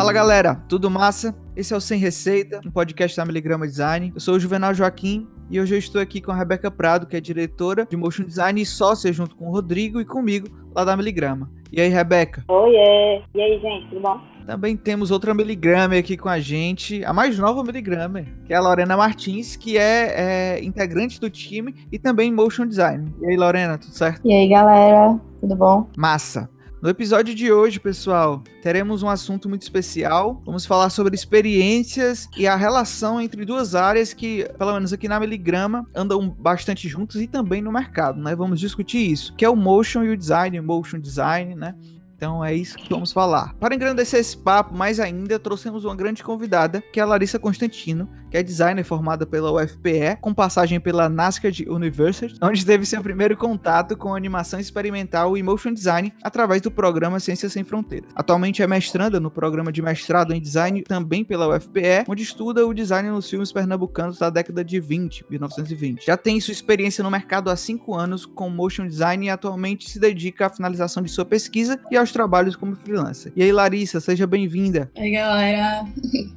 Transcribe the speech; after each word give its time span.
Fala 0.00 0.14
galera, 0.14 0.54
tudo 0.66 0.90
massa? 0.90 1.36
Esse 1.54 1.74
é 1.74 1.76
o 1.76 1.80
Sem 1.80 2.00
Receita, 2.00 2.62
um 2.66 2.70
podcast 2.70 3.14
da 3.14 3.22
Miligrama 3.22 3.66
Design. 3.66 4.10
Eu 4.14 4.20
sou 4.20 4.36
o 4.36 4.40
Juvenal 4.40 4.72
Joaquim 4.72 5.28
e 5.50 5.60
hoje 5.60 5.74
eu 5.74 5.78
estou 5.78 6.00
aqui 6.00 6.22
com 6.22 6.32
a 6.32 6.34
Rebeca 6.34 6.70
Prado, 6.70 7.06
que 7.06 7.18
é 7.18 7.20
diretora 7.20 7.84
de 7.84 7.98
Motion 7.98 8.24
Design 8.24 8.62
e 8.62 8.64
sócia 8.64 9.12
junto 9.12 9.36
com 9.36 9.48
o 9.48 9.52
Rodrigo 9.52 10.00
e 10.00 10.06
comigo 10.06 10.48
lá 10.74 10.86
da 10.86 10.96
Miligrama. 10.96 11.50
E 11.70 11.82
aí, 11.82 11.90
Rebeca? 11.90 12.42
Oi, 12.48 12.76
é. 12.76 13.22
E 13.34 13.42
aí, 13.42 13.60
gente, 13.60 13.90
tudo 13.90 14.00
bom? 14.00 14.18
Também 14.46 14.74
temos 14.74 15.10
outra 15.10 15.34
Miligrama 15.34 15.96
aqui 15.96 16.16
com 16.16 16.30
a 16.30 16.40
gente, 16.40 17.04
a 17.04 17.12
mais 17.12 17.38
nova 17.38 17.62
Miligrama, 17.62 18.24
que 18.46 18.54
é 18.54 18.56
a 18.56 18.60
Lorena 18.62 18.96
Martins, 18.96 19.54
que 19.54 19.76
é, 19.76 20.14
é 20.56 20.64
integrante 20.64 21.20
do 21.20 21.28
time 21.28 21.74
e 21.92 21.98
também 21.98 22.32
Motion 22.32 22.66
Design. 22.66 23.14
E 23.20 23.26
aí, 23.26 23.36
Lorena, 23.36 23.76
tudo 23.76 23.92
certo? 23.92 24.22
E 24.24 24.32
aí, 24.32 24.48
galera, 24.48 25.20
tudo 25.42 25.54
bom? 25.54 25.90
Massa! 25.94 26.48
No 26.82 26.88
episódio 26.88 27.34
de 27.34 27.52
hoje, 27.52 27.78
pessoal, 27.78 28.42
teremos 28.62 29.02
um 29.02 29.08
assunto 29.10 29.50
muito 29.50 29.60
especial. 29.60 30.40
Vamos 30.46 30.64
falar 30.64 30.88
sobre 30.88 31.14
experiências 31.14 32.26
e 32.34 32.46
a 32.46 32.56
relação 32.56 33.20
entre 33.20 33.44
duas 33.44 33.74
áreas 33.74 34.14
que, 34.14 34.48
pelo 34.56 34.72
menos 34.72 34.90
aqui 34.90 35.06
na 35.06 35.20
Miligrama, 35.20 35.86
andam 35.94 36.30
bastante 36.30 36.88
juntos 36.88 37.20
e 37.20 37.26
também 37.26 37.60
no 37.60 37.70
mercado, 37.70 38.18
né? 38.18 38.34
Vamos 38.34 38.58
discutir 38.58 39.12
isso, 39.12 39.34
que 39.36 39.44
é 39.44 39.50
o 39.50 39.54
motion 39.54 40.04
e 40.04 40.08
o 40.08 40.16
design, 40.16 40.58
motion 40.62 40.98
design, 40.98 41.54
né? 41.54 41.74
Então 42.16 42.42
é 42.42 42.54
isso 42.54 42.78
que 42.78 42.88
vamos 42.88 43.12
falar. 43.12 43.54
Para 43.56 43.74
engrandecer 43.74 44.18
esse 44.18 44.38
papo 44.38 44.74
mais 44.74 44.98
ainda, 44.98 45.38
trouxemos 45.38 45.84
uma 45.84 45.94
grande 45.94 46.22
convidada, 46.22 46.82
que 46.92 46.98
é 46.98 47.02
a 47.02 47.06
Larissa 47.06 47.38
Constantino, 47.38 48.08
que 48.30 48.36
é 48.36 48.42
designer 48.42 48.84
formada 48.84 49.26
pela 49.26 49.52
UFPE, 49.52 50.16
com 50.20 50.32
passagem 50.32 50.78
pela 50.78 51.08
NASCAR 51.08 51.52
University, 51.66 52.38
onde 52.40 52.64
teve 52.64 52.86
seu 52.86 53.02
primeiro 53.02 53.36
contato 53.36 53.96
com 53.96 54.14
animação 54.14 54.60
experimental 54.60 55.36
e 55.36 55.42
motion 55.42 55.72
design 55.72 56.12
através 56.22 56.62
do 56.62 56.70
programa 56.70 57.18
Ciências 57.18 57.52
Sem 57.52 57.64
Fronteiras. 57.64 58.10
Atualmente 58.14 58.62
é 58.62 58.66
mestranda 58.66 59.18
no 59.18 59.30
programa 59.30 59.72
de 59.72 59.82
mestrado 59.82 60.32
em 60.32 60.40
design 60.40 60.82
também 60.82 61.24
pela 61.24 61.56
UFPE, 61.56 62.04
onde 62.08 62.22
estuda 62.22 62.66
o 62.66 62.72
design 62.72 63.10
nos 63.10 63.28
filmes 63.28 63.50
pernambucanos 63.50 64.18
da 64.18 64.30
década 64.30 64.64
de 64.64 64.78
20, 64.78 65.26
1920. 65.28 66.06
Já 66.06 66.16
tem 66.16 66.40
sua 66.40 66.52
experiência 66.52 67.02
no 67.02 67.10
mercado 67.10 67.50
há 67.50 67.56
cinco 67.56 67.94
anos 67.94 68.24
com 68.24 68.48
motion 68.48 68.86
design 68.86 69.26
e 69.26 69.30
atualmente 69.30 69.90
se 69.90 69.98
dedica 69.98 70.46
à 70.46 70.50
finalização 70.50 71.02
de 71.02 71.10
sua 71.10 71.24
pesquisa 71.24 71.80
e 71.90 71.96
aos 71.96 72.12
trabalhos 72.12 72.54
como 72.54 72.76
freelancer. 72.76 73.32
E 73.34 73.42
aí, 73.42 73.50
Larissa, 73.50 74.00
seja 74.00 74.26
bem-vinda. 74.26 74.90
Oi, 74.96 75.10
galera. 75.10 75.84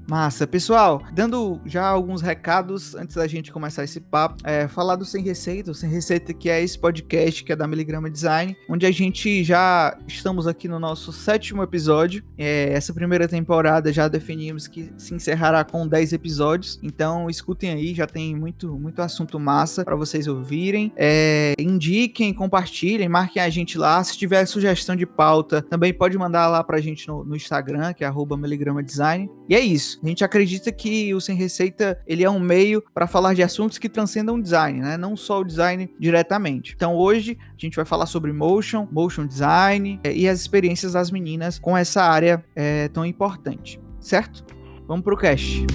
Massa. 0.08 0.48
Pessoal, 0.48 1.02
dando 1.14 1.60
já 1.66 1.83
alguns 1.90 2.22
recados 2.22 2.96
antes 2.96 3.16
da 3.16 3.28
gente 3.28 3.52
começar 3.52 3.84
esse 3.84 4.00
papo, 4.00 4.38
é, 4.44 4.68
falar 4.68 4.96
do 4.96 5.06
Sem 5.06 5.24
Receita, 5.24 5.72
o 5.72 5.76
Sem 5.76 5.90
Receita 5.90 6.34
que 6.34 6.50
é 6.50 6.62
esse 6.62 6.78
podcast 6.78 7.44
que 7.44 7.52
é 7.52 7.56
da 7.56 7.68
Miligrama 7.68 8.10
Design, 8.10 8.56
onde 8.70 8.86
a 8.86 8.92
gente 8.92 9.44
já 9.44 9.98
estamos 10.08 10.48
aqui 10.48 10.68
no 10.68 10.80
nosso 10.80 11.12
sétimo 11.12 11.64
episódio. 11.64 12.24
É, 12.38 12.74
essa 12.74 12.94
primeira 12.94 13.28
temporada 13.28 13.92
já 13.92 14.08
definimos 14.08 14.68
que 14.68 14.92
se 14.98 15.14
encerrará 15.14 15.64
com 15.64 15.88
10 15.88 16.14
episódios, 16.14 16.80
então 16.84 17.30
escutem 17.30 17.72
aí, 17.72 17.94
já 17.94 18.08
tem 18.08 18.36
muito, 18.36 18.78
muito 18.78 19.02
assunto 19.02 19.40
massa 19.40 19.84
para 19.84 19.96
vocês 19.96 20.28
ouvirem. 20.28 20.92
É, 20.96 21.54
indiquem, 21.60 22.34
compartilhem, 22.34 23.10
marquem 23.10 23.42
a 23.42 23.50
gente 23.50 23.78
lá. 23.78 24.04
Se 24.04 24.18
tiver 24.18 24.46
sugestão 24.46 24.96
de 24.96 25.06
pauta, 25.06 25.62
também 25.62 25.94
pode 25.94 26.18
mandar 26.18 26.48
lá 26.48 26.64
pra 26.64 26.80
gente 26.80 27.08
no, 27.08 27.24
no 27.24 27.36
Instagram, 27.36 27.94
que 27.94 28.04
é 28.04 28.12
@miligramadesign. 28.12 29.30
E 29.50 29.56
é 29.56 29.60
isso. 29.60 30.00
A 30.04 30.08
gente 30.08 30.24
acredita 30.24 30.72
que 30.72 31.14
o 31.14 31.22
Sem 31.22 31.36
Receita, 31.36 31.73
ele 32.06 32.24
é 32.24 32.30
um 32.30 32.40
meio 32.40 32.84
para 32.94 33.08
falar 33.08 33.34
de 33.34 33.44
assuntos 33.44 33.78
que 33.78 33.90
transcendam 33.90 34.36
o 34.36 34.42
design, 34.42 34.80
né? 34.82 34.98
Não 34.98 35.16
só 35.16 35.40
o 35.40 35.44
design 35.44 35.94
diretamente. 36.00 36.74
Então 36.76 36.96
hoje 36.96 37.38
a 37.42 37.60
gente 37.60 37.76
vai 37.76 37.86
falar 37.86 38.06
sobre 38.06 38.32
motion, 38.32 38.88
motion 38.92 39.26
design 39.26 40.00
é, 40.04 40.14
e 40.14 40.28
as 40.28 40.40
experiências 40.40 40.94
das 40.94 41.12
meninas 41.12 41.60
com 41.60 41.78
essa 41.78 42.04
área 42.04 42.44
é, 42.56 42.88
tão 42.90 43.06
importante, 43.06 43.80
certo? 44.00 44.46
Vamos 44.88 45.04
pro 45.04 45.18
cast. 45.18 45.66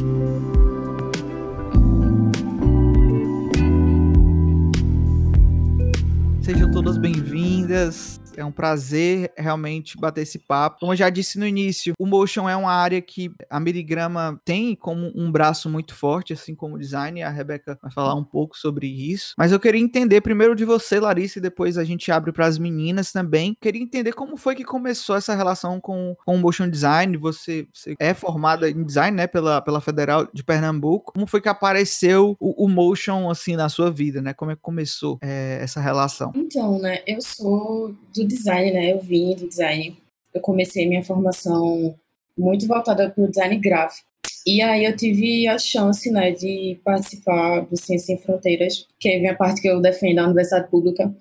Sejam 6.48 6.70
todas 6.70 6.96
bem-vindas. 6.96 8.18
É 8.34 8.44
um 8.44 8.52
prazer 8.52 9.32
realmente 9.36 9.98
bater 9.98 10.22
esse 10.22 10.38
papo. 10.38 10.78
Como 10.78 10.92
eu 10.92 10.96
já 10.96 11.10
disse 11.10 11.40
no 11.40 11.46
início, 11.46 11.92
o 11.98 12.06
motion 12.06 12.48
é 12.48 12.54
uma 12.54 12.72
área 12.72 13.02
que 13.02 13.32
a 13.50 13.58
Miligrama 13.58 14.40
tem 14.44 14.76
como 14.76 15.12
um 15.14 15.30
braço 15.30 15.68
muito 15.68 15.92
forte, 15.92 16.32
assim 16.32 16.54
como 16.54 16.76
o 16.76 16.78
design. 16.78 17.20
A 17.20 17.30
Rebeca 17.30 17.76
vai 17.82 17.90
falar 17.90 18.14
um 18.14 18.22
pouco 18.22 18.56
sobre 18.56 18.86
isso. 18.86 19.34
Mas 19.36 19.50
eu 19.50 19.58
queria 19.58 19.80
entender 19.80 20.20
primeiro 20.20 20.54
de 20.54 20.64
você, 20.64 21.00
Larissa, 21.00 21.40
e 21.40 21.42
depois 21.42 21.76
a 21.76 21.82
gente 21.82 22.12
abre 22.12 22.30
para 22.30 22.46
as 22.46 22.58
meninas 22.58 23.10
também. 23.10 23.56
Queria 23.60 23.82
entender 23.82 24.12
como 24.12 24.36
foi 24.36 24.54
que 24.54 24.64
começou 24.64 25.16
essa 25.16 25.34
relação 25.34 25.80
com, 25.80 26.16
com 26.24 26.36
o 26.36 26.38
motion 26.38 26.70
design. 26.70 27.16
Você, 27.16 27.66
você 27.72 27.96
é 27.98 28.14
formada 28.14 28.70
em 28.70 28.84
design, 28.84 29.16
né, 29.16 29.26
pela, 29.26 29.60
pela 29.60 29.80
Federal 29.80 30.28
de 30.32 30.44
Pernambuco. 30.44 31.12
Como 31.12 31.26
foi 31.26 31.40
que 31.40 31.48
apareceu 31.48 32.36
o, 32.38 32.64
o 32.64 32.68
motion, 32.68 33.28
assim, 33.28 33.56
na 33.56 33.68
sua 33.68 33.90
vida, 33.90 34.22
né? 34.22 34.32
Como 34.32 34.52
é 34.52 34.54
que 34.54 34.62
começou 34.62 35.18
é, 35.20 35.58
essa 35.60 35.80
relação? 35.80 36.32
Então, 36.38 36.78
né, 36.78 37.02
eu 37.06 37.20
sou 37.20 37.94
do 38.14 38.24
design, 38.24 38.72
né? 38.72 38.92
Eu 38.92 39.00
vim 39.00 39.34
do 39.34 39.48
design. 39.48 39.96
Eu 40.32 40.40
comecei 40.40 40.88
minha 40.88 41.04
formação 41.04 41.94
muito 42.36 42.66
voltada 42.66 43.10
para 43.10 43.24
o 43.24 43.28
design 43.28 43.58
gráfico. 43.58 44.08
E 44.46 44.62
aí 44.62 44.84
eu 44.84 44.96
tive 44.96 45.46
a 45.46 45.58
chance, 45.58 46.10
né, 46.10 46.30
de 46.30 46.78
participar 46.84 47.60
do 47.60 47.76
Ciência 47.76 48.06
Sem 48.06 48.18
Fronteiras, 48.18 48.86
que 48.98 49.08
é 49.08 49.28
a 49.28 49.34
parte 49.34 49.60
que 49.60 49.68
eu 49.68 49.80
defendo, 49.80 50.20
a 50.20 50.26
Universidade 50.26 50.70
Pública, 50.70 51.14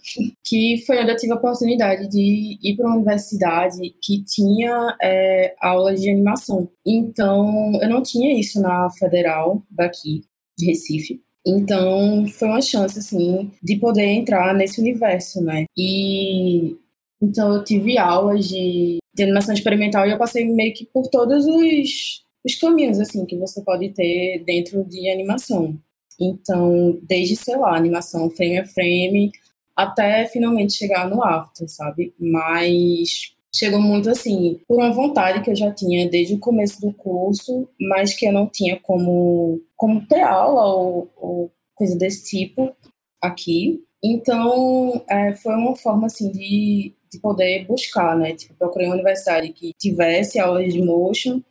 que 0.46 0.84
foi 0.86 1.00
onde 1.00 1.12
eu 1.12 1.18
tive 1.18 1.34
a 1.34 1.36
oportunidade 1.36 2.08
de 2.08 2.58
ir 2.62 2.76
para 2.76 2.88
uma 2.88 2.96
universidade 2.96 3.96
que 4.02 4.24
tinha 4.24 4.96
é, 5.02 5.56
aulas 5.60 6.02
de 6.02 6.10
animação. 6.10 6.70
Então, 6.86 7.78
eu 7.82 7.90
não 7.90 8.02
tinha 8.02 8.40
isso 8.40 8.62
na 8.62 8.90
Federal 8.92 9.62
daqui, 9.70 10.24
de 10.58 10.66
Recife. 10.68 11.22
Então, 11.50 12.28
foi 12.28 12.50
uma 12.50 12.62
chance, 12.62 13.00
assim, 13.00 13.50
de 13.64 13.78
poder 13.78 14.04
entrar 14.04 14.54
nesse 14.54 14.82
universo, 14.82 15.42
né? 15.42 15.64
E 15.78 16.76
então 17.22 17.54
eu 17.56 17.64
tive 17.64 17.98
aulas 17.98 18.48
de, 18.48 18.98
de 19.16 19.24
animação 19.24 19.54
experimental 19.54 20.06
e 20.06 20.12
eu 20.12 20.18
passei 20.18 20.46
meio 20.46 20.74
que 20.74 20.86
por 20.86 21.08
todos 21.08 21.46
os, 21.48 22.24
os 22.46 22.56
caminhos 22.56 23.00
assim 23.00 23.26
que 23.26 23.38
você 23.38 23.62
pode 23.64 23.90
ter 23.90 24.44
dentro 24.46 24.84
de 24.84 25.10
animação. 25.10 25.80
Então, 26.20 27.00
desde, 27.04 27.36
sei 27.36 27.56
lá, 27.56 27.76
animação 27.76 28.30
frame 28.30 28.60
a 28.60 28.66
frame, 28.68 29.32
até 29.76 30.28
finalmente 30.28 30.74
chegar 30.74 31.10
no 31.10 31.24
after, 31.24 31.68
sabe? 31.70 32.14
Mas 32.20 33.34
chegou 33.54 33.82
muito 33.82 34.10
assim, 34.10 34.60
por 34.68 34.78
uma 34.78 34.94
vontade 34.94 35.42
que 35.42 35.52
eu 35.52 35.56
já 35.56 35.72
tinha 35.72 36.10
desde 36.10 36.36
o 36.36 36.40
começo 36.40 36.80
do 36.82 36.94
curso, 36.94 37.68
mas 37.80 38.14
que 38.14 38.26
eu 38.28 38.32
não 38.32 38.48
tinha 38.48 38.80
como, 38.80 39.62
como 39.76 40.06
ter 40.06 40.22
aula 40.22 40.66
ou, 40.66 41.12
ou 41.16 41.52
coisa 41.76 41.98
desse 41.98 42.30
tipo 42.30 42.76
aqui. 43.22 43.82
Então, 44.04 45.04
é, 45.10 45.36
foi 45.36 45.56
uma 45.56 45.76
forma, 45.76 46.08
assim, 46.08 46.32
de, 46.32 46.94
de 47.12 47.20
poder 47.20 47.66
buscar, 47.66 48.16
né? 48.16 48.34
Tipo, 48.34 48.54
procurei 48.56 48.88
uma 48.88 48.96
universidade 48.96 49.50
que 49.50 49.74
tivesse 49.80 50.40
aulas 50.40 50.72
de 50.72 50.82
motion 50.82 51.42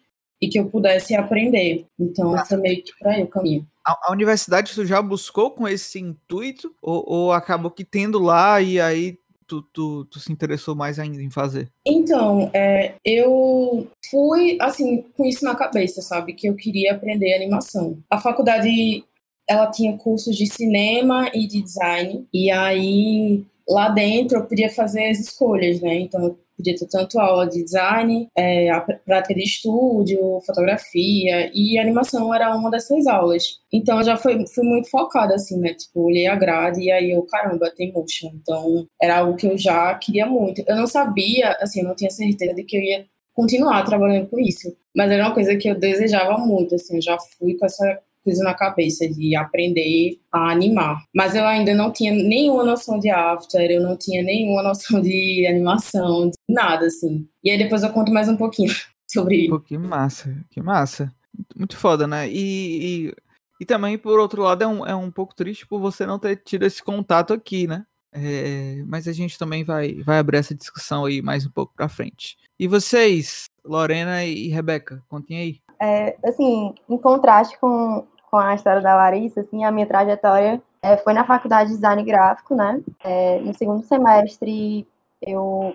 e 0.41 0.49
que 0.49 0.59
eu 0.59 0.67
pudesse 0.67 1.15
aprender. 1.15 1.87
Então, 1.99 2.35
ah. 2.35 2.45
foi 2.45 2.59
meio 2.59 2.83
que 2.83 2.93
para 2.99 3.13
aí 3.13 3.23
o 3.23 3.29
caminho. 3.29 3.67
A, 3.87 4.09
a, 4.09 4.13
universidade 4.13 4.75
tu 4.75 4.85
já 4.85 5.01
buscou 5.01 5.51
com 5.51 5.67
esse 5.67 5.99
intuito? 5.99 6.73
Ou, 6.81 7.05
ou 7.07 7.33
acabou 7.33 7.71
que 7.71 7.85
tendo 7.85 8.19
lá 8.19 8.61
e 8.61 8.81
aí 8.81 9.19
tu, 9.47 9.63
tu, 9.63 10.05
tu, 10.07 10.19
se 10.19 10.33
interessou 10.33 10.75
mais 10.75 10.99
ainda 10.99 11.23
em 11.23 11.31
fazer? 11.31 11.69
Então, 11.87 12.51
é, 12.53 12.95
eu 13.05 13.87
fui, 14.11 14.59
assim, 14.61 15.03
com 15.17 15.25
isso 15.25 15.45
na 15.45 15.55
cabeça, 15.55 16.03
sabe? 16.03 16.35
Que 16.35 16.49
eu 16.49 16.55
queria 16.55 16.93
aprender 16.93 17.35
animação. 17.35 17.99
A 18.11 18.19
faculdade 18.19 19.05
ela 19.49 19.71
tinha 19.71 19.97
cursos 19.97 20.37
de 20.37 20.47
cinema 20.47 21.31
e 21.33 21.47
de 21.47 21.63
design, 21.63 22.27
e 22.33 22.51
aí 22.51 23.45
lá 23.69 23.89
dentro 23.89 24.39
eu 24.39 24.45
podia 24.45 24.73
fazer 24.73 25.09
as 25.09 25.21
escolhas, 25.21 25.81
né? 25.81 26.01
Então 26.01 26.37
podia 26.57 26.77
ter 26.77 26.87
tanto 26.87 27.21
aula 27.21 27.47
de 27.47 27.63
design, 27.63 28.29
é, 28.35 28.71
a 28.71 28.81
prática 28.81 29.35
de 29.35 29.45
estúdio, 29.45 30.41
fotografia 30.45 31.51
e 31.55 31.79
animação 31.79 32.35
era 32.35 32.55
uma 32.57 32.71
dessas 32.71 33.07
aulas. 33.07 33.61
Então 33.73 33.99
eu 33.99 34.05
já 34.05 34.17
fui, 34.17 34.47
fui 34.47 34.65
muito 34.65 34.89
focada 34.91 35.35
assim, 35.35 35.59
né? 35.59 35.75
Tipo, 35.75 36.07
olhei 36.07 36.27
a 36.27 36.35
grade 36.35 36.83
e 36.83 36.91
aí 36.91 37.11
eu, 37.11 37.23
caramba, 37.25 37.71
tem 37.71 37.93
motion. 37.93 38.33
Então 38.35 38.87
era 39.01 39.19
algo 39.19 39.37
que 39.37 39.47
eu 39.47 39.59
já 39.59 39.95
queria 39.95 40.27
muito. 40.27 40.63
Eu 40.67 40.77
não 40.77 40.87
sabia, 40.87 41.53
assim, 41.61 41.81
eu 41.83 41.89
não 41.89 41.95
tinha 41.95 42.11
certeza 42.11 42.55
de 42.55 42.65
que 42.65 42.77
eu 42.77 42.83
ia 42.83 43.07
continuar 43.35 43.85
trabalhando 43.85 44.29
com 44.29 44.41
isso, 44.41 44.75
mas 44.95 45.11
era 45.11 45.27
uma 45.27 45.35
coisa 45.35 45.55
que 45.57 45.69
eu 45.69 45.79
desejava 45.79 46.39
muito, 46.39 46.75
assim, 46.75 46.97
eu 46.97 47.03
já 47.03 47.19
fui 47.39 47.55
com 47.55 47.67
essa 47.67 48.01
coisa 48.27 48.43
na 48.43 48.55
cabeça 48.55 49.09
de 49.09 49.37
aprender 49.37 50.19
a 50.33 50.51
animar. 50.51 51.05
Mas 51.15 51.37
eu 51.37 51.47
ainda 51.47 51.73
não 51.73 51.93
tinha 51.93 52.13
nenhuma 52.13 52.65
noção 52.65 52.99
de 52.99 53.09
after, 53.09 53.71
eu 53.71 53.81
não 53.81 53.97
tinha 53.97 54.21
nenhuma 54.21 54.65
noção 54.65 55.01
de 55.01 55.47
animação, 55.49 56.29
de 56.29 56.37
nada, 56.49 56.87
assim. 56.87 57.25
E 57.45 57.53
aí 57.53 57.57
depois 57.57 57.85
eu 57.85 57.91
conto 57.91 58.13
mais 58.13 58.29
um 58.29 58.37
pouquinho 58.37 58.75
sobre 59.09 59.37
isso. 59.37 59.51
Pô, 59.51 59.61
que 59.61 59.79
massa, 59.79 60.37
que 60.51 60.61
massa. 60.61 61.15
Muito 61.55 61.77
foda, 61.77 62.05
né? 62.09 62.29
E, 62.29 63.07
e, 63.07 63.15
e, 63.61 63.65
também, 63.65 63.97
por 63.97 64.19
outro 64.19 64.43
lado, 64.43 64.65
é 64.65 64.67
um, 64.67 64.85
é 64.87 64.95
um 64.97 65.11
pouco 65.11 65.37
triste 65.37 65.65
por 65.69 65.79
você 65.79 66.05
não 66.05 66.19
ter 66.19 66.35
tido 66.37 66.67
esse 66.67 66.83
contato 66.83 67.33
aqui, 67.33 67.69
né? 67.69 67.87
É, 68.13 68.83
mas 68.87 69.07
a 69.07 69.13
gente 69.13 69.39
também 69.39 69.63
vai, 69.63 70.03
vai 70.03 70.19
abrir 70.19 70.39
essa 70.39 70.55
discussão 70.55 71.05
aí 71.05 71.23
mais 71.23 71.47
um 71.47 71.51
pouco 71.51 71.75
pra 71.77 71.89
frente. 71.89 72.37
E 72.59 72.67
vocês, 72.67 73.45
Lorena 73.65 74.25
e 74.25 74.49
Rebeca, 74.49 75.01
contem 75.09 75.39
aí. 75.39 75.61
É, 75.81 76.17
assim, 76.25 76.75
em 76.89 76.99
contraste 76.99 77.59
com, 77.61 78.07
com 78.37 78.41
a 78.41 78.55
história 78.55 78.83
da 78.83 78.95
Larissa, 78.95 79.41
assim, 79.41 79.65
a 79.65 79.73
minha 79.73 79.87
trajetória 79.87 80.61
é, 80.83 80.99
foi 80.99 81.15
na 81.15 81.25
faculdade 81.25 81.71
de 81.71 81.77
design 81.77 82.03
gráfico, 82.05 82.55
né? 82.55 82.83
É, 83.03 83.39
no 83.39 83.55
segundo 83.55 83.83
semestre 83.83 84.87
eu 85.23 85.75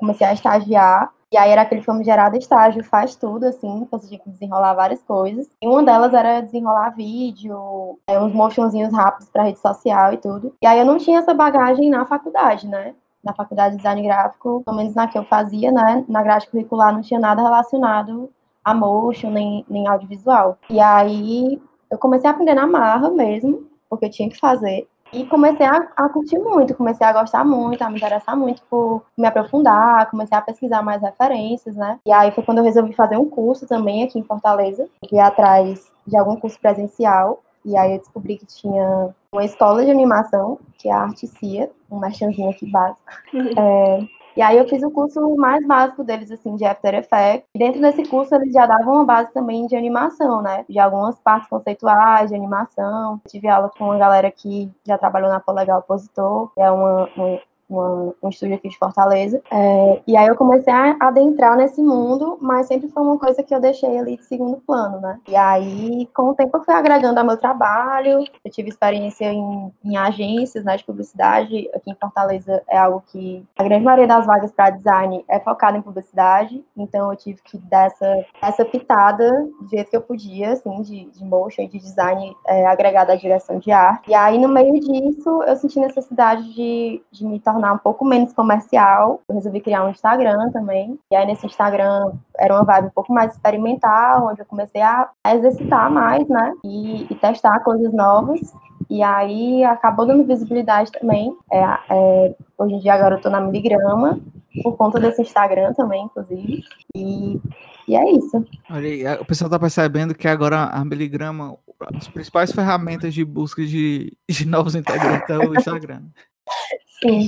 comecei 0.00 0.26
a 0.26 0.32
estagiar 0.32 1.12
e 1.30 1.36
aí 1.36 1.50
era 1.50 1.62
aquele 1.62 1.80
famigerado 1.80 2.36
estágio, 2.36 2.82
faz 2.82 3.14
tudo, 3.14 3.44
assim, 3.44 3.86
você 3.88 4.08
tinha 4.08 4.18
que 4.18 4.28
desenrolar 4.28 4.74
várias 4.74 5.00
coisas. 5.04 5.48
E 5.62 5.68
uma 5.68 5.84
delas 5.84 6.12
era 6.12 6.40
desenrolar 6.40 6.90
vídeo, 6.90 8.00
é, 8.08 8.18
uns 8.18 8.34
motionzinhos 8.34 8.92
rápidos 8.92 9.28
para 9.28 9.44
rede 9.44 9.60
social 9.60 10.12
e 10.12 10.16
tudo. 10.16 10.52
E 10.60 10.66
aí 10.66 10.80
eu 10.80 10.84
não 10.84 10.98
tinha 10.98 11.20
essa 11.20 11.32
bagagem 11.32 11.88
na 11.88 12.04
faculdade, 12.04 12.66
né? 12.66 12.96
Na 13.22 13.32
faculdade 13.32 13.76
de 13.76 13.76
design 13.76 14.02
gráfico, 14.02 14.60
pelo 14.64 14.76
menos 14.76 14.92
na 14.96 15.06
que 15.06 15.16
eu 15.16 15.24
fazia, 15.24 15.70
né? 15.70 16.04
Na 16.08 16.20
grade 16.20 16.48
curricular 16.48 16.92
não 16.92 17.00
tinha 17.00 17.20
nada 17.20 17.42
relacionado 17.42 18.28
a 18.64 18.74
motion, 18.74 19.30
nem, 19.30 19.64
nem 19.68 19.86
audiovisual. 19.86 20.58
E 20.68 20.80
aí 20.80 21.60
eu 21.92 21.98
comecei 21.98 22.26
a 22.28 22.32
aprender 22.32 22.54
na 22.54 22.66
marra 22.66 23.10
mesmo, 23.10 23.64
porque 23.88 24.06
eu 24.06 24.10
tinha 24.10 24.28
que 24.30 24.38
fazer. 24.38 24.88
E 25.12 25.26
comecei 25.26 25.66
a, 25.66 25.76
a, 25.94 26.08
curtir 26.08 26.38
muito, 26.38 26.74
comecei 26.74 27.06
a 27.06 27.12
gostar 27.12 27.44
muito, 27.44 27.82
a 27.82 27.90
me 27.90 27.98
interessar 27.98 28.34
muito 28.34 28.62
por 28.70 29.02
me 29.16 29.26
aprofundar, 29.26 30.10
comecei 30.10 30.36
a 30.36 30.40
pesquisar 30.40 30.82
mais 30.82 31.02
referências, 31.02 31.76
né? 31.76 31.98
E 32.06 32.10
aí 32.10 32.30
foi 32.30 32.42
quando 32.42 32.58
eu 32.58 32.64
resolvi 32.64 32.94
fazer 32.94 33.18
um 33.18 33.28
curso 33.28 33.66
também 33.66 34.04
aqui 34.04 34.18
em 34.18 34.24
Fortaleza. 34.24 34.88
Fui 35.06 35.18
atrás 35.18 35.92
de 36.06 36.16
algum 36.16 36.34
curso 36.36 36.58
presencial. 36.58 37.42
E 37.62 37.76
aí 37.76 37.92
eu 37.92 37.98
descobri 37.98 38.38
que 38.38 38.46
tinha 38.46 39.14
uma 39.30 39.44
escola 39.44 39.84
de 39.84 39.90
animação, 39.90 40.58
que 40.78 40.88
é 40.88 40.92
a 40.92 41.02
Articia, 41.02 41.70
um 41.90 41.98
merchanzinho 41.98 42.48
aqui 42.48 42.70
básico. 42.70 43.02
É, 43.58 44.00
e 44.36 44.42
aí 44.42 44.58
eu 44.58 44.68
fiz 44.68 44.82
o 44.82 44.90
curso 44.90 45.36
mais 45.36 45.66
básico 45.66 46.02
deles, 46.02 46.30
assim, 46.30 46.56
de 46.56 46.64
After 46.64 46.94
Effects. 46.94 47.48
E 47.54 47.58
dentro 47.58 47.80
desse 47.80 48.04
curso 48.04 48.34
eles 48.34 48.52
já 48.52 48.66
davam 48.66 48.94
uma 48.94 49.04
base 49.04 49.32
também 49.32 49.66
de 49.66 49.76
animação, 49.76 50.42
né? 50.42 50.64
De 50.68 50.78
algumas 50.78 51.18
partes 51.18 51.48
conceituais 51.48 52.30
de 52.30 52.36
animação. 52.36 53.20
Tive 53.28 53.48
aula 53.48 53.70
com 53.76 53.84
uma 53.84 53.98
galera 53.98 54.30
que 54.30 54.70
já 54.86 54.96
trabalhou 54.96 55.30
na 55.30 55.40
Polegal 55.40 55.80
Opositor, 55.80 56.50
que 56.54 56.60
é 56.60 56.70
uma, 56.70 57.08
uma 57.16 57.40
uma, 57.72 58.14
um 58.22 58.28
estúdio 58.28 58.56
aqui 58.56 58.68
de 58.68 58.78
Fortaleza. 58.78 59.42
É, 59.50 60.02
e 60.06 60.16
aí 60.16 60.26
eu 60.26 60.36
comecei 60.36 60.72
a 60.72 60.96
adentrar 61.00 61.56
nesse 61.56 61.82
mundo, 61.82 62.38
mas 62.40 62.66
sempre 62.66 62.88
foi 62.88 63.02
uma 63.02 63.18
coisa 63.18 63.42
que 63.42 63.54
eu 63.54 63.60
deixei 63.60 63.98
ali 63.98 64.16
de 64.16 64.24
segundo 64.24 64.58
plano, 64.58 65.00
né? 65.00 65.18
E 65.28 65.36
aí, 65.36 66.08
com 66.14 66.30
o 66.30 66.34
tempo, 66.34 66.56
eu 66.56 66.64
fui 66.64 66.74
agregando 66.74 67.18
ao 67.18 67.26
meu 67.26 67.36
trabalho. 67.36 68.24
Eu 68.44 68.50
tive 68.50 68.68
experiência 68.68 69.26
em, 69.32 69.72
em 69.84 69.96
agências 69.96 70.64
né, 70.64 70.76
de 70.76 70.84
publicidade. 70.84 71.68
Aqui 71.74 71.90
em 71.90 71.96
Fortaleza 72.00 72.62
é 72.68 72.78
algo 72.78 73.02
que 73.06 73.44
a 73.56 73.64
grande 73.64 73.84
maioria 73.84 74.06
das 74.06 74.26
vagas 74.26 74.52
para 74.52 74.70
design 74.70 75.24
é 75.28 75.38
focada 75.40 75.76
em 75.76 75.82
publicidade. 75.82 76.64
Então, 76.76 77.10
eu 77.10 77.16
tive 77.16 77.40
que 77.42 77.58
dar 77.58 77.86
essa, 77.86 78.24
essa 78.40 78.64
pitada 78.64 79.30
do 79.60 79.68
jeito 79.68 79.90
que 79.90 79.96
eu 79.96 80.02
podia, 80.02 80.52
assim, 80.52 80.82
de, 80.82 81.04
de 81.10 81.24
motion 81.24 81.66
de 81.66 81.78
design 81.78 82.36
é, 82.46 82.66
agregado 82.66 83.12
à 83.12 83.16
direção 83.16 83.58
de 83.58 83.70
arte. 83.70 84.10
E 84.10 84.14
aí, 84.14 84.38
no 84.38 84.48
meio 84.48 84.78
disso, 84.80 85.42
eu 85.42 85.56
senti 85.56 85.78
necessidade 85.80 86.52
de, 86.54 87.02
de 87.10 87.24
me 87.24 87.40
tornar 87.40 87.61
tornar 87.62 87.74
um 87.74 87.78
pouco 87.78 88.04
menos 88.04 88.32
comercial, 88.32 89.22
eu 89.28 89.36
resolvi 89.36 89.60
criar 89.60 89.84
um 89.84 89.90
Instagram 89.90 90.50
também. 90.50 90.98
E 91.10 91.14
aí 91.14 91.24
nesse 91.24 91.46
Instagram 91.46 92.12
era 92.36 92.54
uma 92.54 92.64
vibe 92.64 92.88
um 92.88 92.90
pouco 92.90 93.12
mais 93.12 93.32
experimental, 93.32 94.26
onde 94.26 94.40
eu 94.40 94.46
comecei 94.46 94.82
a, 94.82 95.08
exercitar 95.28 95.88
mais, 95.90 96.26
né? 96.28 96.52
E, 96.64 97.04
e, 97.08 97.14
testar 97.14 97.60
coisas 97.60 97.92
novas. 97.92 98.52
E 98.90 99.02
aí 99.02 99.62
acabou 99.64 100.04
dando 100.04 100.26
visibilidade 100.26 100.90
também. 100.90 101.36
É, 101.50 101.62
é, 101.90 102.34
hoje 102.58 102.74
em 102.74 102.78
dia 102.80 102.94
agora 102.94 103.14
eu 103.14 103.20
tô 103.20 103.30
na 103.30 103.40
Miligrama, 103.40 104.18
por 104.62 104.76
conta 104.76 104.98
desse 104.98 105.22
Instagram 105.22 105.72
também, 105.74 106.04
inclusive. 106.04 106.64
E, 106.96 107.40
e 107.86 107.94
é 107.94 108.10
isso. 108.10 108.44
Olha 108.68 108.88
aí, 108.88 109.20
o 109.20 109.24
pessoal 109.24 109.48
tá 109.48 109.58
percebendo 109.58 110.14
que 110.14 110.26
agora 110.26 110.64
a 110.64 110.84
Miligrama, 110.84 111.56
as 111.94 112.08
principais 112.08 112.50
ferramentas 112.52 113.14
de 113.14 113.24
busca 113.24 113.64
de, 113.64 114.12
de 114.28 114.46
novos 114.46 114.74
integrantes 114.74 115.30
é 115.30 115.38
o 115.38 115.54
Instagram. 115.54 116.02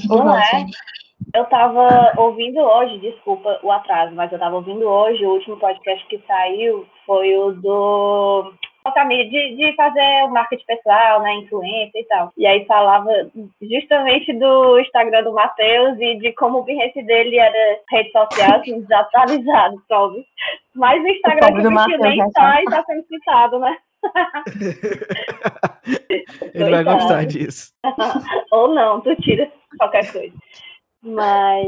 Não 0.09 0.37
é. 0.37 0.67
Eu 1.35 1.44
tava 1.47 2.12
ouvindo 2.17 2.61
hoje, 2.61 2.99
desculpa 2.99 3.59
o 3.62 3.71
atraso, 3.71 4.15
mas 4.15 4.31
eu 4.31 4.38
tava 4.38 4.56
ouvindo 4.56 4.87
hoje, 4.87 5.25
o 5.25 5.32
último 5.32 5.56
podcast 5.56 6.06
que 6.06 6.23
saiu 6.26 6.87
foi 7.06 7.37
o 7.37 7.53
do 7.53 8.53
de, 8.94 9.56
de 9.56 9.75
fazer 9.76 10.25
o 10.25 10.29
marketing 10.29 10.67
pessoal, 10.67 11.23
né, 11.23 11.35
influência 11.37 11.99
e 11.99 12.05
tal. 12.05 12.32
E 12.37 12.47
aí 12.47 12.67
falava 12.67 13.11
justamente 13.62 14.32
do 14.35 14.79
Instagram 14.79 15.23
do 15.25 15.32
Matheus 15.32 15.99
e 15.99 16.19
de 16.19 16.32
como 16.35 16.59
o 16.59 16.65
Behance 16.65 17.03
dele 17.03 17.38
era 17.38 17.79
rede 17.91 18.12
social, 18.12 18.61
assim, 18.61 18.81
desatualizado, 18.82 19.82
sabe? 19.88 20.26
Mas 20.75 21.03
o 21.03 21.09
Instagram 21.09 21.61
o 21.61 21.62
do 21.62 21.71
Mateus, 21.71 22.00
nem 22.00 22.31
tá 22.32 22.62
e 22.62 22.65
tá 22.67 22.85
sendo 22.85 23.06
citado, 23.06 23.59
né? 23.59 23.76
Ele 26.55 26.71
vai 26.71 26.85
gostar 26.85 27.27
disso. 27.27 27.73
Ou 28.53 28.75
não, 28.75 29.01
tu 29.01 29.17
tira 29.17 29.51
qualquer 29.79 30.12
coisa. 30.12 30.35
Mas, 31.06 31.67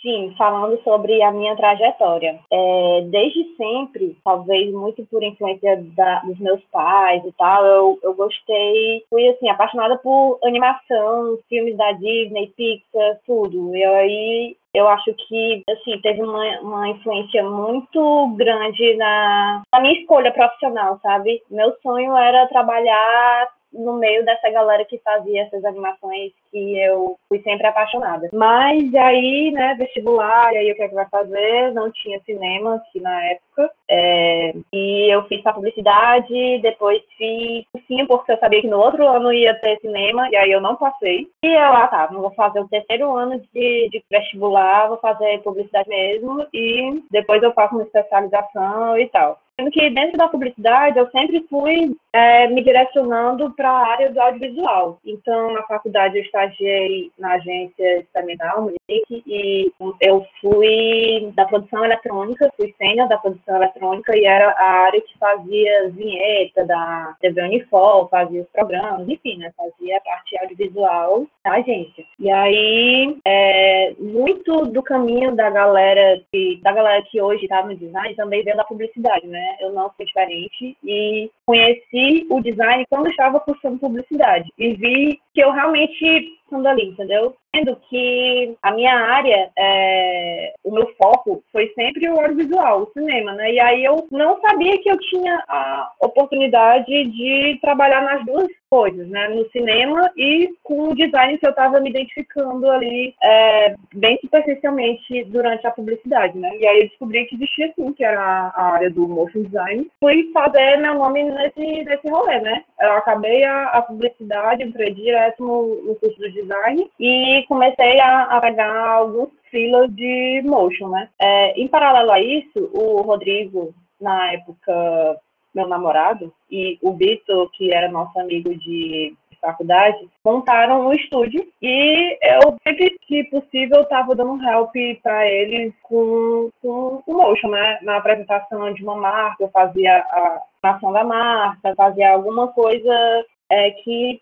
sim, 0.00 0.34
falando 0.38 0.82
sobre 0.82 1.22
a 1.22 1.30
minha 1.30 1.54
trajetória. 1.54 2.40
É, 2.50 3.02
desde 3.10 3.54
sempre, 3.54 4.16
talvez 4.24 4.72
muito 4.72 5.04
por 5.06 5.22
influência 5.22 5.84
da, 5.94 6.20
dos 6.20 6.38
meus 6.38 6.62
pais 6.72 7.22
e 7.22 7.32
tal, 7.32 7.66
eu, 7.66 7.98
eu 8.02 8.14
gostei, 8.14 9.04
fui, 9.10 9.28
assim, 9.28 9.50
apaixonada 9.50 9.98
por 9.98 10.38
animação, 10.42 11.38
filmes 11.50 11.76
da 11.76 11.92
Disney, 11.92 12.50
Pixar, 12.56 13.20
tudo. 13.26 13.76
E 13.76 13.84
aí, 13.84 14.56
eu 14.78 14.88
acho 14.88 15.12
que, 15.14 15.62
assim, 15.70 16.00
teve 16.00 16.22
uma, 16.22 16.60
uma 16.60 16.88
influência 16.88 17.42
muito 17.42 18.28
grande 18.36 18.94
na, 18.96 19.62
na 19.72 19.80
minha 19.80 20.00
escolha 20.00 20.32
profissional, 20.32 20.98
sabe? 21.02 21.42
Meu 21.50 21.74
sonho 21.82 22.16
era 22.16 22.46
trabalhar 22.46 23.48
no 23.72 23.94
meio 23.94 24.24
dessa 24.24 24.50
galera 24.50 24.84
que 24.84 24.98
fazia 24.98 25.42
essas 25.42 25.64
animações 25.64 26.32
que 26.50 26.78
eu 26.78 27.16
fui 27.28 27.40
sempre 27.42 27.66
apaixonada. 27.66 28.28
Mas 28.32 28.94
aí, 28.94 29.50
né, 29.52 29.74
vestibular, 29.78 30.52
e 30.52 30.58
aí 30.58 30.72
o 30.72 30.74
que 30.74 30.82
é 30.82 30.88
que 30.88 30.94
vai 30.94 31.08
fazer? 31.08 31.72
Não 31.72 31.90
tinha 31.90 32.20
cinema 32.20 32.76
aqui 32.76 33.00
na 33.00 33.24
época. 33.26 33.70
É, 33.90 34.54
e 34.72 35.12
eu 35.12 35.24
fiz 35.24 35.44
a 35.46 35.52
publicidade, 35.52 36.58
depois 36.60 37.02
fiz 37.16 37.66
sim, 37.86 38.06
porque 38.06 38.32
eu 38.32 38.38
sabia 38.38 38.60
que 38.60 38.68
no 38.68 38.78
outro 38.78 39.06
ano 39.06 39.32
ia 39.32 39.54
ter 39.60 39.78
cinema, 39.80 40.28
e 40.30 40.36
aí 40.36 40.50
eu 40.50 40.60
não 40.60 40.76
passei. 40.76 41.28
E 41.42 41.46
eu, 41.46 41.72
ah 41.72 41.88
tá, 41.88 42.06
vou 42.06 42.30
fazer 42.32 42.60
o 42.60 42.68
terceiro 42.68 43.16
ano 43.16 43.40
de, 43.52 43.88
de 43.90 44.04
vestibular, 44.10 44.88
vou 44.88 44.98
fazer 44.98 45.42
publicidade 45.42 45.88
mesmo, 45.88 46.46
e 46.52 47.02
depois 47.10 47.42
eu 47.42 47.52
faço 47.52 47.74
uma 47.74 47.84
especialização 47.84 48.98
e 48.98 49.08
tal. 49.08 49.38
Sendo 49.58 49.72
que 49.72 49.90
dentro 49.90 50.16
da 50.16 50.28
publicidade 50.28 50.98
eu 50.98 51.10
sempre 51.10 51.44
fui 51.50 51.92
é, 52.12 52.46
me 52.46 52.62
direcionando 52.62 53.52
para 53.54 53.68
a 53.68 53.88
área 53.88 54.12
do 54.12 54.20
audiovisual. 54.20 55.00
Então, 55.04 55.52
na 55.52 55.62
faculdade 55.64 56.16
eu 56.16 56.22
estagiei 56.22 57.10
na 57.18 57.32
agência 57.32 57.98
experimental, 57.98 58.62
Munique, 58.62 59.22
e 59.26 59.72
eu 60.00 60.24
fui 60.40 61.32
da 61.34 61.44
produção 61.44 61.84
eletrônica, 61.84 62.52
fui 62.56 62.72
sênior 62.78 63.08
da 63.08 63.18
produção 63.18 63.56
eletrônica 63.56 64.16
e 64.16 64.24
era 64.24 64.48
a 64.50 64.70
área 64.84 65.00
que 65.00 65.18
fazia 65.18 65.90
vinheta 65.90 66.64
da 66.64 67.16
TV 67.20 67.42
Unifor, 67.42 68.08
fazia 68.08 68.42
os 68.42 68.48
programas, 68.50 69.08
enfim, 69.08 69.38
né, 69.38 69.52
fazia 69.56 69.96
a 69.96 70.00
parte 70.00 70.38
audiovisual 70.38 71.26
da 71.48 71.54
agência. 71.54 72.04
E 72.18 72.30
aí, 72.30 73.16
é, 73.24 73.94
muito 73.98 74.66
do 74.66 74.82
caminho 74.82 75.34
da 75.34 75.48
galera 75.48 76.20
que, 76.30 76.60
da 76.62 76.72
galera 76.72 77.02
que 77.10 77.20
hoje 77.20 77.44
está 77.44 77.64
no 77.64 77.74
design 77.74 78.14
também 78.14 78.44
veio 78.44 78.56
da 78.56 78.64
publicidade, 78.64 79.26
né? 79.26 79.56
Eu 79.60 79.72
não 79.72 79.90
fui 79.96 80.04
diferente 80.04 80.76
e 80.84 81.30
conheci 81.46 82.26
o 82.28 82.40
design 82.42 82.84
quando 82.90 83.08
estava 83.08 83.40
cursando 83.40 83.78
publicidade 83.78 84.52
e 84.58 84.74
vi 84.74 85.20
que 85.32 85.40
eu 85.40 85.50
realmente 85.50 86.37
estando 86.48 86.66
ali, 86.66 86.88
entendeu? 86.88 87.36
Sendo 87.54 87.76
que 87.88 88.56
a 88.62 88.72
minha 88.72 88.94
área, 88.94 89.50
é, 89.56 90.52
o 90.64 90.70
meu 90.70 90.86
foco 91.00 91.42
foi 91.52 91.72
sempre 91.74 92.08
o 92.08 92.20
audiovisual, 92.20 92.82
o 92.82 92.92
cinema, 92.92 93.32
né? 93.32 93.52
E 93.52 93.60
aí 93.60 93.84
eu 93.84 94.06
não 94.10 94.40
sabia 94.40 94.78
que 94.82 94.90
eu 94.90 94.98
tinha 94.98 95.42
a 95.48 95.92
oportunidade 96.00 96.86
de 96.86 97.58
trabalhar 97.60 98.02
nas 98.02 98.24
duas 98.24 98.48
coisas, 98.68 99.08
né? 99.08 99.28
No 99.28 99.48
cinema 99.50 100.10
e 100.16 100.50
com 100.62 100.88
o 100.88 100.94
design 100.94 101.38
que 101.38 101.46
eu 101.46 101.50
estava 101.50 101.80
me 101.80 101.90
identificando 101.90 102.70
ali 102.70 103.14
é, 103.22 103.74
bem 103.94 104.18
superficialmente 104.20 105.24
durante 105.24 105.66
a 105.66 105.70
publicidade, 105.70 106.38
né? 106.38 106.50
E 106.58 106.66
aí 106.66 106.80
eu 106.80 106.88
descobri 106.88 107.24
que 107.26 107.34
existia 107.34 107.72
sim, 107.74 107.92
que 107.92 108.04
era 108.04 108.20
a 108.54 108.72
área 108.74 108.90
do 108.90 109.08
motion 109.08 109.42
design. 109.42 109.90
Fui 110.00 110.30
fazer 110.32 110.76
meu 110.78 110.94
nome 110.94 111.24
nesse, 111.24 111.84
nesse 111.84 112.08
rolê, 112.08 112.40
né? 112.40 112.62
Eu 112.80 112.92
acabei 112.92 113.44
a, 113.44 113.64
a 113.68 113.82
publicidade, 113.82 114.62
entrei 114.62 114.92
direto 114.92 115.44
no, 115.44 115.82
no 115.84 115.94
curso 115.96 116.18
do 116.18 116.30
design 116.40 116.90
e 116.98 117.44
comecei 117.48 118.00
a, 118.00 118.24
a 118.24 118.40
pegar 118.40 118.88
alguns 118.90 119.30
filas 119.50 119.90
de 119.94 120.42
motion, 120.44 120.88
né? 120.88 121.08
É, 121.18 121.60
em 121.60 121.68
paralelo 121.68 122.12
a 122.12 122.20
isso, 122.20 122.70
o 122.72 123.02
Rodrigo, 123.02 123.74
na 124.00 124.32
época, 124.32 125.20
meu 125.54 125.66
namorado, 125.66 126.32
e 126.50 126.78
o 126.82 126.92
Bito, 126.92 127.50
que 127.54 127.72
era 127.72 127.90
nosso 127.90 128.18
amigo 128.18 128.54
de 128.56 129.14
faculdade, 129.40 130.08
montaram 130.24 130.86
um 130.86 130.92
estúdio 130.92 131.46
e 131.62 132.18
eu 132.22 132.56
sempre 132.66 132.98
que 133.02 133.24
possível 133.24 133.82
estava 133.82 134.14
dando 134.14 134.42
help 134.42 134.74
para 135.02 135.28
eles 135.28 135.72
com, 135.82 136.50
com 136.60 137.02
o 137.06 137.12
motion, 137.14 137.48
né? 137.48 137.78
Na 137.82 137.96
apresentação 137.96 138.72
de 138.74 138.82
uma 138.82 138.96
marca, 138.96 139.44
eu 139.44 139.50
fazia 139.50 139.98
a 139.98 140.42
ação 140.62 140.92
da 140.92 141.04
marca, 141.04 141.74
fazia 141.76 142.12
alguma 142.12 142.48
coisa 142.48 143.24
é, 143.50 143.70
que 143.70 144.20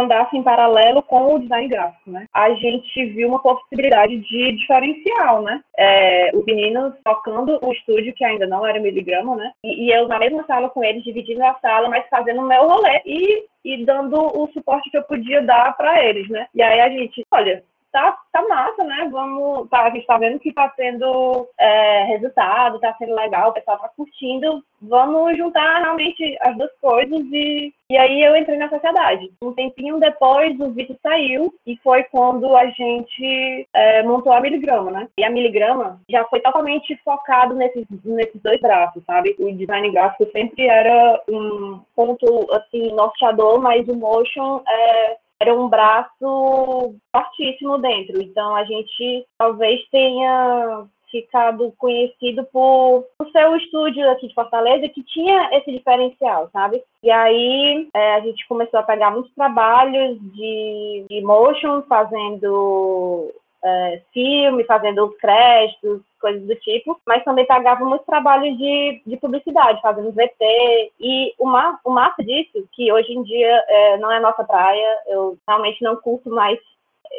andasse 0.00 0.36
em 0.36 0.42
paralelo 0.42 1.02
com 1.02 1.34
o 1.34 1.38
design 1.38 1.68
gráfico, 1.68 2.10
né? 2.10 2.26
A 2.32 2.50
gente 2.54 3.06
viu 3.06 3.28
uma 3.28 3.42
possibilidade 3.42 4.16
de 4.16 4.52
diferencial, 4.52 5.42
né? 5.42 5.60
É, 5.76 6.30
os 6.34 6.44
meninos 6.44 6.94
tocando 7.04 7.58
o 7.62 7.72
estúdio, 7.72 8.14
que 8.14 8.24
ainda 8.24 8.46
não 8.46 8.66
era 8.66 8.80
miligrama, 8.80 9.36
né? 9.36 9.52
E, 9.64 9.86
e, 9.86 9.90
eu 9.90 10.08
na 10.08 10.18
mesma 10.18 10.44
sala 10.46 10.68
com 10.68 10.82
eles, 10.82 11.04
dividindo 11.04 11.44
a 11.44 11.54
sala, 11.60 11.88
mas 11.88 12.06
fazendo 12.08 12.40
o 12.40 12.46
meu 12.46 12.68
rolê 12.68 13.02
e, 13.04 13.44
e 13.64 13.84
dando 13.84 14.16
o 14.16 14.48
suporte 14.52 14.90
que 14.90 14.98
eu 14.98 15.02
podia 15.02 15.42
dar 15.42 15.76
para 15.76 16.04
eles, 16.04 16.28
né? 16.28 16.46
E 16.54 16.62
aí 16.62 16.80
a 16.80 16.88
gente, 16.88 17.22
olha, 17.32 17.62
tá, 17.96 18.18
tá 18.30 18.42
massa, 18.46 18.84
né? 18.84 19.08
Vamos, 19.10 19.70
tá, 19.70 19.84
a 19.84 19.90
gente 19.90 20.06
tá 20.06 20.18
vendo 20.18 20.38
que 20.38 20.52
tá 20.52 20.68
tendo 20.76 21.48
é, 21.58 22.04
resultado, 22.04 22.78
tá 22.78 22.94
sendo 22.98 23.14
legal, 23.14 23.48
o 23.48 23.52
pessoal 23.54 23.78
tá 23.78 23.88
curtindo. 23.96 24.62
Vamos 24.82 25.34
juntar 25.38 25.80
realmente 25.80 26.36
as 26.42 26.54
duas 26.58 26.70
coisas 26.78 27.18
e, 27.32 27.72
e 27.88 27.96
aí 27.96 28.22
eu 28.22 28.36
entrei 28.36 28.58
na 28.58 28.68
sociedade. 28.68 29.32
Um 29.42 29.54
tempinho 29.54 29.98
depois 29.98 30.60
o 30.60 30.70
Vitor 30.72 30.96
saiu 31.02 31.54
e 31.66 31.78
foi 31.78 32.04
quando 32.04 32.54
a 32.54 32.66
gente 32.66 33.66
é, 33.72 34.02
montou 34.02 34.34
a 34.34 34.40
Miligrama, 34.42 34.90
né? 34.90 35.08
E 35.16 35.24
a 35.24 35.30
Miligrama 35.30 35.98
já 36.10 36.22
foi 36.26 36.40
totalmente 36.40 36.94
focado 37.02 37.54
nesses, 37.54 37.86
nesses 38.04 38.42
dois 38.42 38.60
braços, 38.60 39.02
sabe? 39.06 39.34
O 39.38 39.50
design 39.50 39.90
gráfico 39.90 40.30
sempre 40.32 40.66
era 40.66 41.18
um 41.30 41.80
ponto, 41.94 42.46
assim, 42.52 42.92
norteador, 42.92 43.58
mas 43.62 43.88
o 43.88 43.96
motion 43.96 44.60
é 44.68 45.16
era 45.40 45.54
um 45.54 45.68
braço 45.68 46.94
fortíssimo 47.14 47.78
dentro. 47.78 48.20
Então 48.20 48.54
a 48.54 48.64
gente 48.64 49.26
talvez 49.38 49.80
tenha 49.90 50.86
ficado 51.10 51.72
conhecido 51.78 52.44
por, 52.52 53.06
o 53.20 53.56
estúdio 53.56 54.10
aqui 54.10 54.28
de 54.28 54.34
Fortaleza 54.34 54.88
que 54.88 55.02
tinha 55.02 55.48
esse 55.52 55.70
diferencial, 55.70 56.50
sabe? 56.52 56.82
E 57.02 57.10
aí 57.10 57.88
é, 57.94 58.14
a 58.14 58.20
gente 58.20 58.46
começou 58.48 58.80
a 58.80 58.82
pegar 58.82 59.10
muitos 59.10 59.32
trabalhos 59.34 60.18
de, 60.32 61.06
de 61.08 61.20
motion, 61.22 61.82
fazendo 61.82 63.32
é, 63.66 64.02
filme, 64.12 64.64
fazendo 64.64 65.04
os 65.04 65.16
créditos, 65.16 66.02
coisas 66.20 66.46
do 66.46 66.54
tipo, 66.56 67.00
mas 67.06 67.24
também 67.24 67.46
pegava 67.46 67.84
muitos 67.84 68.06
trabalhos 68.06 68.56
de, 68.56 69.02
de 69.04 69.16
publicidade, 69.16 69.82
fazendo 69.82 70.12
VT. 70.12 70.92
E 71.00 71.34
o, 71.38 71.46
ma 71.46 71.78
o 71.84 71.90
massa 71.90 72.22
disso, 72.22 72.66
que 72.72 72.92
hoje 72.92 73.12
em 73.12 73.22
dia 73.22 73.64
é, 73.68 73.98
não 73.98 74.10
é 74.10 74.20
nossa 74.20 74.44
praia, 74.44 74.98
eu 75.08 75.36
realmente 75.46 75.82
não 75.82 75.96
curto 75.96 76.30
mais 76.30 76.58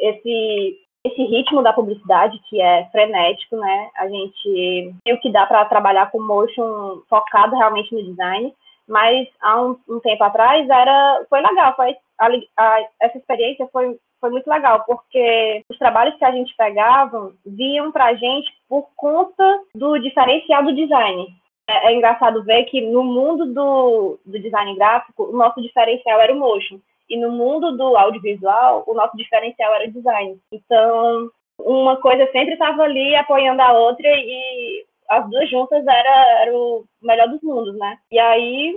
esse 0.00 0.78
esse 1.04 1.22
ritmo 1.22 1.62
da 1.62 1.72
publicidade 1.72 2.38
que 2.50 2.60
é 2.60 2.84
frenético, 2.90 3.56
né? 3.56 3.90
A 3.96 4.08
gente 4.08 4.92
viu 5.06 5.16
que 5.20 5.30
dá 5.30 5.46
para 5.46 5.64
trabalhar 5.64 6.10
com 6.10 6.20
motion 6.20 7.00
focado 7.08 7.56
realmente 7.56 7.94
no 7.94 8.02
design, 8.02 8.52
mas 8.86 9.28
há 9.40 9.62
um, 9.62 9.78
um 9.88 10.00
tempo 10.00 10.24
atrás 10.24 10.68
era 10.68 11.24
foi 11.30 11.40
legal, 11.40 11.74
foi 11.76 11.96
a, 12.18 12.28
a, 12.56 12.80
essa 13.00 13.16
experiência 13.16 13.68
foi 13.72 13.96
foi 14.20 14.30
muito 14.30 14.48
legal, 14.48 14.84
porque 14.84 15.64
os 15.68 15.78
trabalhos 15.78 16.16
que 16.16 16.24
a 16.24 16.32
gente 16.32 16.54
pegava 16.56 17.32
vinham 17.44 17.90
para 17.92 18.06
a 18.06 18.14
gente 18.14 18.50
por 18.68 18.88
conta 18.96 19.60
do 19.74 19.98
diferencial 19.98 20.64
do 20.64 20.74
design. 20.74 21.28
É, 21.68 21.88
é, 21.88 21.94
engraçado 21.94 22.44
ver 22.44 22.64
que 22.64 22.80
no 22.80 23.04
mundo 23.04 23.52
do, 23.52 24.18
do 24.24 24.38
design 24.40 24.74
gráfico, 24.74 25.24
o 25.24 25.36
nosso 25.36 25.60
diferencial 25.60 26.20
era 26.20 26.32
o 26.32 26.38
motion. 26.38 26.80
E 27.10 27.16
no 27.16 27.30
mundo 27.30 27.76
do 27.76 27.96
audiovisual, 27.96 28.84
o 28.86 28.94
nosso 28.94 29.16
diferencial 29.16 29.74
era 29.74 29.88
o 29.88 29.92
design. 29.92 30.38
Então, 30.52 31.30
uma 31.60 31.96
coisa 31.96 32.30
sempre 32.32 32.54
estava 32.54 32.82
ali 32.82 33.14
apoiando 33.14 33.62
a 33.62 33.72
outra 33.72 34.06
e 34.08 34.84
as 35.08 35.28
duas 35.28 35.48
juntas 35.50 35.86
era, 35.86 36.42
era 36.42 36.56
o 36.56 36.84
melhor 37.02 37.28
dos 37.28 37.42
mundos, 37.42 37.76
né? 37.78 37.98
E 38.10 38.18
aí, 38.18 38.74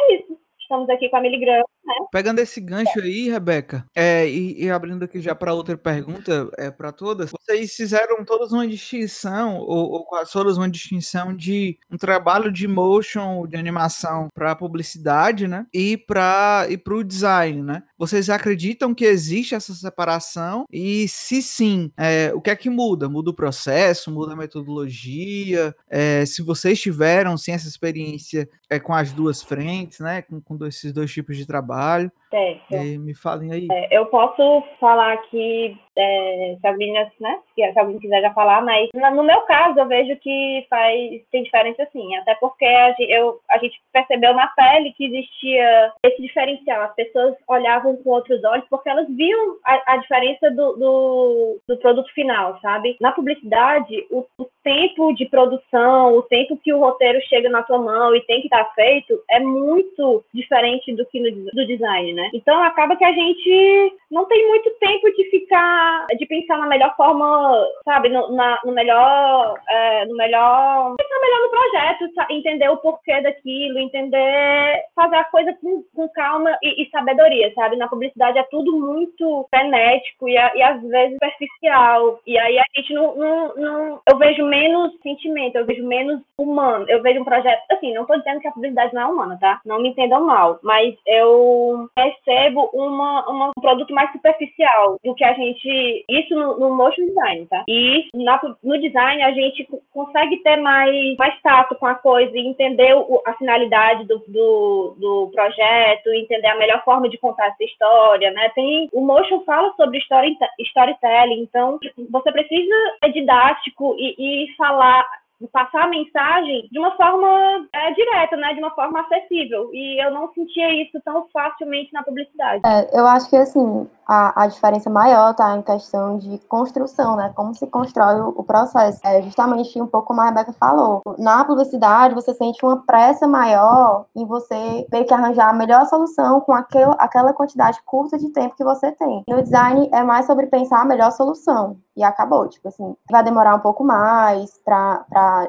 é 0.00 0.14
isso. 0.14 0.38
Estamos 0.60 0.88
aqui 0.88 1.08
com 1.08 1.16
a 1.16 1.20
Miligrama 1.20 1.64
né? 1.84 1.94
Pegando 2.12 2.38
esse 2.40 2.60
gancho 2.60 3.00
aí, 3.00 3.30
Rebeca, 3.30 3.84
é, 3.94 4.28
e, 4.28 4.64
e, 4.64 4.70
abrindo 4.70 5.04
aqui 5.04 5.20
já 5.20 5.34
para 5.34 5.54
outra 5.54 5.76
pergunta 5.76 6.50
é, 6.56 6.70
para 6.70 6.92
todas, 6.92 7.30
vocês 7.30 7.74
fizeram 7.74 8.24
todas 8.24 8.52
uma 8.52 8.66
distinção, 8.66 9.56
ou, 9.58 9.90
ou 9.90 10.04
quase 10.04 10.32
todas 10.32 10.56
uma 10.56 10.68
distinção 10.68 11.34
de 11.34 11.78
um 11.90 11.96
trabalho 11.96 12.52
de 12.52 12.68
motion, 12.68 13.46
de 13.46 13.56
animação 13.56 14.28
para 14.34 14.54
publicidade, 14.54 15.48
né? 15.48 15.66
E 15.72 15.96
para 15.96 16.66
e 16.68 16.80
o 16.90 17.02
design, 17.02 17.62
né? 17.62 17.82
Vocês 17.96 18.28
acreditam 18.28 18.94
que 18.94 19.04
existe 19.04 19.54
essa 19.54 19.72
separação? 19.72 20.64
E 20.70 21.06
se 21.08 21.40
sim, 21.40 21.90
é, 21.96 22.32
o 22.34 22.40
que 22.40 22.50
é 22.50 22.56
que 22.56 22.68
muda? 22.68 23.08
Muda 23.08 23.30
o 23.30 23.34
processo, 23.34 24.10
muda 24.10 24.32
a 24.32 24.36
metodologia? 24.36 25.74
É, 25.88 26.26
se 26.26 26.42
vocês 26.42 26.80
tiveram 26.80 27.36
sim 27.36 27.52
essa 27.52 27.68
experiência 27.68 28.48
é, 28.68 28.78
com 28.78 28.92
as 28.92 29.12
duas 29.12 29.42
frentes, 29.42 30.00
né? 30.00 30.22
Com, 30.22 30.40
com 30.40 30.66
esses 30.66 30.92
dois 30.92 31.12
tipos 31.12 31.36
de 31.36 31.46
trabalho 31.46 31.69
trabalho. 31.70 32.10
Certo. 32.30 32.74
E 32.74 32.96
me 32.96 33.14
falem 33.14 33.52
aí. 33.52 33.66
É, 33.70 33.98
eu 33.98 34.06
posso 34.06 34.62
falar 34.78 35.16
que 35.28 35.76
é, 35.98 36.56
se 36.60 36.66
alguém, 36.66 36.92
né, 36.92 37.10
se 37.54 37.78
alguém 37.78 37.98
quiser 37.98 38.22
já 38.22 38.32
falar, 38.32 38.62
mas 38.62 38.88
no 38.94 39.22
meu 39.22 39.40
caso 39.42 39.78
eu 39.78 39.86
vejo 39.86 40.16
que 40.20 40.64
faz 40.70 41.20
tem 41.30 41.42
diferença 41.42 41.86
sim, 41.92 42.14
até 42.16 42.34
porque 42.36 42.64
a 42.64 42.92
gente, 42.92 43.10
eu, 43.10 43.40
a 43.50 43.58
gente 43.58 43.80
percebeu 43.92 44.32
na 44.34 44.46
pele 44.48 44.92
que 44.92 45.06
existia 45.06 45.92
esse 46.04 46.22
diferencial, 46.22 46.82
as 46.82 46.94
pessoas 46.94 47.34
olhavam 47.48 47.96
com 47.96 48.10
outros 48.10 48.42
olhos 48.44 48.64
porque 48.70 48.88
elas 48.88 49.08
viam 49.08 49.56
a, 49.64 49.94
a 49.94 49.96
diferença 49.96 50.50
do, 50.52 50.72
do, 50.76 51.60
do, 51.68 51.76
produto 51.78 52.10
final, 52.14 52.58
sabe? 52.60 52.96
Na 53.00 53.12
publicidade, 53.12 54.06
o, 54.10 54.24
o, 54.38 54.46
tempo 54.62 55.14
de 55.14 55.26
produção, 55.26 56.14
o 56.16 56.22
tempo 56.22 56.56
que 56.62 56.72
o 56.72 56.78
roteiro 56.78 57.18
chega 57.22 57.48
na 57.48 57.62
tua 57.62 57.78
mão 57.78 58.14
e 58.14 58.20
tem 58.22 58.40
que 58.40 58.46
estar 58.46 58.64
feito 58.74 59.20
é 59.30 59.40
muito 59.40 60.22
diferente 60.32 60.94
do 60.94 61.04
que 61.06 61.18
no 61.18 61.30
do 61.50 61.66
design, 61.66 62.12
né? 62.12 62.19
Então 62.32 62.62
acaba 62.62 62.96
que 62.96 63.04
a 63.04 63.12
gente 63.12 63.92
não 64.10 64.24
tem 64.26 64.48
muito 64.48 64.70
tempo 64.78 65.10
de 65.12 65.30
ficar 65.30 66.06
de 66.18 66.26
pensar 66.26 66.58
na 66.58 66.66
melhor 66.66 66.94
forma, 66.96 67.66
sabe, 67.84 68.08
no, 68.08 68.34
na, 68.34 68.58
no 68.64 68.72
melhor, 68.72 69.58
é, 69.68 70.04
no 70.06 70.16
melhor, 70.16 70.96
pensar 70.96 71.20
melhor 71.20 71.40
no 71.42 71.50
projeto, 71.50 72.30
entender 72.30 72.68
o 72.68 72.78
porquê 72.78 73.20
daquilo, 73.20 73.78
entender, 73.78 74.84
fazer 74.94 75.16
a 75.16 75.24
coisa 75.24 75.52
com, 75.60 75.84
com 75.94 76.08
calma 76.08 76.56
e, 76.62 76.82
e, 76.82 76.90
sabedoria, 76.90 77.52
sabe? 77.54 77.76
Na 77.76 77.88
publicidade 77.88 78.38
é 78.38 78.42
tudo 78.44 78.76
muito 78.76 79.46
frenético 79.50 80.28
e, 80.28 80.32
e 80.32 80.62
às 80.62 80.82
vezes 80.82 81.14
superficial. 81.14 82.20
E 82.26 82.38
aí 82.38 82.58
a 82.58 82.64
gente 82.76 82.92
não, 82.92 83.16
não, 83.16 83.54
não, 83.54 84.00
eu 84.08 84.18
vejo 84.18 84.44
menos 84.44 84.92
sentimento, 85.02 85.56
eu 85.56 85.66
vejo 85.66 85.86
menos 85.86 86.20
humano. 86.36 86.84
Eu 86.88 87.02
vejo 87.02 87.20
um 87.20 87.24
projeto, 87.24 87.62
assim, 87.70 87.94
não 87.94 88.06
tô 88.06 88.16
dizendo 88.16 88.40
que 88.40 88.48
a 88.48 88.52
publicidade 88.52 88.94
não 88.94 89.02
é 89.02 89.06
humana, 89.06 89.38
tá? 89.40 89.60
Não 89.64 89.80
me 89.80 89.90
entendam 89.90 90.24
mal, 90.24 90.58
mas 90.62 90.94
eu 91.06 91.88
percebo 92.10 92.70
uma, 92.72 93.28
uma 93.28 93.48
um 93.48 93.60
produto 93.60 93.92
mais 93.94 94.10
superficial 94.12 94.98
do 95.04 95.14
que 95.14 95.24
a 95.24 95.32
gente 95.34 96.04
isso 96.08 96.34
no, 96.34 96.58
no 96.58 96.76
motion 96.76 97.06
design, 97.06 97.46
tá? 97.46 97.64
E 97.68 98.08
na, 98.14 98.40
no 98.62 98.80
design 98.80 99.22
a 99.22 99.32
gente 99.32 99.66
consegue 99.92 100.38
ter 100.38 100.56
mais, 100.56 101.16
mais 101.16 101.40
tato 101.42 101.74
com 101.76 101.86
a 101.86 101.94
coisa 101.94 102.36
e 102.36 102.46
entender 102.46 102.94
o, 102.94 103.22
a 103.26 103.34
finalidade 103.34 104.04
do, 104.06 104.22
do, 104.26 104.96
do, 104.98 105.30
projeto, 105.32 106.10
entender 106.10 106.48
a 106.48 106.58
melhor 106.58 106.82
forma 106.84 107.08
de 107.08 107.18
contar 107.18 107.48
essa 107.48 107.64
história, 107.64 108.30
né? 108.30 108.50
Tem, 108.54 108.88
o 108.92 109.00
motion 109.00 109.40
fala 109.40 109.72
sobre 109.76 109.98
story, 109.98 110.36
storytelling, 110.60 111.42
então 111.42 111.78
você 112.10 112.32
precisa 112.32 112.74
ser 113.02 113.12
didático 113.12 113.94
e, 113.98 114.14
e 114.18 114.54
falar 114.56 115.04
passar 115.48 115.84
a 115.84 115.88
mensagem 115.88 116.68
de 116.70 116.78
uma 116.78 116.96
forma 116.96 117.66
é, 117.72 117.92
direta, 117.92 118.36
né, 118.36 118.54
de 118.54 118.60
uma 118.60 118.70
forma 118.72 119.00
acessível. 119.00 119.70
E 119.72 120.02
eu 120.04 120.10
não 120.10 120.32
sentia 120.32 120.82
isso 120.82 121.00
tão 121.04 121.26
facilmente 121.32 121.92
na 121.92 122.02
publicidade. 122.02 122.62
É, 122.64 122.98
eu 122.98 123.06
acho 123.06 123.28
que 123.28 123.36
assim 123.36 123.88
a, 124.06 124.42
a 124.42 124.46
diferença 124.48 124.90
maior 124.90 125.30
está 125.30 125.56
em 125.56 125.62
questão 125.62 126.18
de 126.18 126.38
construção, 126.48 127.16
né, 127.16 127.32
como 127.34 127.54
se 127.54 127.66
constrói 127.68 128.20
o, 128.20 128.34
o, 128.36 128.42
processo. 128.42 129.00
É 129.04 129.22
justamente 129.22 129.80
um 129.80 129.86
pouco 129.86 130.08
como 130.08 130.20
a 130.20 130.26
Rebeca 130.26 130.52
falou. 130.52 131.00
Na 131.16 131.44
publicidade 131.44 132.14
você 132.14 132.34
sente 132.34 132.64
uma 132.64 132.84
pressa 132.84 133.28
maior 133.28 134.06
em 134.16 134.26
você 134.26 134.86
ter 134.90 135.04
que 135.04 135.14
arranjar 135.14 135.50
a 135.50 135.52
melhor 135.52 135.86
solução 135.86 136.40
com 136.40 136.52
aquel, 136.52 136.94
aquela 136.98 137.32
quantidade 137.32 137.80
curta 137.84 138.18
de 138.18 138.28
tempo 138.30 138.56
que 138.56 138.64
você 138.64 138.90
tem. 138.92 139.22
No 139.28 139.42
design 139.42 139.88
é 139.92 140.02
mais 140.02 140.26
sobre 140.26 140.46
pensar 140.46 140.82
a 140.82 140.84
melhor 140.84 141.12
solução 141.12 141.76
e 141.96 142.02
acabou. 142.02 142.48
Tipo 142.48 142.68
assim, 142.68 142.96
vai 143.10 143.22
demorar 143.22 143.54
um 143.54 143.60
pouco 143.60 143.84
mais 143.84 144.58
para 144.64 145.04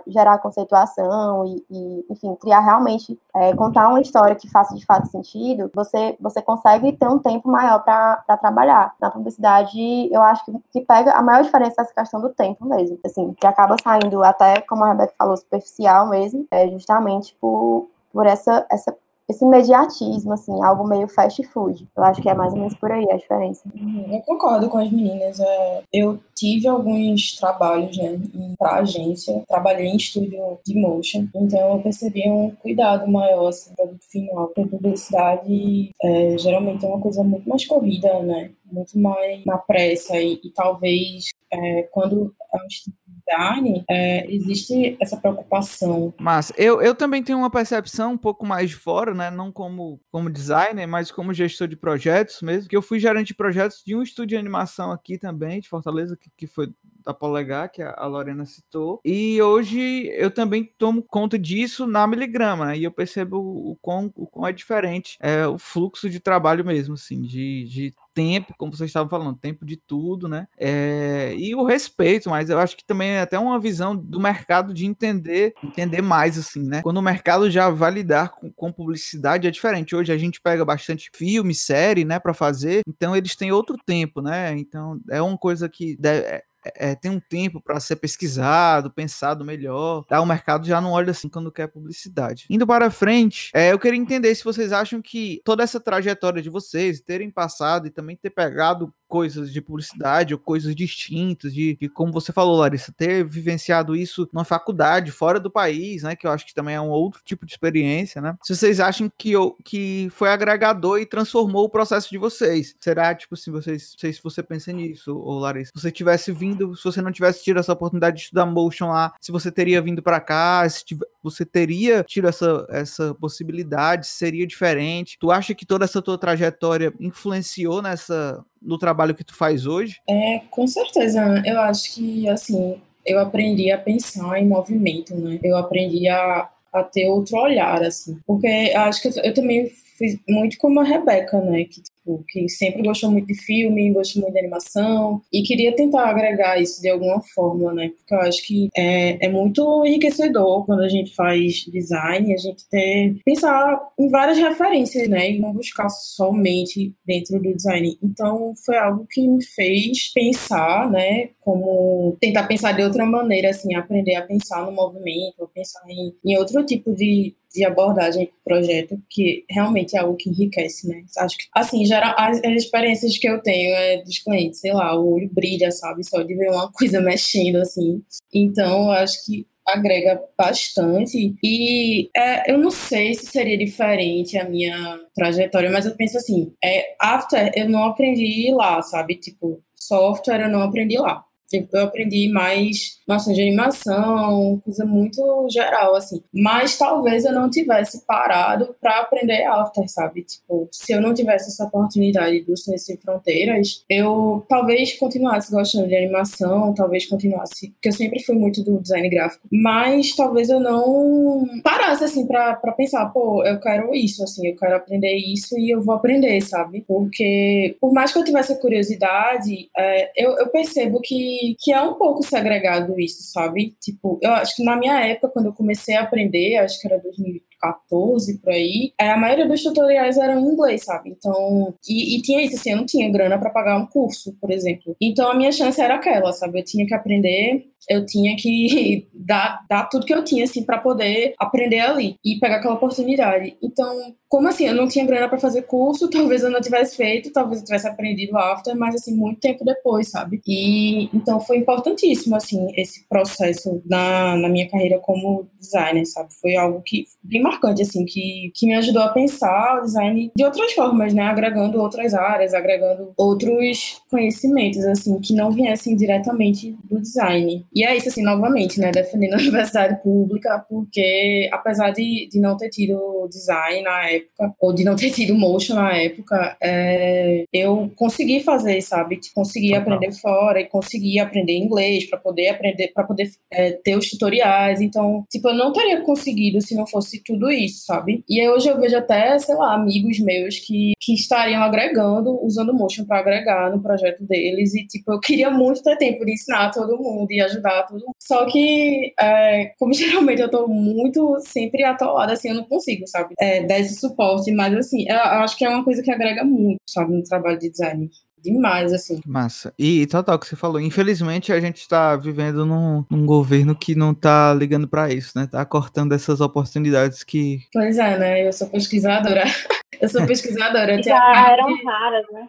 gerar 0.07 0.37
conceituação 0.39 1.45
e, 1.45 1.65
e, 1.69 2.05
enfim, 2.09 2.35
criar 2.35 2.59
realmente, 2.59 3.19
é, 3.35 3.55
contar 3.55 3.89
uma 3.89 4.01
história 4.01 4.35
que 4.35 4.49
faça 4.49 4.75
de 4.75 4.85
fato 4.85 5.07
sentido. 5.07 5.69
Você, 5.73 6.15
você 6.19 6.41
consegue 6.41 6.91
ter 6.93 7.07
um 7.07 7.19
tempo 7.19 7.49
maior 7.49 7.83
para 7.83 8.37
trabalhar. 8.37 8.93
Na 8.99 9.11
publicidade, 9.11 10.09
eu 10.11 10.21
acho 10.21 10.45
que, 10.45 10.51
que 10.71 10.81
pega 10.81 11.11
a 11.13 11.21
maior 11.21 11.43
diferença 11.43 11.81
essa 11.81 11.93
questão 11.93 12.21
do 12.21 12.29
tempo 12.29 12.65
mesmo. 12.65 12.99
Assim, 13.05 13.33
que 13.33 13.47
acaba 13.47 13.75
saindo 13.83 14.23
até, 14.23 14.61
como 14.61 14.83
a 14.83 14.89
Rebeca 14.89 15.13
falou, 15.17 15.37
superficial 15.37 16.07
mesmo, 16.09 16.45
é 16.51 16.67
justamente 16.69 17.35
por, 17.39 17.89
por 18.11 18.25
essa, 18.25 18.65
essa 18.69 18.95
esse 19.31 19.43
imediatismo, 19.43 20.33
assim, 20.33 20.63
algo 20.63 20.87
meio 20.87 21.07
fast 21.07 21.41
food. 21.47 21.87
Eu 21.95 22.03
acho 22.03 22.21
que 22.21 22.29
é 22.29 22.33
mais 22.33 22.53
ou 22.53 22.59
menos 22.59 22.75
por 22.75 22.91
aí 22.91 23.09
a 23.09 23.17
diferença. 23.17 23.63
Uhum, 23.73 24.05
eu 24.11 24.21
concordo 24.21 24.69
com 24.69 24.77
as 24.77 24.91
meninas. 24.91 25.39
É, 25.39 25.83
eu 25.91 26.19
tive 26.35 26.67
alguns 26.67 27.35
trabalhos, 27.35 27.97
né, 27.97 28.19
para 28.57 28.77
agência, 28.77 29.43
trabalhei 29.47 29.87
em 29.87 29.97
estúdio 29.97 30.59
de 30.65 30.75
motion, 30.75 31.27
então 31.35 31.75
eu 31.75 31.79
percebi 31.81 32.27
um 32.29 32.51
cuidado 32.51 33.09
maior, 33.09 33.47
assim, 33.47 33.73
produto 33.75 34.03
final, 34.09 34.47
para 34.47 34.65
publicidade, 34.65 35.91
é, 36.01 36.37
geralmente 36.37 36.85
é 36.85 36.87
uma 36.87 36.99
coisa 36.99 37.23
muito 37.23 37.47
mais 37.47 37.65
corrida, 37.65 38.19
né, 38.23 38.51
muito 38.71 38.97
mais 38.97 39.45
na 39.45 39.57
pressa 39.57 40.17
e, 40.17 40.39
e 40.43 40.49
talvez 40.49 41.31
é, 41.51 41.83
quando 41.91 42.33
é 42.53 42.63
um 42.63 42.67
estúdio 42.67 42.99
design, 43.31 43.83
é, 43.89 44.31
existe 44.33 44.97
essa 44.99 45.17
preocupação. 45.17 46.13
Mas 46.19 46.51
eu, 46.57 46.81
eu 46.81 46.93
também 46.93 47.23
tenho 47.23 47.37
uma 47.37 47.49
percepção 47.49 48.13
um 48.13 48.17
pouco 48.17 48.45
mais 48.45 48.69
de 48.69 48.75
fora, 48.75 49.13
né? 49.13 49.31
Não 49.31 49.51
como, 49.51 49.99
como 50.11 50.29
designer, 50.29 50.87
mas 50.87 51.11
como 51.11 51.33
gestor 51.33 51.67
de 51.67 51.75
projetos 51.75 52.41
mesmo. 52.41 52.69
Que 52.69 52.75
eu 52.75 52.81
fui 52.81 52.99
gerente 52.99 53.27
de 53.27 53.35
projetos 53.35 53.81
de 53.85 53.95
um 53.95 54.03
estúdio 54.03 54.29
de 54.29 54.37
animação 54.37 54.91
aqui 54.91 55.17
também, 55.17 55.59
de 55.59 55.69
Fortaleza, 55.69 56.17
que, 56.17 56.29
que 56.35 56.47
foi 56.47 56.71
da 57.03 57.13
Polegar, 57.13 57.71
que 57.71 57.81
a 57.81 58.05
Lorena 58.05 58.45
citou. 58.45 58.99
E 59.03 59.41
hoje 59.41 60.07
eu 60.15 60.31
também 60.31 60.63
tomo 60.77 61.03
conta 61.03 61.37
disso 61.37 61.85
na 61.87 62.05
Miligrama, 62.07 62.67
né? 62.67 62.77
E 62.77 62.83
eu 62.83 62.91
percebo 62.91 63.37
o 63.37 63.77
quão, 63.81 64.11
o 64.15 64.27
quão 64.27 64.47
é 64.47 64.51
diferente 64.51 65.17
é, 65.19 65.45
o 65.47 65.57
fluxo 65.57 66.09
de 66.09 66.19
trabalho 66.19 66.65
mesmo, 66.65 66.95
assim, 66.95 67.21
de, 67.21 67.65
de 67.65 67.93
tempo, 68.13 68.53
como 68.57 68.75
vocês 68.75 68.89
estavam 68.89 69.09
falando, 69.09 69.37
tempo 69.37 69.65
de 69.65 69.77
tudo, 69.77 70.27
né? 70.27 70.47
É, 70.57 71.33
e 71.37 71.55
o 71.55 71.63
respeito, 71.63 72.29
mas 72.29 72.49
eu 72.49 72.59
acho 72.59 72.75
que 72.75 72.85
também 72.85 73.11
é 73.11 73.21
até 73.21 73.39
uma 73.39 73.59
visão 73.59 73.95
do 73.95 74.19
mercado 74.19 74.73
de 74.73 74.85
entender, 74.85 75.53
entender 75.63 76.01
mais, 76.01 76.37
assim, 76.37 76.63
né? 76.63 76.81
Quando 76.81 76.97
o 76.97 77.01
mercado 77.01 77.49
já 77.49 77.69
vai 77.69 77.91
lidar 77.91 78.29
com, 78.29 78.51
com 78.51 78.71
publicidade 78.71 79.47
é 79.47 79.51
diferente. 79.51 79.95
Hoje 79.95 80.11
a 80.11 80.17
gente 80.17 80.41
pega 80.41 80.65
bastante 80.65 81.09
filme, 81.15 81.53
série, 81.55 82.03
né, 82.03 82.19
para 82.19 82.33
fazer, 82.33 82.81
então 82.87 83.15
eles 83.15 83.35
têm 83.35 83.51
outro 83.51 83.77
tempo, 83.85 84.21
né? 84.21 84.57
Então 84.57 84.99
é 85.09 85.21
uma 85.21 85.37
coisa 85.37 85.69
que 85.69 85.95
deve, 85.97 86.43
é, 86.65 86.91
é, 86.91 86.95
tem 86.95 87.11
um 87.11 87.19
tempo 87.19 87.61
para 87.61 87.79
ser 87.79 87.95
pesquisado, 87.95 88.91
pensado 88.91 89.43
melhor. 89.43 90.05
Tá? 90.05 90.21
O 90.21 90.25
mercado 90.25 90.65
já 90.65 90.79
não 90.79 90.91
olha 90.91 91.11
assim 91.11 91.29
quando 91.29 91.51
quer 91.51 91.67
publicidade. 91.67 92.45
Indo 92.49 92.67
para 92.67 92.91
frente, 92.91 93.51
é, 93.53 93.71
eu 93.71 93.79
queria 93.79 93.99
entender 93.99 94.33
se 94.35 94.43
vocês 94.43 94.71
acham 94.71 95.01
que 95.01 95.41
toda 95.43 95.63
essa 95.63 95.79
trajetória 95.79 96.41
de 96.41 96.49
vocês 96.49 97.01
terem 97.01 97.31
passado 97.31 97.87
e 97.87 97.91
também 97.91 98.15
ter 98.15 98.29
pegado 98.29 98.93
coisas 99.11 99.51
de 99.51 99.61
publicidade 99.61 100.33
ou 100.33 100.39
coisas 100.39 100.73
distintas, 100.73 101.53
de, 101.53 101.75
de, 101.75 101.89
como 101.89 102.13
você 102.13 102.31
falou, 102.31 102.55
Larissa, 102.55 102.93
ter 102.95 103.25
vivenciado 103.25 103.93
isso 103.93 104.27
numa 104.31 104.45
faculdade 104.45 105.11
fora 105.11 105.37
do 105.37 105.51
país, 105.51 106.03
né? 106.03 106.15
Que 106.15 106.25
eu 106.25 106.31
acho 106.31 106.45
que 106.45 106.53
também 106.53 106.75
é 106.75 106.79
um 106.79 106.89
outro 106.89 107.19
tipo 107.25 107.45
de 107.45 107.51
experiência, 107.51 108.21
né? 108.21 108.37
Se 108.41 108.55
vocês 108.55 108.79
acham 108.79 109.11
que, 109.17 109.33
eu, 109.33 109.57
que 109.65 110.07
foi 110.11 110.29
agregador 110.29 110.97
e 110.99 111.05
transformou 111.05 111.65
o 111.65 111.69
processo 111.69 112.09
de 112.09 112.17
vocês. 112.17 112.73
Será, 112.79 113.13
tipo 113.13 113.35
assim, 113.35 113.51
vocês, 113.51 113.91
não 113.91 113.99
sei 113.99 114.13
se 114.13 114.23
você 114.23 114.41
pensa 114.41 114.71
nisso, 114.71 115.13
ou 115.13 115.39
Larissa, 115.39 115.73
se 115.75 115.81
você 115.81 115.91
tivesse 115.91 116.31
vindo, 116.31 116.73
se 116.77 116.85
você 116.85 117.01
não 117.01 117.11
tivesse 117.11 117.43
tido 117.43 117.59
essa 117.59 117.73
oportunidade 117.73 118.15
de 118.15 118.23
estudar 118.23 118.45
motion 118.45 118.87
lá, 118.87 119.13
se 119.19 119.29
você 119.29 119.51
teria 119.51 119.81
vindo 119.81 120.01
para 120.01 120.21
cá, 120.21 120.67
se 120.69 120.85
tiv- 120.85 121.03
você 121.21 121.45
teria 121.45 122.01
tido 122.07 122.29
essa, 122.29 122.65
essa 122.69 123.13
possibilidade, 123.15 124.07
seria 124.07 124.47
diferente. 124.47 125.17
Tu 125.19 125.29
acha 125.29 125.53
que 125.53 125.65
toda 125.65 125.83
essa 125.83 126.01
tua 126.01 126.17
trajetória 126.17 126.93
influenciou 126.97 127.81
nessa 127.81 128.41
no 128.61 128.77
trabalho 128.77 129.15
que 129.15 129.23
tu 129.23 129.35
faz 129.35 129.65
hoje? 129.65 130.01
É, 130.07 130.41
com 130.51 130.67
certeza. 130.67 131.41
Eu 131.45 131.59
acho 131.61 131.93
que, 131.95 132.27
assim, 132.29 132.79
eu 133.05 133.19
aprendi 133.19 133.71
a 133.71 133.77
pensar 133.77 134.39
em 134.39 134.47
movimento, 134.47 135.15
né? 135.15 135.39
Eu 135.43 135.57
aprendi 135.57 136.07
a, 136.07 136.49
a 136.71 136.83
ter 136.83 137.07
outro 137.07 137.37
olhar, 137.37 137.81
assim. 137.83 138.19
Porque 138.25 138.47
acho 138.75 139.01
que 139.01 139.07
eu, 139.07 139.23
eu 139.23 139.33
também 139.33 139.67
fiz 139.97 140.17
muito 140.27 140.57
como 140.57 140.79
a 140.79 140.83
Rebeca, 140.83 141.39
né? 141.41 141.65
Que 141.65 141.81
que 142.27 142.49
sempre 142.49 142.83
gostou 142.83 143.11
muito 143.11 143.27
de 143.27 143.35
filme, 143.41 143.91
gostou 143.91 144.21
muito 144.21 144.33
de 144.33 144.39
animação 144.39 145.21
e 145.31 145.43
queria 145.43 145.75
tentar 145.75 146.09
agregar 146.09 146.61
isso 146.61 146.81
de 146.81 146.89
alguma 146.89 147.21
forma, 147.33 147.73
né? 147.73 147.91
Porque 147.97 148.13
eu 148.13 148.21
acho 148.21 148.45
que 148.45 148.69
é, 148.75 149.25
é 149.25 149.29
muito 149.29 149.85
enriquecedor 149.85 150.65
quando 150.65 150.81
a 150.81 150.89
gente 150.89 151.13
faz 151.15 151.65
design, 151.71 152.33
a 152.33 152.37
gente 152.37 152.67
ter 152.69 153.15
pensar 153.25 153.79
em 153.99 154.09
várias 154.09 154.37
referências, 154.37 155.07
né? 155.07 155.31
E 155.31 155.39
não 155.39 155.53
buscar 155.53 155.89
somente 155.89 156.93
dentro 157.05 157.39
do 157.39 157.55
design. 157.55 157.97
Então 158.03 158.53
foi 158.65 158.77
algo 158.77 159.05
que 159.09 159.27
me 159.27 159.43
fez 159.43 160.11
pensar, 160.13 160.89
né? 160.89 161.29
Como 161.39 162.17
tentar 162.19 162.43
pensar 162.47 162.71
de 162.73 162.83
outra 162.83 163.05
maneira, 163.05 163.49
assim, 163.49 163.75
aprender 163.75 164.15
a 164.15 164.25
pensar 164.25 164.65
no 164.65 164.71
movimento, 164.71 165.49
pensar 165.53 165.81
em, 165.89 166.13
em 166.25 166.37
outro 166.37 166.63
tipo 166.65 166.93
de, 166.93 167.35
de 167.53 167.65
abordagem 167.65 168.25
do 168.25 168.31
projeto, 168.43 169.01
que 169.09 169.43
realmente 169.49 169.95
é 169.95 169.99
algo 169.99 170.15
que 170.15 170.29
enriquece, 170.29 170.87
né? 170.87 171.03
Acho 171.17 171.37
que, 171.37 171.45
assim, 171.53 171.85
geral, 171.85 172.15
as, 172.17 172.39
as, 172.39 172.63
experiências 172.63 173.17
que 173.17 173.27
eu 173.27 173.41
tenho 173.41 173.73
é 173.75 174.01
dos 174.01 174.19
clientes, 174.19 174.61
sei 174.61 174.73
lá, 174.73 174.97
o 174.97 175.15
olho 175.15 175.29
brilha, 175.31 175.71
sabe? 175.71 176.03
Só 176.03 176.21
de 176.21 176.33
ver 176.35 176.49
uma 176.49 176.71
coisa 176.73 177.01
mexendo, 177.01 177.57
assim. 177.57 178.01
Então, 178.33 178.91
acho 178.91 179.25
que 179.25 179.45
agrega 179.67 180.21
bastante. 180.37 181.35
E 181.43 182.09
é, 182.15 182.51
eu 182.51 182.57
não 182.57 182.71
sei 182.71 183.13
se 183.13 183.27
seria 183.27 183.57
diferente 183.57 184.37
a 184.37 184.47
minha 184.47 184.99
trajetória, 185.13 185.69
mas 185.71 185.85
eu 185.85 185.95
penso 185.95 186.17
assim, 186.17 186.53
é, 186.63 186.95
after 186.99 187.51
eu 187.55 187.69
não 187.69 187.83
aprendi 187.83 188.51
lá, 188.53 188.81
sabe? 188.81 189.15
Tipo, 189.15 189.61
software 189.75 190.41
eu 190.41 190.49
não 190.49 190.61
aprendi 190.61 190.97
lá. 190.97 191.23
Tipo, 191.51 191.75
eu 191.75 191.83
aprendi 191.83 192.29
mais 192.29 192.99
noção 193.07 193.33
de 193.33 193.41
animação, 193.41 194.61
coisa 194.63 194.85
muito 194.85 195.47
geral, 195.49 195.95
assim. 195.95 196.23
Mas 196.33 196.77
talvez 196.77 197.25
eu 197.25 197.33
não 197.33 197.49
tivesse 197.49 198.05
parado 198.05 198.73
para 198.79 199.01
aprender 199.01 199.43
After, 199.43 199.87
sabe? 199.89 200.23
Tipo, 200.23 200.69
se 200.71 200.93
eu 200.93 201.01
não 201.01 201.13
tivesse 201.13 201.49
essa 201.49 201.65
oportunidade 201.65 202.41
do 202.41 202.55
Ciência 202.55 202.93
Sem 202.93 202.97
Fronteiras, 202.97 203.83
eu 203.89 204.45
talvez 204.47 204.93
continuasse 204.93 205.51
gostando 205.51 205.87
de 205.87 205.95
animação, 205.95 206.73
talvez 206.73 207.05
continuasse, 207.05 207.69
porque 207.71 207.89
eu 207.89 207.93
sempre 207.93 208.23
fui 208.23 208.35
muito 208.35 208.63
do 208.63 208.79
design 208.79 209.09
gráfico, 209.09 209.47
mas 209.51 210.15
talvez 210.15 210.49
eu 210.49 210.59
não 210.59 211.45
parasse, 211.63 212.03
assim, 212.03 212.25
para 212.25 212.55
pensar, 212.77 213.07
pô, 213.07 213.43
eu 213.45 213.59
quero 213.59 213.93
isso, 213.93 214.23
assim, 214.23 214.47
eu 214.47 214.55
quero 214.55 214.75
aprender 214.75 215.15
isso 215.15 215.57
e 215.57 215.69
eu 215.69 215.81
vou 215.81 215.95
aprender, 215.95 216.39
sabe? 216.41 216.83
Porque, 216.87 217.75
por 217.81 217.93
mais 217.93 218.13
que 218.13 218.19
eu 218.19 218.23
tivesse 218.23 218.59
curiosidade, 218.59 219.69
é, 219.77 220.11
eu, 220.15 220.37
eu 220.37 220.47
percebo 220.47 221.01
que, 221.01 221.40
que 221.59 221.71
é 221.71 221.81
um 221.81 221.95
pouco 221.95 222.23
segregado 222.23 222.99
isso, 222.99 223.23
sabe? 223.23 223.75
Tipo, 223.81 224.19
eu 224.21 224.31
acho 224.33 224.55
que 224.55 224.63
na 224.63 224.75
minha 224.75 224.99
época, 225.05 225.29
quando 225.29 225.47
eu 225.47 225.53
comecei 225.53 225.95
a 225.95 226.01
aprender, 226.01 226.57
acho 226.57 226.79
que 226.79 226.87
era 226.87 226.99
2014 226.99 228.39
por 228.39 228.51
aí, 228.51 228.93
é, 228.99 229.09
a 229.09 229.17
maioria 229.17 229.47
dos 229.47 229.63
tutoriais 229.63 230.17
eram 230.17 230.39
em 230.39 230.53
inglês, 230.53 230.83
sabe? 230.83 231.11
Então, 231.11 231.73
e, 231.87 232.17
e 232.17 232.21
tinha 232.21 232.43
isso, 232.43 232.55
assim, 232.55 232.71
eu 232.71 232.77
não 232.77 232.85
tinha 232.85 233.11
grana 233.11 233.37
para 233.37 233.49
pagar 233.49 233.77
um 233.77 233.87
curso, 233.87 234.35
por 234.39 234.51
exemplo. 234.51 234.95
Então 235.01 235.31
a 235.31 235.35
minha 235.35 235.51
chance 235.51 235.79
era 235.81 235.95
aquela, 235.95 236.31
sabe? 236.33 236.59
Eu 236.59 236.65
tinha 236.65 236.85
que 236.85 236.93
aprender 236.93 237.70
eu 237.89 238.05
tinha 238.05 238.35
que 238.35 239.07
dar, 239.13 239.65
dar 239.69 239.85
tudo 239.85 240.05
que 240.05 240.13
eu 240.13 240.23
tinha, 240.23 240.43
assim, 240.43 240.63
para 240.63 240.77
poder 240.77 241.33
aprender 241.37 241.79
ali 241.79 242.15
e 242.23 242.39
pegar 242.39 242.57
aquela 242.57 242.75
oportunidade. 242.75 243.55
Então, 243.61 244.13
como 244.27 244.47
assim, 244.47 244.65
eu 244.65 244.75
não 244.75 244.87
tinha 244.87 245.05
grana 245.05 245.27
para 245.27 245.39
fazer 245.39 245.63
curso, 245.63 246.09
talvez 246.11 246.43
eu 246.43 246.49
não 246.49 246.61
tivesse 246.61 246.95
feito, 246.95 247.31
talvez 247.31 247.59
eu 247.59 247.65
tivesse 247.65 247.87
aprendido 247.87 248.37
after, 248.37 248.75
mas, 248.75 248.95
assim, 248.95 249.15
muito 249.15 249.39
tempo 249.39 249.65
depois, 249.65 250.07
sabe? 250.09 250.41
E, 250.47 251.09
então, 251.13 251.39
foi 251.39 251.57
importantíssimo, 251.57 252.35
assim, 252.35 252.67
esse 252.75 253.07
processo 253.07 253.81
na, 253.85 254.35
na 254.37 254.49
minha 254.49 254.69
carreira 254.69 254.99
como 254.99 255.47
designer, 255.59 256.05
sabe? 256.05 256.33
Foi 256.33 256.55
algo 256.55 256.81
que, 256.81 257.05
bem 257.23 257.41
marcante, 257.41 257.81
assim, 257.81 258.05
que, 258.05 258.51
que 258.55 258.65
me 258.65 258.75
ajudou 258.75 259.01
a 259.01 259.09
pensar 259.09 259.79
o 259.79 259.83
design 259.83 260.31
de 260.35 260.43
outras 260.43 260.71
formas, 260.73 261.13
né? 261.13 261.23
Agregando 261.23 261.79
outras 261.79 262.13
áreas, 262.13 262.53
agregando 262.53 263.13
outros 263.17 264.01
conhecimentos, 264.09 264.83
assim, 264.85 265.19
que 265.19 265.33
não 265.33 265.51
viessem 265.51 265.95
diretamente 265.95 266.75
do 266.83 266.99
design. 266.99 267.65
E 267.73 267.85
é 267.85 267.95
isso, 267.95 268.09
assim, 268.09 268.23
novamente, 268.23 268.79
né, 268.79 268.91
defendendo 268.91 269.33
a 269.35 269.37
universidade 269.37 270.01
pública, 270.01 270.65
porque 270.69 271.49
apesar 271.51 271.91
de, 271.91 272.27
de 272.31 272.39
não 272.39 272.57
ter 272.57 272.69
tido 272.69 273.27
design 273.29 273.81
na 273.81 274.09
época, 274.09 274.53
ou 274.59 274.73
de 274.73 274.83
não 274.83 274.95
ter 274.95 275.11
tido 275.11 275.35
motion 275.35 275.75
na 275.75 275.95
época, 275.95 276.57
é, 276.61 277.45
eu 277.53 277.91
consegui 277.95 278.41
fazer, 278.43 278.81
sabe? 278.81 279.19
Consegui 279.33 279.73
aprender 279.75 280.11
fora 280.11 280.59
e 280.59 280.65
consegui 280.65 281.19
aprender 281.19 281.57
inglês 281.57 282.09
para 282.09 282.19
poder 282.19 282.49
aprender, 282.49 282.89
para 282.89 283.03
poder 283.03 283.29
é, 283.51 283.71
ter 283.71 283.95
os 283.95 284.09
tutoriais. 284.09 284.81
Então, 284.81 285.23
tipo, 285.29 285.49
eu 285.49 285.55
não 285.55 285.71
teria 285.71 286.01
conseguido 286.01 286.61
se 286.61 286.75
não 286.75 286.85
fosse 286.85 287.23
tudo 287.23 287.49
isso, 287.49 287.85
sabe? 287.85 288.23
E 288.27 288.39
aí 288.41 288.49
hoje 288.49 288.67
eu 288.67 288.79
vejo 288.79 288.97
até, 288.97 289.37
sei 289.39 289.55
lá, 289.55 289.73
amigos 289.73 290.19
meus 290.19 290.59
que, 290.59 290.93
que 290.99 291.13
estariam 291.13 291.63
agregando, 291.63 292.43
usando 292.43 292.73
motion 292.73 293.05
para 293.05 293.19
agregar 293.19 293.71
no 293.71 293.81
projeto 293.81 294.23
deles. 294.25 294.73
E, 294.73 294.85
tipo, 294.85 295.11
eu 295.11 295.19
queria 295.19 295.49
muito 295.49 295.81
ter 295.81 295.97
tempo 295.97 296.25
de 296.25 296.33
ensinar 296.33 296.71
todo 296.71 296.97
mundo 296.97 297.31
e 297.31 297.41
ajudar 297.41 297.60
ajudar 297.61 297.83
tudo. 297.83 298.03
Só 298.19 298.45
que, 298.45 299.13
é, 299.19 299.73
como 299.77 299.93
geralmente 299.93 300.41
eu 300.41 300.49
tô 300.49 300.67
muito 300.67 301.37
sempre 301.39 301.83
atolada, 301.83 302.33
assim, 302.33 302.49
eu 302.49 302.55
não 302.55 302.63
consigo, 302.63 303.07
sabe? 303.07 303.33
É, 303.39 303.63
dar 303.63 303.79
esse 303.79 303.99
suporte, 303.99 304.51
mas 304.51 304.75
assim, 304.75 305.05
eu 305.07 305.15
acho 305.15 305.57
que 305.57 305.65
é 305.65 305.69
uma 305.69 305.83
coisa 305.83 306.01
que 306.01 306.11
agrega 306.11 306.43
muito, 306.43 306.79
sabe, 306.87 307.13
no 307.13 307.23
trabalho 307.23 307.59
de 307.59 307.69
design. 307.69 308.09
demais, 308.43 308.91
assim. 308.91 309.21
Massa. 309.23 309.71
E 309.77 310.07
total, 310.07 310.39
que 310.39 310.47
você 310.47 310.55
falou, 310.55 310.81
infelizmente 310.81 311.53
a 311.53 311.59
gente 311.59 311.77
está 311.77 312.15
vivendo 312.15 312.65
num, 312.65 313.05
num, 313.09 313.23
governo 313.23 313.75
que 313.75 313.93
não 313.93 314.15
tá 314.15 314.51
ligando 314.53 314.87
para 314.87 315.13
isso, 315.13 315.37
né? 315.37 315.45
Tá 315.45 315.63
cortando 315.63 316.13
essas 316.13 316.41
oportunidades 316.41 317.23
que. 317.23 317.59
Pois 317.71 317.99
é, 317.99 318.17
né? 318.17 318.47
Eu 318.47 318.51
sou 318.51 318.67
pesquisadora. 318.67 319.43
Eu 319.99 320.09
sou 320.09 320.25
pesquisadora. 320.25 320.95
Eu 320.95 321.03
já 321.03 321.51
eram 321.51 321.67
de... 321.67 321.83
raras, 321.83 322.25
né? 322.31 322.47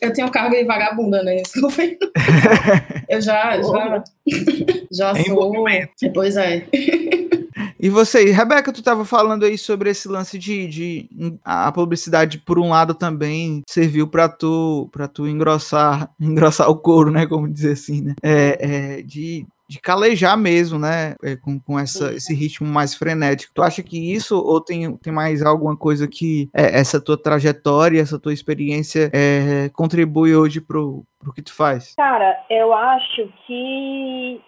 Eu 0.00 0.12
tenho 0.12 0.30
cargo 0.30 0.54
de 0.54 0.64
vagabunda, 0.64 1.22
né? 1.22 1.42
Governo. 1.60 1.98
Eu 3.08 3.20
já, 3.20 3.60
já, 3.60 4.04
já 4.90 5.14
sou. 5.24 5.64
Pois 6.12 6.36
é. 6.36 6.66
E 7.80 7.88
você, 7.88 8.24
Rebeca, 8.32 8.72
tu 8.72 8.80
estava 8.80 9.04
falando 9.04 9.44
aí 9.44 9.56
sobre 9.56 9.90
esse 9.90 10.08
lance 10.08 10.38
de, 10.38 10.66
de 10.66 11.38
a 11.44 11.70
publicidade 11.70 12.38
por 12.38 12.58
um 12.58 12.70
lado 12.70 12.92
também 12.92 13.62
serviu 13.68 14.08
para 14.08 14.28
tu 14.28 14.88
para 14.92 15.06
tu 15.06 15.28
engrossar 15.28 16.10
engrossar 16.20 16.68
o 16.68 16.76
couro, 16.76 17.10
né, 17.10 17.26
como 17.26 17.48
dizer 17.48 17.72
assim, 17.72 18.02
né? 18.02 18.14
É, 18.22 18.96
é, 18.98 19.02
de 19.02 19.46
de 19.68 19.78
calejar 19.80 20.36
mesmo, 20.36 20.78
né? 20.78 21.14
É, 21.22 21.36
com, 21.36 21.60
com 21.60 21.78
essa, 21.78 22.12
esse 22.14 22.34
ritmo 22.34 22.66
mais 22.66 22.94
frenético. 22.94 23.52
Tu 23.54 23.62
acha 23.62 23.82
que 23.82 24.14
isso, 24.14 24.38
ou 24.38 24.60
tem, 24.60 24.96
tem 24.96 25.12
mais 25.12 25.42
alguma 25.42 25.76
coisa 25.76 26.08
que 26.08 26.48
é, 26.54 26.78
essa 26.78 27.00
tua 27.00 27.20
trajetória, 27.20 28.00
essa 28.00 28.18
tua 28.18 28.32
experiência 28.32 29.10
é, 29.12 29.68
contribui 29.74 30.34
hoje 30.34 30.60
pro, 30.60 31.04
pro 31.18 31.32
que 31.32 31.42
tu 31.42 31.52
faz? 31.52 31.94
Cara, 31.96 32.34
eu 32.48 32.72
acho 32.72 33.28
que 33.46 34.40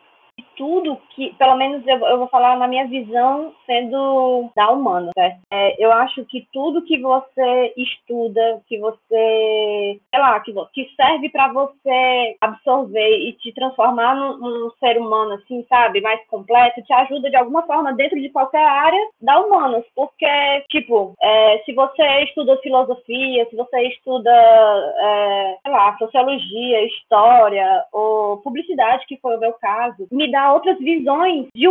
tudo 0.61 1.01
que, 1.15 1.33
pelo 1.39 1.57
menos 1.57 1.87
eu, 1.87 1.97
eu, 1.97 2.19
vou 2.19 2.29
falar 2.29 2.59
na 2.59 2.69
minha 2.69 2.87
visão 2.87 3.55
sendo 3.65 4.51
da 4.55 4.71
humana, 4.71 5.11
certo? 5.15 5.41
É, 5.51 5.83
eu 5.83 5.91
acho 5.91 6.23
que 6.27 6.47
tudo 6.53 6.85
que 6.85 7.01
você 7.01 7.73
estuda, 7.79 8.61
que 8.69 8.79
você, 8.79 9.99
sei 10.11 10.21
lá, 10.21 10.39
que, 10.41 10.53
que 10.75 10.91
serve 10.95 11.31
para 11.31 11.51
você 11.51 12.37
absorver 12.43 13.21
e 13.21 13.33
te 13.39 13.55
transformar 13.55 14.15
num, 14.15 14.37
num, 14.37 14.71
ser 14.79 14.99
humano, 14.99 15.33
assim, 15.33 15.65
sabe, 15.67 16.03
mais 16.03 16.21
completo, 16.27 16.83
te 16.83 16.93
ajuda 16.93 17.31
de 17.31 17.37
alguma 17.37 17.63
forma 17.63 17.95
dentro 17.95 18.21
de 18.21 18.29
qualquer 18.29 18.63
área 18.63 19.01
da 19.23 19.41
humanas, 19.41 19.85
porque, 19.97 20.27
tipo, 20.69 21.15
é, 21.23 21.63
se 21.65 21.73
você 21.73 22.25
estuda 22.25 22.59
filosofia, 22.59 23.47
se 23.49 23.57
você 23.57 23.81
estuda, 23.89 24.31
é, 24.31 25.57
sei 25.63 25.73
lá, 25.73 25.97
sociologia, 25.97 26.85
história 26.85 27.83
ou 27.95 28.43
publicidade, 28.43 29.07
que 29.07 29.17
foi 29.17 29.39
o 29.39 29.41
meu 29.41 29.55
caso, 29.55 30.07
me 30.13 30.31
dá 30.31 30.50
outras 30.53 30.79
visões 30.79 31.47
de, 31.55 31.67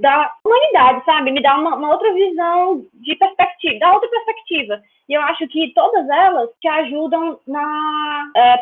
da 0.00 0.32
humanidade, 0.44 1.04
sabe? 1.04 1.30
Me 1.30 1.42
dá 1.42 1.58
uma, 1.58 1.76
uma, 1.76 1.90
outra 1.90 2.12
visão 2.12 2.84
de 2.94 3.16
perspectiva, 3.16 3.78
da 3.78 3.92
outra 3.92 4.08
perspectiva. 4.08 4.80
E 5.08 5.14
eu 5.14 5.22
acho 5.22 5.46
que 5.48 5.72
todas 5.74 6.08
elas 6.08 6.50
te 6.60 6.68
ajudam 6.68 7.38
na 7.46 8.30
é, 8.36 8.56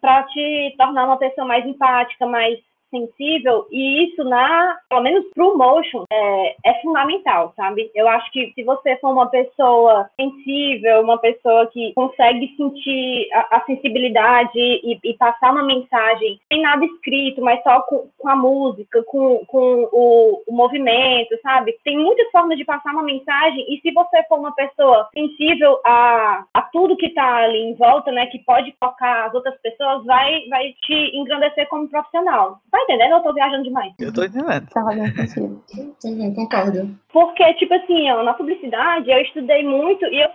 para 0.00 0.22
te 0.24 0.74
tornar 0.78 1.04
uma 1.04 1.18
pessoa 1.18 1.46
mais 1.46 1.64
empática, 1.66 2.26
mais 2.26 2.58
sensível 2.90 3.66
e 3.70 4.04
isso 4.04 4.24
na, 4.24 4.76
pelo 4.88 5.02
menos 5.02 5.24
pro 5.34 5.56
motion, 5.56 6.04
é, 6.12 6.56
é, 6.64 6.82
fundamental, 6.82 7.52
sabe? 7.56 7.90
Eu 7.94 8.08
acho 8.08 8.30
que 8.32 8.52
se 8.54 8.62
você 8.62 8.96
for 8.96 9.12
uma 9.12 9.26
pessoa 9.26 10.08
sensível, 10.16 11.00
uma 11.00 11.18
pessoa 11.18 11.66
que 11.68 11.92
consegue 11.94 12.54
sentir 12.56 13.28
a, 13.32 13.56
a 13.56 13.64
sensibilidade 13.64 14.58
e, 14.58 14.98
e, 15.04 15.14
passar 15.14 15.52
uma 15.52 15.64
mensagem 15.64 16.40
sem 16.52 16.62
nada 16.62 16.84
escrito, 16.84 17.40
mas 17.42 17.62
só 17.62 17.80
com, 17.82 18.08
com 18.18 18.28
a 18.28 18.36
música, 18.36 19.02
com, 19.04 19.44
com 19.46 19.88
o, 19.92 20.42
o, 20.46 20.52
movimento, 20.52 21.36
sabe? 21.42 21.76
Tem 21.84 21.96
muitas 21.96 22.30
formas 22.30 22.58
de 22.58 22.64
passar 22.64 22.92
uma 22.92 23.02
mensagem 23.02 23.64
e 23.68 23.80
se 23.80 23.92
você 23.92 24.22
for 24.28 24.38
uma 24.38 24.54
pessoa 24.54 25.08
sensível 25.14 25.78
a, 25.84 26.44
a 26.54 26.62
tudo 26.62 26.96
que 26.96 27.10
tá 27.10 27.36
ali 27.36 27.58
em 27.58 27.74
volta, 27.74 28.10
né, 28.12 28.26
que 28.26 28.38
pode 28.40 28.72
tocar 28.80 29.26
as 29.26 29.34
outras 29.34 29.58
pessoas, 29.60 30.04
vai, 30.04 30.46
vai 30.48 30.72
te 30.82 31.16
engrandecer 31.16 31.68
como 31.68 31.88
profissional. 31.88 32.58
Vai 32.70 32.79
Tá 32.80 32.94
entendendo? 32.94 33.12
Eu 33.12 33.22
tô 33.22 33.34
viajando 33.34 33.62
demais. 33.64 33.92
Eu 33.98 34.12
tô 34.12 34.24
entendendo. 34.24 34.68
Tá 34.68 34.82
fazendo 34.82 35.28
sentido. 35.28 36.34
Concordo. 36.34 36.98
Porque, 37.12 37.54
tipo 37.54 37.74
assim, 37.74 38.10
ó, 38.10 38.22
na 38.22 38.34
publicidade 38.34 39.10
eu 39.10 39.20
estudei 39.20 39.64
muito 39.64 40.04
e 40.06 40.22
eu 40.22 40.30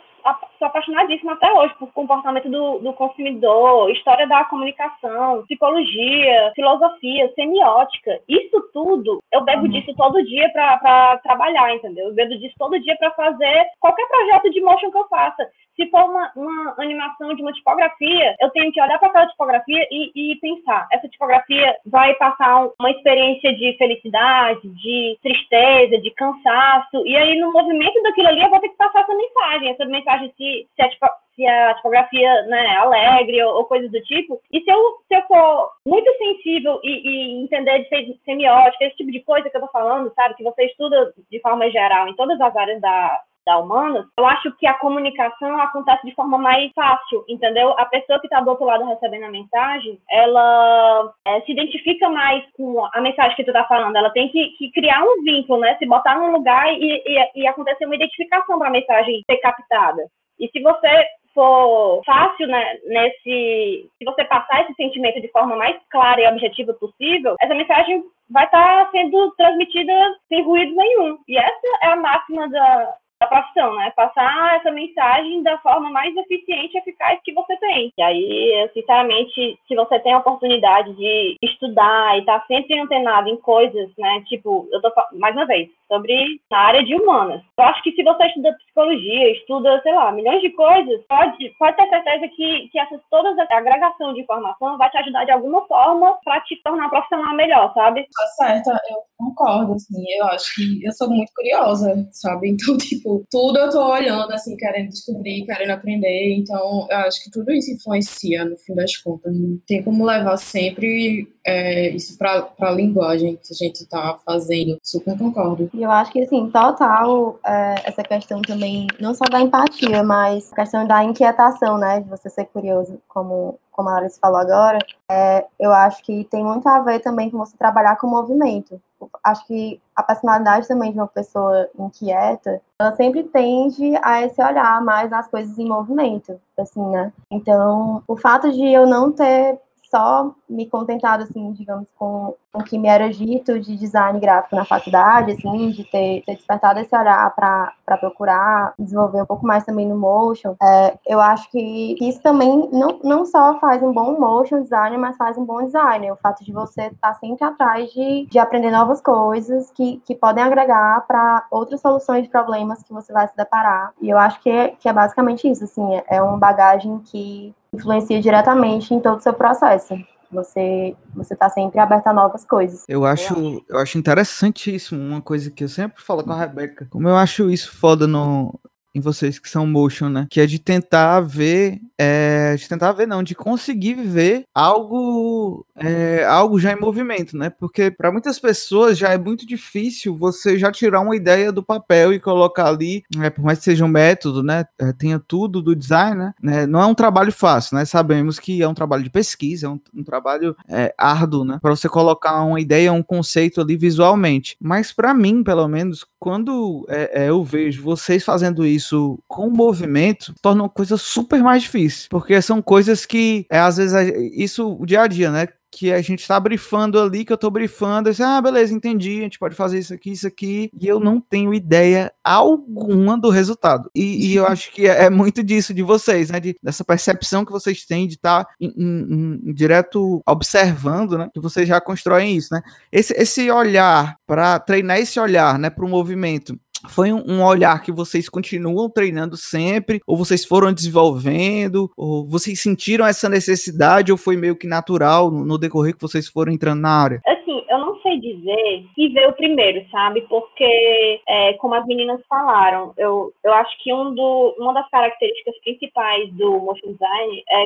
sou 0.58 0.68
apaixonadíssima 0.68 1.34
até 1.34 1.52
hoje 1.54 1.74
por 1.76 1.92
comportamento 1.94 2.50
do, 2.50 2.80
do 2.80 2.94
consumidor, 2.94 3.90
história 3.92 4.28
da 4.28 4.44
comunicação, 4.46 5.44
psicologia, 5.44 6.52
filosofia, 6.56 7.32
semiótica. 7.36 8.20
Isso 8.28 8.70
tudo, 8.74 9.22
eu 9.32 9.44
bebo 9.44 9.64
uhum. 9.64 9.70
disso 9.70 9.94
todo 9.96 10.24
dia 10.24 10.50
para 10.52 11.18
trabalhar, 11.20 11.74
entendeu? 11.76 12.08
Eu 12.08 12.14
bebo 12.14 12.38
disso 12.38 12.56
todo 12.58 12.80
dia 12.80 12.96
para 12.98 13.12
fazer 13.12 13.66
qualquer 13.80 14.08
projeto 14.08 14.50
de 14.52 14.62
motion 14.62 14.92
que 14.92 14.98
eu 14.98 15.08
faça. 15.08 15.48
Se 15.76 15.90
for 15.90 16.10
uma, 16.10 16.32
uma 16.38 16.76
animação 16.80 17.36
de 17.36 17.42
uma 17.42 17.52
tipografia, 17.52 18.36
eu 18.40 18.50
tenho 18.52 18.72
que 18.72 18.82
olhar 18.82 18.98
para 18.98 19.10
aquela 19.10 19.28
tipografia 19.28 19.86
e, 19.92 20.32
e, 20.32 20.36
pensar: 20.38 20.88
essa 20.92 21.08
tipografia 21.10 21.76
vai 21.86 22.14
passar 22.16 22.70
uma 22.80 22.92
experiência 22.92 23.54
de 23.54 23.76
felicidade, 23.78 24.62
de 24.70 25.18
tristeza, 25.22 25.98
de 25.98 26.12
cansaço, 26.12 27.06
e 27.06 27.16
aí 27.18 27.38
no 27.40 27.52
movimento 27.52 28.02
daquilo 28.04 28.30
ali 28.30 28.42
eu 28.42 28.50
vou 28.50 28.60
ter 28.60 28.70
que 28.70 28.78
passar 28.78 29.02
essa 29.02 29.16
mensagem, 29.16 29.70
essa 29.70 29.86
mensagem 29.86 30.34
se, 30.38 30.55
se, 30.76 30.82
a, 30.82 30.90
se 31.36 31.48
a 31.48 31.74
tipografia 31.76 32.44
né, 32.44 32.66
é 32.66 32.76
alegre 32.78 33.44
ou, 33.44 33.58
ou 33.58 33.66
coisas 33.66 33.92
do 33.92 34.02
tipo. 34.02 34.42
E 34.52 34.62
se 34.62 34.70
eu, 34.70 34.80
se 35.08 35.16
eu 35.16 35.22
for 35.28 35.72
muito 35.86 36.12
sensível 36.18 36.80
e, 36.84 37.40
e 37.40 37.44
entender 37.44 37.80
de 37.90 38.20
semiótica, 38.24 38.86
esse 38.86 38.98
tipo 38.98 39.12
de 39.12 39.22
coisa 39.22 39.50
que 39.50 39.58
eu 39.58 39.62
tô 39.62 39.68
falando, 39.68 40.14
sabe, 40.14 40.36
que 40.36 40.44
você 40.44 40.66
estuda 40.66 41.14
de 41.30 41.40
forma 41.42 41.70
geral 41.70 42.08
em 42.08 42.16
todas 42.16 42.40
as 42.40 42.56
áreas 42.56 42.82
da 42.82 43.22
da 43.46 43.60
humanas, 43.60 44.06
eu 44.18 44.26
acho 44.26 44.52
que 44.58 44.66
a 44.66 44.74
comunicação 44.74 45.58
acontece 45.60 46.06
de 46.06 46.16
forma 46.16 46.38
mais 46.38 46.72
fácil, 46.74 47.24
entendeu? 47.30 47.76
A 47.78 47.86
pessoa 47.86 48.20
que 48.20 48.26
está 48.26 48.42
do 48.42 48.50
outro 48.50 48.66
lado 48.66 48.86
recebendo 48.86 49.26
a 49.26 49.30
mensagem, 49.30 50.00
ela 50.10 51.14
é, 51.26 51.42
se 51.42 51.52
identifica 51.52 52.10
mais 52.10 52.44
com 52.54 52.84
a 52.92 53.02
mensagem 53.02 53.36
que 53.36 53.44
tu 53.44 53.52
está 53.52 53.64
falando. 53.66 53.96
Ela 53.96 54.10
tem 54.10 54.30
que, 54.30 54.50
que, 54.58 54.72
criar 54.72 55.04
um 55.04 55.24
vínculo, 55.24 55.60
né? 55.60 55.76
Se 55.78 55.86
botar 55.86 56.18
num 56.18 56.32
lugar 56.32 56.74
e, 56.74 57.04
e, 57.06 57.44
e 57.44 57.48
acontecer 57.48 57.86
uma 57.86 57.96
identificação 57.96 58.58
para 58.58 58.70
a 58.70 58.72
mensagem 58.72 59.22
ser 59.30 59.38
captada. 59.38 60.04
E 60.40 60.50
se 60.50 60.62
você 60.62 61.06
for 61.36 62.02
fácil 62.06 62.48
né, 62.48 62.80
nesse. 62.86 63.90
Se 63.98 64.06
você 64.06 64.24
passar 64.24 64.62
esse 64.62 64.74
sentimento 64.76 65.22
de 65.22 65.28
forma 65.28 65.56
mais 65.56 65.76
clara 65.92 66.22
e 66.22 66.28
objetiva 66.28 66.74
possível, 66.74 67.36
essa 67.42 67.54
mensagem 67.54 68.04
vai 68.30 68.46
estar 68.46 68.86
tá 68.86 68.92
sendo 68.92 69.32
transmitida 69.32 69.94
sem 70.30 70.44
ruído 70.44 70.74
nenhum. 70.74 71.18
E 71.28 71.38
essa 71.38 71.68
é 71.84 71.88
a 71.88 71.96
máxima 71.98 72.50
da, 72.50 72.96
profissão, 73.26 73.76
né? 73.76 73.92
Passar 73.96 74.58
essa 74.58 74.72
mensagem 74.72 75.44
da 75.44 75.58
forma 75.60 75.90
mais 75.90 76.16
eficiente 76.16 76.76
e 76.76 76.80
eficaz 76.80 77.20
que 77.24 77.34
você 77.34 77.56
tem. 77.58 77.92
E 77.98 78.02
aí, 78.02 78.70
sinceramente, 78.74 79.60
se 79.68 79.76
você 79.76 80.00
tem 80.00 80.14
a 80.14 80.20
oportunidade 80.20 80.94
de 80.94 81.36
estudar 81.42 82.18
e 82.18 82.26
tá 82.26 82.44
sempre 82.48 82.80
antenado 82.80 83.30
em 83.30 83.38
coisas, 83.38 83.90
né? 83.98 84.24
Tipo, 84.28 84.68
eu 84.72 84.82
tô 84.82 84.92
mais 85.14 85.36
uma 85.36 85.46
vez, 85.46 85.70
sobre 85.88 86.40
a 86.52 86.58
área 86.58 86.84
de 86.84 86.96
humanas. 86.96 87.42
Eu 87.58 87.64
acho 87.66 87.82
que 87.84 87.92
se 87.92 88.04
você 88.04 88.26
estuda 88.28 88.54
psicologia, 88.54 89.32
estuda, 89.32 89.82
sei 89.82 89.94
lá, 89.94 90.12
milhões 90.12 90.42
de 90.42 90.50
coisas, 90.52 91.02
pode, 91.08 91.50
pode 91.58 91.78
ter 91.78 91.90
certeza 91.90 92.28
que, 92.36 92.70
que 92.70 92.80
essas 92.80 93.00
todas 93.10 93.38
a 93.38 93.58
agregação 93.58 94.14
de 94.14 94.22
informação 94.22 94.78
vai 94.78 94.90
te 94.90 94.98
ajudar 94.98 95.26
de 95.26 95.32
alguma 95.32 95.66
forma 95.68 96.18
para 96.24 96.42
te 96.42 96.62
tornar 96.64 96.90
profissional 96.90 97.36
melhor, 97.36 97.74
sabe? 97.74 98.04
Tá 98.04 98.28
certo, 98.46 98.70
eu 98.70 98.98
concordo, 99.18 99.74
assim, 99.74 100.04
eu 100.18 100.26
acho 100.28 100.56
que 100.56 100.86
eu 100.86 100.92
sou 100.94 101.10
muito 101.10 101.32
curiosa, 101.36 102.08
sabe? 102.12 102.50
Então, 102.50 102.78
tipo, 102.80 103.15
tudo 103.30 103.60
eu 103.60 103.70
tô 103.70 103.92
olhando, 103.92 104.32
assim, 104.32 104.56
querendo 104.56 104.90
descobrir, 104.90 105.46
querendo 105.46 105.72
aprender. 105.72 106.36
Então, 106.36 106.88
eu 106.90 106.98
acho 106.98 107.24
que 107.24 107.32
tudo 107.32 107.52
isso 107.52 107.72
influencia, 107.72 108.46
no 108.46 108.58
fim 108.58 108.74
das 108.74 108.98
contas. 108.98 109.34
Não 109.34 109.50
né? 109.50 109.58
tem 109.68 109.84
como 109.84 110.06
levar 110.06 110.38
sempre 110.38 111.28
é, 111.46 111.90
isso 111.90 112.18
para 112.18 112.50
a 112.60 112.72
linguagem 112.72 113.36
que 113.36 113.54
a 113.54 113.56
gente 113.56 113.82
está 113.82 114.18
fazendo. 114.26 114.78
Super 114.84 115.18
concordo. 115.18 115.70
E 115.74 115.84
eu 115.84 115.92
acho 115.92 116.12
que, 116.12 116.22
assim, 116.22 116.50
total, 116.50 117.40
é, 117.46 117.76
essa 117.86 118.04
questão 118.04 118.42
também, 118.42 118.88
não 119.00 119.14
só 119.14 119.26
da 119.26 119.42
empatia, 119.42 120.04
mas 120.04 120.52
a 120.52 120.56
questão 120.56 120.88
da 120.88 121.04
inquietação, 121.04 121.78
né? 121.78 122.02
De 122.02 122.10
você 122.10 122.30
ser 122.30 122.46
curioso, 122.46 123.00
como, 123.08 123.60
como 123.76 123.90
a 123.90 123.98
Alice 123.98 124.18
falou 124.20 124.40
agora, 124.40 124.80
é, 125.12 125.46
eu 125.60 125.72
acho 125.74 126.02
que 126.02 126.24
tem 126.32 126.44
muito 126.44 126.68
a 126.68 126.80
ver 126.80 127.00
também 127.02 127.30
com 127.30 127.38
você 127.38 127.58
trabalhar 127.58 127.98
com 127.98 128.08
movimento. 128.08 128.82
Acho 129.22 129.46
que 129.46 129.82
a 129.94 130.02
personalidade 130.02 130.68
também 130.68 130.94
de 130.94 130.98
uma 130.98 131.08
pessoa 131.08 131.70
inquieta, 131.78 132.62
ela 132.80 132.96
sempre 132.96 133.24
tende 133.24 133.94
a 134.02 134.22
esse 134.22 134.42
olhar 134.42 134.82
mais 134.82 135.12
nas 135.12 135.28
coisas 135.28 135.60
em 135.60 135.68
movimento, 135.68 136.40
assim, 136.58 136.82
né? 136.90 137.12
Então, 137.30 138.02
o 138.08 138.16
fato 138.16 138.50
de 138.52 138.66
eu 138.66 138.88
não 138.88 139.12
ter 139.12 139.60
só 139.90 140.34
me 140.50 140.68
contentado, 140.68 141.24
assim, 141.24 141.52
digamos, 141.52 141.90
com 141.98 142.34
que 142.64 142.78
me 142.78 142.88
era 142.88 143.10
dito 143.10 143.60
de 143.60 143.76
design 143.76 144.20
gráfico 144.20 144.56
na 144.56 144.66
faculdade, 144.66 145.32
assim, 145.32 145.72
de 145.72 145.84
ter, 145.84 146.24
ter 146.26 146.36
despertado 146.36 146.80
esse 146.80 146.96
olhar 146.96 147.34
para 147.36 147.98
procurar 148.00 148.74
desenvolver 148.78 149.22
um 149.22 149.26
pouco 149.26 149.46
mais 149.46 149.64
também 149.64 149.88
no 149.88 149.98
motion. 149.98 150.56
É, 150.62 150.98
eu 151.06 151.20
acho 151.20 151.50
que 151.50 151.96
isso 152.02 152.22
também 152.22 152.70
não, 152.72 153.00
não 153.04 153.26
só 153.26 153.60
faz 153.60 153.82
um 153.82 153.92
bom 153.92 154.20
motion 154.20 154.62
designer, 154.62 154.98
mas 154.98 155.18
faz 155.18 155.38
um 155.38 155.46
bom 155.46 155.64
designer. 155.64 156.12
O 156.12 156.18
fato 156.18 156.44
de 156.44 156.52
você 156.52 156.84
estar 156.88 157.10
tá 157.10 157.14
sempre 157.14 157.46
atrás 157.46 157.90
de, 157.92 158.28
de 158.30 158.40
aprender 158.40 158.72
novas 158.72 159.02
coisas 159.02 159.72
que, 159.72 160.02
que 160.06 160.16
podem 160.16 160.44
agregar 160.44 161.06
para 161.08 161.46
outras 161.52 161.82
soluções 161.82 162.24
de 162.24 162.30
problemas 162.30 162.84
que 162.84 162.94
você 162.94 163.12
vai 163.12 163.28
se 163.28 163.36
deparar. 163.36 163.92
E 164.02 164.10
eu 164.10 164.18
acho 164.18 164.42
que 164.42 164.50
é, 164.50 164.70
que 164.70 164.88
é 164.90 164.94
basicamente 164.94 165.50
isso, 165.50 165.64
assim, 165.64 165.96
é, 165.96 166.04
é 166.18 166.22
uma 166.22 166.38
bagagem 166.38 167.00
que 167.00 167.54
influencia 167.74 168.22
diretamente 168.22 168.94
em 168.94 169.00
todo 169.00 169.18
o 169.18 169.22
seu 169.22 169.34
processo. 169.34 169.96
Você 170.32 170.96
você 171.14 171.34
está 171.34 171.50
sempre 171.50 171.80
aberto 171.80 172.08
a 172.08 172.14
novas 172.14 172.46
coisas. 172.46 172.84
Eu 172.88 173.06
acho, 173.06 173.64
eu 173.68 173.78
acho 173.78 173.98
interessantíssimo 173.98 175.02
uma 175.02 175.22
coisa 175.22 175.50
que 175.50 175.64
eu 175.64 175.70
sempre 175.70 176.02
falo 176.02 176.24
com 176.24 176.32
a 176.32 176.40
Rebeca. 176.40 176.88
Como 176.90 177.08
eu 177.08 177.16
acho 177.16 177.50
isso 177.50 177.72
foda 177.76 178.08
no, 178.08 178.60
em 178.96 179.02
vocês 179.02 179.38
que 179.38 179.50
são 179.50 179.68
motion, 179.68 180.08
né? 180.08 180.26
Que 180.30 180.40
é 180.40 180.46
de 180.46 180.58
tentar 180.58 181.20
ver, 181.20 181.82
é, 181.98 182.56
de 182.56 182.68
tentar 182.68 182.94
ver 182.94 183.06
não, 183.06 183.22
de 183.22 183.36
conseguir 183.36 183.96
ver 183.96 184.46
algo, 184.56 185.66
é, 185.76 186.24
algo 186.24 186.58
já 186.58 186.72
em 186.72 186.80
movimento, 186.80 187.38
né? 187.38 187.50
Porque 187.50 187.92
para 187.92 188.10
muitas 188.10 188.40
pessoas 188.40 188.98
já 188.98 189.10
é 189.10 189.18
muito 189.18 189.46
difícil 189.46 190.16
você 190.16 190.58
já 190.58 190.72
tirar 190.72 191.02
uma 191.02 191.16
ideia 191.16 191.52
do 191.52 191.62
papel 191.62 192.14
e 192.14 192.20
colocar 192.20 192.68
ali, 192.68 193.04
né? 193.14 193.30
Por 193.30 193.44
mais 193.44 193.60
que 193.60 193.66
seja 193.66 193.84
um 193.84 193.90
método, 193.90 194.42
né? 194.42 194.64
É, 194.80 194.94
tenha 194.94 195.20
tudo 195.20 195.62
do 195.62 195.76
design, 195.76 196.16
né? 196.16 196.34
né? 196.42 196.66
Não 196.66 196.82
é 196.82 196.86
um 196.86 196.96
trabalho 196.96 197.34
fácil, 197.34 197.76
né? 197.78 197.84
Sabemos 197.84 198.40
que 198.40 198.62
é 198.62 198.68
um 198.68 198.74
trabalho 198.74 199.04
de 199.04 199.10
pesquisa, 199.10 199.68
é 199.68 199.70
um, 199.70 199.80
um 199.94 200.04
trabalho 200.04 200.56
é, 200.70 200.94
árduo, 200.98 201.44
né? 201.44 201.60
Para 201.62 201.76
você 201.76 201.90
colocar 201.90 202.42
uma 202.44 202.62
ideia, 202.62 202.94
um 202.94 203.04
conceito 203.04 203.60
ali 203.60 203.76
visualmente. 203.76 204.56
Mas 204.62 204.94
para 204.94 205.14
mim, 205.14 205.44
pelo 205.44 205.68
menos, 205.68 206.06
quando 206.18 206.86
é, 206.88 207.26
é, 207.26 207.30
eu 207.30 207.44
vejo 207.44 207.84
vocês 207.84 208.24
fazendo 208.24 208.66
isso 208.66 208.85
isso 208.86 209.20
com 209.28 209.48
o 209.48 209.52
movimento 209.52 210.34
torna 210.42 210.64
uma 210.64 210.70
coisa 210.70 210.98
super 210.98 211.42
mais 211.42 211.64
difícil. 211.64 212.08
Porque 212.10 212.42
são 212.42 212.62
coisas 212.62 213.06
que, 213.06 213.46
é, 213.50 213.60
às 213.60 213.78
vezes, 213.78 213.96
isso 214.34 214.78
o 214.80 214.86
dia 214.86 215.02
a 215.02 215.08
dia, 215.08 215.32
né? 215.32 215.48
que 215.76 215.92
a 215.92 216.02
gente 216.02 216.26
tá 216.26 216.40
brifando 216.40 216.98
ali, 216.98 217.26
que 217.26 217.34
eu 217.34 217.38
tô 217.38 217.52
brifando, 217.52 218.08
assim, 218.08 218.24
ah, 218.24 218.42
beleza, 218.42 218.74
entendi, 218.74 219.20
a 219.20 219.24
gente 219.24 219.38
pode 219.38 219.56
fazer 219.56 219.78
isso 219.78 219.94
aqui, 219.94 220.12
isso 220.12 220.26
aqui, 220.26 220.70
e 220.80 220.88
eu 220.88 221.02
não 221.02 221.20
tenho 221.20 221.54
ideia 221.54 222.14
alguma 222.24 223.20
do 223.20 223.30
resultado. 223.30 223.92
E, 223.94 224.28
e 224.28 224.36
eu 224.36 224.48
acho 224.48 224.72
que 224.72 224.88
é, 224.88 225.04
é, 225.04 225.10
muito 225.10 225.44
disso 225.44 225.74
de 225.74 225.84
vocês, 225.84 226.30
né, 226.30 226.40
de, 226.40 226.56
dessa 226.64 226.86
percepção 226.86 227.44
que 227.44 227.52
vocês 227.52 227.86
têm 227.86 228.08
de 228.08 228.16
estar 228.16 228.46
tá 228.46 228.52
em, 228.60 228.74
em, 228.78 229.42
em, 229.50 229.54
direto 229.54 230.22
observando, 230.26 231.18
né, 231.18 231.30
que 231.34 231.42
vocês 231.42 231.68
já 231.68 231.82
constroem 231.82 232.38
isso, 232.38 232.54
né. 232.54 232.62
Esse, 232.90 233.14
esse 233.14 233.52
olhar, 233.52 234.16
para 234.26 234.58
treinar 234.60 234.98
esse 235.00 235.20
olhar, 235.20 235.60
né, 235.60 235.70
para 235.70 235.84
o 235.84 235.90
movimento, 235.90 236.58
foi 236.90 237.12
um, 237.12 237.44
olhar 237.44 237.82
que 237.82 237.92
vocês 237.92 238.30
continuam 238.30 238.90
treinando 238.90 239.36
sempre, 239.38 240.02
ou 240.06 240.18
vocês 240.18 240.46
foram 240.46 240.74
desenvolvendo, 240.74 241.90
ou 241.98 242.28
vocês 242.28 242.62
sentiram 242.62 243.06
essa 243.06 243.30
necessidade, 243.30 244.12
ou 244.12 244.18
foi 244.18 244.36
meio 244.36 244.56
que 244.56 244.68
natural 244.68 245.32
no, 245.32 245.58
decorrer 245.58 245.96
que 245.96 246.02
vocês 246.02 246.28
foram 246.28 246.52
entrando 246.52 246.82
na 246.82 246.90
área? 246.90 247.22
Assim, 247.26 247.64
eu 247.70 247.80
não 247.80 248.00
sei 248.02 248.20
dizer 248.20 248.86
que 248.96 249.10
veio 249.10 249.34
primeiro, 249.34 249.86
sabe? 249.90 250.22
Porque, 250.22 251.22
é, 251.28 251.54
como 251.54 251.76
as 251.76 251.86
meninas 251.86 252.22
falaram, 252.28 252.94
eu, 252.98 253.34
eu 253.44 253.54
acho 253.54 253.72
que 253.84 253.94
um 253.94 254.14
do, 254.14 254.56
uma 254.60 254.74
das 254.74 254.90
características 254.90 255.56
principais 255.62 256.32
do 256.34 256.60
motion 256.60 256.92
design 256.92 257.44
é, 257.50 257.66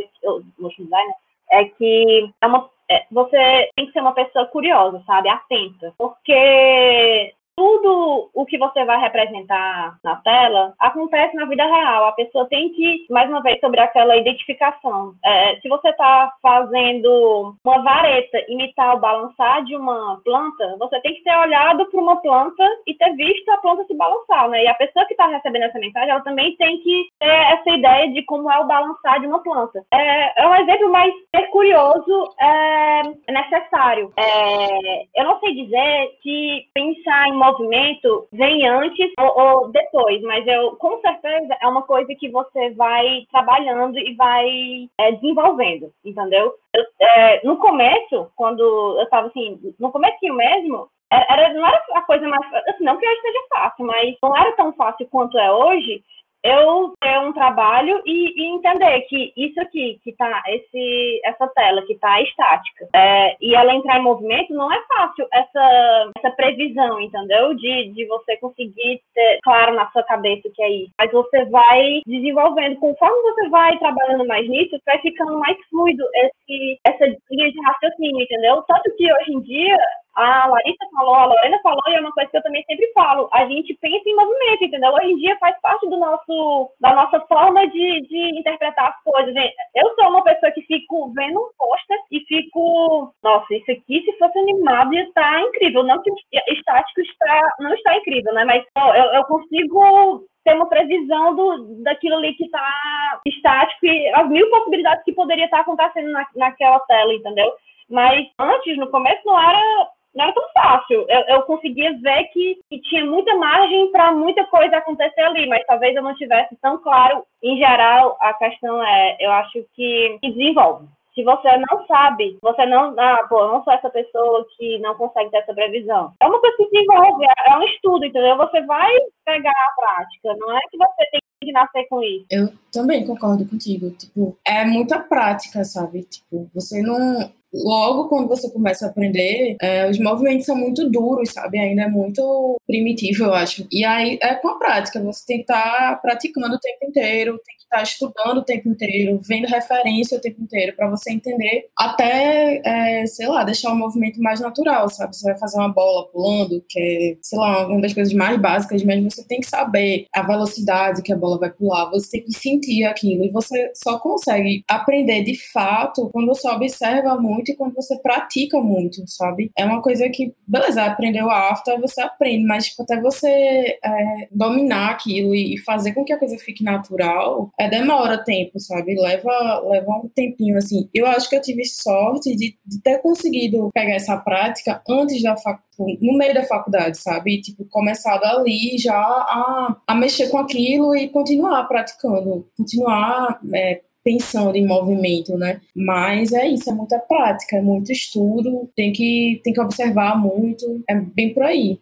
motion 0.57 0.83
design 0.83 1.13
é 1.51 1.65
que 1.65 2.29
é 2.41 2.47
uma, 2.47 2.69
é, 2.89 3.05
você 3.11 3.69
tem 3.75 3.85
que 3.87 3.91
ser 3.91 4.01
uma 4.01 4.13
pessoa 4.13 4.45
curiosa, 4.47 5.01
sabe? 5.05 5.29
Atenta. 5.29 5.93
Porque 5.97 7.33
tudo 7.59 8.29
o 8.33 8.45
que 8.45 8.57
você 8.57 8.85
vai 8.85 9.01
representar 9.01 9.97
na 10.01 10.15
tela 10.21 10.73
acontece 10.79 11.35
na 11.35 11.43
vida 11.43 11.65
real. 11.65 12.05
A 12.05 12.13
pessoa 12.13 12.47
tem 12.47 12.69
que, 12.69 13.05
mais 13.09 13.29
uma 13.29 13.41
vez, 13.41 13.59
sobre 13.59 13.81
aquela 13.81 14.15
identificação. 14.15 15.13
É, 15.25 15.57
se 15.57 15.67
você 15.67 15.89
está 15.89 16.31
fazendo 16.41 17.53
uma 17.61 17.83
vareta 17.83 18.37
imitar 18.47 18.95
o 18.95 18.99
balançar 19.01 19.61
de 19.65 19.75
uma 19.75 20.21
planta, 20.23 20.77
você 20.79 21.01
tem 21.01 21.15
que 21.15 21.23
ter 21.23 21.35
olhado 21.35 21.85
para 21.87 21.99
uma 21.99 22.15
planta 22.21 22.63
e 22.87 22.93
ter 22.93 23.13
visto 23.17 23.49
a 23.49 23.57
planta 23.57 23.83
se 23.83 23.93
balançar, 23.93 24.47
né? 24.47 24.63
E 24.63 24.67
a 24.69 24.75
pessoa 24.75 25.05
que 25.05 25.13
está 25.13 25.27
recebendo 25.27 25.63
essa 25.63 25.79
mensagem, 25.79 26.11
ela 26.11 26.21
também 26.21 26.55
tem 26.55 26.77
que 26.77 27.09
ter 27.19 27.27
essa 27.27 27.71
ideia 27.71 28.09
de 28.13 28.23
como 28.23 28.49
é 28.49 28.57
o 28.57 28.67
balançar 28.67 29.19
de 29.19 29.27
uma 29.27 29.43
planta. 29.43 29.83
É, 29.91 30.43
é 30.43 30.47
um 30.47 30.55
exemplo, 30.55 30.89
mas 30.93 31.13
ser 31.35 31.47
curioso 31.47 32.33
é 32.39 33.01
necessário. 33.33 34.13
É, 34.15 35.03
eu 35.17 35.25
não 35.25 35.37
sei 35.41 35.55
dizer 35.55 36.17
se 36.23 36.69
pensar 36.73 37.27
em 37.27 37.33
movimento 37.49 38.27
vem 38.31 38.67
antes 38.67 39.11
ou, 39.17 39.39
ou, 39.39 39.67
depois, 39.69 40.21
mas 40.21 40.45
eu 40.47 40.75
com 40.75 40.99
certeza 41.01 41.55
é 41.61 41.67
uma 41.67 41.81
coisa 41.83 42.13
que 42.15 42.29
você 42.29 42.71
vai 42.71 43.25
trabalhando 43.31 43.97
e 43.97 44.13
vai 44.15 44.89
é, 44.97 45.11
desenvolvendo, 45.13 45.91
entendeu? 46.03 46.53
Eu, 46.73 46.83
é, 47.01 47.45
no 47.45 47.57
começo, 47.57 48.31
quando 48.35 48.61
eu 48.97 49.03
estava 49.03 49.27
assim, 49.27 49.59
no 49.79 49.91
começo 49.91 50.17
mesmo, 50.21 50.89
era, 51.11 51.53
não 51.53 51.65
era 51.65 51.83
a 51.95 52.01
coisa 52.01 52.27
mais. 52.27 52.41
Assim, 52.67 52.83
não 52.83 52.97
que 52.97 53.07
hoje 53.07 53.21
seja 53.21 53.39
fácil, 53.49 53.85
mas 53.85 54.15
não 54.21 54.35
era 54.37 54.51
tão 54.55 54.71
fácil 54.73 55.07
quanto 55.09 55.37
é 55.39 55.51
hoje 55.51 56.03
eu 56.43 56.93
ter 57.01 57.19
um 57.19 57.33
trabalho 57.33 58.01
e, 58.05 58.33
e, 58.41 58.55
entender 58.55 59.01
que 59.01 59.33
isso 59.35 59.59
aqui, 59.61 59.99
que 60.03 60.13
tá, 60.13 60.41
esse, 60.47 61.21
essa 61.25 61.47
tela 61.47 61.81
que 61.85 61.95
tá 61.95 62.21
estática, 62.21 62.87
é, 62.95 63.35
e 63.41 63.55
ela 63.55 63.73
entrar 63.73 63.99
em 63.99 64.03
movimento, 64.03 64.53
não 64.53 64.71
é 64.71 64.81
fácil 64.87 65.27
essa, 65.33 66.11
essa 66.17 66.31
previsão, 66.31 66.99
entendeu? 67.01 67.53
De, 67.55 67.91
de 67.93 68.05
você 68.07 68.37
conseguir 68.37 69.01
ter 69.13 69.39
claro 69.43 69.75
na 69.75 69.89
sua 69.91 70.03
cabeça 70.03 70.47
o 70.47 70.51
que 70.51 70.63
é 70.63 70.69
isso. 70.69 70.91
Mas 70.97 71.11
você 71.11 71.45
vai 71.45 72.01
desenvolvendo, 72.05 72.79
conforme 72.79 73.21
você 73.21 73.49
vai 73.49 73.77
trabalhando 73.77 74.25
mais 74.25 74.47
nisso, 74.47 74.79
vai 74.85 74.99
ficando 74.99 75.37
mais 75.39 75.57
fluido 75.69 76.03
esse, 76.15 76.79
essa 76.85 77.05
linha 77.05 77.51
de 77.51 77.61
raciocínio, 77.65 78.21
entendeu? 78.21 78.63
Tanto 78.67 78.95
que 78.95 79.13
hoje 79.13 79.33
em 79.33 79.41
dia 79.41 79.77
a 80.15 80.47
Larissa 80.47 80.85
falou, 80.97 81.15
a 81.15 81.25
Lorena 81.25 81.59
falou, 81.61 81.81
e 81.87 81.93
é 81.93 81.99
uma 81.99 82.11
coisa 82.11 82.29
que 82.29 82.37
eu 82.37 82.43
também 82.43 82.63
sempre 82.63 82.91
falo, 82.93 83.29
a 83.31 83.45
gente 83.45 83.77
pensa 83.79 84.03
em 84.05 84.15
movimento, 84.15 84.63
entendeu? 84.65 84.91
Hoje 84.91 85.11
em 85.11 85.17
dia 85.17 85.37
faz 85.39 85.59
parte 85.61 85.87
do 85.87 85.97
nosso, 85.97 86.71
da 86.79 86.93
nossa 86.93 87.19
forma 87.21 87.67
de, 87.67 88.01
de 88.01 88.39
interpretar 88.39 88.89
as 88.89 89.03
coisas. 89.03 89.33
Eu 89.75 89.95
sou 89.95 90.09
uma 90.09 90.23
pessoa 90.23 90.51
que 90.51 90.61
fico 90.63 91.11
vendo 91.13 91.39
um 91.39 91.49
pôster 91.57 91.97
e 92.11 92.19
fico, 92.21 93.13
nossa, 93.23 93.53
isso 93.53 93.71
aqui 93.71 94.03
se 94.03 94.17
fosse 94.17 94.39
animado 94.39 94.93
ia 94.93 95.03
estar 95.03 95.41
incrível. 95.41 95.83
Não 95.83 96.01
que 96.01 96.11
estático 96.49 97.01
está, 97.01 97.55
não 97.59 97.73
está 97.73 97.95
incrível, 97.97 98.33
né? 98.33 98.43
Mas 98.45 98.65
ó, 98.77 98.93
eu, 98.93 99.05
eu 99.13 99.23
consigo 99.25 100.25
ter 100.43 100.55
uma 100.55 100.67
previsão 100.67 101.35
do, 101.35 101.83
daquilo 101.83 102.15
ali 102.15 102.33
que 102.33 102.45
está 102.45 103.21
estático 103.25 103.85
e 103.85 104.09
as 104.09 104.27
mil 104.29 104.49
possibilidades 104.49 105.03
que 105.03 105.13
poderia 105.13 105.45
estar 105.45 105.61
acontecendo 105.61 106.11
na, 106.11 106.25
naquela 106.35 106.79
tela, 106.81 107.13
entendeu? 107.13 107.51
Mas 107.89 108.27
antes, 108.39 108.77
no 108.77 108.89
começo, 108.89 109.21
não 109.25 109.39
era 109.39 109.89
não 110.19 110.25
era 110.25 110.33
tão 110.33 110.43
fácil. 110.53 111.05
Eu, 111.07 111.21
eu 111.35 111.41
conseguia 111.43 111.97
ver 111.99 112.25
que, 112.25 112.59
que 112.69 112.81
tinha 112.81 113.05
muita 113.05 113.33
margem 113.35 113.89
para 113.91 114.11
muita 114.11 114.45
coisa 114.45 114.77
acontecer 114.77 115.21
ali, 115.21 115.47
mas 115.47 115.65
talvez 115.65 115.95
eu 115.95 116.03
não 116.03 116.13
tivesse 116.15 116.55
tão 116.61 116.77
claro. 116.77 117.23
Em 117.41 117.57
geral, 117.57 118.17
a 118.19 118.33
questão 118.33 118.83
é, 118.83 119.17
eu 119.19 119.31
acho 119.31 119.65
que, 119.73 120.19
que 120.21 120.31
desenvolve. 120.31 120.87
Se 121.15 121.23
você 121.23 121.57
não 121.57 121.85
sabe, 121.87 122.37
você 122.41 122.65
não, 122.65 122.93
ah, 122.97 123.25
pô, 123.27 123.39
eu 123.39 123.47
não 123.47 123.63
sou 123.63 123.73
essa 123.73 123.89
pessoa 123.89 124.45
que 124.57 124.77
não 124.79 124.95
consegue 124.95 125.31
ter 125.31 125.37
essa 125.37 125.53
previsão. 125.53 126.13
É 126.21 126.27
uma 126.27 126.39
coisa 126.39 126.55
que 126.57 126.69
desenvolve, 126.69 127.25
é, 127.25 127.51
é 127.51 127.57
um 127.57 127.63
estudo, 127.63 128.05
entendeu? 128.05 128.37
Você 128.37 128.61
vai 128.61 128.91
pegar 129.25 129.51
a 129.51 129.81
prática, 129.81 130.35
não 130.37 130.55
é 130.55 130.59
que 130.69 130.77
você 130.77 131.05
tem 131.11 131.19
nascer 131.51 131.87
com 131.89 132.01
isso. 132.03 132.25
Eu 132.29 132.49
também 132.71 133.05
concordo 133.05 133.45
contigo. 133.45 133.91
Tipo, 133.91 134.37
é 134.45 134.65
muita 134.65 134.99
prática, 134.99 135.63
sabe? 135.63 136.03
Tipo, 136.03 136.49
você 136.53 136.81
não 136.81 137.31
logo 137.53 138.07
quando 138.07 138.27
você 138.27 138.49
começa 138.49 138.85
a 138.85 138.89
aprender, 138.89 139.55
é, 139.61 139.89
os 139.89 139.99
movimentos 139.99 140.45
são 140.45 140.55
muito 140.55 140.89
duros, 140.89 141.31
sabe? 141.31 141.59
Ainda 141.59 141.83
é 141.83 141.87
muito 141.87 142.57
primitivo, 142.65 143.25
eu 143.25 143.33
acho. 143.33 143.67
E 143.71 143.83
aí 143.83 144.19
é 144.21 144.35
com 144.35 144.49
a 144.49 144.57
prática, 144.57 145.01
você 145.01 145.25
tem 145.25 145.37
que 145.37 145.43
estar 145.43 145.63
tá 145.63 145.95
praticando 145.95 146.55
o 146.55 146.59
tempo 146.59 146.85
inteiro, 146.85 147.39
tem 147.45 147.55
que 147.55 147.63
estar 147.63 147.77
tá 147.77 147.83
estudando 147.83 148.37
o 148.37 148.43
tempo 148.43 148.69
inteiro, 148.69 149.19
vendo 149.27 149.47
referência 149.47 150.17
o 150.17 150.21
tempo 150.21 150.41
inteiro, 150.41 150.75
para 150.75 150.89
você 150.89 151.11
entender, 151.11 151.67
até, 151.77 152.61
é, 152.63 153.05
sei 153.07 153.27
lá, 153.27 153.43
deixar 153.43 153.71
o 153.71 153.75
movimento 153.75 154.21
mais 154.21 154.39
natural, 154.39 154.89
sabe? 154.89 155.15
Você 155.15 155.25
vai 155.25 155.39
fazer 155.39 155.57
uma 155.57 155.73
bola 155.73 156.07
pulando, 156.11 156.63
que 156.67 156.79
é, 156.79 157.17
sei 157.21 157.39
lá, 157.39 157.67
uma 157.67 157.81
das 157.81 157.93
coisas 157.93 158.13
mais 158.13 158.39
básicas, 158.39 158.83
mas 158.83 159.03
você 159.03 159.23
tem 159.23 159.39
que 159.39 159.47
saber 159.47 160.05
a 160.13 160.21
velocidade 160.21 161.01
que 161.01 161.13
a 161.13 161.17
bola 161.17 161.28
vai 161.37 161.51
pular, 161.51 161.89
você 161.89 162.11
tem 162.11 162.23
que 162.23 162.31
sentir 162.31 162.83
aquilo, 162.85 163.25
e 163.25 163.29
você 163.29 163.71
só 163.75 163.99
consegue 163.99 164.63
aprender 164.67 165.23
de 165.23 165.37
fato 165.51 166.09
quando 166.11 166.27
você 166.27 166.47
observa 166.47 167.19
muito 167.19 167.51
e 167.51 167.55
quando 167.55 167.75
você 167.75 167.97
pratica 167.99 168.59
muito, 168.59 169.03
sabe? 169.07 169.51
É 169.57 169.65
uma 169.65 169.81
coisa 169.81 170.09
que, 170.09 170.33
beleza, 170.47 170.83
aprendeu 170.83 171.29
a 171.29 171.51
after, 171.51 171.79
você 171.79 172.01
aprende, 172.01 172.45
mas 172.45 172.67
tipo, 172.67 172.83
até 172.83 172.99
você 173.01 173.27
é, 173.27 174.27
dominar 174.31 174.91
aquilo 174.91 175.35
e 175.35 175.57
fazer 175.59 175.93
com 175.93 176.03
que 176.03 176.13
a 176.13 176.19
coisa 176.19 176.37
fique 176.37 176.63
natural, 176.63 177.51
é, 177.59 177.69
demora 177.69 178.23
tempo, 178.23 178.59
sabe? 178.59 178.95
Leva, 178.95 179.59
leva 179.67 179.91
um 179.91 180.09
tempinho, 180.09 180.57
assim. 180.57 180.89
Eu 180.93 181.05
acho 181.05 181.29
que 181.29 181.35
eu 181.35 181.41
tive 181.41 181.65
sorte 181.65 182.35
de, 182.35 182.57
de 182.65 182.81
ter 182.81 182.99
conseguido 182.99 183.69
pegar 183.73 183.95
essa 183.95 184.17
prática 184.17 184.81
antes 184.87 185.21
da 185.21 185.35
faculdade 185.35 185.68
no 186.01 186.17
meio 186.17 186.33
da 186.33 186.43
faculdade, 186.43 186.97
sabe? 186.97 187.41
Tipo, 187.41 187.65
começado 187.65 188.23
ali 188.23 188.77
já 188.77 188.95
a, 188.95 189.75
a 189.87 189.95
mexer 189.95 190.29
com 190.29 190.37
aquilo 190.37 190.95
e 190.95 191.09
continuar 191.09 191.63
praticando, 191.65 192.45
continuar 192.57 193.39
é, 193.53 193.81
pensando 194.03 194.55
em 194.55 194.65
movimento, 194.65 195.37
né? 195.37 195.61
Mas 195.75 196.31
é 196.33 196.47
isso, 196.47 196.69
é 196.69 196.73
muita 196.73 196.99
prática, 196.99 197.57
é 197.57 197.61
muito 197.61 197.91
estudo, 197.91 198.69
tem 198.75 198.91
que, 198.91 199.39
tem 199.43 199.53
que 199.53 199.61
observar 199.61 200.19
muito, 200.19 200.81
é 200.89 200.95
bem 200.95 201.33
por 201.33 201.43
aí. 201.43 201.79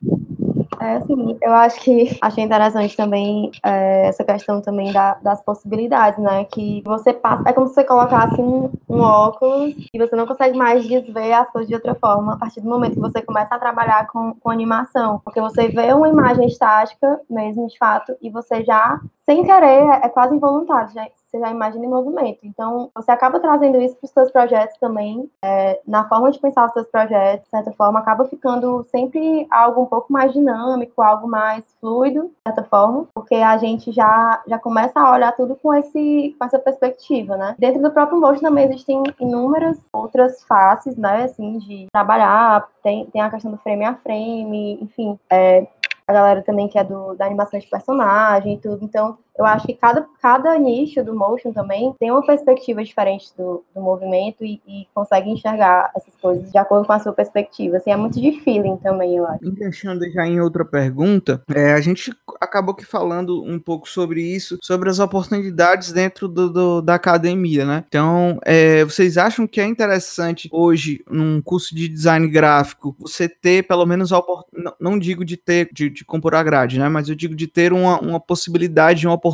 É 0.79 0.97
assim, 0.97 1.37
eu 1.41 1.53
acho 1.53 1.79
que 1.79 2.17
achei 2.21 2.43
interessante 2.43 2.95
também 2.95 3.51
é, 3.63 4.07
essa 4.07 4.23
questão 4.23 4.61
também 4.61 4.91
da, 4.91 5.15
das 5.15 5.41
possibilidades, 5.41 6.19
né? 6.19 6.45
Que 6.45 6.81
você 6.85 7.13
passa, 7.13 7.49
é 7.49 7.53
como 7.53 7.67
se 7.67 7.73
você 7.73 7.83
colocasse 7.83 8.39
um, 8.39 8.69
um, 8.87 8.99
óculos 8.99 9.75
e 9.93 9.97
você 9.97 10.15
não 10.15 10.27
consegue 10.27 10.57
mais 10.57 10.87
desver 10.87 11.33
as 11.33 11.49
coisas 11.49 11.67
de 11.67 11.75
outra 11.75 11.95
forma 11.95 12.33
a 12.33 12.37
partir 12.37 12.61
do 12.61 12.69
momento 12.69 12.93
que 12.93 12.99
você 12.99 13.21
começa 13.21 13.55
a 13.55 13.59
trabalhar 13.59 14.07
com, 14.07 14.33
com 14.35 14.49
animação. 14.49 15.21
Porque 15.23 15.41
você 15.41 15.67
vê 15.67 15.93
uma 15.93 16.09
imagem 16.09 16.47
estática, 16.47 17.19
mesmo 17.29 17.67
de 17.67 17.77
fato, 17.77 18.15
e 18.21 18.29
você 18.29 18.63
já, 18.63 18.99
sem 19.29 19.43
querer, 19.43 19.65
é, 19.65 20.05
é 20.05 20.09
quase 20.09 20.33
involuntário, 20.33 20.93
já, 20.93 21.05
você 21.25 21.37
já 21.37 21.51
imagina 21.51 21.85
em 21.85 21.89
movimento. 21.89 22.39
Então, 22.43 22.89
você 22.95 23.11
acaba 23.11 23.41
trazendo 23.41 23.77
isso 23.81 23.97
para 23.97 24.05
os 24.05 24.11
seus 24.11 24.31
projetos 24.31 24.77
também, 24.79 25.29
é, 25.43 25.81
na 25.85 26.07
forma 26.07 26.31
de 26.31 26.39
pensar 26.39 26.65
os 26.65 26.71
seus 26.71 26.87
projetos, 26.87 27.43
de 27.43 27.49
certa 27.49 27.71
forma, 27.73 27.99
acaba 27.99 28.23
ficando 28.25 28.83
sempre 28.85 29.45
algo 29.51 29.81
um 29.81 29.85
pouco 29.85 30.13
mais 30.13 30.31
dinâmico, 30.31 31.01
algo 31.01 31.27
mais 31.27 31.65
fluido, 31.81 32.27
de 32.27 32.33
certa 32.47 32.63
forma, 32.63 33.05
porque 33.13 33.35
a 33.35 33.57
gente 33.57 33.91
já, 33.91 34.41
já 34.47 34.57
começa 34.57 34.97
a 34.97 35.11
olhar 35.11 35.33
tudo 35.33 35.57
com, 35.57 35.73
esse, 35.73 36.33
com 36.39 36.45
essa 36.45 36.57
perspectiva, 36.57 37.35
né? 37.35 37.53
Dentro 37.59 37.81
do 37.81 37.91
próprio 37.91 38.21
Motion 38.21 38.41
também 38.41 38.65
existem 38.65 39.03
inúmeras 39.19 39.77
outras 39.91 40.41
faces, 40.43 40.95
né, 40.97 41.25
assim, 41.25 41.57
de 41.57 41.87
trabalhar, 41.91 42.65
tem, 42.81 43.05
tem 43.07 43.21
a 43.21 43.29
questão 43.29 43.51
do 43.51 43.57
frame 43.57 43.83
a 43.83 43.95
frame, 43.95 44.79
enfim, 44.81 45.19
é, 45.29 45.67
a 46.07 46.13
galera 46.13 46.41
também 46.41 46.69
que 46.69 46.79
é 46.79 46.83
do, 46.83 47.13
da 47.15 47.25
animação 47.25 47.59
de 47.59 47.67
personagem 47.67 48.53
e 48.53 48.57
tudo. 48.57 48.83
Então, 48.83 49.17
eu 49.37 49.45
acho 49.45 49.67
que 49.67 49.73
cada, 49.73 50.05
cada 50.21 50.57
nicho 50.57 51.03
do 51.03 51.15
motion 51.15 51.51
também 51.51 51.93
tem 51.99 52.11
uma 52.11 52.25
perspectiva 52.25 52.83
diferente 52.83 53.27
do, 53.37 53.63
do 53.73 53.81
movimento 53.81 54.43
e, 54.43 54.61
e, 54.67 54.87
consegue 54.93 55.29
enxergar 55.29 55.91
essas 55.95 56.15
coisas 56.15 56.51
de 56.51 56.57
acordo 56.57 56.87
com 56.87 56.93
a 56.93 56.99
sua 56.99 57.13
perspectiva. 57.13 57.77
Assim, 57.77 57.91
é 57.91 57.95
muito 57.95 58.19
de 58.19 58.39
feeling 58.41 58.77
também, 58.77 59.15
eu 59.15 59.27
acho. 59.27 59.51
Deixando 59.51 60.09
já 60.11 60.25
em 60.25 60.41
outra 60.41 60.65
pergunta, 60.65 61.41
é, 61.53 61.73
a 61.73 61.81
gente 61.81 62.11
acabou 62.41 62.73
aqui 62.73 62.85
falando 62.85 63.43
um 63.43 63.59
pouco 63.59 63.87
sobre 63.87 64.21
isso, 64.21 64.57
sobre 64.61 64.89
as 64.89 64.99
oportunidades 64.99 65.91
dentro 65.91 66.27
do, 66.27 66.49
do 66.49 66.81
da 66.81 66.95
academia, 66.95 67.65
né? 67.65 67.83
Então, 67.87 68.39
é, 68.43 68.83
vocês 68.83 69.17
acham 69.17 69.45
que 69.45 69.61
é 69.61 69.65
interessante 69.65 70.49
hoje, 70.51 71.03
num 71.09 71.41
curso 71.41 71.75
de 71.75 71.87
design 71.87 72.27
gráfico, 72.27 72.95
você 72.99 73.29
ter 73.29 73.67
pelo 73.67 73.85
menos 73.85 74.11
a 74.11 74.17
oportunidade, 74.17 74.77
não, 74.79 74.91
não 74.91 74.99
digo 74.99 75.23
de 75.23 75.37
ter, 75.37 75.69
de, 75.71 75.89
de 75.89 76.03
compor 76.03 76.33
a 76.33 76.43
grade, 76.43 76.79
né? 76.79 76.89
Mas 76.89 77.09
eu 77.09 77.15
digo 77.15 77.35
de 77.35 77.47
ter 77.47 77.71
uma, 77.71 77.99
uma 77.99 78.19
possibilidade, 78.19 79.05
uma 79.05 79.13
oportunidade 79.13 79.26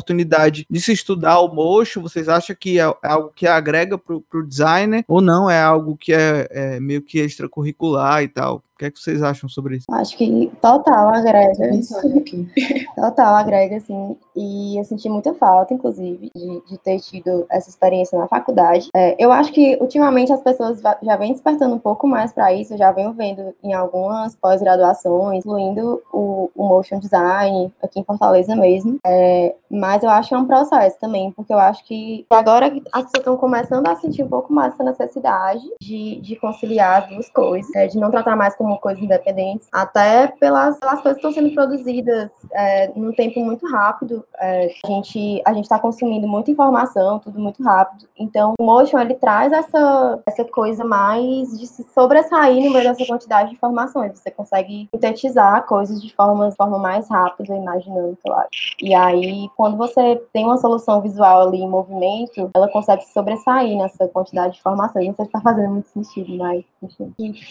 de 0.68 0.80
se 0.80 0.92
estudar 0.92 1.40
o 1.40 1.54
motion, 1.54 2.02
vocês 2.02 2.28
acham 2.28 2.56
que 2.58 2.78
é, 2.78 2.82
é 2.82 2.96
algo 3.02 3.30
que 3.34 3.46
agrega 3.46 3.98
para 3.98 4.16
o 4.16 4.46
designer 4.46 5.04
ou 5.06 5.20
não 5.20 5.48
é 5.48 5.60
algo 5.60 5.96
que 5.96 6.12
é, 6.12 6.48
é 6.50 6.80
meio 6.80 7.02
que 7.02 7.18
extracurricular 7.18 8.22
e 8.22 8.28
tal? 8.28 8.62
O 8.74 8.78
que 8.78 8.86
é 8.86 8.90
que 8.90 8.98
vocês 8.98 9.22
acham 9.22 9.48
sobre 9.48 9.76
isso? 9.76 9.86
Acho 9.88 10.16
que 10.16 10.50
total 10.60 11.08
agrega. 11.08 11.70
total 12.96 13.36
agrega, 13.36 13.76
assim. 13.76 14.16
E 14.34 14.76
eu 14.76 14.84
senti 14.84 15.08
muita 15.08 15.32
falta, 15.32 15.72
inclusive, 15.72 16.28
de, 16.34 16.62
de 16.66 16.78
ter 16.78 16.98
tido 16.98 17.46
essa 17.48 17.70
experiência 17.70 18.18
na 18.18 18.26
faculdade. 18.26 18.88
É, 18.92 19.14
eu 19.16 19.30
acho 19.30 19.52
que 19.52 19.78
ultimamente 19.80 20.32
as 20.32 20.42
pessoas 20.42 20.80
já 20.80 21.16
vêm 21.16 21.32
despertando 21.32 21.76
um 21.76 21.78
pouco 21.78 22.08
mais 22.08 22.32
para 22.32 22.52
isso, 22.52 22.76
já 22.76 22.90
venho 22.90 23.12
vendo 23.12 23.54
em 23.62 23.72
algumas 23.72 24.34
pós-graduações, 24.34 25.44
incluindo 25.44 26.02
o, 26.12 26.50
o, 26.52 26.64
motion 26.64 26.98
design 26.98 27.72
aqui 27.80 28.00
em 28.00 28.04
Fortaleza 28.04 28.56
mesmo. 28.56 28.98
É, 29.06 29.54
mas 29.70 30.02
eu 30.02 30.10
acho 30.10 30.30
que 30.30 30.34
é 30.34 30.38
um 30.38 30.46
processo 30.46 30.98
também, 30.98 31.30
porque 31.30 31.52
eu 31.52 31.58
acho 31.60 31.84
que 31.84 32.26
agora 32.28 32.66
as 32.92 33.04
pessoas 33.04 33.18
estão 33.18 33.36
começando 33.36 33.86
a 33.86 33.94
sentir 33.94 34.24
um 34.24 34.28
pouco 34.28 34.52
mais 34.52 34.74
essa 34.74 34.82
necessidade 34.82 35.62
de, 35.80 36.20
de 36.20 36.34
conciliar 36.34 37.04
as 37.04 37.08
duas 37.08 37.30
coisas, 37.30 37.72
é, 37.76 37.86
de 37.86 37.98
não 37.98 38.10
tratar 38.10 38.34
mais 38.34 38.56
como 38.64 38.78
coisas 38.78 39.02
independentes, 39.02 39.68
até 39.70 40.26
pelas, 40.26 40.78
pelas 40.78 41.02
coisas 41.02 41.20
que 41.20 41.26
estão 41.26 41.32
sendo 41.32 41.54
produzidas 41.54 42.30
é, 42.50 42.90
num 42.96 43.12
tempo 43.12 43.40
muito 43.40 43.66
rápido. 43.66 44.24
É, 44.40 44.70
a 44.82 44.88
gente 44.88 45.42
a 45.44 45.52
gente 45.52 45.64
está 45.64 45.78
consumindo 45.78 46.26
muita 46.26 46.50
informação, 46.50 47.18
tudo 47.18 47.38
muito 47.38 47.62
rápido. 47.62 48.08
Então, 48.18 48.54
o 48.58 48.64
motion 48.64 48.98
ele 48.98 49.14
traz 49.14 49.52
essa 49.52 50.22
essa 50.26 50.44
coisa 50.44 50.82
mais 50.82 51.58
de 51.58 51.66
se 51.66 51.84
sobressair 51.92 52.64
no 52.64 52.72
meio 52.72 52.84
dessa 52.84 53.04
quantidade 53.04 53.50
de 53.50 53.56
informações. 53.56 54.18
Você 54.18 54.30
consegue 54.30 54.88
sintetizar 54.94 55.66
coisas 55.66 56.00
de 56.02 56.14
forma, 56.14 56.48
de 56.48 56.56
forma 56.56 56.78
mais 56.78 57.06
rápida, 57.10 57.54
imaginando, 57.54 58.16
claro. 58.24 58.48
E 58.80 58.94
aí, 58.94 59.48
quando 59.56 59.76
você 59.76 60.16
tem 60.32 60.44
uma 60.46 60.56
solução 60.56 61.02
visual 61.02 61.48
ali 61.48 61.58
em 61.58 61.68
movimento, 61.68 62.50
ela 62.54 62.68
consegue 62.68 63.04
se 63.04 63.12
sobressair 63.12 63.76
nessa 63.76 64.08
quantidade 64.08 64.54
de 64.54 64.60
informações. 64.60 65.06
Não 65.08 65.14
sei 65.14 65.24
se 65.26 65.28
está 65.28 65.40
fazendo 65.40 65.70
muito 65.70 65.88
sentido, 65.88 66.34
mas 66.38 66.64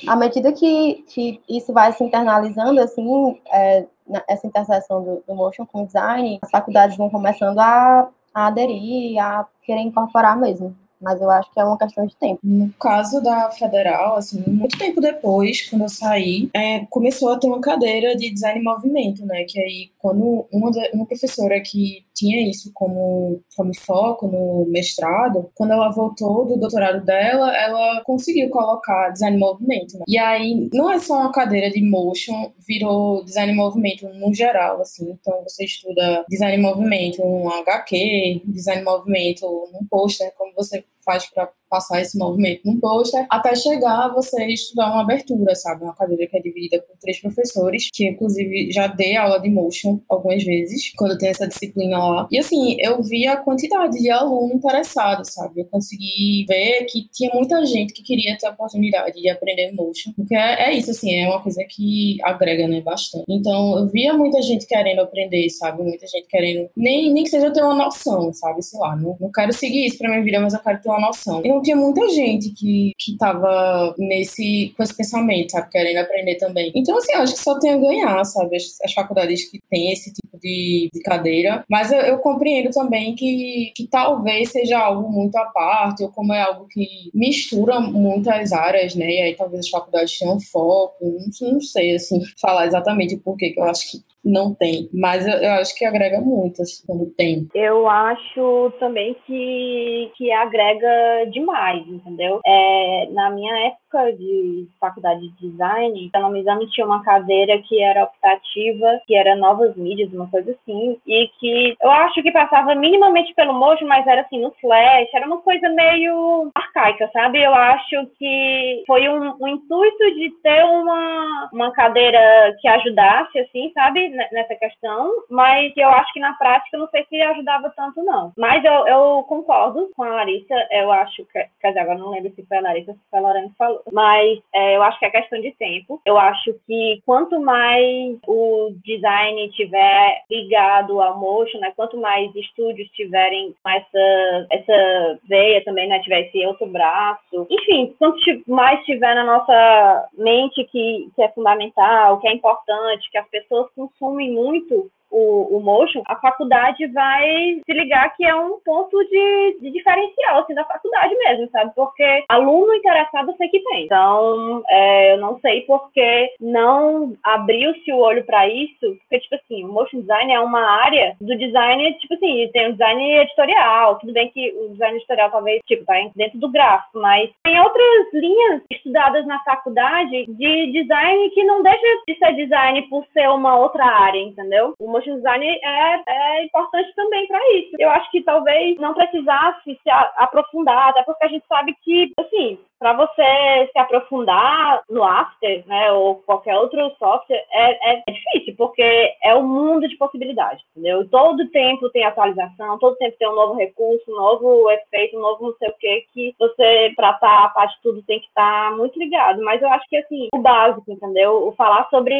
à 0.08 0.16
medida 0.16 0.52
que 0.52 1.03
que 1.08 1.42
isso 1.50 1.74
vai 1.74 1.92
se 1.94 2.04
internalizando, 2.04 2.80
assim, 2.82 3.40
é, 3.52 3.86
essa 4.28 4.48
interseção 4.48 5.04
do, 5.04 5.24
do, 5.28 5.36
motion 5.36 5.66
com 5.66 5.86
design, 5.86 6.40
as 6.42 6.52
faculdades 6.52 6.98
vão 6.98 7.10
começando 7.10 7.60
a, 7.60 8.10
a 8.34 8.48
aderir, 8.48 9.18
a 9.20 9.48
querer 9.64 9.82
incorporar 9.82 10.38
mesmo 10.38 10.76
mas 11.04 11.22
eu 11.22 11.30
acho 11.30 11.52
que 11.52 11.60
é 11.60 11.66
uma 11.66 11.78
questão 11.78 12.08
de 12.08 12.16
tempo. 12.16 12.40
No 12.42 12.72
caso 12.80 13.22
da 13.22 13.52
federal, 13.52 14.16
assim, 14.16 14.42
muito 14.48 14.78
tempo 14.78 15.02
depois, 15.02 15.70
quando 15.70 15.82
eu 15.82 15.90
saí, 15.90 16.50
é, 16.54 16.86
começou 16.86 17.30
a 17.30 17.38
ter 17.38 17.46
uma 17.46 17.60
cadeira 17.60 18.16
de 18.16 18.32
design 18.32 18.62
e 18.62 18.64
movimento, 18.64 19.26
né? 19.26 19.44
Que 19.44 19.60
aí, 19.60 19.92
quando 20.00 20.46
uma, 20.52 20.72
uma 20.94 21.06
professora 21.06 21.60
que 21.60 22.06
tinha 22.14 22.50
isso 22.50 22.72
como, 22.74 23.42
como 23.56 23.72
foco 23.80 24.28
no 24.28 24.66
mestrado, 24.70 25.50
quando 25.56 25.74
ela 25.74 25.90
voltou 25.90 26.46
do 26.46 26.58
doutorado 26.58 27.04
dela, 27.04 27.56
ela 27.56 28.02
conseguiu 28.06 28.50
colocar 28.50 29.10
design 29.10 29.38
e 29.38 29.40
movimento. 29.40 29.98
Né? 29.98 30.06
E 30.08 30.18
aí, 30.18 30.70
não 30.74 30.92
é 30.92 31.00
só 31.00 31.20
uma 31.20 31.32
cadeira 31.32 31.70
de 31.70 31.82
motion, 31.82 32.52
virou 32.68 33.24
design 33.24 33.52
e 33.52 33.56
movimento 33.56 34.08
no 34.10 34.34
geral, 34.34 34.82
assim. 34.82 35.12
Então, 35.12 35.44
você 35.44 35.66
estuda 35.66 36.26
design 36.30 36.58
e 36.58 36.62
movimento 36.62 37.24
um 37.24 37.50
HQ, 37.50 38.42
design 38.46 38.82
e 38.82 38.86
movimento 38.86 39.46
num 39.74 39.86
pôster, 39.90 40.32
como 40.38 40.54
você 40.56 40.84
faz 41.04 41.30
para 41.30 41.50
passar 41.74 42.00
esse 42.02 42.16
movimento 42.20 42.62
num 42.64 42.80
pôster, 42.80 43.26
até 43.32 43.56
chegar 43.56 44.06
a 44.06 44.14
você 44.14 44.46
estudar 44.46 44.92
uma 44.92 45.02
abertura, 45.02 45.56
sabe? 45.56 45.84
Uma 45.84 45.96
cadeira 45.96 46.28
que 46.28 46.38
é 46.38 46.40
dividida 46.40 46.80
por 46.84 46.96
três 47.00 47.20
professores, 47.20 47.90
que 47.92 48.08
inclusive 48.08 48.72
já 48.72 48.86
dei 48.86 49.16
aula 49.16 49.40
de 49.40 49.50
motion 49.50 50.00
algumas 50.08 50.44
vezes, 50.44 50.92
quando 50.96 51.18
tem 51.18 51.30
essa 51.30 51.48
disciplina 51.48 51.98
lá. 51.98 52.28
E 52.32 52.38
assim, 52.38 52.78
eu 52.80 53.02
vi 53.02 53.26
a 53.26 53.38
quantidade 53.38 53.98
de 53.98 54.10
aluno 54.12 54.54
interessado, 54.54 55.26
sabe? 55.26 55.62
Eu 55.62 55.66
consegui 55.66 56.46
ver 56.48 56.86
que 56.86 57.10
tinha 57.12 57.32
muita 57.34 57.66
gente 57.66 57.92
que 57.92 58.04
queria 58.04 58.38
ter 58.38 58.46
a 58.46 58.52
oportunidade 58.52 59.20
de 59.20 59.28
aprender 59.30 59.72
motion, 59.72 60.14
porque 60.16 60.36
é, 60.36 60.70
é 60.70 60.74
isso, 60.74 60.92
assim, 60.92 61.16
é 61.16 61.28
uma 61.28 61.42
coisa 61.42 61.64
que 61.68 62.18
agrega, 62.22 62.68
né, 62.68 62.82
bastante. 62.82 63.26
Então, 63.28 63.80
eu 63.80 63.88
via 63.88 64.14
muita 64.14 64.40
gente 64.44 64.68
querendo 64.68 65.00
aprender, 65.00 65.50
sabe? 65.50 65.82
Muita 65.82 66.06
gente 66.06 66.28
querendo, 66.28 66.70
nem, 66.78 67.12
nem 67.12 67.24
que 67.24 67.32
seja 67.32 67.52
ter 67.52 67.64
uma 67.64 67.74
noção, 67.74 68.32
sabe? 68.32 68.62
Sei 68.62 68.80
lá, 68.80 68.96
não, 68.96 69.18
não 69.20 69.32
quero 69.32 69.52
seguir 69.52 69.88
isso 69.88 69.98
pra 69.98 70.10
minha 70.10 70.24
vida, 70.24 70.40
mas 70.40 70.54
eu 70.54 70.60
quero 70.60 70.80
ter 70.80 70.90
uma 70.94 71.08
noção. 71.08 71.42
E 71.44 71.50
não 71.50 71.62
tinha 71.62 71.76
muita 71.76 72.08
gente 72.10 72.50
que, 72.52 72.92
que 72.98 73.18
tava 73.18 73.94
nesse, 73.98 74.74
com 74.76 74.84
esse 74.84 74.96
pensamento, 74.96 75.52
sabe? 75.52 75.70
Querendo 75.70 75.98
aprender 75.98 76.36
também. 76.36 76.72
Então, 76.76 76.98
assim, 76.98 77.14
acho 77.14 77.34
que 77.34 77.40
só 77.40 77.60
tem 77.60 77.72
a 77.72 77.78
ganhar, 77.78 78.24
sabe? 78.26 78.56
As, 78.56 78.78
as 78.84 78.94
faculdades 78.94 79.50
que 79.50 79.60
têm 79.70 79.92
esse 79.92 80.14
tipo 80.14 80.38
de, 80.40 80.90
de 80.94 81.02
cadeira. 81.02 81.64
Mas 81.70 81.92
eu, 81.92 82.00
eu, 82.00 82.18
compreendo 82.20 82.70
também 82.72 83.16
que, 83.16 83.72
que 83.76 83.88
talvez 83.88 84.52
seja 84.52 84.80
algo 84.80 85.10
muito 85.10 85.36
à 85.38 85.46
parte, 85.46 86.04
ou 86.04 86.10
como 86.10 86.34
é 86.34 86.42
algo 86.42 86.68
que 86.68 86.88
mistura 87.14 87.80
muitas 87.80 88.52
áreas, 88.52 88.96
né? 88.96 89.10
E 89.10 89.22
aí 89.22 89.36
talvez 89.36 89.66
as 89.66 89.70
faculdades 89.70 90.18
tenham 90.18 90.40
foco. 90.40 90.96
Não, 91.42 91.54
não 91.54 91.62
sei, 91.62 91.96
assim, 91.96 92.22
falar 92.40 92.68
exatamente 92.68 93.18
por 93.18 93.38
que 93.38 93.54
eu 93.56 93.64
acho 93.64 93.92
que 93.92 94.13
não 94.24 94.54
tem. 94.54 94.90
Mas 94.94 95.28
eu, 95.28 95.34
eu, 95.34 95.52
acho 95.54 95.76
que 95.76 95.86
agrega 95.86 96.22
muito 96.22 96.62
assim, 96.62 96.86
quando 96.86 97.14
tem. 97.16 97.48
Eu 97.54 97.88
acho 97.90 98.72
também 98.80 99.16
que, 99.26 100.12
que 100.16 100.32
agrega 100.32 101.26
demais, 101.32 101.86
entendeu? 101.88 102.40
É, 102.46 103.08
na 103.12 103.30
minha 103.32 103.68
época 103.94 104.14
de 104.14 104.68
faculdade 104.80 105.22
de 105.22 105.50
design, 105.50 106.10
se 106.14 106.20
não 106.20 106.32
me 106.32 106.42
engano, 106.42 106.68
tinha 106.70 106.86
uma 106.86 107.04
cadeira 107.04 107.58
que 107.60 107.82
era 107.82 108.04
optativa, 108.04 109.00
que 109.06 109.16
era 109.16 109.36
novas 109.36 109.76
mídias, 109.76 110.12
uma 110.12 110.28
coisa 110.28 110.52
assim, 110.52 110.98
e 111.06 111.30
que 111.40 111.76
eu 111.82 111.92
acho 111.92 112.22
que 112.22 112.32
passava 112.32 112.76
minimamente 112.76 113.34
pelo 113.36 113.54
mojo, 113.54 113.86
mas 113.86 114.06
era 114.08 114.22
assim, 114.22 114.42
no 114.42 114.52
flash, 114.60 115.14
era 115.14 115.28
uma 115.28 115.42
coisa 115.42 115.70
meio 115.70 116.52
arcaica, 116.56 117.10
sabe? 117.14 117.42
Eu 117.42 117.54
acho 117.54 118.08
que 118.18 118.84
foi 118.88 119.08
um, 119.08 119.36
um 119.40 119.48
intuito 119.48 120.16
de 120.16 120.32
ter 120.42 120.64
uma, 120.66 121.50
uma 121.54 121.72
cadeira 121.72 122.56
que 122.60 122.68
ajudasse, 122.68 123.40
assim, 123.40 123.72
sabe? 123.74 124.10
nessa 124.32 124.56
questão, 124.56 125.12
mas 125.30 125.72
eu 125.76 125.90
acho 125.90 126.12
que 126.14 126.20
na 126.20 126.34
prática 126.34 126.78
não 126.78 126.88
sei 126.88 127.06
se 127.06 127.22
ajudava 127.22 127.72
tanto, 127.76 128.02
não. 128.04 128.32
Mas 128.38 128.64
eu, 128.64 128.88
eu 128.88 129.24
concordo 129.28 129.90
com 129.96 130.04
a 130.04 130.10
Larissa, 130.10 130.56
eu 130.72 130.92
acho 130.92 131.26
que, 131.26 131.46
quer 131.62 131.68
dizer, 131.68 131.80
agora 131.80 132.00
não 132.00 132.10
lembro 132.10 132.32
se 132.34 132.46
foi 132.46 132.58
a 132.58 132.62
Larissa 132.62 132.92
ou 132.92 132.98
se 132.98 133.04
foi 133.10 133.20
a 133.20 133.22
Lorena 133.22 133.50
que 133.50 133.56
falou, 133.56 133.83
mas 133.92 134.40
é, 134.54 134.76
eu 134.76 134.84
acho 134.84 135.00
que 135.00 135.06
é 135.06 135.10
questão 135.10 135.40
de 135.42 135.52
tempo. 135.54 136.02
Eu 136.06 136.18
acho 136.18 136.54
que 136.66 137.02
quanto 137.06 137.40
mais 137.40 138.18
o 138.28 138.72
design 138.84 139.50
tiver 139.52 140.24
ligado 140.30 141.02
ao 141.02 141.20
motion, 141.20 141.60
né, 141.60 141.72
quanto 141.76 141.98
mais 141.98 142.34
estúdios 142.36 142.90
tiverem 142.90 143.54
essa, 143.66 144.48
essa 144.52 145.20
veia 145.28 145.64
também, 145.64 145.88
né, 145.88 146.00
tiver 146.00 146.28
esse 146.28 146.46
outro 146.46 146.68
braço, 146.68 147.48
enfim, 147.50 147.96
quanto 148.00 148.20
mais 148.48 148.84
tiver 148.86 149.16
na 149.16 149.24
nossa 149.24 150.10
mente 150.18 150.64
que, 150.66 151.10
que 151.16 151.22
é 151.22 151.30
fundamental, 151.30 152.20
que 152.20 152.28
é 152.28 152.34
importante, 152.34 153.10
que 153.12 153.18
as 153.18 153.28
pessoas 153.30 153.70
consumem 153.76 154.32
muito 154.32 154.90
o, 155.14 155.58
o 155.58 155.62
motion, 155.62 156.02
a 156.08 156.16
faculdade 156.16 156.86
vai 156.88 157.62
se 157.66 157.74
ligar 157.74 158.16
que 158.16 158.26
é 158.26 158.36
um 158.36 158.60
ponto 158.66 158.98
de, 159.06 159.58
de 159.62 159.72
diferencial, 159.72 160.40
assim, 160.40 160.54
da 160.54 160.66
faculdade 160.66 161.16
mesmo, 161.16 161.50
sabe? 161.52 161.72
Porque 161.76 162.24
aluno 162.28 162.74
interessado 162.74 163.30
eu 163.30 163.38
sei 163.38 163.48
que 163.50 163.60
tem. 163.60 163.86
Então, 163.86 164.64
é, 164.70 165.14
eu 165.14 165.18
não 165.18 165.40
sei 165.40 165.62
porque 165.62 166.34
não 166.40 167.14
abriu-se 167.24 167.92
o 167.92 167.98
olho 167.98 168.26
para 168.26 168.48
isso, 168.48 168.98
porque, 169.02 169.20
tipo 169.20 169.36
assim, 169.36 169.64
o 169.64 169.72
motion 169.72 170.02
design 170.02 170.34
é 170.34 170.40
uma 170.40 170.62
área 170.84 171.16
do 171.22 171.38
design, 171.38 171.94
tipo 172.00 172.16
assim, 172.16 172.50
tem 172.52 172.70
o 172.70 172.72
design 172.74 173.18
editorial, 173.18 174.00
tudo 174.00 174.14
bem 174.14 174.30
que 174.30 174.52
o 174.58 174.70
design 174.70 174.98
editorial 174.98 175.32
talvez, 175.32 175.62
tipo, 175.66 175.86
tá 175.86 175.94
dentro 176.16 176.40
do 176.40 176.50
gráfico, 176.50 177.00
mas 177.00 177.30
tem 177.44 177.60
outras 177.60 178.14
linhas 178.14 178.62
estudadas 178.72 179.26
na 179.26 179.40
faculdade 179.44 180.26
de 180.26 180.72
design 180.72 181.30
que 181.32 181.44
não 181.44 181.62
deixa 181.62 181.88
de 182.08 182.16
ser 182.18 182.34
design 182.36 182.82
por 182.84 183.06
ser 183.14 183.30
uma 183.30 183.58
outra 183.58 183.86
área, 183.86 184.20
entendeu? 184.20 184.74
O 184.80 184.90
motion 185.04 185.18
design 185.18 185.46
é, 185.46 186.04
é 186.08 186.46
importante 186.46 186.94
também 186.96 187.28
para 187.28 187.40
isso. 187.58 187.76
Eu 187.78 187.90
acho 187.90 188.10
que 188.12 188.22
talvez 188.22 188.78
não 188.80 188.94
precisasse 188.94 189.62
se 189.66 189.90
aprofundar, 190.18 190.90
até 190.90 191.04
porque 191.04 191.26
a 191.26 191.30
gente 191.30 191.46
sabe 191.48 191.76
que, 191.84 192.12
assim, 192.20 192.58
para 192.84 192.92
você 192.92 193.70
se 193.72 193.80
aprofundar 193.80 194.84
no 194.90 195.06
After, 195.06 195.66
né, 195.66 195.90
ou 195.94 196.16
qualquer 196.16 196.58
outro 196.58 196.94
software, 197.00 197.42
é, 197.54 197.94
é, 197.94 198.04
difícil, 198.12 198.56
porque 198.58 198.84
é 199.24 199.34
um 199.34 199.48
mundo 199.48 199.88
de 199.88 199.96
possibilidades, 199.96 200.62
entendeu? 200.72 201.08
Todo 201.08 201.50
tempo 201.52 201.90
tem 201.92 202.04
atualização, 202.04 202.78
todo 202.80 202.98
tempo 202.98 203.16
tem 203.18 203.30
um 203.30 203.36
novo 203.36 203.54
recurso, 203.54 204.04
um 204.12 204.16
novo 204.18 204.70
efeito, 204.70 205.18
um 205.18 205.22
novo 205.22 205.46
não 205.46 205.54
sei 205.54 205.70
o 205.70 205.78
que, 205.80 206.06
que 206.14 206.36
você, 206.38 206.92
para 206.94 207.12
estar 207.12 207.20
tá, 207.20 207.44
a 207.46 207.50
parte 207.52 207.74
de 207.78 207.84
tudo, 207.84 208.04
tem 208.04 208.20
que 208.20 208.28
estar 208.28 208.72
tá 208.72 208.76
muito 208.76 209.00
ligado. 209.00 209.42
Mas 209.42 209.62
eu 209.62 209.70
acho 209.70 209.88
que, 209.88 209.96
assim, 209.96 210.28
o 210.34 210.40
básico, 210.40 210.92
entendeu? 210.92 211.48
O 211.48 211.54
falar 211.54 211.88
sobre 211.90 212.14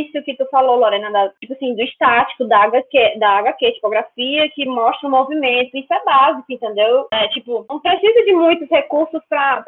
isso 0.00 0.22
que 0.22 0.34
tu 0.34 0.46
falou, 0.46 0.76
Lorena, 0.76 1.10
da, 1.10 1.28
tipo 1.40 1.52
assim, 1.52 1.74
do 1.74 1.82
estático, 1.82 2.46
da 2.46 2.62
HQ, 2.62 3.18
da 3.18 3.40
HQ, 3.40 3.72
tipografia, 3.72 4.48
que 4.54 4.64
mostra 4.64 5.08
o 5.08 5.10
movimento, 5.10 5.76
isso 5.76 5.92
é 5.92 6.02
básico, 6.04 6.50
entendeu? 6.50 7.06
É, 7.12 7.28
tipo, 7.28 7.66
não 7.68 7.80
precisa 7.80 8.24
de 8.24 8.32
muitos 8.32 8.68
recursos 8.70 9.20
para 9.28 9.62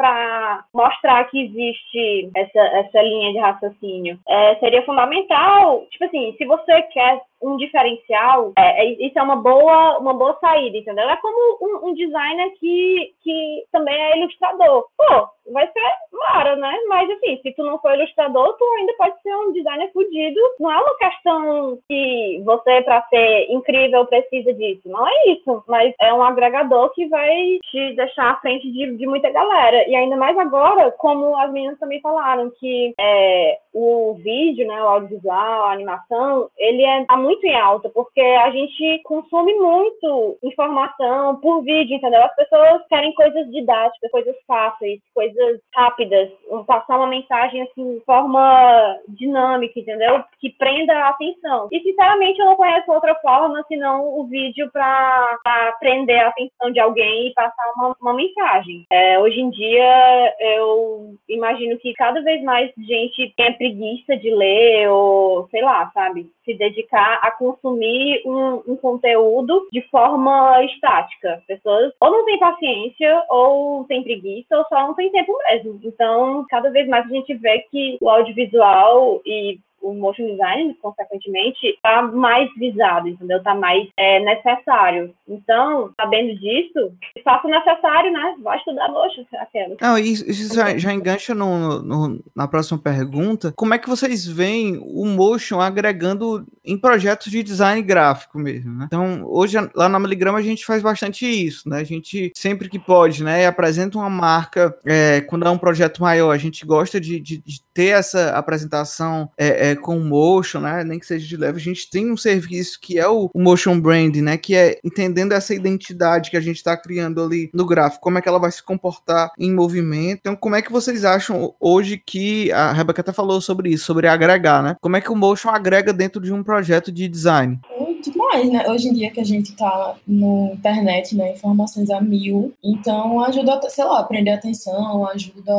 mostrar 0.72 1.24
que 1.24 1.40
existe 1.44 2.30
essa, 2.34 2.60
essa 2.60 3.02
linha 3.02 3.32
de 3.32 3.38
raciocínio. 3.38 4.18
É, 4.28 4.56
seria 4.56 4.84
fundamental, 4.84 5.86
tipo 5.90 6.04
assim, 6.04 6.34
se 6.36 6.44
você 6.44 6.82
quer 6.82 7.20
um 7.42 7.56
diferencial, 7.56 8.52
é, 8.56 8.84
é, 8.84 9.06
isso 9.06 9.18
é 9.18 9.22
uma 9.22 9.36
boa, 9.36 9.98
uma 9.98 10.12
boa 10.12 10.36
saída, 10.40 10.76
entendeu? 10.76 11.08
É 11.08 11.16
como 11.16 11.58
um, 11.62 11.88
um, 11.88 11.94
designer 11.94 12.50
que, 12.58 13.12
que 13.22 13.64
também 13.70 13.94
é 13.94 14.18
ilustrador. 14.18 14.84
Pô, 14.96 15.28
vai 15.52 15.66
ser 15.66 15.80
mara, 16.12 16.56
né? 16.56 16.74
Mas 16.88 17.08
assim, 17.10 17.38
se 17.42 17.52
tu 17.52 17.62
não 17.62 17.78
for 17.78 17.94
ilustrador, 17.94 18.56
tu 18.56 18.64
ainda 18.78 18.92
pode 18.94 19.20
ser 19.22 19.34
um 19.36 19.52
designer 19.52 19.90
fudido. 19.92 20.40
Não 20.60 20.70
é 20.70 20.76
uma 20.76 20.96
questão 20.96 21.78
que 21.88 22.42
você, 22.44 22.82
para 22.82 23.02
ser 23.08 23.46
incrível, 23.50 24.06
precisa 24.06 24.52
disso. 24.52 24.82
Não 24.86 25.06
é 25.06 25.28
isso. 25.28 25.62
Mas 25.66 25.94
é 26.00 26.12
um 26.12 26.22
agregador 26.22 26.90
que 26.90 27.06
vai 27.08 27.58
te 27.70 27.94
deixar 27.94 28.30
à 28.30 28.36
frente 28.36 28.70
de, 28.70 28.96
de 28.96 29.06
muita 29.06 29.30
galera. 29.30 29.88
E 29.88 29.94
ainda 29.94 30.16
mais 30.16 30.36
agora, 30.38 30.90
como 30.92 31.36
as 31.36 31.52
meninas 31.52 31.78
também 31.78 32.00
falaram, 32.00 32.50
que 32.58 32.94
é, 32.98 33.58
o 33.72 34.14
vídeo, 34.14 34.66
né, 34.66 34.82
o 34.82 34.88
audiovisual, 34.88 35.64
a 35.64 35.72
animação, 35.72 36.48
ele 36.56 36.82
é 36.82 37.04
tá 37.04 37.16
muito 37.16 37.44
em 37.44 37.54
alta, 37.54 37.88
porque 37.90 38.20
a 38.20 38.50
gente 38.50 39.00
consome 39.04 39.54
muito 39.54 40.38
informação 40.42 41.36
por 41.36 41.62
vídeo, 41.62 41.96
entendeu? 41.96 42.22
As 42.22 42.34
pessoas 42.34 42.86
querem 42.88 43.12
coisas 43.14 43.50
didáticas, 43.50 44.10
coisas 44.10 44.36
fáceis, 44.46 45.00
coisas 45.14 45.37
rápidas, 45.74 46.30
passar 46.66 46.96
uma 46.96 47.06
mensagem 47.06 47.62
assim 47.62 47.98
de 47.98 48.04
forma 48.04 48.96
dinâmica, 49.08 49.78
entendeu? 49.78 50.22
Que 50.40 50.50
prenda 50.50 50.92
a 50.94 51.08
atenção. 51.10 51.68
E 51.72 51.80
sinceramente 51.80 52.38
eu 52.38 52.46
não 52.46 52.56
conheço 52.56 52.90
outra 52.90 53.14
forma 53.16 53.62
senão 53.68 54.18
o 54.18 54.26
vídeo 54.26 54.70
para 54.72 55.38
prender 55.80 56.20
a 56.20 56.28
atenção 56.28 56.70
de 56.70 56.80
alguém 56.80 57.28
e 57.28 57.34
passar 57.34 57.72
uma, 57.76 57.96
uma 58.00 58.14
mensagem. 58.14 58.86
É, 58.90 59.18
hoje 59.18 59.40
em 59.40 59.50
dia 59.50 60.34
eu 60.40 61.14
imagino 61.28 61.78
que 61.78 61.92
cada 61.94 62.20
vez 62.22 62.42
mais 62.42 62.70
gente 62.76 63.32
tem 63.36 63.52
preguiça 63.54 64.16
de 64.16 64.30
ler 64.30 64.88
ou 64.88 65.48
sei 65.50 65.62
lá, 65.62 65.90
sabe? 65.92 66.30
Se 66.48 66.54
dedicar 66.54 67.20
a 67.22 67.30
consumir 67.30 68.22
um, 68.24 68.72
um 68.72 68.76
conteúdo 68.76 69.68
de 69.70 69.82
forma 69.90 70.64
estática. 70.64 71.42
Pessoas 71.46 71.92
ou 72.00 72.10
não 72.10 72.24
têm 72.24 72.38
paciência, 72.38 73.22
ou 73.28 73.84
têm 73.84 74.02
preguiça, 74.02 74.56
ou 74.56 74.64
só 74.64 74.86
não 74.86 74.94
tem 74.94 75.12
tempo 75.12 75.36
mesmo. 75.50 75.78
Então, 75.84 76.46
cada 76.48 76.70
vez 76.70 76.88
mais 76.88 77.04
a 77.04 77.08
gente 77.10 77.34
vê 77.34 77.58
que 77.70 77.98
o 78.00 78.08
audiovisual 78.08 79.20
e 79.26 79.58
o 79.80 79.94
motion 79.94 80.26
design, 80.26 80.76
consequentemente, 80.82 81.66
está 81.66 82.02
mais 82.02 82.48
visado, 82.56 83.08
entendeu? 83.08 83.38
Está 83.38 83.54
mais 83.54 83.88
é, 83.96 84.20
necessário. 84.20 85.14
Então, 85.26 85.92
sabendo 86.00 86.34
disso, 86.38 86.92
faça 87.24 87.46
o 87.46 87.50
necessário, 87.50 88.12
né? 88.12 88.34
Vai 88.42 88.58
estudar 88.58 88.88
motion, 88.88 89.24
aquela. 89.38 89.76
Não, 89.80 89.98
isso, 89.98 90.28
isso 90.28 90.54
já, 90.54 90.76
já, 90.76 90.92
engancha 90.92 91.34
no, 91.34 91.82
no, 91.82 92.24
na 92.34 92.48
próxima 92.48 92.78
pergunta. 92.78 93.52
Como 93.56 93.74
é 93.74 93.78
que 93.78 93.88
vocês 93.88 94.26
veem 94.26 94.78
o 94.78 95.06
motion 95.06 95.60
agregando 95.60 96.46
em 96.64 96.78
projetos 96.78 97.30
de 97.30 97.42
design 97.42 97.80
gráfico 97.82 98.38
mesmo, 98.38 98.74
né? 98.74 98.86
Então, 98.86 99.22
hoje, 99.24 99.56
lá 99.74 99.88
na 99.88 99.98
Miligrama, 99.98 100.38
a 100.38 100.42
gente 100.42 100.66
faz 100.66 100.82
bastante 100.82 101.26
isso, 101.26 101.68
né? 101.68 101.78
A 101.78 101.84
gente, 101.84 102.32
sempre 102.34 102.68
que 102.68 102.78
pode, 102.78 103.22
né, 103.22 103.46
apresenta 103.46 103.98
uma 103.98 104.10
marca, 104.10 104.76
é, 104.84 105.20
quando 105.22 105.46
é 105.46 105.50
um 105.50 105.58
projeto 105.58 106.02
maior, 106.02 106.30
a 106.30 106.38
gente 106.38 106.64
gosta 106.66 107.00
de, 107.00 107.20
de, 107.20 107.38
de 107.38 107.60
ter 107.72 107.88
essa 107.88 108.30
apresentação 108.30 109.30
é, 109.36 109.67
é 109.68 109.76
com 109.76 109.98
motion, 109.98 110.60
né? 110.60 110.84
Nem 110.84 110.98
que 110.98 111.06
seja 111.06 111.26
de 111.26 111.36
leve, 111.36 111.58
a 111.58 111.62
gente 111.62 111.88
tem 111.90 112.10
um 112.10 112.16
serviço 112.16 112.78
que 112.80 112.98
é 112.98 113.08
o, 113.08 113.30
o 113.32 113.40
motion 113.40 113.80
brand, 113.80 114.16
né? 114.16 114.36
Que 114.36 114.54
é 114.54 114.78
entendendo 114.84 115.32
essa 115.32 115.54
identidade 115.54 116.30
que 116.30 116.36
a 116.36 116.40
gente 116.40 116.56
está 116.56 116.76
criando 116.76 117.22
ali 117.22 117.50
no 117.52 117.66
gráfico, 117.66 118.02
como 118.02 118.18
é 118.18 118.22
que 118.22 118.28
ela 118.28 118.38
vai 118.38 118.50
se 118.50 118.62
comportar 118.62 119.30
em 119.38 119.52
movimento. 119.52 120.20
Então, 120.20 120.36
como 120.36 120.56
é 120.56 120.62
que 120.62 120.72
vocês 120.72 121.04
acham 121.04 121.54
hoje 121.60 122.02
que 122.04 122.50
a 122.52 122.72
Rebeca 122.72 123.00
até 123.00 123.12
falou 123.12 123.40
sobre 123.40 123.70
isso, 123.70 123.84
sobre 123.84 124.08
agregar, 124.08 124.62
né? 124.62 124.76
Como 124.80 124.96
é 124.96 125.00
que 125.00 125.12
o 125.12 125.16
motion 125.16 125.50
agrega 125.50 125.92
dentro 125.92 126.20
de 126.20 126.32
um 126.32 126.42
projeto 126.42 126.90
de 126.90 127.08
design? 127.08 127.60
Demais, 128.00 128.50
né? 128.50 128.68
Hoje 128.68 128.88
em 128.88 128.92
dia 128.92 129.10
que 129.10 129.20
a 129.20 129.24
gente 129.24 129.54
tá 129.56 129.96
no 130.06 130.52
internet, 130.52 131.16
né? 131.16 131.32
Informações 131.32 131.90
a 131.90 132.00
mil. 132.00 132.52
Então 132.62 133.20
ajuda, 133.24 133.60
sei 133.68 133.84
lá, 133.84 134.00
a 134.00 134.04
prender 134.04 134.34
atenção, 134.34 135.06
ajuda 135.08 135.52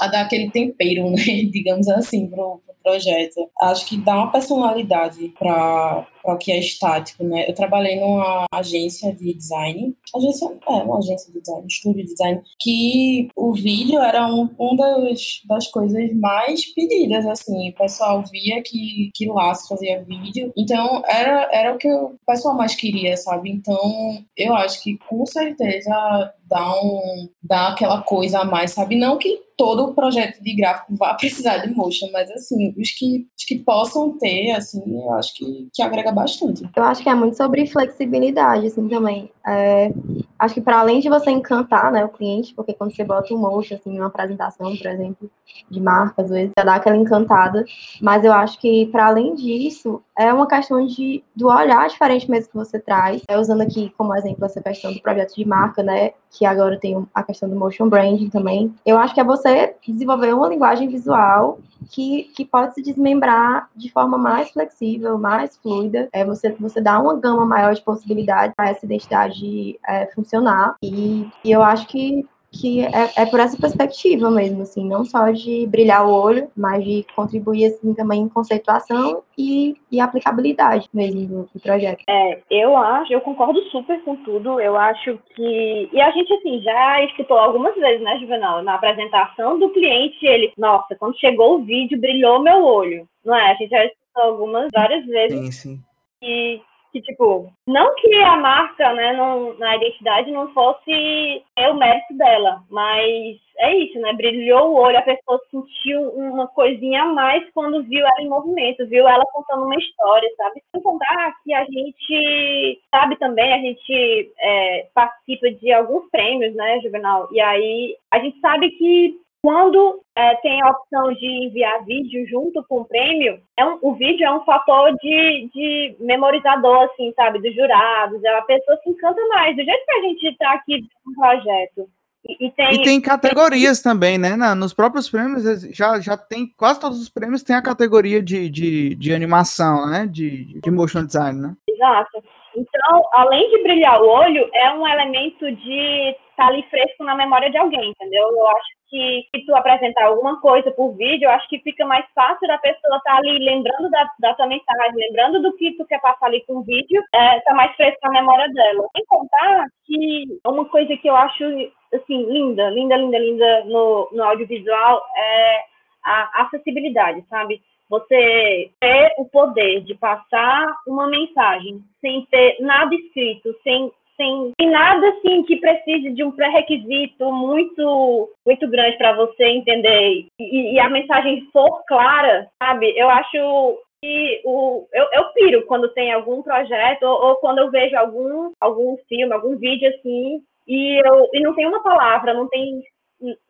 a 0.00 0.06
dar 0.08 0.22
aquele 0.22 0.50
tempero, 0.50 1.10
né? 1.12 1.22
Digamos 1.50 1.88
assim, 1.88 2.26
pro, 2.28 2.60
pro 2.64 2.74
projeto. 2.82 3.48
Acho 3.60 3.86
que 3.86 3.96
dá 3.96 4.14
uma 4.14 4.32
personalidade 4.32 5.32
para 5.38 6.06
para 6.22 6.34
o 6.34 6.38
que 6.38 6.52
é 6.52 6.58
estático, 6.58 7.24
né? 7.24 7.48
Eu 7.48 7.54
trabalhei 7.54 7.98
numa 8.00 8.46
agência 8.52 9.12
de 9.12 9.34
design, 9.34 9.94
agência, 10.14 10.48
é, 10.68 10.72
uma 10.72 10.98
agência 10.98 11.32
de 11.32 11.40
design, 11.40 11.66
estúdio 11.66 12.04
de 12.04 12.12
design, 12.12 12.42
que 12.58 13.28
o 13.36 13.52
vídeo 13.52 14.00
era 14.00 14.26
um, 14.26 14.48
um 14.58 14.76
das, 14.76 15.42
das 15.46 15.66
coisas 15.68 16.12
mais 16.14 16.64
pedidas, 16.74 17.26
assim, 17.26 17.70
o 17.70 17.74
pessoal 17.74 18.22
via 18.22 18.62
que, 18.62 19.10
que 19.14 19.26
se 19.54 19.68
fazia 19.68 20.02
vídeo, 20.04 20.52
então 20.56 21.02
era, 21.06 21.48
era 21.52 21.74
o 21.74 21.78
que 21.78 21.90
o 21.90 22.14
pessoal 22.26 22.56
mais 22.56 22.74
queria, 22.74 23.16
sabe? 23.16 23.50
Então, 23.50 24.24
eu 24.36 24.54
acho 24.54 24.82
que 24.82 24.98
com 25.08 25.24
certeza 25.26 26.32
dá, 26.52 26.74
um, 26.82 27.28
dá 27.42 27.68
aquela 27.68 28.02
coisa 28.02 28.40
a 28.40 28.44
mais, 28.44 28.72
sabe? 28.72 28.94
Não 28.94 29.16
que 29.16 29.40
todo 29.56 29.94
projeto 29.94 30.42
de 30.42 30.54
gráfico 30.54 30.94
vá 30.96 31.14
precisar 31.18 31.58
de 31.58 31.74
motion, 31.74 32.08
mas 32.12 32.30
assim, 32.30 32.74
os 32.78 32.90
que, 32.90 33.26
os 33.38 33.44
que 33.44 33.58
possam 33.60 34.18
ter, 34.18 34.50
assim, 34.50 34.82
eu 34.86 35.12
acho 35.14 35.34
que, 35.34 35.68
que 35.72 35.82
agrega 35.82 36.12
bastante. 36.12 36.68
Eu 36.76 36.84
acho 36.84 37.02
que 37.02 37.08
é 37.08 37.14
muito 37.14 37.36
sobre 37.36 37.66
flexibilidade, 37.66 38.66
assim, 38.66 38.86
também. 38.86 39.30
É, 39.46 39.92
acho 40.38 40.54
que 40.54 40.60
para 40.60 40.78
além 40.80 41.00
de 41.00 41.08
você 41.08 41.30
encantar, 41.30 41.90
né, 41.90 42.04
o 42.04 42.08
cliente, 42.08 42.54
porque 42.54 42.72
quando 42.72 42.94
você 42.94 43.04
bota 43.04 43.34
um 43.34 43.38
motion, 43.38 43.74
assim, 43.74 43.98
uma 43.98 44.06
apresentação, 44.06 44.76
por 44.76 44.86
exemplo, 44.86 45.30
de 45.70 45.80
marcas, 45.80 46.26
às 46.26 46.30
vezes, 46.30 46.52
já 46.56 46.64
dá 46.64 46.74
aquela 46.76 46.96
encantada, 46.96 47.64
mas 48.00 48.24
eu 48.24 48.32
acho 48.32 48.58
que 48.60 48.86
para 48.86 49.06
além 49.06 49.34
disso, 49.34 50.00
é 50.16 50.32
uma 50.32 50.46
questão 50.46 50.84
de, 50.86 51.24
do 51.34 51.48
olhar 51.48 51.88
diferente 51.88 52.30
mesmo 52.30 52.50
que 52.50 52.56
você 52.56 52.78
traz. 52.78 53.22
É, 53.28 53.38
usando 53.38 53.62
aqui 53.62 53.92
como 53.96 54.14
exemplo 54.14 54.44
essa 54.44 54.62
questão 54.62 54.92
do 54.92 55.00
projeto 55.00 55.34
de 55.34 55.44
marca, 55.44 55.82
né, 55.82 56.12
que 56.30 56.46
agora 56.46 56.78
tem 56.78 57.06
a 57.14 57.22
questão 57.22 57.48
do 57.48 57.56
motion 57.56 57.88
branding 57.88 58.30
também. 58.30 58.74
Eu 58.86 58.98
acho 58.98 59.14
que 59.14 59.20
é 59.20 59.24
você 59.24 59.74
desenvolver 59.86 60.34
uma 60.34 60.48
linguagem 60.48 60.88
visual 60.88 61.58
que, 61.90 62.24
que 62.34 62.44
pode 62.44 62.74
se 62.74 62.82
desmembrar 62.82 63.68
de 63.74 63.90
forma 63.90 64.18
mais 64.18 64.50
flexível, 64.50 65.18
mais 65.18 65.56
fluida. 65.56 66.08
É 66.12 66.24
você, 66.24 66.50
você 66.52 66.80
dá 66.80 66.98
uma 66.98 67.14
gama 67.18 67.44
maior 67.44 67.74
de 67.74 67.82
possibilidades 67.82 68.54
para 68.56 68.70
essa 68.70 68.84
identidade 68.84 69.78
é, 69.86 70.06
funcionar. 70.14 70.76
E, 70.82 71.28
e 71.44 71.50
eu 71.50 71.62
acho 71.62 71.86
que 71.86 72.26
que 72.52 72.84
é, 72.84 73.22
é, 73.22 73.26
por 73.26 73.40
essa 73.40 73.56
perspectiva 73.56 74.30
mesmo, 74.30 74.62
assim, 74.62 74.86
não 74.86 75.04
só 75.04 75.30
de 75.30 75.66
brilhar 75.66 76.06
o 76.06 76.12
olho, 76.12 76.50
mas 76.54 76.84
de 76.84 77.04
contribuir 77.16 77.66
assim 77.66 77.94
também 77.94 78.20
em 78.20 78.28
conceituação 78.28 79.22
e, 79.36 79.74
e 79.90 79.98
aplicabilidade 79.98 80.88
mesmo 80.92 81.26
do, 81.26 81.50
do, 81.52 81.60
projeto. 81.60 82.02
É, 82.08 82.40
eu 82.50 82.76
acho, 82.76 83.12
eu 83.12 83.22
concordo 83.22 83.60
super 83.70 84.00
com 84.04 84.16
tudo. 84.16 84.60
Eu 84.60 84.76
acho 84.76 85.18
que 85.34 85.88
e 85.90 86.00
a 86.00 86.10
gente 86.10 86.32
assim 86.34 86.60
já 86.60 87.02
escutou 87.04 87.38
algumas 87.38 87.74
vezes, 87.74 88.02
né, 88.02 88.18
Juvenal, 88.18 88.62
na 88.62 88.74
apresentação 88.74 89.58
do 89.58 89.70
cliente, 89.70 90.24
ele, 90.26 90.52
nossa, 90.58 90.94
quando 90.96 91.18
chegou 91.18 91.56
o 91.56 91.64
vídeo 91.64 92.00
brilhou 92.00 92.42
meu 92.42 92.62
olho, 92.62 93.08
não 93.24 93.34
é? 93.34 93.52
A 93.52 93.54
gente 93.54 93.70
já 93.70 93.84
escutou 93.84 94.22
algumas 94.22 94.68
várias 94.72 95.06
vezes. 95.06 95.38
Sim, 95.38 95.52
sim. 95.52 95.80
E 96.22 96.60
que, 96.92 97.00
tipo, 97.00 97.50
não 97.66 97.94
que 97.94 98.14
a 98.16 98.36
marca, 98.36 98.92
né, 98.92 99.14
não, 99.14 99.56
na 99.58 99.76
identidade 99.76 100.30
não 100.30 100.52
fosse 100.52 101.42
é 101.56 101.70
o 101.70 101.74
mérito 101.74 102.14
dela, 102.16 102.62
mas 102.70 103.38
é 103.58 103.76
isso, 103.76 103.98
né, 103.98 104.12
brilhou 104.12 104.70
o 104.70 104.74
olho, 104.74 104.98
a 104.98 105.02
pessoa 105.02 105.40
sentiu 105.50 106.02
uma 106.10 106.46
coisinha 106.48 107.02
a 107.02 107.06
mais 107.06 107.48
quando 107.54 107.82
viu 107.84 108.04
ela 108.04 108.20
em 108.20 108.28
movimento, 108.28 108.86
viu 108.88 109.08
ela 109.08 109.24
contando 109.32 109.64
uma 109.64 109.76
história, 109.76 110.28
sabe? 110.36 110.62
Sem 110.70 110.82
contar 110.82 111.34
que 111.42 111.54
a 111.54 111.64
gente 111.64 112.80
sabe 112.94 113.16
também, 113.16 113.52
a 113.52 113.58
gente 113.58 114.32
é, 114.38 114.88
participa 114.94 115.50
de 115.50 115.72
alguns 115.72 116.08
prêmios, 116.10 116.54
né, 116.54 116.80
Juvenal, 116.80 117.28
e 117.32 117.40
aí 117.40 117.96
a 118.10 118.18
gente 118.18 118.38
sabe 118.40 118.70
que 118.70 119.22
quando 119.42 120.00
é, 120.14 120.36
tem 120.36 120.62
a 120.62 120.70
opção 120.70 121.12
de 121.14 121.26
enviar 121.46 121.84
vídeo 121.84 122.24
junto 122.28 122.64
com 122.68 122.82
o 122.82 122.84
prêmio, 122.84 123.42
é 123.58 123.66
um, 123.66 123.76
o 123.82 123.94
vídeo 123.94 124.24
é 124.24 124.32
um 124.32 124.44
fator 124.44 124.94
de, 124.98 125.50
de 125.52 125.96
memorizador, 125.98 126.84
assim, 126.84 127.12
sabe, 127.16 127.40
dos 127.40 127.52
jurados. 127.52 128.22
É 128.22 128.28
a 128.28 128.42
pessoa 128.42 128.78
se 128.78 128.90
encanta 128.90 129.20
mais, 129.28 129.56
do 129.56 129.64
jeito 129.64 129.84
que 129.84 129.94
a 129.94 130.02
gente 130.02 130.26
está 130.28 130.52
aqui 130.52 130.86
no 131.04 131.14
projeto. 131.14 131.88
E, 132.24 132.46
e, 132.46 132.50
tem, 132.52 132.72
e 132.72 132.82
tem 132.82 133.00
categorias 133.00 133.82
tem... 133.82 133.92
também, 133.92 134.18
né? 134.18 134.36
Na, 134.36 134.54
nos 134.54 134.72
próprios 134.72 135.10
prêmios 135.10 135.42
já, 135.74 136.00
já 136.00 136.16
tem, 136.16 136.46
quase 136.56 136.80
todos 136.80 137.00
os 137.00 137.08
prêmios 137.08 137.42
tem 137.42 137.56
a 137.56 137.62
categoria 137.62 138.22
de, 138.22 138.48
de, 138.48 138.94
de 138.94 139.12
animação, 139.12 139.86
né? 139.88 140.06
De, 140.06 140.60
de 140.60 140.70
motion 140.70 141.04
design, 141.04 141.40
né? 141.40 141.54
Exato. 141.68 142.22
Então, 142.54 143.02
além 143.12 143.50
de 143.50 143.62
brilhar 143.62 144.00
o 144.00 144.08
olho, 144.08 144.48
é 144.54 144.70
um 144.72 144.86
elemento 144.86 145.50
de 145.50 146.10
estar 146.30 146.44
tá 146.44 146.46
ali 146.48 146.62
fresco 146.68 147.02
na 147.04 147.14
memória 147.14 147.50
de 147.50 147.56
alguém, 147.56 147.90
entendeu? 147.90 148.28
Eu 148.28 148.46
acho 148.48 148.68
que 148.88 149.26
se 149.34 149.46
tu 149.46 149.54
apresentar 149.54 150.04
alguma 150.04 150.38
coisa 150.40 150.70
por 150.70 150.94
vídeo, 150.94 151.24
eu 151.24 151.30
acho 151.30 151.48
que 151.48 151.60
fica 151.60 151.86
mais 151.86 152.04
fácil 152.14 152.46
da 152.46 152.58
pessoa 152.58 152.98
estar 152.98 153.12
tá 153.12 153.16
ali 153.16 153.38
lembrando 153.38 153.88
da, 153.90 154.06
da 154.20 154.34
tua 154.34 154.46
mensagem, 154.46 154.92
lembrando 154.94 155.40
do 155.40 155.56
que 155.56 155.72
tu 155.78 155.86
quer 155.86 156.00
passar 156.00 156.26
ali 156.26 156.44
com 156.46 156.58
o 156.58 156.62
vídeo, 156.62 157.02
é, 157.14 157.40
tá 157.40 157.54
mais 157.54 157.74
fresco 157.74 157.98
na 158.02 158.20
memória 158.20 158.48
dela. 158.52 158.86
Sem 158.94 159.04
contar 159.06 159.66
que 159.86 160.24
uma 160.46 160.66
coisa 160.66 160.94
que 160.96 161.08
eu 161.08 161.16
acho, 161.16 161.44
assim, 161.92 162.24
linda, 162.30 162.68
linda, 162.70 162.96
linda, 162.96 163.18
linda 163.18 163.64
no, 163.64 164.08
no 164.12 164.24
audiovisual 164.24 165.02
é 165.16 165.64
a 166.04 166.42
acessibilidade, 166.42 167.24
sabe? 167.28 167.60
Você 167.88 168.70
ter 168.80 169.14
o 169.18 169.26
poder 169.26 169.82
de 169.82 169.94
passar 169.94 170.74
uma 170.86 171.06
mensagem 171.06 171.82
sem 172.00 172.26
ter 172.30 172.56
nada 172.60 172.94
escrito, 172.94 173.54
sem 173.62 173.92
sem, 174.14 174.52
sem 174.60 174.70
nada 174.70 175.08
assim 175.08 175.42
que 175.44 175.56
precise 175.56 176.10
de 176.10 176.22
um 176.22 176.30
pré-requisito 176.30 177.32
muito 177.32 178.30
muito 178.46 178.68
grande 178.68 178.98
para 178.98 179.14
você 179.14 179.44
entender 179.44 180.26
e, 180.38 180.74
e, 180.74 180.78
a 180.78 180.88
mensagem 180.88 181.48
for 181.52 181.82
clara, 181.86 182.46
sabe? 182.62 182.92
Eu 182.96 183.08
acho 183.08 183.78
que 184.02 184.42
o, 184.44 184.86
eu, 184.92 185.06
eu 185.12 185.24
piro 185.32 185.64
quando 185.66 185.88
tem 185.94 186.12
algum 186.12 186.42
projeto 186.42 187.04
ou, 187.04 187.28
ou 187.28 187.36
quando 187.36 187.58
eu 187.58 187.70
vejo 187.70 187.96
algum, 187.96 188.52
algum 188.60 188.96
filme, 189.08 189.32
algum 189.32 189.56
vídeo 189.56 189.88
assim 189.88 190.42
e, 190.66 191.00
eu, 191.06 191.28
e 191.32 191.40
não 191.40 191.54
tem 191.54 191.66
uma 191.66 191.82
palavra, 191.82 192.34
não 192.34 192.48
tem 192.48 192.82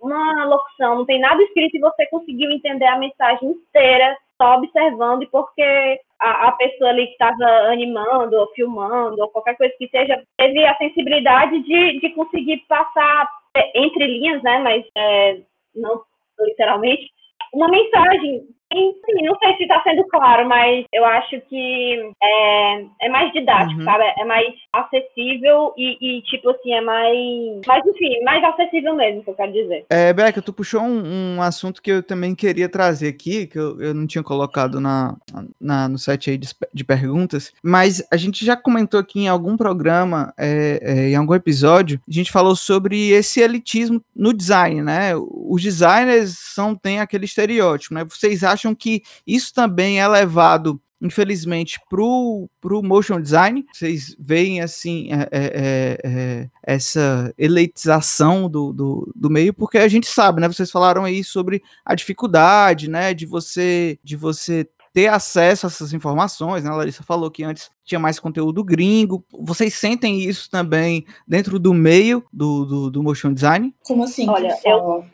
uma 0.00 0.44
locução, 0.44 0.96
não 0.96 1.06
tem 1.06 1.18
nada 1.18 1.42
escrito 1.42 1.76
e 1.76 1.80
você 1.80 2.06
conseguiu 2.06 2.50
entender 2.50 2.86
a 2.86 2.98
mensagem 2.98 3.50
inteira 3.50 4.16
só 4.40 4.56
observando 4.56 5.22
e 5.22 5.26
porque 5.30 5.98
a, 6.20 6.48
a 6.48 6.52
pessoa 6.52 6.90
ali 6.90 7.06
que 7.06 7.12
estava 7.12 7.44
animando 7.70 8.36
ou 8.36 8.48
filmando 8.48 9.22
ou 9.22 9.28
qualquer 9.28 9.56
coisa 9.56 9.72
que 9.78 9.88
seja 9.88 10.22
teve 10.36 10.64
a 10.66 10.76
sensibilidade 10.76 11.62
de, 11.62 12.00
de 12.00 12.10
conseguir 12.10 12.58
passar 12.68 13.30
é, 13.54 13.80
entre 13.80 14.06
linhas, 14.06 14.42
né, 14.42 14.58
mas 14.58 14.84
é, 14.96 15.40
não 15.74 16.02
literalmente, 16.40 17.10
uma 17.52 17.68
mensagem 17.68 18.46
Sim, 18.72 19.26
não 19.26 19.36
sei 19.38 19.56
se 19.56 19.62
está 19.64 19.82
sendo 19.82 20.04
claro, 20.08 20.48
mas 20.48 20.86
eu 20.92 21.04
acho 21.04 21.40
que 21.48 22.10
é, 22.22 22.84
é 23.02 23.08
mais 23.08 23.32
didático, 23.32 23.80
uhum. 23.80 23.84
sabe? 23.84 24.04
É 24.18 24.24
mais 24.24 24.46
acessível 24.72 25.72
e, 25.76 25.96
e, 26.00 26.22
tipo 26.22 26.50
assim, 26.50 26.72
é 26.72 26.80
mais. 26.80 27.60
Mas, 27.66 27.86
enfim, 27.86 28.22
mais 28.24 28.42
acessível 28.44 28.94
mesmo, 28.94 29.22
que 29.22 29.30
eu 29.30 29.34
quero 29.34 29.52
dizer. 29.52 29.84
É, 29.90 30.12
Beca, 30.12 30.40
tu 30.40 30.52
puxou 30.52 30.80
um, 30.80 31.36
um 31.36 31.42
assunto 31.42 31.82
que 31.82 31.90
eu 31.90 32.02
também 32.02 32.34
queria 32.34 32.68
trazer 32.68 33.08
aqui, 33.08 33.46
que 33.46 33.58
eu, 33.58 33.80
eu 33.80 33.94
não 33.94 34.06
tinha 34.06 34.22
colocado 34.22 34.80
na, 34.80 35.16
na, 35.60 35.88
no 35.88 35.98
site 35.98 36.30
aí 36.30 36.38
de, 36.38 36.48
de 36.72 36.84
perguntas, 36.84 37.52
mas 37.62 38.06
a 38.10 38.16
gente 38.16 38.44
já 38.44 38.56
comentou 38.56 38.98
aqui 38.98 39.20
em 39.20 39.28
algum 39.28 39.56
programa, 39.56 40.32
é, 40.38 40.80
é, 40.82 41.08
em 41.10 41.16
algum 41.16 41.34
episódio, 41.34 42.00
a 42.08 42.12
gente 42.12 42.32
falou 42.32 42.56
sobre 42.56 43.10
esse 43.10 43.40
elitismo 43.40 44.02
no 44.14 44.32
design, 44.32 44.82
né? 44.82 45.12
Os 45.16 45.62
designers 45.62 46.38
são, 46.38 46.74
têm 46.74 47.00
aquele 47.00 47.24
estereótipo, 47.24 47.94
né? 47.94 48.04
Vocês 48.04 48.42
acham 48.42 48.61
acham 48.62 48.74
que 48.74 49.02
isso 49.26 49.52
também 49.52 50.00
é 50.00 50.06
levado 50.06 50.80
infelizmente, 51.04 51.80
pro, 51.90 52.48
pro 52.60 52.80
motion 52.80 53.20
design. 53.20 53.66
Vocês 53.72 54.14
veem, 54.20 54.60
assim, 54.60 55.08
é, 55.12 55.16
é, 55.16 55.28
é, 55.32 55.98
é, 56.04 56.50
essa 56.62 57.34
elitização 57.36 58.48
do, 58.48 58.72
do, 58.72 59.12
do, 59.12 59.28
meio, 59.28 59.52
porque 59.52 59.78
a 59.78 59.88
gente 59.88 60.06
sabe, 60.06 60.40
né? 60.40 60.46
Vocês 60.46 60.70
falaram 60.70 61.04
aí 61.04 61.24
sobre 61.24 61.60
a 61.84 61.96
dificuldade, 61.96 62.88
né? 62.88 63.12
De 63.12 63.26
você, 63.26 63.98
de 64.04 64.14
você 64.14 64.64
ter 64.92 65.08
acesso 65.08 65.66
a 65.66 65.68
essas 65.68 65.92
informações, 65.92 66.62
né? 66.62 66.70
A 66.70 66.76
Larissa 66.76 67.02
falou 67.02 67.32
que 67.32 67.42
antes 67.42 67.68
tinha 67.84 67.98
mais 67.98 68.20
conteúdo 68.20 68.62
gringo. 68.62 69.24
Vocês 69.40 69.74
sentem 69.74 70.20
isso 70.22 70.48
também 70.48 71.04
dentro 71.26 71.58
do 71.58 71.74
meio 71.74 72.24
do, 72.32 72.64
do, 72.64 72.90
do 72.92 73.02
motion 73.02 73.34
design? 73.34 73.74
Como 73.84 74.04
assim? 74.04 74.28
Olha, 74.28 74.56
eu... 74.64 75.04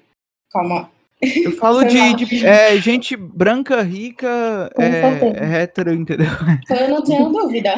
Calma, 0.50 0.90
eu 1.20 1.52
falo 1.58 1.84
de, 1.84 2.14
de 2.14 2.46
é, 2.46 2.76
gente 2.78 3.16
branca, 3.16 3.82
rica, 3.82 4.70
é, 4.78 5.62
hétero, 5.62 5.92
entendeu? 5.92 6.28
Eu 6.70 6.88
não 6.88 7.02
tenho 7.02 7.28
dúvida. 7.30 7.74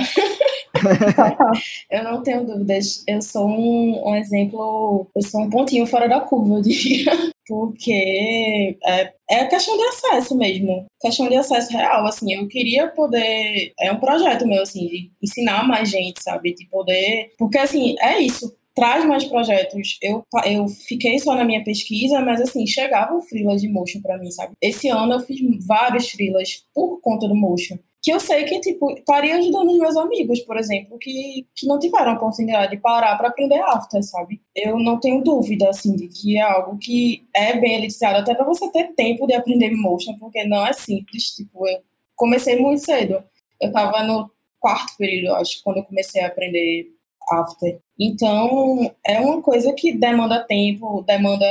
eu 1.90 2.04
não 2.04 2.22
tenho 2.22 2.44
dúvidas. 2.44 3.02
Eu 3.06 3.22
sou 3.22 3.48
um, 3.48 4.08
um, 4.08 4.14
exemplo, 4.14 5.06
eu 5.14 5.22
sou 5.22 5.42
um 5.42 5.50
pontinho 5.50 5.86
fora 5.86 6.08
da 6.08 6.20
curva, 6.20 6.56
eu 6.56 6.62
diria. 6.62 7.12
Porque 7.48 8.78
é, 8.86 9.12
é 9.28 9.44
questão 9.46 9.76
de 9.76 9.82
acesso 9.82 10.36
mesmo. 10.36 10.86
Questão 11.00 11.28
de 11.28 11.34
acesso 11.34 11.72
real, 11.72 12.06
assim. 12.06 12.32
Eu 12.32 12.46
queria 12.46 12.86
poder. 12.86 13.72
É 13.80 13.90
um 13.90 13.98
projeto 13.98 14.46
meu, 14.46 14.62
assim, 14.62 14.86
de 14.86 15.10
ensinar 15.20 15.66
mais 15.66 15.88
gente, 15.90 16.22
sabe? 16.22 16.54
De 16.54 16.64
poder. 16.66 17.32
Porque, 17.36 17.58
assim, 17.58 17.96
é 17.98 18.20
isso 18.20 18.54
traz 18.74 19.04
mais 19.04 19.24
projetos. 19.24 19.98
Eu, 20.02 20.24
eu 20.44 20.68
fiquei 20.68 21.18
só 21.18 21.34
na 21.34 21.44
minha 21.44 21.62
pesquisa, 21.62 22.20
mas 22.20 22.40
assim, 22.40 22.66
chegavam 22.66 23.20
frilas 23.22 23.60
de 23.60 23.68
motion 23.68 24.00
para 24.00 24.18
mim, 24.18 24.30
sabe? 24.30 24.54
Esse 24.60 24.88
ano 24.88 25.14
eu 25.14 25.20
fiz 25.20 25.40
vários 25.66 26.08
frilas 26.10 26.64
por 26.74 27.00
conta 27.00 27.28
do 27.28 27.34
motion. 27.34 27.76
Que 28.02 28.12
eu 28.12 28.18
sei 28.18 28.44
que, 28.44 28.58
tipo, 28.60 28.90
estaria 28.92 29.36
ajudando 29.36 29.72
os 29.72 29.78
meus 29.78 29.94
amigos, 29.94 30.40
por 30.40 30.56
exemplo, 30.56 30.98
que, 30.98 31.46
que 31.54 31.66
não 31.66 31.78
tiveram 31.78 32.12
a 32.12 32.14
oportunidade 32.14 32.70
de 32.70 32.80
parar 32.80 33.14
para 33.18 33.28
aprender 33.28 33.60
after, 33.60 34.02
sabe? 34.02 34.40
Eu 34.56 34.78
não 34.78 34.98
tenho 34.98 35.22
dúvida, 35.22 35.68
assim, 35.68 35.94
de 35.94 36.08
que 36.08 36.38
é 36.38 36.40
algo 36.40 36.78
que 36.78 37.24
é 37.36 37.60
bem 37.60 37.74
elitizado, 37.74 38.18
até 38.18 38.34
para 38.34 38.46
você 38.46 38.70
ter 38.72 38.94
tempo 38.94 39.26
de 39.26 39.34
aprender 39.34 39.70
motion, 39.72 40.16
porque 40.18 40.44
não 40.44 40.66
é 40.66 40.72
simples. 40.72 41.24
Tipo, 41.36 41.68
eu 41.68 41.80
comecei 42.16 42.58
muito 42.58 42.82
cedo. 42.82 43.22
Eu 43.60 43.70
tava 43.70 44.02
no 44.02 44.30
quarto 44.58 44.96
período, 44.96 45.34
acho, 45.34 45.62
quando 45.62 45.78
eu 45.78 45.84
comecei 45.84 46.22
a 46.22 46.28
aprender 46.28 46.86
after. 47.30 47.78
Então, 47.98 48.90
é 49.06 49.20
uma 49.20 49.42
coisa 49.42 49.72
que 49.72 49.92
demanda 49.92 50.44
tempo, 50.44 51.02
demanda 51.02 51.46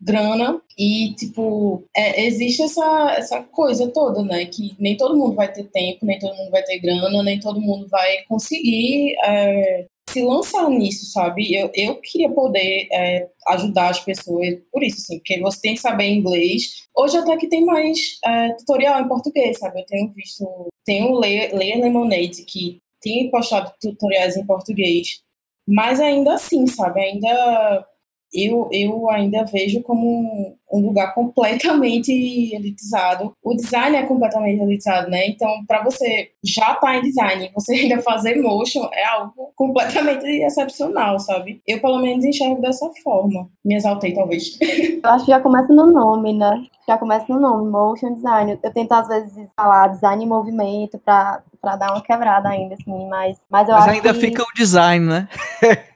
grana 0.00 0.60
e, 0.78 1.12
tipo, 1.14 1.84
é, 1.96 2.24
existe 2.26 2.62
essa, 2.62 3.14
essa 3.16 3.42
coisa 3.42 3.88
toda, 3.88 4.22
né? 4.22 4.46
Que 4.46 4.76
nem 4.78 4.96
todo 4.96 5.16
mundo 5.16 5.34
vai 5.34 5.52
ter 5.52 5.64
tempo, 5.64 6.06
nem 6.06 6.18
todo 6.18 6.36
mundo 6.36 6.50
vai 6.50 6.62
ter 6.62 6.78
grana, 6.78 7.22
nem 7.22 7.40
todo 7.40 7.60
mundo 7.60 7.88
vai 7.88 8.22
conseguir 8.28 9.16
é, 9.24 9.86
se 10.04 10.22
lançar 10.22 10.70
nisso, 10.70 11.06
sabe? 11.06 11.54
Eu, 11.54 11.70
eu 11.74 11.96
queria 11.96 12.30
poder 12.30 12.88
é, 12.92 13.28
ajudar 13.48 13.90
as 13.90 14.00
pessoas, 14.00 14.56
por 14.72 14.82
isso, 14.82 14.98
assim, 14.98 15.18
porque 15.18 15.40
você 15.40 15.60
tem 15.60 15.74
que 15.74 15.80
saber 15.80 16.08
inglês. 16.08 16.86
Hoje 16.96 17.16
até 17.16 17.36
que 17.36 17.48
tem 17.48 17.64
mais 17.64 18.18
é, 18.24 18.52
tutorial 18.54 19.00
em 19.00 19.08
português, 19.08 19.58
sabe? 19.58 19.80
Eu 19.80 19.86
tenho 19.86 20.08
visto, 20.10 20.46
tem 20.84 21.04
o 21.04 21.18
Leia 21.18 21.50
Lemonade, 21.52 22.44
que 22.44 22.80
tem 23.00 23.30
postado 23.30 23.72
tutoriais 23.80 24.36
em 24.36 24.46
português, 24.46 25.22
mas 25.66 26.00
ainda 26.00 26.34
assim, 26.34 26.66
sabe, 26.66 27.00
ainda 27.00 27.86
eu, 28.32 28.68
eu 28.72 29.10
ainda 29.10 29.44
vejo 29.44 29.82
como 29.82 30.57
um 30.72 30.80
lugar 30.80 31.14
completamente 31.14 32.12
elitizado. 32.54 33.32
O 33.42 33.54
design 33.54 33.96
é 33.96 34.06
completamente 34.06 34.60
elitizado, 34.60 35.10
né? 35.10 35.26
Então, 35.26 35.64
para 35.66 35.82
você 35.82 36.30
já 36.44 36.72
estar 36.72 36.80
tá 36.80 36.96
em 36.96 37.02
design, 37.02 37.50
você 37.54 37.74
ainda 37.74 38.02
fazer 38.02 38.40
motion 38.40 38.88
é 38.92 39.04
algo 39.06 39.52
completamente 39.56 40.26
excepcional, 40.26 41.18
sabe? 41.18 41.62
Eu, 41.66 41.80
pelo 41.80 41.98
menos, 41.98 42.24
enxergo 42.24 42.60
dessa 42.60 42.88
forma. 43.02 43.48
Me 43.64 43.76
exaltei, 43.76 44.14
talvez. 44.14 44.58
Eu 45.02 45.10
acho 45.10 45.24
que 45.24 45.30
já 45.30 45.40
começa 45.40 45.72
no 45.72 45.86
nome, 45.90 46.32
né? 46.32 46.64
Já 46.86 46.98
começa 46.98 47.26
no 47.28 47.40
nome, 47.40 47.70
motion 47.70 48.14
design. 48.14 48.58
Eu 48.62 48.72
tento, 48.72 48.92
às 48.92 49.08
vezes, 49.08 49.32
falar 49.56 49.88
design 49.88 50.24
em 50.24 50.28
movimento 50.28 50.98
para 50.98 51.42
para 51.60 51.76
dar 51.76 51.90
uma 51.92 52.00
quebrada 52.00 52.48
ainda, 52.48 52.74
assim, 52.74 53.08
mas, 53.08 53.36
mas 53.50 53.68
eu 53.68 53.74
mas 53.74 53.84
acho 53.84 53.94
ainda 53.96 54.14
que, 54.14 54.20
fica 54.20 54.42
o 54.42 54.54
design, 54.54 55.04
né? 55.04 55.28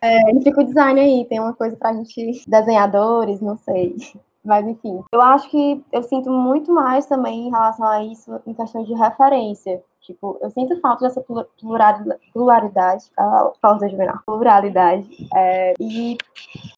é, 0.02 0.26
ainda 0.26 0.42
fica 0.42 0.60
o 0.60 0.64
design 0.64 1.00
aí, 1.00 1.24
tem 1.28 1.40
uma 1.40 1.54
coisa 1.54 1.76
pra 1.76 1.92
gente, 1.92 2.42
desenhadores, 2.48 3.40
não 3.40 3.56
sei. 3.56 3.94
Mas 4.44 4.66
enfim, 4.66 5.02
eu 5.12 5.22
acho 5.22 5.48
que 5.50 5.84
eu 5.92 6.02
sinto 6.02 6.30
muito 6.30 6.72
mais 6.72 7.06
também 7.06 7.46
em 7.46 7.50
relação 7.50 7.86
a 7.86 8.02
isso 8.02 8.40
em 8.46 8.52
questão 8.54 8.82
de 8.82 8.92
referência. 8.92 9.82
Tipo, 10.00 10.36
eu 10.42 10.50
sinto 10.50 10.80
falta 10.80 11.06
dessa 11.06 11.24
pluralidade, 12.32 13.04
falta 13.60 13.86
menor, 13.86 14.20
pluralidade. 14.26 15.08
É, 15.32 15.74
e 15.78 16.18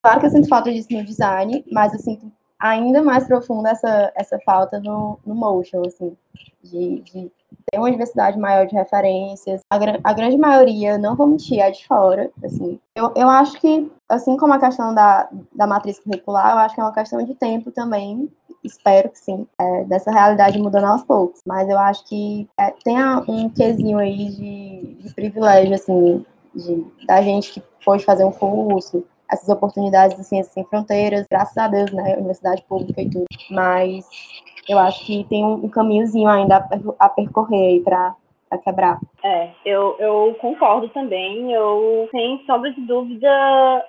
claro 0.01 0.19
que 0.19 0.27
eu 0.27 0.29
sinto 0.29 0.47
falta 0.47 0.71
disso 0.71 0.89
no 0.91 1.03
design, 1.03 1.65
mas 1.71 1.91
eu 1.93 1.99
sinto 1.99 2.31
ainda 2.59 3.03
mais 3.03 3.27
profunda 3.27 3.69
essa, 3.69 4.11
essa 4.15 4.39
falta 4.39 4.79
no, 4.79 5.19
no 5.25 5.35
motion, 5.35 5.81
assim, 5.85 6.15
de, 6.63 7.01
de 7.01 7.31
ter 7.71 7.79
uma 7.79 7.91
diversidade 7.91 8.37
maior 8.37 8.65
de 8.65 8.75
referências. 8.75 9.61
A, 9.69 9.77
a, 10.03 10.13
grande 10.13 10.37
maioria, 10.37 10.97
não 10.97 11.15
vou 11.15 11.27
mentir, 11.27 11.59
é 11.59 11.71
de 11.71 11.85
fora, 11.85 12.31
assim. 12.43 12.79
Eu, 12.95 13.11
eu 13.15 13.29
acho 13.29 13.59
que, 13.59 13.91
assim 14.09 14.37
como 14.37 14.53
a 14.53 14.59
questão 14.59 14.93
da, 14.93 15.27
da 15.53 15.67
matriz 15.67 15.99
curricular, 15.99 16.51
eu 16.51 16.59
acho 16.59 16.75
que 16.75 16.81
é 16.81 16.83
uma 16.83 16.93
questão 16.93 17.23
de 17.23 17.33
tempo 17.35 17.71
também, 17.71 18.29
espero 18.63 19.09
que 19.09 19.19
sim, 19.19 19.47
é, 19.59 19.83
dessa 19.85 20.11
realidade 20.11 20.59
mudando 20.59 20.85
aos 20.85 21.03
poucos. 21.03 21.41
Mas 21.45 21.69
eu 21.69 21.77
acho 21.77 22.05
que 22.05 22.47
é, 22.59 22.71
tem 22.83 22.97
um 23.27 23.49
quesinho 23.49 23.97
aí 23.97 24.29
de, 24.29 24.93
de 25.01 25.13
privilégio, 25.13 25.75
assim, 25.75 26.25
de, 26.53 26.85
da 27.05 27.21
gente 27.21 27.53
que 27.53 27.63
pôde 27.83 28.03
fazer 28.03 28.25
um 28.25 28.31
curso, 28.31 29.03
essas 29.31 29.49
oportunidades 29.49 30.17
de 30.17 30.23
ciências 30.23 30.53
sem 30.53 30.63
fronteiras, 30.65 31.25
graças 31.29 31.57
a 31.57 31.67
Deus, 31.67 31.91
né, 31.91 32.15
universidade 32.17 32.63
pública 32.63 33.01
e 33.01 33.09
tudo. 33.09 33.25
Mas 33.49 34.07
eu 34.67 34.77
acho 34.79 35.05
que 35.05 35.23
tem 35.25 35.43
um, 35.43 35.69
caminhozinho 35.69 36.27
ainda 36.27 36.67
a, 36.99 37.09
percorrer 37.09 37.73
aí 37.73 37.79
para 37.81 38.15
quebrar. 38.63 38.99
É, 39.23 39.49
eu, 39.65 39.95
eu 39.99 40.35
concordo 40.39 40.89
também. 40.89 41.51
Eu, 41.51 42.07
sem 42.11 42.43
sombra 42.45 42.71
de 42.71 42.81
dúvida, 42.81 43.27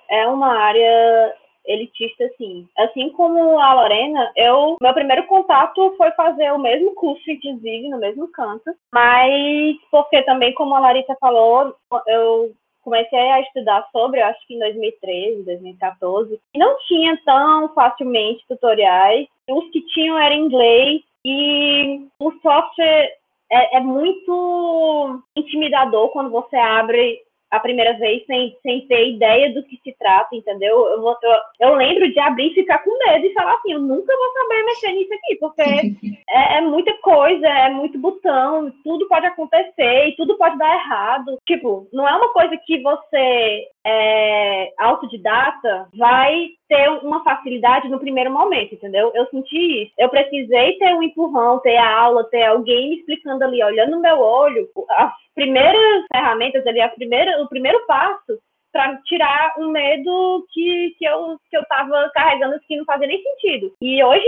é 0.09 0.27
uma 0.27 0.53
área 0.57 1.33
elitista, 1.67 2.29
sim. 2.37 2.67
Assim 2.77 3.09
como 3.09 3.59
a 3.59 3.73
Lorena, 3.73 4.31
eu 4.35 4.77
meu 4.81 4.93
primeiro 4.93 5.25
contato 5.27 5.93
foi 5.97 6.11
fazer 6.11 6.51
o 6.51 6.59
mesmo 6.59 6.95
curso, 6.95 7.29
inclusive, 7.29 7.89
no 7.89 7.99
mesmo 7.99 8.27
canto, 8.29 8.71
mas 8.93 9.75
porque 9.91 10.21
também, 10.23 10.53
como 10.53 10.73
a 10.75 10.79
Larissa 10.79 11.15
falou, 11.19 11.75
eu 12.07 12.51
comecei 12.87 13.19
a 13.19 13.41
estudar 13.41 13.85
sobre, 13.91 14.21
acho 14.21 14.39
que 14.47 14.55
em 14.55 14.59
2013, 14.59 15.43
2014, 15.43 16.39
e 16.53 16.57
não 16.57 16.77
tinha 16.87 17.19
tão 17.25 17.73
facilmente 17.73 18.45
tutoriais. 18.47 19.27
Os 19.49 19.69
que 19.71 19.81
tinham 19.87 20.17
era 20.17 20.33
em 20.33 20.45
inglês 20.45 21.01
e 21.25 22.07
o 22.17 22.31
software 22.41 23.11
é, 23.51 23.77
é 23.77 23.79
muito 23.81 25.21
intimidador 25.35 26.09
quando 26.11 26.29
você 26.29 26.55
abre 26.55 27.21
a 27.49 27.59
primeira 27.59 27.93
vez 27.97 28.25
sem, 28.25 28.55
sem 28.61 28.87
ter 28.87 29.13
ideia 29.13 29.53
do 29.53 29.63
que 29.63 29.79
se 29.83 29.95
trata, 29.97 30.35
entendeu? 30.35 30.85
Eu, 30.87 31.01
vou, 31.01 31.15
eu, 31.21 31.69
eu, 31.69 31.75
lembro 31.75 32.11
de 32.11 32.19
abrir 32.19 32.51
e 32.51 32.55
ficar 32.55 32.79
com 32.79 32.97
medo 33.05 33.25
e 33.25 33.33
falar 33.33 33.53
assim, 33.53 33.73
eu 33.73 33.79
nunca 33.79 34.13
vou 34.15 34.33
saber 34.33 34.65
mexer 34.65 34.91
nisso 34.91 35.13
aqui, 35.13 35.35
porque 35.35 35.63
é, 36.29 36.57
é, 36.57 36.61
muita 36.61 36.93
coisa, 36.97 37.47
é 37.47 37.69
muito 37.69 37.97
botão, 37.97 38.71
tudo 38.83 39.07
pode 39.07 39.25
acontecer 39.25 40.07
e 40.07 40.15
tudo 40.15 40.37
pode 40.37 40.57
dar 40.57 40.73
errado. 40.73 41.37
Tipo, 41.45 41.87
não 41.93 42.07
é 42.07 42.15
uma 42.15 42.33
coisa 42.33 42.57
que 42.65 42.81
você 42.81 43.67
é, 43.89 44.73
autodidata 44.77 45.87
vai 45.95 46.49
ter 46.67 46.89
uma 47.03 47.23
facilidade 47.23 47.87
no 47.87 47.99
primeiro 47.99 48.29
momento, 48.29 48.75
entendeu? 48.75 49.11
Eu 49.15 49.25
senti 49.27 49.83
isso. 49.83 49.93
Eu 49.97 50.09
precisei 50.09 50.77
ter 50.77 50.93
um 50.93 51.01
empurrão, 51.01 51.59
ter 51.59 51.77
a 51.77 51.97
aula, 51.97 52.25
ter 52.25 52.43
alguém 52.43 52.89
me 52.89 52.97
explicando 52.97 53.45
ali, 53.45 53.63
olhando 53.63 53.91
no 53.91 54.01
meu 54.01 54.19
olho, 54.19 54.67
as 54.89 55.13
primeiras 55.33 56.05
ferramentas 56.13 56.67
ali, 56.67 56.81
a 56.81 56.89
primeira, 56.89 57.41
o 57.41 57.47
primeiro 57.47 57.79
passo 57.87 58.37
para 58.73 58.97
tirar 59.03 59.53
um 59.57 59.69
medo 59.69 60.45
que, 60.51 60.93
que, 60.99 61.05
eu, 61.05 61.39
que 61.49 61.57
eu 61.57 61.65
tava 61.67 62.11
carregando 62.13 62.59
que 62.67 62.75
não 62.75 62.83
fazia 62.83 63.07
nem 63.07 63.23
sentido. 63.23 63.73
E 63.81 64.03
hoje, 64.03 64.27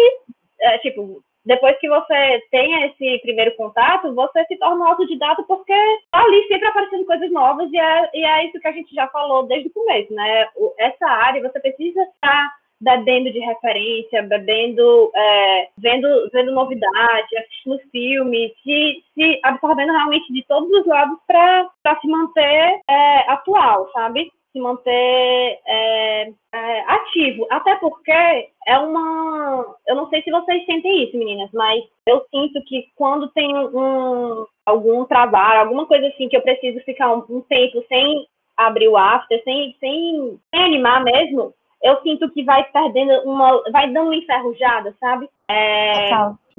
é, 0.61 0.77
tipo, 0.77 1.21
depois 1.49 1.75
que 1.79 1.89
você 1.89 2.43
tem 2.51 2.83
esse 2.83 3.19
primeiro 3.23 3.55
contato, 3.55 4.13
você 4.13 4.45
se 4.45 4.55
torna 4.57 4.85
um 4.85 4.87
autodidata 4.87 5.41
porque 5.47 5.73
tá 6.11 6.21
ali 6.21 6.47
sempre 6.47 6.67
aparecendo 6.67 7.07
coisas 7.07 7.31
novas 7.31 7.67
e 7.71 7.79
é, 7.79 8.09
e 8.13 8.23
é 8.23 8.45
isso 8.45 8.59
que 8.59 8.67
a 8.67 8.71
gente 8.71 8.93
já 8.93 9.07
falou 9.07 9.47
desde 9.47 9.67
o 9.67 9.73
começo, 9.73 10.13
né? 10.13 10.47
Essa 10.77 11.07
área 11.07 11.41
você 11.41 11.59
precisa 11.59 12.03
estar 12.03 12.53
bebendo 12.79 13.31
de 13.31 13.39
referência, 13.39 14.21
bebendo, 14.21 15.11
é, 15.15 15.69
vendo, 15.79 16.29
vendo 16.31 16.51
novidade, 16.51 17.37
assistindo 17.37 17.79
filmes, 17.91 18.51
se, 18.63 19.03
se 19.15 19.39
absorvendo 19.43 19.91
realmente 19.91 20.31
de 20.31 20.45
todos 20.47 20.69
os 20.69 20.85
lados 20.85 21.17
para 21.25 21.99
se 21.99 22.07
manter 22.07 22.79
é, 22.87 23.31
atual, 23.31 23.89
sabe? 23.91 24.31
Se 24.51 24.59
manter 24.59 25.59
é, 25.65 26.31
é, 26.53 26.81
ativo. 26.87 27.47
Até 27.49 27.75
porque 27.75 28.11
é 28.11 28.77
uma. 28.77 29.75
Eu 29.87 29.95
não 29.95 30.09
sei 30.09 30.21
se 30.21 30.31
vocês 30.31 30.65
sentem 30.65 31.03
isso, 31.03 31.17
meninas, 31.17 31.49
mas 31.53 31.83
eu 32.05 32.25
sinto 32.31 32.63
que 32.65 32.87
quando 32.95 33.29
tem 33.29 33.55
um, 33.55 34.45
algum 34.65 35.05
trabalho, 35.05 35.61
alguma 35.61 35.85
coisa 35.85 36.07
assim, 36.07 36.27
que 36.27 36.37
eu 36.37 36.41
preciso 36.41 36.79
ficar 36.85 37.13
um, 37.13 37.23
um 37.29 37.41
tempo 37.41 37.83
sem 37.87 38.27
abrir 38.57 38.89
o 38.89 38.97
after, 38.97 39.41
sem, 39.43 39.75
sem, 39.79 40.39
sem 40.53 40.63
animar 40.63 41.03
mesmo, 41.03 41.53
eu 41.81 42.01
sinto 42.01 42.29
que 42.31 42.43
vai 42.43 42.63
perdendo 42.71 43.13
uma. 43.23 43.63
vai 43.71 43.91
dando 43.91 44.07
uma 44.07 44.15
enferrujada, 44.15 44.95
sabe? 44.99 45.29
É, 45.49 46.09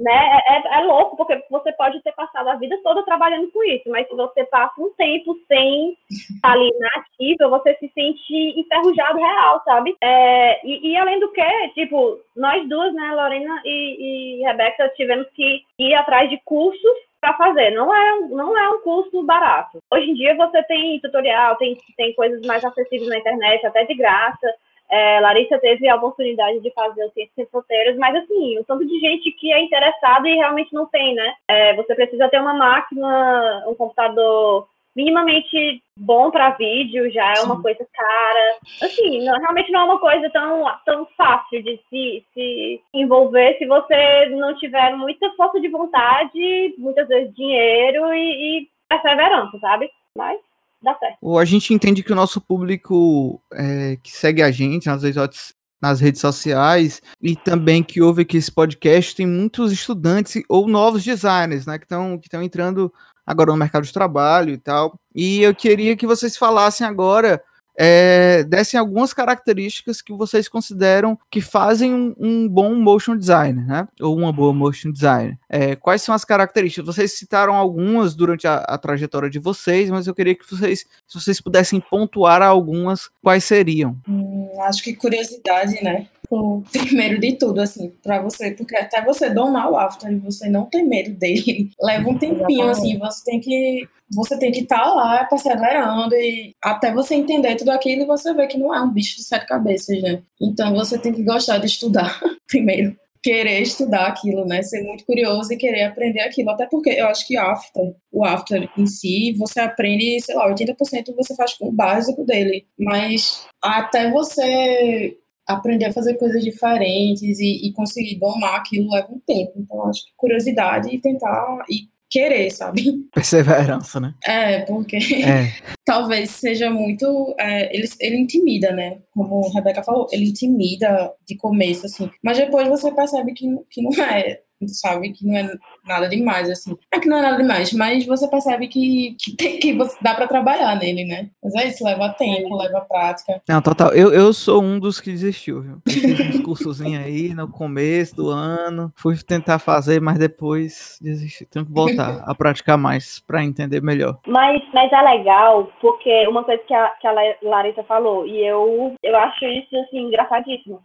né? 0.01 0.41
É, 0.47 0.53
é, 0.55 0.79
é, 0.79 0.83
louco, 0.83 1.15
porque 1.15 1.41
você 1.49 1.71
pode 1.73 2.01
ter 2.01 2.11
passado 2.13 2.47
a 2.49 2.55
vida 2.55 2.77
toda 2.83 3.03
trabalhando 3.03 3.51
com 3.51 3.63
isso, 3.63 3.89
mas 3.89 4.07
se 4.07 4.15
você 4.15 4.43
passa 4.45 4.81
um 4.81 4.89
tempo 4.93 5.37
sem 5.47 5.95
estar 6.09 6.51
ali 6.51 6.71
na 6.79 6.89
ativa, 6.97 7.47
você 7.47 7.75
se 7.75 7.89
sente 7.93 8.59
enferrujado 8.59 9.19
real, 9.19 9.61
sabe? 9.63 9.95
É, 10.01 10.65
e, 10.65 10.91
e, 10.91 10.97
além 10.97 11.19
do 11.19 11.31
que, 11.31 11.69
tipo, 11.75 12.19
nós 12.35 12.67
duas, 12.67 12.93
né, 12.93 13.13
Lorena 13.13 13.61
e, 13.63 14.39
e 14.39 14.43
Rebeca, 14.43 14.89
tivemos 14.95 15.27
que 15.29 15.63
ir 15.77 15.93
atrás 15.93 16.29
de 16.29 16.39
cursos 16.43 17.11
para 17.19 17.35
fazer. 17.35 17.69
Não 17.71 17.95
é, 17.95 18.19
não 18.29 18.57
é 18.57 18.69
um 18.69 18.81
curso 18.81 19.23
barato. 19.23 19.79
Hoje 19.91 20.09
em 20.09 20.15
dia 20.15 20.35
você 20.35 20.63
tem 20.63 20.99
tutorial, 20.99 21.55
tem, 21.57 21.77
tem 21.95 22.13
coisas 22.15 22.41
mais 22.45 22.65
acessíveis 22.65 23.07
na 23.07 23.19
internet, 23.19 23.65
até 23.65 23.85
de 23.85 23.93
graça. 23.93 24.47
É, 24.91 25.21
Larissa 25.21 25.57
teve 25.57 25.87
a 25.87 25.95
oportunidade 25.95 26.59
de 26.59 26.69
fazer 26.73 27.05
o 27.05 27.11
Ciências 27.11 27.33
Sem 27.33 27.45
Fronteiras, 27.45 27.95
mas 27.97 28.13
assim, 28.13 28.59
o 28.59 28.63
tanto 28.65 28.85
de 28.85 28.99
gente 28.99 29.31
que 29.31 29.51
é 29.53 29.61
interessado 29.61 30.27
e 30.27 30.35
realmente 30.35 30.73
não 30.73 30.85
tem, 30.85 31.15
né? 31.15 31.33
É, 31.47 31.73
você 31.75 31.95
precisa 31.95 32.27
ter 32.27 32.41
uma 32.41 32.53
máquina, 32.53 33.63
um 33.67 33.73
computador 33.73 34.67
minimamente 34.93 35.81
bom 35.97 36.29
para 36.29 36.51
vídeo, 36.51 37.09
já 37.11 37.31
é 37.31 37.35
Sim. 37.35 37.45
uma 37.45 37.61
coisa 37.61 37.87
cara. 37.93 38.57
Assim, 38.81 39.23
não, 39.23 39.39
realmente 39.39 39.71
não 39.71 39.81
é 39.81 39.83
uma 39.85 39.99
coisa 39.99 40.29
tão, 40.29 40.65
tão 40.85 41.05
fácil 41.17 41.63
de 41.63 41.79
se, 41.89 42.25
se 42.33 42.81
envolver 42.93 43.57
se 43.57 43.65
você 43.65 44.25
não 44.31 44.53
tiver 44.57 44.93
muita 44.95 45.29
força 45.35 45.59
de 45.61 45.69
vontade, 45.69 46.75
muitas 46.77 47.07
vezes 47.07 47.33
dinheiro 47.33 48.13
e, 48.13 48.59
e 48.59 48.69
perseverança, 48.89 49.57
sabe? 49.59 49.89
Mas 50.17 50.37
dá 50.81 50.95
certo. 50.97 51.37
A 51.37 51.45
gente 51.45 51.73
entende 51.73 52.03
que 52.03 52.11
o 52.11 52.15
nosso 52.15 52.41
público 52.41 53.41
é, 53.53 53.97
que 54.01 54.11
segue 54.11 54.41
a 54.41 54.51
gente 54.51 54.87
nas 54.87 55.03
redes, 55.03 55.53
nas 55.81 55.99
redes 55.99 56.21
sociais 56.21 57.01
e 57.21 57.35
também 57.35 57.83
que 57.83 58.01
ouve 58.01 58.21
aqui 58.23 58.37
esse 58.37 58.51
podcast 58.51 59.15
tem 59.15 59.25
muitos 59.25 59.71
estudantes 59.71 60.41
ou 60.47 60.67
novos 60.67 61.03
designers, 61.03 61.65
né, 61.65 61.77
que 61.77 61.85
estão 61.85 62.19
que 62.19 62.35
entrando 62.37 62.93
agora 63.25 63.51
no 63.51 63.57
mercado 63.57 63.83
de 63.83 63.93
trabalho 63.93 64.53
e 64.53 64.57
tal. 64.57 64.99
E 65.13 65.41
eu 65.41 65.53
queria 65.55 65.95
que 65.95 66.07
vocês 66.07 66.37
falassem 66.37 66.85
agora 66.85 67.41
é, 67.77 68.43
dessem 68.43 68.79
algumas 68.79 69.13
características 69.13 70.01
que 70.01 70.13
vocês 70.13 70.47
consideram 70.47 71.17
que 71.29 71.41
fazem 71.41 71.93
um, 71.93 72.15
um 72.19 72.49
bom 72.49 72.75
motion 72.75 73.15
designer, 73.15 73.65
né? 73.65 73.87
Ou 73.99 74.17
uma 74.17 74.31
boa 74.31 74.53
motion 74.53 74.91
designer. 74.91 75.37
É, 75.49 75.75
quais 75.75 76.01
são 76.01 76.13
as 76.13 76.25
características? 76.25 76.85
Vocês 76.85 77.17
citaram 77.17 77.53
algumas 77.53 78.15
durante 78.15 78.47
a, 78.47 78.55
a, 78.57 78.77
trajetória 78.77 79.29
de 79.29 79.39
vocês, 79.39 79.89
mas 79.89 80.07
eu 80.07 80.15
queria 80.15 80.35
que 80.35 80.49
vocês, 80.49 80.85
se 81.07 81.19
vocês 81.19 81.41
pudessem 81.41 81.79
pontuar 81.79 82.41
algumas, 82.41 83.09
quais 83.21 83.43
seriam? 83.43 83.97
Hum, 84.07 84.49
acho 84.63 84.83
que 84.83 84.93
curiosidade, 84.93 85.83
né? 85.83 86.07
Sim. 86.31 86.63
Primeiro 86.87 87.19
de 87.19 87.33
tudo, 87.33 87.59
assim, 87.59 87.91
para 88.01 88.21
você, 88.21 88.51
porque 88.51 88.75
até 88.77 89.03
você 89.03 89.29
domar 89.29 89.69
o 89.69 89.77
after 89.77 90.11
e 90.11 90.15
você 90.15 90.49
não 90.49 90.65
ter 90.65 90.81
medo 90.83 91.11
dele, 91.11 91.69
leva 91.81 92.09
um 92.09 92.17
tempinho, 92.17 92.69
assim, 92.69 92.97
você 92.97 93.23
tem 93.25 93.39
que 93.39 93.87
você 94.13 94.37
tem 94.37 94.51
que 94.51 94.61
estar 94.61 94.83
tá 94.83 94.93
lá 94.93 95.25
perseverando 95.25 96.13
e 96.15 96.53
até 96.61 96.93
você 96.93 97.15
entender 97.15 97.55
tudo 97.55 97.71
aquilo 97.71 98.03
e 98.03 98.05
você 98.05 98.33
vê 98.33 98.45
que 98.45 98.57
não 98.57 98.75
é 98.75 98.81
um 98.81 98.91
bicho 98.91 99.15
de 99.15 99.23
sete 99.23 99.47
cabeças, 99.47 100.01
né? 100.01 100.21
Então 100.41 100.73
você 100.75 100.97
tem 100.97 101.13
que 101.13 101.23
gostar 101.23 101.59
de 101.59 101.67
estudar 101.67 102.19
primeiro. 102.47 102.93
querer 103.23 103.61
estudar 103.61 104.07
aquilo, 104.07 104.45
né? 104.45 104.61
Ser 104.63 104.83
muito 104.83 105.05
curioso 105.05 105.53
e 105.53 105.57
querer 105.57 105.83
aprender 105.83 106.21
aquilo. 106.21 106.49
Até 106.49 106.65
porque 106.65 106.89
eu 106.89 107.07
acho 107.07 107.25
que 107.25 107.37
after, 107.37 107.93
o 108.11 108.25
after 108.25 108.69
em 108.77 108.85
si, 108.85 109.33
você 109.37 109.61
aprende, 109.61 110.19
sei 110.19 110.35
lá, 110.35 110.53
80% 110.53 111.15
você 111.15 111.33
faz 111.35 111.53
com 111.53 111.69
o 111.69 111.71
básico 111.71 112.25
dele. 112.25 112.65
Mas 112.77 113.45
até 113.61 114.11
você 114.11 115.15
aprender 115.53 115.85
a 115.85 115.93
fazer 115.93 116.15
coisas 116.15 116.43
diferentes 116.43 117.39
e, 117.39 117.67
e 117.67 117.73
conseguir 117.73 118.19
domar 118.19 118.55
aquilo 118.55 118.91
leva 118.91 119.11
um 119.11 119.19
tempo. 119.19 119.53
Então, 119.57 119.87
acho 119.87 120.05
que 120.05 120.11
curiosidade 120.17 120.89
e 120.93 120.99
tentar 120.99 121.63
e 121.69 121.89
querer, 122.11 122.51
sabe? 122.51 122.83
Perseverança, 123.15 123.99
né? 123.99 124.13
É, 124.25 124.59
porque 124.61 124.97
é. 124.97 125.53
talvez 125.85 126.31
seja 126.31 126.69
muito. 126.69 127.33
É, 127.39 127.75
ele, 127.75 127.87
ele 128.01 128.17
intimida, 128.17 128.71
né? 128.73 128.99
Como 129.11 129.47
a 129.47 129.53
Rebeca 129.53 129.81
falou, 129.81 130.07
ele 130.11 130.25
intimida 130.25 131.11
de 131.25 131.37
começo, 131.37 131.85
assim. 131.85 132.09
Mas 132.21 132.37
depois 132.37 132.67
você 132.67 132.91
percebe 132.91 133.33
que, 133.33 133.47
que 133.69 133.81
não 133.81 133.91
é 134.03 134.41
sabe 134.67 135.11
que 135.11 135.25
não 135.25 135.37
é 135.37 135.49
nada 135.85 136.07
demais, 136.07 136.49
assim. 136.49 136.77
É 136.91 136.99
que 136.99 137.07
não 137.07 137.17
é 137.17 137.21
nada 137.21 137.37
demais, 137.37 137.73
mas 137.73 138.05
você 138.05 138.27
percebe 138.27 138.67
que, 138.67 139.15
que, 139.19 139.35
tem, 139.35 139.59
que 139.59 139.73
você, 139.73 139.97
dá 140.01 140.13
para 140.13 140.27
trabalhar 140.27 140.75
nele, 140.75 141.05
né? 141.05 141.29
Mas 141.43 141.55
é 141.55 141.67
isso, 141.67 141.83
leva 141.83 142.09
tempo, 142.09 142.55
leva 142.55 142.81
prática. 142.81 143.41
Não, 143.47 143.61
total. 143.61 143.93
Eu, 143.93 144.13
eu 144.13 144.33
sou 144.33 144.61
um 144.61 144.79
dos 144.79 144.99
que 144.99 145.11
desistiu, 145.11 145.61
viu? 145.61 145.81
Eu 145.85 145.91
fiz 145.91 146.35
uns 146.35 146.41
cursozinhos 146.41 147.03
aí 147.03 147.33
no 147.33 147.47
começo 147.47 148.15
do 148.15 148.29
ano, 148.29 148.91
fui 148.95 149.15
tentar 149.17 149.59
fazer, 149.59 150.01
mas 150.01 150.17
depois 150.17 150.97
desisti. 151.01 151.45
Tenho 151.45 151.65
que 151.65 151.71
voltar 151.71 152.23
a 152.25 152.35
praticar 152.35 152.77
mais 152.77 153.19
para 153.19 153.43
entender 153.43 153.81
melhor. 153.81 154.19
Mas, 154.27 154.61
mas 154.73 154.91
é 154.91 155.01
legal, 155.01 155.71
porque 155.79 156.27
uma 156.27 156.43
coisa 156.43 156.61
que 156.63 156.73
a, 156.73 156.89
que 157.01 157.07
a 157.07 157.13
Larissa 157.41 157.83
falou, 157.83 158.25
e 158.25 158.45
eu, 158.45 158.95
eu 159.03 159.17
acho 159.17 159.45
isso, 159.45 159.75
assim, 159.77 159.99
engraçadíssimo. 159.99 160.81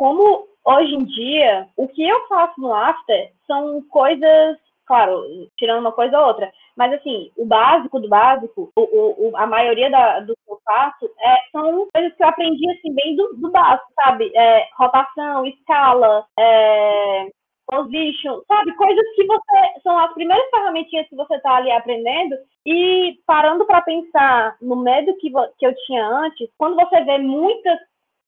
Como 0.00 0.48
hoje 0.64 0.94
em 0.94 1.04
dia, 1.04 1.68
o 1.76 1.86
que 1.86 2.02
eu 2.02 2.26
faço 2.26 2.58
no 2.58 2.72
after 2.72 3.30
são 3.46 3.82
coisas, 3.82 4.56
claro, 4.86 5.22
tirando 5.58 5.80
uma 5.80 5.92
coisa 5.92 6.18
ou 6.18 6.26
outra, 6.26 6.50
mas 6.74 6.94
assim, 6.94 7.30
o 7.36 7.44
básico 7.44 8.00
do 8.00 8.08
básico, 8.08 8.72
o, 8.74 9.28
o, 9.28 9.36
a 9.36 9.46
maioria 9.46 9.90
da, 9.90 10.20
do 10.20 10.32
que 10.34 10.50
eu 10.50 10.58
faço 10.64 11.04
é, 11.04 11.36
são 11.52 11.86
coisas 11.92 12.16
que 12.16 12.22
eu 12.22 12.28
aprendi 12.28 12.70
assim, 12.70 12.94
bem 12.94 13.14
do, 13.14 13.34
do 13.34 13.50
básico, 13.50 13.92
sabe? 14.02 14.32
É, 14.34 14.66
rotação, 14.78 15.44
escala, 15.44 16.24
é, 16.38 17.28
position, 17.66 18.40
sabe? 18.48 18.74
Coisas 18.76 19.04
que 19.14 19.26
você 19.26 19.80
são 19.82 19.98
as 19.98 20.14
primeiras 20.14 20.48
ferramentinhas 20.48 21.08
que 21.10 21.14
você 21.14 21.34
está 21.34 21.56
ali 21.56 21.70
aprendendo 21.70 22.36
e 22.64 23.18
parando 23.26 23.66
para 23.66 23.82
pensar 23.82 24.56
no 24.62 24.76
medo 24.76 25.14
que, 25.18 25.30
que 25.58 25.66
eu 25.66 25.74
tinha 25.84 26.06
antes, 26.06 26.48
quando 26.56 26.76
você 26.76 27.04
vê 27.04 27.18
muitas 27.18 27.78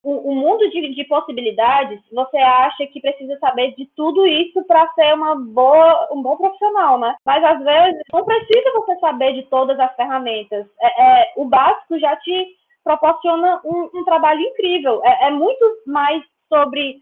o, 0.03 0.31
o 0.31 0.35
mundo 0.35 0.69
de, 0.69 0.93
de, 0.93 1.03
possibilidades, 1.05 2.01
você 2.11 2.37
acha 2.37 2.85
que 2.87 2.99
precisa 2.99 3.37
saber 3.39 3.73
de 3.75 3.85
tudo 3.95 4.27
isso 4.27 4.63
para 4.65 4.91
ser 4.93 5.13
uma 5.13 5.35
boa, 5.35 6.09
um 6.11 6.21
bom 6.21 6.35
profissional, 6.35 6.99
né? 6.99 7.15
Mas 7.25 7.41
às 7.43 7.63
vezes 7.63 8.01
não 8.11 8.25
precisa 8.25 8.73
você 8.73 8.99
saber 8.99 9.33
de 9.33 9.43
todas 9.43 9.79
as 9.79 9.95
ferramentas. 9.95 10.67
É, 10.81 11.21
é 11.21 11.33
o 11.37 11.45
básico 11.45 11.97
já 11.99 12.15
te 12.17 12.47
proporciona 12.83 13.61
um, 13.63 13.89
um 13.93 14.03
trabalho 14.03 14.41
incrível. 14.41 15.01
É, 15.05 15.27
é, 15.27 15.31
muito 15.31 15.65
mais 15.87 16.21
sobre 16.49 16.97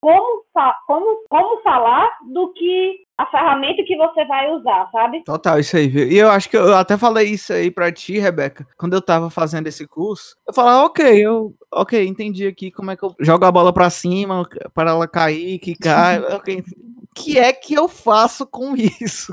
como, 0.00 0.44
como, 0.86 1.24
como 1.28 1.62
falar 1.62 2.10
do 2.32 2.52
que 2.54 3.05
a 3.18 3.26
ferramenta 3.26 3.82
que 3.84 3.96
você 3.96 4.24
vai 4.26 4.50
usar, 4.52 4.88
sabe? 4.92 5.24
Total, 5.24 5.58
isso 5.58 5.76
aí, 5.76 5.88
viu? 5.88 6.06
E 6.06 6.18
eu 6.18 6.30
acho 6.30 6.50
que 6.50 6.56
eu 6.56 6.74
até 6.74 6.98
falei 6.98 7.28
isso 7.28 7.52
aí 7.52 7.70
pra 7.70 7.90
ti, 7.90 8.18
Rebeca, 8.18 8.66
quando 8.76 8.92
eu 8.94 9.00
tava 9.00 9.30
fazendo 9.30 9.66
esse 9.66 9.86
curso. 9.86 10.36
Eu 10.46 10.52
falava, 10.52 10.84
ok, 10.84 11.26
eu, 11.26 11.54
ok, 11.72 12.06
entendi 12.06 12.46
aqui 12.46 12.70
como 12.70 12.90
é 12.90 12.96
que 12.96 13.02
eu 13.02 13.14
jogo 13.20 13.44
a 13.44 13.52
bola 13.52 13.72
pra 13.72 13.88
cima 13.88 14.46
para 14.74 14.90
ela 14.90 15.08
cair, 15.08 15.58
que 15.58 15.74
cai. 15.74 16.18
ok, 16.34 16.58
o 16.58 17.14
que 17.14 17.38
é 17.38 17.52
que 17.52 17.72
eu 17.72 17.88
faço 17.88 18.46
com 18.46 18.74
isso? 18.76 19.32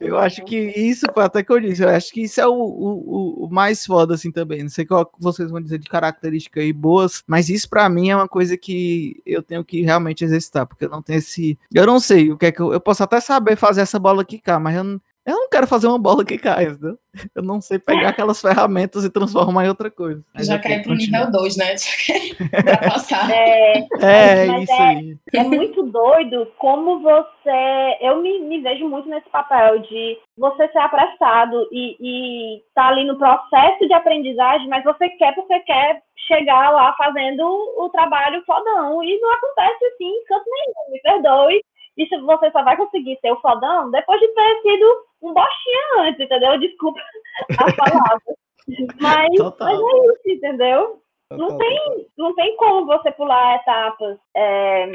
Eu 0.00 0.18
acho 0.18 0.44
que 0.44 0.56
isso 0.56 1.06
até 1.16 1.42
que 1.42 1.52
eu 1.52 1.60
disse. 1.60 1.82
Eu 1.82 1.88
acho 1.88 2.12
que 2.12 2.22
isso 2.22 2.40
é 2.40 2.46
o, 2.46 2.52
o, 2.52 3.44
o 3.44 3.48
mais 3.50 3.84
foda, 3.84 4.14
assim, 4.14 4.30
também. 4.30 4.62
Não 4.62 4.68
sei 4.68 4.84
qual 4.84 5.10
vocês 5.18 5.50
vão 5.50 5.60
dizer 5.60 5.78
de 5.78 5.88
características 5.88 6.62
aí 6.62 6.72
boas, 6.72 7.22
mas 7.26 7.48
isso 7.48 7.68
para 7.68 7.88
mim 7.88 8.10
é 8.10 8.16
uma 8.16 8.28
coisa 8.28 8.56
que 8.56 9.20
eu 9.24 9.42
tenho 9.42 9.64
que 9.64 9.82
realmente 9.82 10.24
exercitar, 10.24 10.66
porque 10.66 10.84
eu 10.84 10.90
não 10.90 11.02
tenho 11.02 11.18
esse. 11.18 11.58
Eu 11.72 11.86
não 11.86 12.00
sei 12.00 12.30
o 12.30 12.36
que 12.36 12.46
é 12.46 12.52
que 12.52 12.60
eu. 12.60 12.72
Eu 12.72 12.80
posso 12.80 13.02
até 13.02 13.20
saber 13.20 13.56
fazer 13.56 13.82
essa 13.82 13.98
bola 13.98 14.22
aqui 14.22 14.38
cá, 14.38 14.58
mas 14.60 14.76
eu 14.76 15.00
eu 15.26 15.34
não 15.34 15.48
quero 15.48 15.66
fazer 15.66 15.88
uma 15.88 15.98
bola 15.98 16.24
que 16.24 16.38
cai, 16.38 16.66
entendeu? 16.66 16.96
Eu 17.34 17.42
não 17.42 17.60
sei 17.60 17.80
pegar 17.80 18.10
aquelas 18.10 18.40
ferramentas 18.40 19.04
e 19.04 19.10
transformar 19.10 19.64
em 19.64 19.68
outra 19.68 19.90
coisa. 19.90 20.22
Mas 20.32 20.46
Já 20.46 20.56
cai 20.58 20.80
pro 20.82 20.94
nível 20.94 21.30
2, 21.32 21.56
né? 21.56 21.74
pra 22.62 22.90
passar. 22.90 23.28
É, 23.30 23.78
é 24.00 24.62
isso 24.62 24.72
é, 24.72 24.82
aí. 24.82 25.16
É 25.34 25.42
muito 25.42 25.82
doido 25.82 26.46
como 26.58 27.00
você. 27.00 27.98
Eu 28.00 28.22
me, 28.22 28.38
me 28.40 28.60
vejo 28.60 28.88
muito 28.88 29.08
nesse 29.08 29.28
papel 29.30 29.80
de 29.80 30.16
você 30.38 30.68
ser 30.68 30.78
apressado 30.78 31.68
e, 31.72 31.96
e 32.00 32.62
tá 32.72 32.88
ali 32.88 33.04
no 33.04 33.18
processo 33.18 33.84
de 33.84 33.94
aprendizagem, 33.94 34.68
mas 34.68 34.84
você 34.84 35.08
quer 35.08 35.34
porque 35.34 35.58
quer 35.60 36.02
chegar 36.28 36.70
lá 36.70 36.94
fazendo 36.96 37.44
o 37.78 37.88
trabalho 37.88 38.44
fodão. 38.46 39.02
E 39.02 39.18
não 39.20 39.32
acontece 39.32 39.84
assim, 39.86 40.12
canto 40.28 40.44
nenhum, 40.48 40.92
me 40.92 41.00
perdoe. 41.00 41.60
E 41.96 42.06
se 42.06 42.16
você 42.18 42.50
só 42.50 42.62
vai 42.62 42.76
conseguir 42.76 43.18
ser 43.20 43.32
o 43.32 43.40
fodão 43.40 43.90
depois 43.90 44.20
de 44.20 44.28
ter 44.28 44.60
sido 44.62 45.05
um 45.22 45.32
bostinha 45.32 46.00
antes, 46.00 46.20
entendeu? 46.20 46.58
Desculpa 46.58 47.00
a 47.58 47.72
palavra. 47.72 48.20
Mas, 49.00 49.28
mas 49.38 49.60
é 49.60 49.74
isso, 49.74 50.20
entendeu? 50.26 51.02
Não 51.30 51.58
tem, 51.58 52.06
não 52.16 52.34
tem 52.36 52.56
como 52.56 52.86
você 52.86 53.10
pular 53.10 53.56
etapas. 53.56 54.16
É... 54.36 54.88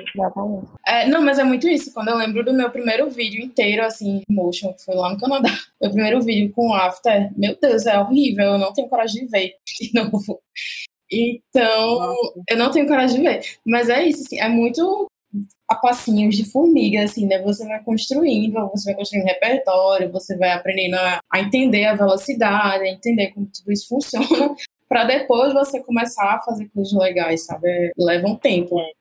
É, 0.88 1.08
não, 1.08 1.22
mas 1.22 1.40
é 1.40 1.44
muito 1.44 1.68
isso. 1.68 1.94
Quando 1.94 2.08
eu 2.08 2.16
lembro 2.16 2.44
do 2.44 2.54
meu 2.54 2.70
primeiro 2.72 3.10
vídeo 3.10 3.42
inteiro, 3.44 3.84
assim, 3.84 4.24
motion, 4.30 4.74
que 4.74 4.86
foi 4.86 4.96
lá 4.96 5.10
no 5.10 5.20
Canadá. 5.20 5.50
Meu 5.82 5.92
primeiro 5.92 6.22
vídeo 6.22 6.54
com 6.54 6.74
after, 6.74 7.30
meu 7.38 7.58
Deus, 7.60 7.86
é 7.86 8.00
horrível. 8.00 8.46
Eu 8.46 8.58
não 8.58 8.72
tenho 8.72 8.88
coragem 8.88 9.26
de 9.26 9.32
ver 9.32 9.56
de 9.68 9.94
novo. 9.94 10.42
Então, 11.12 12.00
Nossa. 12.00 12.42
eu 12.50 12.58
não 12.58 12.72
tenho 12.72 12.88
coragem 12.88 13.18
de 13.22 13.28
ver. 13.28 13.42
Mas 13.66 13.90
é 13.90 14.02
isso, 14.04 14.22
assim, 14.22 14.40
é 14.40 14.48
muito 14.48 15.11
a 15.72 15.76
passinhos 15.76 16.36
de 16.36 16.44
formiga, 16.44 17.04
assim, 17.04 17.26
né? 17.26 17.42
Você 17.44 17.66
vai 17.66 17.82
construindo, 17.82 18.70
você 18.70 18.92
vai 18.92 18.96
construindo 18.96 19.26
repertório, 19.26 20.12
você 20.12 20.38
vai 20.38 20.52
aprendendo 20.52 20.96
a, 20.96 21.22
a 21.32 21.40
entender 21.40 21.86
a 21.86 21.96
velocidade, 21.96 22.84
a 22.84 22.92
entender 22.92 23.32
como 23.32 23.46
tudo 23.46 23.72
isso 23.72 23.88
funciona, 23.88 24.54
para 24.90 25.06
depois 25.06 25.54
você 25.54 25.82
começar 25.82 26.34
a 26.34 26.40
fazer 26.40 26.68
coisas 26.76 26.92
legais, 26.92 27.46
sabe? 27.46 27.94
Leva 27.98 28.28
um 28.28 28.36
tempo. 28.36 28.78
É, 28.78 28.92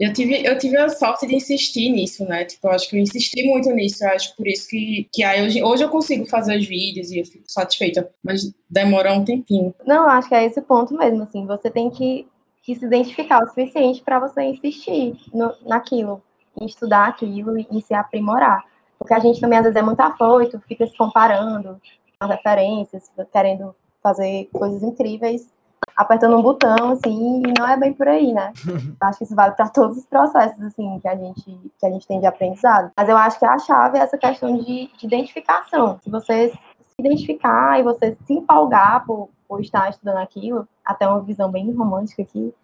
eu 0.00 0.12
tive, 0.12 0.44
eu 0.44 0.58
tive 0.58 0.76
a 0.76 0.88
sorte 0.88 1.28
de 1.28 1.36
insistir 1.36 1.90
nisso, 1.90 2.24
né? 2.24 2.44
Tipo, 2.44 2.66
eu 2.66 2.72
acho 2.72 2.90
que 2.90 2.96
eu 2.96 3.00
insisti 3.00 3.44
muito 3.44 3.70
nisso, 3.70 4.04
eu 4.04 4.10
acho 4.10 4.34
por 4.34 4.48
isso 4.48 4.68
que, 4.68 5.08
que 5.12 5.22
aí 5.22 5.46
hoje, 5.46 5.62
hoje 5.62 5.84
eu 5.84 5.88
consigo 5.88 6.26
fazer 6.26 6.58
os 6.58 6.66
vídeos 6.66 7.12
e 7.12 7.20
eu 7.20 7.24
fico 7.24 7.44
satisfeita, 7.46 8.10
mas 8.20 8.52
demora 8.68 9.12
um 9.12 9.24
tempinho. 9.24 9.72
Não, 9.86 10.08
acho 10.08 10.28
que 10.28 10.34
é 10.34 10.44
esse 10.44 10.60
ponto 10.60 10.92
mesmo, 10.94 11.22
assim, 11.22 11.46
você 11.46 11.70
tem 11.70 11.88
que 11.88 12.26
que 12.64 12.74
se 12.74 12.84
identificar 12.84 13.44
o 13.44 13.48
suficiente 13.48 14.02
para 14.02 14.18
você 14.18 14.42
insistir 14.42 15.16
no, 15.32 15.54
naquilo, 15.66 16.22
em 16.58 16.64
estudar 16.64 17.08
aquilo 17.08 17.58
e 17.58 17.66
em 17.70 17.80
se 17.80 17.92
aprimorar. 17.94 18.64
Porque 18.98 19.12
a 19.12 19.18
gente 19.18 19.40
também 19.40 19.58
às 19.58 19.64
vezes 19.64 19.76
é 19.76 19.82
muito 19.82 20.00
afoito, 20.00 20.58
fica 20.66 20.86
se 20.86 20.96
comparando 20.96 21.78
as 22.18 22.30
referências, 22.30 23.10
querendo 23.30 23.76
fazer 24.02 24.48
coisas 24.52 24.82
incríveis, 24.82 25.46
apertando 25.94 26.38
um 26.38 26.42
botão, 26.42 26.92
assim, 26.92 27.42
e 27.46 27.52
não 27.58 27.68
é 27.68 27.76
bem 27.76 27.92
por 27.92 28.08
aí, 28.08 28.32
né? 28.32 28.52
acho 29.02 29.18
que 29.18 29.24
isso 29.24 29.34
vale 29.34 29.54
para 29.54 29.68
todos 29.68 29.98
os 29.98 30.06
processos, 30.06 30.62
assim, 30.62 30.98
que 31.00 31.08
a 31.08 31.16
gente, 31.16 31.72
que 31.78 31.86
a 31.86 31.90
gente 31.90 32.06
tem 32.06 32.18
de 32.18 32.26
aprendizado. 32.26 32.90
Mas 32.96 33.08
eu 33.08 33.16
acho 33.16 33.38
que 33.38 33.44
a 33.44 33.58
chave 33.58 33.98
é 33.98 34.00
essa 34.00 34.16
questão 34.16 34.56
de, 34.56 34.90
de 34.96 35.06
identificação. 35.06 35.98
Se 36.02 36.08
você 36.08 36.48
se 36.48 36.94
identificar 36.98 37.78
e 37.78 37.82
você 37.82 38.16
se 38.26 38.32
empolgar 38.32 39.04
por, 39.04 39.28
por 39.48 39.60
estar 39.60 39.88
estudando 39.90 40.18
aquilo, 40.18 40.68
até 40.84 41.06
uma 41.08 41.20
visão 41.20 41.50
bem 41.50 41.70
romântica 41.72 42.22
aqui, 42.22 42.54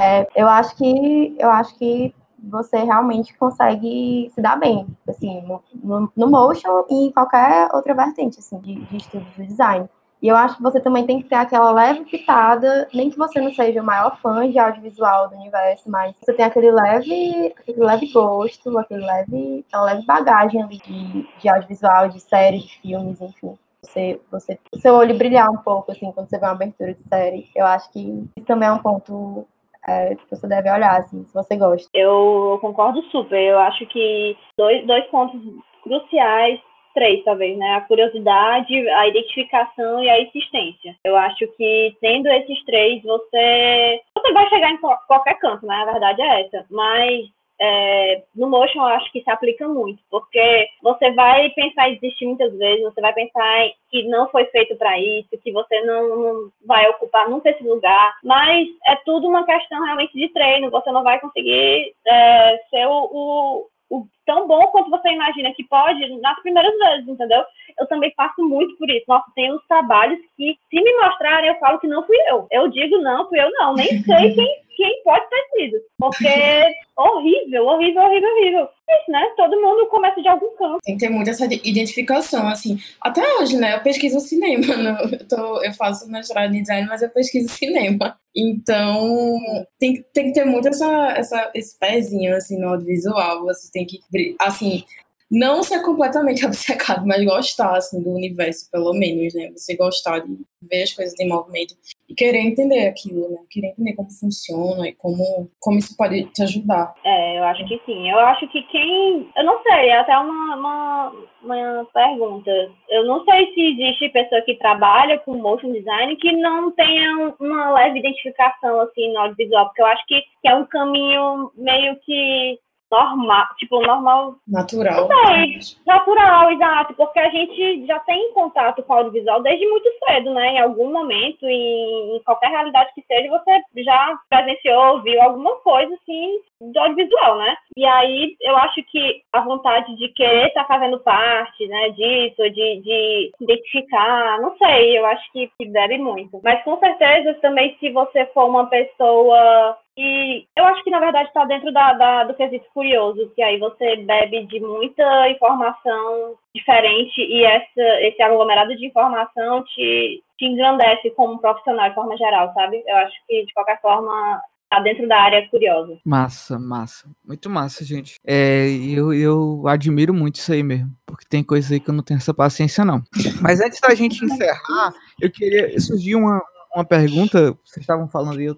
é, 0.00 0.26
eu 0.34 0.48
acho 0.48 0.76
que 0.76 1.36
eu 1.38 1.50
acho 1.50 1.76
que 1.76 2.14
você 2.38 2.78
realmente 2.78 3.36
consegue 3.36 4.30
se 4.32 4.40
dar 4.40 4.56
bem, 4.56 4.86
assim, 5.08 5.42
no, 5.42 5.62
no, 5.74 6.12
no 6.16 6.30
motion 6.30 6.84
e 6.88 7.06
em 7.06 7.12
qualquer 7.12 7.68
outra 7.72 7.94
vertente, 7.94 8.38
assim, 8.38 8.58
de, 8.60 8.76
de 8.86 8.96
estudo 8.96 9.26
do 9.36 9.44
design. 9.44 9.88
E 10.22 10.28
eu 10.28 10.36
acho 10.36 10.56
que 10.56 10.62
você 10.62 10.80
também 10.80 11.06
tem 11.06 11.22
que 11.22 11.28
ter 11.28 11.36
aquela 11.36 11.70
leve 11.70 12.04
pitada, 12.04 12.88
nem 12.92 13.08
que 13.10 13.18
você 13.18 13.40
não 13.40 13.52
seja 13.52 13.80
o 13.80 13.84
maior 13.84 14.18
fã 14.20 14.48
de 14.50 14.58
audiovisual 14.58 15.28
do 15.28 15.36
universo, 15.36 15.88
mas 15.90 16.16
você 16.16 16.32
tem 16.32 16.44
aquele 16.44 16.72
leve, 16.72 17.54
aquele 17.56 17.84
leve 17.84 18.12
gosto, 18.12 18.76
aquele 18.78 19.04
leve, 19.04 19.64
aquela 19.68 19.84
leve 19.84 20.06
bagagem 20.06 20.62
ali 20.62 20.78
de, 20.78 21.28
de 21.40 21.48
audiovisual, 21.48 22.08
de 22.08 22.20
séries, 22.20 22.62
de 22.62 22.80
filmes, 22.80 23.20
enfim 23.20 23.56
você, 23.88 24.20
você, 24.30 24.58
o 24.72 24.78
seu 24.78 24.94
olho 24.94 25.16
brilhar 25.16 25.50
um 25.50 25.58
pouco, 25.58 25.90
assim, 25.90 26.12
quando 26.12 26.28
você 26.28 26.38
vê 26.38 26.46
uma 26.46 26.52
abertura 26.52 26.94
de 26.94 27.02
série. 27.02 27.48
Eu 27.54 27.66
acho 27.66 27.90
que 27.92 28.00
isso 28.36 28.46
também 28.46 28.68
é 28.68 28.72
um 28.72 28.78
ponto 28.78 29.46
é, 29.86 30.14
que 30.14 30.30
você 30.30 30.46
deve 30.46 30.70
olhar, 30.70 30.98
assim, 30.98 31.24
se 31.24 31.34
você 31.34 31.56
gosta. 31.56 31.88
Eu 31.94 32.58
concordo 32.60 33.02
super. 33.10 33.40
Eu 33.40 33.58
acho 33.58 33.86
que 33.86 34.36
dois, 34.56 34.86
dois 34.86 35.04
pontos 35.06 35.40
cruciais 35.82 36.60
três, 36.94 37.22
talvez, 37.22 37.56
né? 37.56 37.76
A 37.76 37.82
curiosidade, 37.82 38.88
a 38.88 39.06
identificação 39.06 40.02
e 40.02 40.10
a 40.10 40.20
insistência. 40.20 40.96
Eu 41.04 41.16
acho 41.16 41.46
que 41.56 41.96
tendo 42.00 42.26
esses 42.26 42.64
três, 42.64 43.00
você 43.04 44.00
você 44.16 44.32
vai 44.32 44.48
chegar 44.48 44.70
em 44.70 44.78
qualquer 44.78 45.38
canto, 45.38 45.64
né? 45.64 45.76
A 45.76 45.92
verdade 45.92 46.20
é 46.20 46.40
essa. 46.42 46.66
Mas 46.68 47.26
é, 47.60 48.22
no 48.34 48.48
motion 48.48 48.80
eu 48.80 48.86
acho 48.86 49.10
que 49.10 49.22
se 49.22 49.30
aplica 49.30 49.66
muito, 49.68 50.02
porque 50.10 50.68
você 50.82 51.10
vai 51.12 51.50
pensar 51.50 51.88
em 51.88 51.94
desistir 51.98 52.26
muitas 52.26 52.56
vezes, 52.56 52.84
você 52.84 53.00
vai 53.00 53.12
pensar 53.12 53.70
que 53.90 54.04
não 54.04 54.28
foi 54.28 54.44
feito 54.46 54.76
para 54.76 54.98
isso, 54.98 55.38
que 55.42 55.52
você 55.52 55.80
não, 55.82 56.08
não, 56.16 56.52
vai 56.64 56.88
ocupar 56.88 57.28
nunca 57.28 57.50
esse 57.50 57.62
lugar, 57.62 58.16
mas 58.22 58.68
é 58.86 58.96
tudo 59.04 59.26
uma 59.28 59.44
questão 59.44 59.82
realmente 59.84 60.12
de 60.12 60.28
treino, 60.28 60.70
você 60.70 60.90
não 60.92 61.02
vai 61.02 61.18
conseguir 61.20 61.94
é, 62.06 62.58
ser 62.70 62.86
o, 62.86 63.08
o 63.12 63.66
o 63.90 64.06
tão 64.28 64.46
bom 64.46 64.66
quanto 64.66 64.90
você 64.90 65.08
imagina 65.08 65.54
que 65.54 65.64
pode 65.64 66.06
nas 66.20 66.38
primeiras 66.42 66.76
vezes, 66.78 67.08
entendeu? 67.08 67.42
Eu 67.80 67.86
também 67.86 68.12
passo 68.14 68.46
muito 68.46 68.76
por 68.76 68.90
isso. 68.90 69.06
Nossa, 69.08 69.24
tem 69.34 69.50
uns 69.50 69.66
trabalhos 69.66 70.20
que, 70.36 70.54
se 70.68 70.82
me 70.82 70.92
mostrarem, 71.00 71.48
eu 71.48 71.58
falo 71.58 71.78
que 71.78 71.88
não 71.88 72.06
fui 72.06 72.16
eu. 72.28 72.46
Eu 72.50 72.68
digo 72.68 72.98
não, 72.98 73.26
fui 73.26 73.40
eu 73.40 73.50
não. 73.52 73.74
Nem 73.74 74.02
sei 74.02 74.34
quem, 74.36 74.62
quem 74.76 75.02
pode 75.02 75.24
ter 75.30 75.42
sido. 75.56 75.78
Porque 75.98 76.28
horrível, 76.96 77.64
horrível, 77.66 78.02
horrível, 78.02 78.30
horrível. 78.30 78.68
É 78.88 79.02
isso, 79.02 79.10
né? 79.10 79.32
Todo 79.36 79.60
mundo 79.60 79.86
começa 79.86 80.20
de 80.20 80.28
algum 80.28 80.54
canto. 80.56 80.78
Tem 80.82 80.96
que 80.96 81.06
ter 81.06 81.10
muita 81.10 81.30
essa 81.30 81.44
identificação, 81.44 82.48
assim. 82.48 82.78
Até 83.00 83.22
hoje, 83.36 83.56
né? 83.56 83.74
Eu 83.74 83.80
pesquiso 83.80 84.20
cinema. 84.20 84.58
No, 84.78 85.14
eu, 85.14 85.28
tô, 85.28 85.62
eu 85.62 85.72
faço 85.72 86.08
mestrado 86.10 86.54
em 86.54 86.62
design, 86.62 86.86
mas 86.88 87.02
eu 87.02 87.10
pesquiso 87.10 87.48
cinema. 87.48 88.16
Então, 88.34 89.38
tem, 89.78 90.04
tem 90.14 90.26
que 90.26 90.32
ter 90.32 90.44
muito 90.44 90.68
essa, 90.68 91.08
essa, 91.16 91.50
esse 91.54 91.76
pezinho, 91.78 92.34
assim, 92.36 92.58
no 92.58 92.68
audiovisual. 92.68 93.44
Você 93.44 93.70
tem 93.72 93.84
que, 93.84 93.98
assim, 94.40 94.84
não 95.30 95.62
ser 95.62 95.82
completamente 95.82 96.44
obcecado, 96.46 97.06
mas 97.06 97.24
gostar 97.24 97.76
assim, 97.76 98.02
do 98.02 98.10
universo, 98.10 98.70
pelo 98.70 98.92
menos, 98.94 99.34
né? 99.34 99.50
Você 99.54 99.76
gostar 99.76 100.20
de 100.20 100.38
ver 100.62 100.82
as 100.82 100.92
coisas 100.92 101.18
em 101.20 101.28
movimento 101.28 101.74
e 102.08 102.14
querer 102.14 102.40
entender 102.40 102.88
aquilo, 102.88 103.28
né? 103.30 103.38
Querer 103.50 103.68
entender 103.68 103.94
como 103.94 104.10
funciona 104.10 104.88
e 104.88 104.94
como, 104.94 105.50
como 105.60 105.78
isso 105.78 105.96
pode 105.96 106.24
te 106.32 106.42
ajudar. 106.42 106.94
É, 107.04 107.38
eu 107.38 107.44
acho 107.44 107.66
que 107.68 107.80
sim. 107.84 108.10
Eu 108.10 108.18
acho 108.20 108.48
que 108.48 108.62
quem. 108.62 109.30
Eu 109.36 109.44
não 109.44 109.62
sei, 109.62 109.90
é 109.90 109.98
até 109.98 110.18
uma, 110.18 110.56
uma, 110.56 111.12
uma 111.42 111.88
pergunta. 111.92 112.50
Eu 112.88 113.04
não 113.06 113.24
sei 113.24 113.52
se 113.52 113.60
existe 113.72 114.08
pessoa 114.08 114.40
que 114.42 114.56
trabalha 114.56 115.18
com 115.20 115.36
motion 115.36 115.72
design 115.72 116.16
que 116.16 116.32
não 116.32 116.70
tenha 116.72 117.34
uma 117.38 117.72
leve 117.72 117.98
identificação 117.98 118.80
assim 118.80 119.12
no 119.12 119.20
audiovisual, 119.20 119.66
porque 119.66 119.82
eu 119.82 119.86
acho 119.86 120.06
que, 120.06 120.20
que 120.42 120.48
é 120.48 120.54
um 120.54 120.64
caminho 120.66 121.50
meio 121.54 121.96
que 122.00 122.58
normal, 122.90 123.46
tipo, 123.58 123.80
normal. 123.80 124.34
Natural. 124.46 125.06
Sei, 125.06 125.58
natural, 125.86 126.52
exato, 126.52 126.94
porque 126.94 127.18
a 127.18 127.30
gente 127.30 127.86
já 127.86 127.98
tem 128.00 128.32
contato 128.32 128.82
com 128.82 128.92
o 128.92 128.96
audiovisual 128.96 129.42
desde 129.42 129.66
muito 129.66 129.88
cedo, 130.06 130.32
né? 130.32 130.54
Em 130.54 130.60
algum 130.60 130.92
momento, 130.92 131.46
em, 131.46 132.16
em 132.16 132.22
qualquer 132.24 132.50
realidade 132.50 132.92
que 132.94 133.04
seja, 133.06 133.28
você 133.28 133.82
já 133.82 134.18
presenciou, 134.28 135.02
viu 135.02 135.20
alguma 135.22 135.56
coisa 135.56 135.94
assim 135.94 136.40
do 136.60 136.78
audiovisual, 136.78 137.38
né? 137.38 137.56
E 137.76 137.84
aí 137.84 138.36
eu 138.40 138.56
acho 138.56 138.82
que 138.84 139.22
a 139.32 139.40
vontade 139.40 139.94
de 139.96 140.08
querer 140.08 140.48
estar 140.48 140.64
tá 140.64 140.68
fazendo 140.68 140.98
parte, 141.00 141.66
né, 141.68 141.90
disso, 141.90 142.42
de, 142.50 142.80
de 142.80 143.30
identificar, 143.40 144.40
não 144.40 144.56
sei, 144.56 144.98
eu 144.98 145.06
acho 145.06 145.32
que, 145.32 145.50
que 145.58 145.68
deve 145.68 145.98
muito. 145.98 146.40
Mas 146.42 146.62
com 146.64 146.78
certeza 146.78 147.34
também 147.34 147.76
se 147.78 147.90
você 147.90 148.26
for 148.26 148.46
uma 148.48 148.66
pessoa 148.66 149.78
e 150.00 150.46
eu 150.56 150.64
acho 150.64 150.84
que, 150.84 150.90
na 150.90 151.00
verdade, 151.00 151.26
está 151.26 151.44
dentro 151.44 151.72
da, 151.72 151.92
da, 151.94 152.22
do 152.22 152.34
quesito 152.34 152.64
curioso, 152.72 153.32
que 153.34 153.42
aí 153.42 153.58
você 153.58 153.96
bebe 153.96 154.46
de 154.46 154.60
muita 154.60 155.28
informação 155.28 156.36
diferente 156.54 157.20
e 157.20 157.44
essa, 157.44 158.00
esse 158.02 158.22
aglomerado 158.22 158.76
de 158.76 158.86
informação 158.86 159.64
te, 159.64 160.22
te 160.38 160.44
engrandece 160.44 161.10
como 161.16 161.40
profissional 161.40 161.88
de 161.88 161.96
forma 161.96 162.16
geral, 162.16 162.54
sabe? 162.54 162.80
Eu 162.86 162.96
acho 162.98 163.16
que, 163.26 163.44
de 163.44 163.52
qualquer 163.52 163.80
forma, 163.80 164.40
tá 164.70 164.78
dentro 164.78 165.08
da 165.08 165.20
área 165.20 165.48
curiosa. 165.48 165.98
Massa, 166.04 166.60
massa. 166.60 167.10
Muito 167.26 167.50
massa, 167.50 167.84
gente. 167.84 168.20
É, 168.24 168.68
eu, 168.68 169.12
eu 169.12 169.66
admiro 169.66 170.14
muito 170.14 170.36
isso 170.36 170.52
aí 170.52 170.62
mesmo, 170.62 170.92
porque 171.04 171.26
tem 171.28 171.42
coisa 171.42 171.74
aí 171.74 171.80
que 171.80 171.90
eu 171.90 171.94
não 171.94 172.04
tenho 172.04 172.18
essa 172.18 172.32
paciência, 172.32 172.84
não. 172.84 173.02
Mas 173.42 173.60
antes 173.60 173.80
da 173.80 173.92
gente 173.96 174.24
encerrar, 174.24 174.94
eu 175.20 175.28
queria. 175.28 175.76
Surgiu 175.80 176.20
uma, 176.20 176.40
uma 176.72 176.84
pergunta, 176.84 177.50
vocês 177.64 177.78
estavam 177.78 178.08
falando 178.08 178.38
aí, 178.38 178.44
eu 178.44 178.52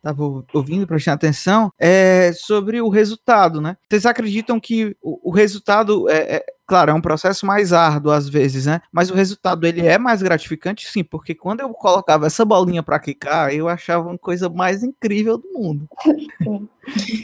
estava 0.00 0.16
tava 0.16 0.44
ouvindo, 0.54 0.86
prestando 0.86 1.16
atenção, 1.16 1.72
é 1.78 2.32
sobre 2.34 2.80
o 2.80 2.88
resultado, 2.88 3.60
né? 3.60 3.76
Vocês 3.88 4.06
acreditam 4.06 4.58
que 4.58 4.96
o, 5.02 5.30
o 5.30 5.30
resultado 5.30 6.08
é, 6.08 6.36
é, 6.36 6.44
claro, 6.66 6.90
é 6.90 6.94
um 6.94 7.00
processo 7.00 7.44
mais 7.44 7.72
árduo 7.72 8.10
às 8.10 8.28
vezes, 8.28 8.66
né? 8.66 8.80
Mas 8.90 9.10
o 9.10 9.14
resultado 9.14 9.66
ele 9.66 9.86
é 9.86 9.98
mais 9.98 10.22
gratificante, 10.22 10.90
sim, 10.90 11.04
porque 11.04 11.34
quando 11.34 11.60
eu 11.60 11.68
colocava 11.70 12.26
essa 12.26 12.44
bolinha 12.44 12.82
para 12.82 12.98
quicar, 12.98 13.54
eu 13.54 13.68
achava 13.68 14.08
uma 14.08 14.18
coisa 14.18 14.48
mais 14.48 14.82
incrível 14.82 15.36
do 15.36 15.52
mundo. 15.52 15.88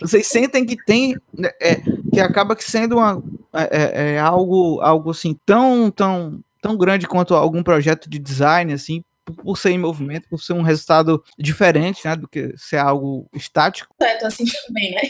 Vocês 0.01 0.27
sentem 0.27 0.65
que 0.65 0.77
tem, 0.77 1.17
né, 1.33 1.51
é, 1.61 1.77
que 2.13 2.21
acaba 2.21 2.55
sendo 2.59 2.97
uma, 2.97 3.23
é, 3.53 3.63
é, 3.63 4.15
é, 4.15 4.19
algo, 4.19 4.81
algo 4.83 5.11
assim 5.11 5.39
tão, 5.47 5.91
tão, 5.91 6.41
tão 6.61 6.77
grande 6.77 7.07
quanto 7.07 7.35
algum 7.35 7.63
projeto 7.63 8.09
de 8.09 8.19
design, 8.19 8.73
assim, 8.73 9.03
por 9.35 9.57
ser 9.57 9.71
em 9.71 9.79
movimento, 9.79 10.29
por 10.29 10.41
ser 10.41 10.53
um 10.53 10.63
resultado 10.63 11.23
diferente, 11.39 12.07
né, 12.07 12.17
do 12.17 12.29
que 12.29 12.55
ser 12.57 12.79
algo 12.79 13.29
estático. 13.35 13.95
É, 14.01 14.25
assim 14.25 14.45
também, 14.67 14.93
né? 14.93 15.01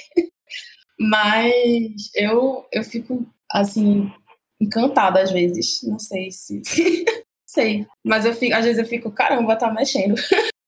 Mas 0.98 2.10
eu, 2.14 2.66
eu 2.72 2.82
fico, 2.82 3.26
assim, 3.50 4.10
encantada 4.60 5.20
às 5.20 5.30
vezes. 5.30 5.80
Não 5.82 5.98
sei 5.98 6.30
se. 6.30 6.62
sei. 7.46 7.86
Mas 8.04 8.24
eu 8.24 8.34
fico, 8.34 8.54
às 8.54 8.64
vezes 8.64 8.78
eu 8.78 8.86
fico, 8.86 9.10
caramba, 9.10 9.56
tá 9.56 9.72
mexendo. 9.72 10.14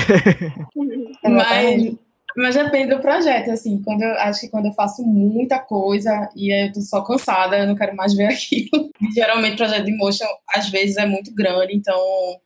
Mas 1.25 1.95
mas 2.39 2.55
depende 2.55 2.95
do 2.95 3.01
projeto, 3.01 3.51
assim. 3.51 3.82
Quando 3.82 4.03
eu, 4.03 4.12
acho 4.12 4.41
que 4.41 4.49
quando 4.49 4.66
eu 4.66 4.72
faço 4.72 5.03
muita 5.05 5.59
coisa 5.59 6.30
e 6.36 6.53
eu 6.53 6.72
tô 6.72 6.80
só 6.80 7.03
cansada, 7.03 7.59
eu 7.59 7.66
não 7.66 7.74
quero 7.74 7.97
mais 7.97 8.14
ver 8.14 8.26
aquilo. 8.32 8.91
Geralmente, 9.12 9.57
projeto 9.57 9.84
de 9.84 9.97
motion, 9.97 10.26
às 10.55 10.68
vezes, 10.70 10.97
é 10.97 11.05
muito 11.05 11.34
grande, 11.34 11.74
então 11.74 11.99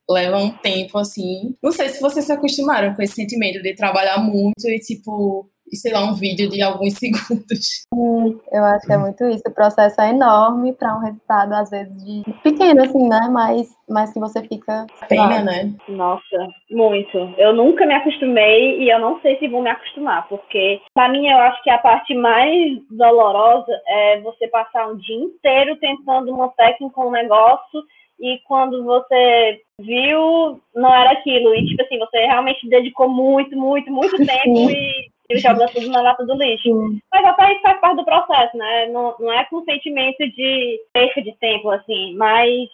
leva 0.09 0.39
um 0.39 0.51
tempo, 0.51 0.99
assim. 0.99 1.55
Não 1.63 1.71
sei 1.71 1.91
se 1.91 2.01
vocês 2.01 2.25
se 2.25 2.33
acostumaram 2.33 2.95
com 2.95 3.03
esse 3.03 3.15
sentimento 3.15 3.63
de 3.63 3.75
trabalhar 3.75 4.19
muito 4.19 4.67
e, 4.67 4.79
tipo, 4.79 5.49
sei 5.77 5.93
lá, 5.93 6.05
um 6.05 6.15
vídeo 6.15 6.49
de 6.49 6.63
alguns 6.63 6.95
segundos. 6.99 7.87
Sim, 7.93 8.41
eu 8.53 8.65
acho 8.65 8.87
que 8.87 8.93
é 8.93 8.99
muito 8.99 9.25
isso. 9.29 9.43
O 9.47 9.55
processo 9.55 10.01
é 10.01 10.11
enorme 10.11 10.73
para 10.73 10.97
um 10.97 11.01
resultado, 11.01 11.53
às 11.55 11.71
vezes, 11.71 12.05
de 12.05 12.23
pequeno, 12.43 12.83
assim, 12.83 13.09
né? 13.09 13.29
Mas, 13.31 13.69
mas 13.89 14.13
que 14.13 14.21
você 14.21 14.43
fica. 14.43 14.87
Pena, 15.09 15.43
né? 15.43 15.73
Nossa, 15.89 16.49
muito. 16.71 17.17
Eu 17.39 17.53
nunca 17.53 17.87
me 17.87 17.95
acostumei 17.95 18.83
e 18.83 18.91
eu 18.91 18.99
não 18.99 19.21
sei 19.21 19.39
se 19.39 19.49
vou 19.49 19.63
me 19.63 19.71
acostumar, 19.71 20.29
porque, 20.29 20.81
para 20.95 21.09
mim, 21.09 21.27
eu 21.29 21.39
acho 21.39 21.63
que 21.63 21.71
a 21.71 21.79
parte 21.79 22.15
mais 22.15 22.79
dolorosa 22.91 23.73
é 23.87 24.21
você 24.21 24.49
passar 24.49 24.89
um 24.89 24.97
dia 24.97 25.17
inteiro 25.17 25.77
tentando 25.77 26.33
uma 26.33 26.49
técnica, 26.51 27.01
um 27.01 27.11
negócio 27.11 27.83
e 28.23 28.39
quando 28.47 28.85
você 28.85 29.61
viu, 29.81 30.61
não 30.75 30.95
era 30.95 31.11
aquilo. 31.11 31.55
E, 31.55 31.67
tipo 31.67 31.83
assim, 31.83 31.99
você 31.99 32.19
realmente 32.19 32.69
dedicou 32.69 33.09
muito, 33.09 33.57
muito, 33.57 33.91
muito 33.91 34.17
tempo 34.17 34.71
e 34.71 35.12
e 35.31 35.39
joga 35.39 35.67
tudo 35.69 35.89
na 35.89 36.03
lata 36.03 36.25
do 36.25 36.35
lixo. 36.35 36.65
Sim. 36.65 37.01
Mas 37.13 37.25
até 37.25 37.53
isso 37.53 37.63
faz 37.63 37.81
parte 37.81 37.97
do 37.97 38.05
processo, 38.05 38.57
né? 38.57 38.87
Não, 38.87 39.15
não 39.19 39.33
é 39.33 39.45
com 39.45 39.65
sentimento 39.65 40.19
de 40.19 40.81
perca 40.93 41.23
de 41.23 41.33
tempo, 41.39 41.71
assim, 41.71 42.15
mas 42.17 42.69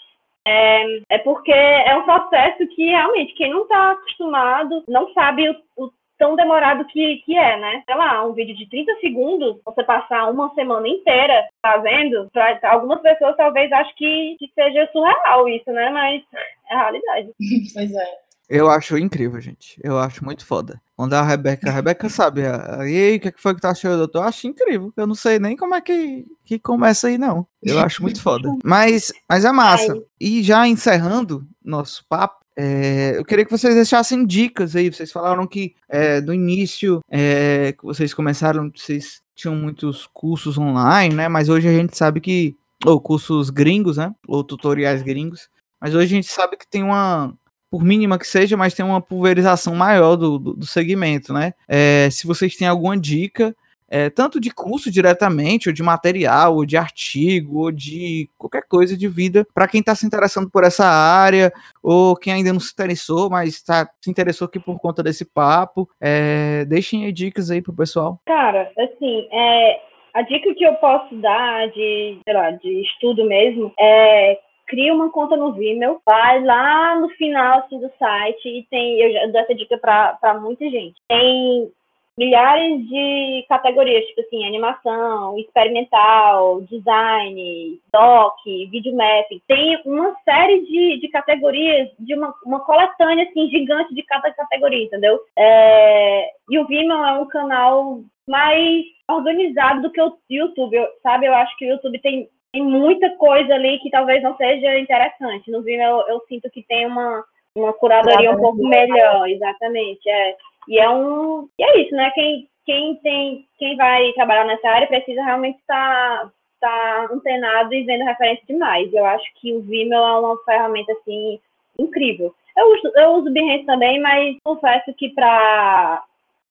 é, 0.47 1.01
é, 1.11 1.19
porque 1.19 1.53
é 1.53 1.95
um 1.97 2.05
processo 2.05 2.67
que 2.69 2.87
realmente 2.87 3.35
quem 3.35 3.51
não 3.51 3.63
está 3.63 3.93
acostumado 3.93 4.83
não 4.89 5.13
sabe 5.13 5.49
o, 5.49 5.57
o, 5.77 5.91
tão 6.19 6.35
demorado 6.35 6.85
que, 6.87 7.19
que 7.19 7.37
é, 7.37 7.59
né? 7.59 7.83
Sei 7.85 7.95
lá, 7.95 8.25
um 8.27 8.33
vídeo 8.33 8.57
de 8.57 8.69
30 8.69 8.97
segundos, 9.01 9.61
você 9.65 9.85
passar 9.85 10.31
uma 10.31 10.53
semana 10.55 10.89
inteira 10.89 11.47
fazendo, 11.63 12.29
para 12.33 12.59
algumas 12.73 13.01
pessoas 13.03 13.37
talvez 13.37 13.71
achem 13.71 13.95
que, 13.97 14.37
que 14.39 14.53
seja 14.55 14.89
surreal 14.91 15.49
isso, 15.49 15.71
né? 15.71 15.91
Mas 15.91 16.23
é 16.71 16.75
a 16.75 16.79
realidade. 16.79 17.31
pois 17.75 17.95
é. 17.95 18.28
Eu 18.49 18.71
acho 18.71 18.97
incrível, 18.97 19.41
gente. 19.41 19.79
Eu 19.83 19.99
acho 19.99 20.25
muito 20.25 20.45
foda. 20.47 20.81
Quando 20.97 21.13
a 21.13 21.23
Rebeca, 21.23 21.69
a 21.69 21.73
Rebeca 21.73 22.09
sabe, 22.09 22.41
e 22.41 22.47
aí, 22.47 23.17
o 23.17 23.21
que 23.21 23.33
foi 23.37 23.55
que 23.55 23.61
tá 23.61 23.71
achando? 23.71 24.11
Eu 24.13 24.23
acho 24.23 24.47
incrível. 24.47 24.93
Eu 24.97 25.07
não 25.07 25.15
sei 25.15 25.39
nem 25.39 25.55
como 25.55 25.75
é 25.75 25.81
que, 25.81 26.25
que 26.45 26.59
começa 26.59 27.09
aí, 27.09 27.19
não. 27.19 27.47
Eu 27.63 27.79
acho 27.79 28.03
muito 28.03 28.23
foda. 28.23 28.49
Mas, 28.65 29.13
mas 29.29 29.45
é 29.45 29.53
massa. 29.53 30.01
E 30.19 30.43
já 30.43 30.67
encerrando 30.67 31.47
nosso 31.63 32.05
papo, 32.09 32.45
é, 32.57 33.17
eu 33.17 33.25
queria 33.25 33.45
que 33.45 33.51
vocês 33.51 33.75
deixassem 33.75 34.27
dicas 34.27 34.75
aí. 34.75 34.93
Vocês 34.93 35.13
falaram 35.13 35.47
que 35.47 35.75
é, 35.89 36.21
no 36.21 36.33
início 36.33 37.01
é, 37.09 37.73
que 37.73 37.85
vocês 37.85 38.13
começaram, 38.15 38.71
vocês 38.75 39.23
tinham 39.35 39.55
muitos 39.55 40.09
cursos 40.13 40.59
online, 40.59 41.15
né? 41.15 41.29
Mas 41.29 41.49
hoje 41.49 41.69
a 41.69 41.73
gente 41.73 41.97
sabe 41.97 42.21
que. 42.21 42.57
Ou 42.85 43.01
cursos 43.01 43.51
gringos, 43.51 43.97
né? 43.97 44.13
Ou 44.27 44.43
tutoriais 44.43 45.03
gringos. 45.03 45.49
Mas 45.81 45.95
hoje 45.95 46.07
a 46.07 46.17
gente 46.17 46.29
sabe 46.29 46.57
que 46.57 46.69
tem 46.69 46.83
uma, 46.83 47.33
por 47.71 47.85
mínima 47.85 48.19
que 48.19 48.27
seja, 48.27 48.57
mas 48.57 48.75
tem 48.75 48.85
uma 48.85 49.01
pulverização 49.01 49.75
maior 49.75 50.17
do, 50.17 50.39
do, 50.39 50.55
do 50.55 50.67
segmento, 50.67 51.33
né? 51.33 51.53
É, 51.69 52.09
se 52.11 52.27
vocês 52.27 52.57
têm 52.57 52.67
alguma 52.67 52.97
dica, 52.97 53.55
é, 53.91 54.11
tanto 54.11 54.39
de 54.39 54.51
curso 54.51 54.91
diretamente, 54.91 55.69
ou 55.69 55.75
de 55.75 55.83
material, 55.83 56.57
ou 56.57 56.67
de 56.67 56.77
artigo, 56.77 57.61
ou 57.61 57.73
de 57.73 58.29
qualquer 58.37 58.63
coisa 58.69 58.97
de 58.97 59.09
vida, 59.09 59.47
para 59.55 59.67
quem 59.67 59.81
está 59.81 59.95
se 59.95 60.07
interessando 60.07 60.51
por 60.51 60.63
essa 60.63 60.85
área, 60.85 61.53
ou 61.83 62.15
quem 62.15 62.35
ainda 62.35 62.53
não 62.53 62.61
se 62.61 62.73
interessou, 62.73 63.31
mas 63.31 63.63
tá, 63.63 63.89
se 64.01 64.11
interessou 64.11 64.47
aqui 64.47 64.59
por 64.59 64.79
conta 64.79 65.03
desse 65.03 65.25
papo, 65.25 65.89
é, 66.01 66.65
deixem 66.67 67.05
aí 67.05 67.13
dicas 67.13 67.51
aí 67.51 67.63
pro 67.63 67.75
pessoal. 67.75 68.21
Cara, 68.27 68.71
assim, 68.79 69.27
é, 69.33 69.81
a 70.15 70.23
dica 70.23 70.55
que 70.55 70.65
eu 70.65 70.75
posso 70.75 71.15
dar 71.17 71.69
de, 71.69 72.19
sei 72.25 72.35
lá, 72.35 72.51
de 72.51 72.83
estudo 72.83 73.25
mesmo 73.27 73.73
é 73.79 74.39
cria 74.69 74.95
uma 74.95 75.11
conta 75.11 75.37
no 75.37 75.53
Vimeo, 75.53 76.01
vai 76.05 76.45
lá 76.45 76.95
no 77.01 77.09
final 77.11 77.61
assim, 77.61 77.81
do 77.81 77.91
site 77.99 78.49
e 78.49 78.67
tem, 78.71 79.01
eu 79.01 79.13
já 79.13 79.27
dou 79.27 79.41
essa 79.41 79.55
dica 79.55 79.79
para 79.79 80.39
muita 80.41 80.69
gente. 80.69 81.01
Tem 81.09 81.73
milhares 82.19 82.85
de 82.89 83.47
categorias, 83.49 84.05
tipo 84.07 84.21
assim, 84.23 84.45
animação, 84.45 85.39
experimental, 85.39 86.61
design, 86.63 87.81
doc, 87.93 88.35
videomapping. 88.45 89.41
Tem 89.47 89.81
uma 89.87 90.15
série 90.25 90.63
de, 90.67 91.01
de 91.01 91.09
categorias, 91.09 91.89
de 91.99 92.15
uma, 92.15 92.35
uma 92.45 92.61
coletânea, 92.61 93.25
assim, 93.25 93.49
gigante 93.49 93.95
de 93.95 94.03
cada 94.03 94.33
categoria, 94.33 94.85
entendeu? 94.85 95.21
É, 95.39 96.31
e 96.51 96.59
o 96.59 96.67
Vimeo 96.67 97.05
é 97.05 97.13
um 97.21 97.27
canal 97.27 98.01
mais 98.27 98.85
organizado 99.09 99.83
do 99.83 99.91
que 99.91 100.03
o 100.03 100.19
YouTube, 100.29 100.77
sabe? 101.03 101.27
Eu 101.27 101.35
acho 101.35 101.57
que 101.57 101.67
o 101.67 101.69
YouTube 101.69 102.01
tem, 102.01 102.29
tem 102.53 102.63
muita 102.63 103.11
coisa 103.17 103.55
ali 103.55 103.79
que 103.81 103.91
talvez 103.91 104.23
não 104.23 104.37
seja 104.37 104.79
interessante. 104.79 105.51
No 105.51 105.63
Vimeo 105.63 106.01
eu, 106.01 106.09
eu 106.09 106.21
sinto 106.29 106.51
que 106.51 106.63
tem 106.63 106.87
uma, 106.87 107.25
uma 107.55 107.73
curadoria 107.73 108.31
um 108.33 108.39
pouco 108.39 108.67
melhor, 108.67 109.29
exatamente, 109.29 110.09
é. 110.09 110.37
E 110.69 110.79
é 110.79 110.89
um. 110.89 111.49
E 111.59 111.65
é 111.65 111.81
isso, 111.81 111.95
né? 111.95 112.11
Quem, 112.15 112.49
quem 112.65 112.97
tem, 112.97 113.47
quem 113.59 113.77
vai 113.77 114.13
trabalhar 114.13 114.45
nessa 114.45 114.69
área 114.69 114.87
precisa 114.87 115.23
realmente 115.23 115.59
estar 115.59 116.31
tá, 116.61 117.09
tá 117.09 117.09
antenado 117.11 117.73
e 117.75 117.85
vendo 117.85 118.05
referência 118.05 118.45
demais. 118.47 118.93
Eu 118.93 119.05
acho 119.07 119.27
que 119.41 119.53
o 119.55 119.63
Vimeo 119.63 119.99
é 119.99 120.19
uma 120.19 120.37
ferramenta 120.45 120.93
assim 120.93 121.41
incrível. 121.79 122.35
Eu 122.57 122.73
uso, 122.73 122.93
eu 122.97 123.11
uso 123.13 123.33
Behance 123.33 123.65
também, 123.65 124.01
mas 124.01 124.37
confesso 124.43 124.93
que 124.95 125.11
para 125.11 126.03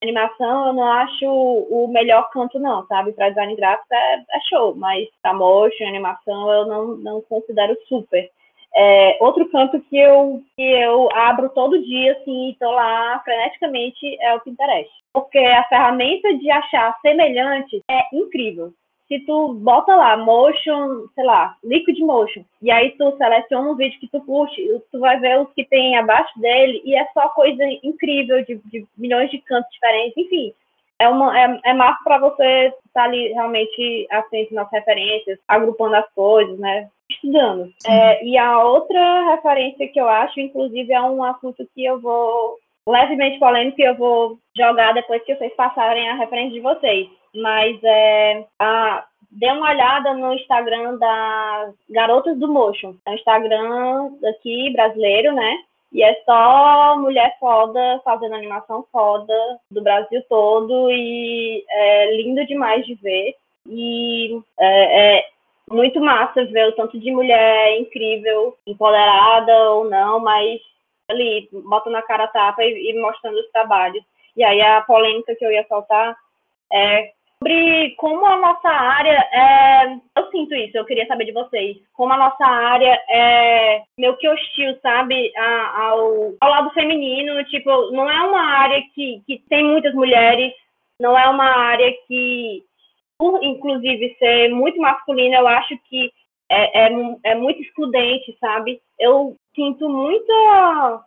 animação 0.02 0.68
eu 0.68 0.72
não 0.72 0.84
acho 0.84 1.26
o 1.26 1.88
melhor 1.88 2.30
canto 2.30 2.58
não, 2.58 2.86
sabe? 2.86 3.12
Para 3.12 3.30
design 3.30 3.56
gráfico 3.56 3.86
é, 3.92 4.14
é, 4.16 4.40
show, 4.48 4.74
mas 4.74 5.08
para 5.22 5.34
motion, 5.34 5.86
animação 5.86 6.50
eu 6.50 6.66
não, 6.66 6.96
não 6.96 7.20
considero 7.22 7.76
super. 7.88 8.30
É, 8.76 9.16
outro 9.20 9.48
canto 9.50 9.80
que 9.80 9.98
eu, 9.98 10.42
que 10.54 10.62
eu 10.62 11.08
abro 11.14 11.48
todo 11.50 11.82
dia, 11.82 12.12
assim, 12.12 12.50
e 12.50 12.54
tô 12.58 12.70
lá 12.70 13.20
freneticamente, 13.24 14.16
é 14.20 14.34
o 14.34 14.40
Pinterest. 14.40 14.90
Porque 15.12 15.38
a 15.38 15.64
ferramenta 15.64 16.36
de 16.36 16.50
achar 16.50 16.96
semelhantes 17.00 17.82
é 17.90 18.02
incrível. 18.12 18.72
Se 19.08 19.18
tu 19.20 19.54
bota 19.54 19.96
lá, 19.96 20.16
motion, 20.16 21.06
sei 21.14 21.24
lá, 21.24 21.56
liquid 21.64 21.98
motion, 22.00 22.42
e 22.60 22.70
aí 22.70 22.90
tu 22.98 23.16
seleciona 23.16 23.70
um 23.70 23.74
vídeo 23.74 23.98
que 23.98 24.08
tu 24.08 24.20
curte, 24.20 24.62
tu 24.92 25.00
vai 25.00 25.18
ver 25.18 25.40
os 25.40 25.52
que 25.54 25.64
tem 25.64 25.96
abaixo 25.96 26.38
dele, 26.38 26.82
e 26.84 26.94
é 26.94 27.06
só 27.14 27.28
coisa 27.30 27.64
incrível, 27.82 28.44
de, 28.44 28.56
de 28.66 28.86
milhões 28.96 29.30
de 29.30 29.38
cantos 29.38 29.70
diferentes, 29.72 30.16
enfim 30.16 30.52
é, 30.98 31.08
uma, 31.08 31.38
é, 31.38 31.60
é 31.64 31.72
massa 31.74 31.98
para 32.02 32.18
você 32.18 32.66
estar 32.66 32.80
tá 32.92 33.04
ali 33.04 33.28
realmente 33.32 34.06
atento 34.10 34.52
nas 34.52 34.70
referências, 34.70 35.38
agrupando 35.46 35.94
as 35.94 36.10
coisas, 36.12 36.58
né? 36.58 36.88
Estudando. 37.08 37.72
É, 37.86 38.24
e 38.24 38.36
a 38.36 38.62
outra 38.62 39.34
referência 39.34 39.88
que 39.88 40.00
eu 40.00 40.08
acho, 40.08 40.40
inclusive, 40.40 40.92
é 40.92 41.00
um 41.00 41.22
assunto 41.22 41.66
que 41.74 41.84
eu 41.84 42.00
vou 42.00 42.58
levemente 42.90 43.38
polêmico 43.38 43.80
e 43.80 43.84
eu 43.84 43.94
vou 43.96 44.38
jogar 44.56 44.92
depois 44.92 45.22
que 45.22 45.34
vocês 45.34 45.54
passarem 45.54 46.08
a 46.08 46.14
referência 46.14 46.52
de 46.52 46.60
vocês. 46.60 47.08
Mas 47.34 47.78
é, 47.82 48.44
a, 48.58 49.04
dê 49.30 49.50
uma 49.50 49.70
olhada 49.70 50.14
no 50.14 50.32
Instagram 50.34 50.96
das 50.96 51.74
Garotas 51.90 52.38
do 52.38 52.48
Motion. 52.48 52.94
É 53.06 53.10
um 53.10 53.14
Instagram 53.14 54.10
aqui 54.28 54.72
brasileiro, 54.72 55.32
né? 55.34 55.56
E 55.92 56.02
é 56.02 56.14
só 56.24 56.96
mulher 56.98 57.36
foda 57.40 58.00
fazendo 58.04 58.34
animação 58.34 58.84
foda 58.92 59.34
do 59.70 59.82
Brasil 59.82 60.22
todo 60.28 60.90
e 60.90 61.64
é 61.68 62.16
lindo 62.16 62.44
demais 62.46 62.84
de 62.84 62.94
ver. 62.94 63.34
E 63.66 64.38
é, 64.58 65.18
é 65.18 65.28
muito 65.70 66.00
massa 66.00 66.44
ver 66.46 66.68
o 66.68 66.72
tanto 66.72 66.98
de 66.98 67.10
mulher 67.10 67.78
incrível, 67.78 68.56
empoderada 68.66 69.70
ou 69.70 69.84
não, 69.84 70.20
mas 70.20 70.60
ali, 71.08 71.48
bota 71.52 71.90
na 71.90 72.02
cara 72.02 72.24
a 72.24 72.28
tapa 72.28 72.64
e, 72.64 72.90
e 72.90 73.00
mostrando 73.00 73.38
os 73.38 73.50
trabalhos. 73.50 74.02
E 74.36 74.44
aí 74.44 74.60
a 74.60 74.82
polêmica 74.82 75.34
que 75.34 75.44
eu 75.44 75.50
ia 75.50 75.66
soltar 75.66 76.16
é 76.72 77.10
sobre 77.38 77.94
como 77.96 78.26
a 78.26 78.36
nossa 78.36 78.68
área 78.68 79.28
é. 79.32 79.96
Eu 80.16 80.30
sinto 80.30 80.54
isso, 80.54 80.76
eu 80.76 80.84
queria 80.84 81.06
saber 81.06 81.24
de 81.24 81.32
vocês. 81.32 81.76
Como 81.94 82.12
a 82.12 82.16
nossa 82.16 82.44
área 82.44 83.00
é 83.08 83.82
meio 83.96 84.16
que 84.16 84.28
hostil, 84.28 84.76
sabe? 84.82 85.32
ao, 85.36 86.34
ao 86.40 86.50
lado 86.50 86.70
feminino. 86.70 87.42
Tipo, 87.44 87.90
não 87.92 88.10
é 88.10 88.20
uma 88.22 88.40
área 88.40 88.82
que, 88.94 89.22
que 89.26 89.42
tem 89.48 89.64
muitas 89.64 89.94
mulheres, 89.94 90.52
não 91.00 91.16
é 91.16 91.28
uma 91.28 91.44
área 91.44 91.92
que, 92.06 92.62
por 93.16 93.42
inclusive 93.42 94.16
ser 94.18 94.48
muito 94.50 94.80
masculina, 94.80 95.36
eu 95.36 95.48
acho 95.48 95.78
que 95.88 96.12
é, 96.50 96.86
é, 96.86 96.90
é 97.24 97.34
muito 97.34 97.60
excludente, 97.60 98.36
sabe? 98.40 98.80
Eu 98.98 99.36
sinto 99.54 99.88
muita 99.88 101.04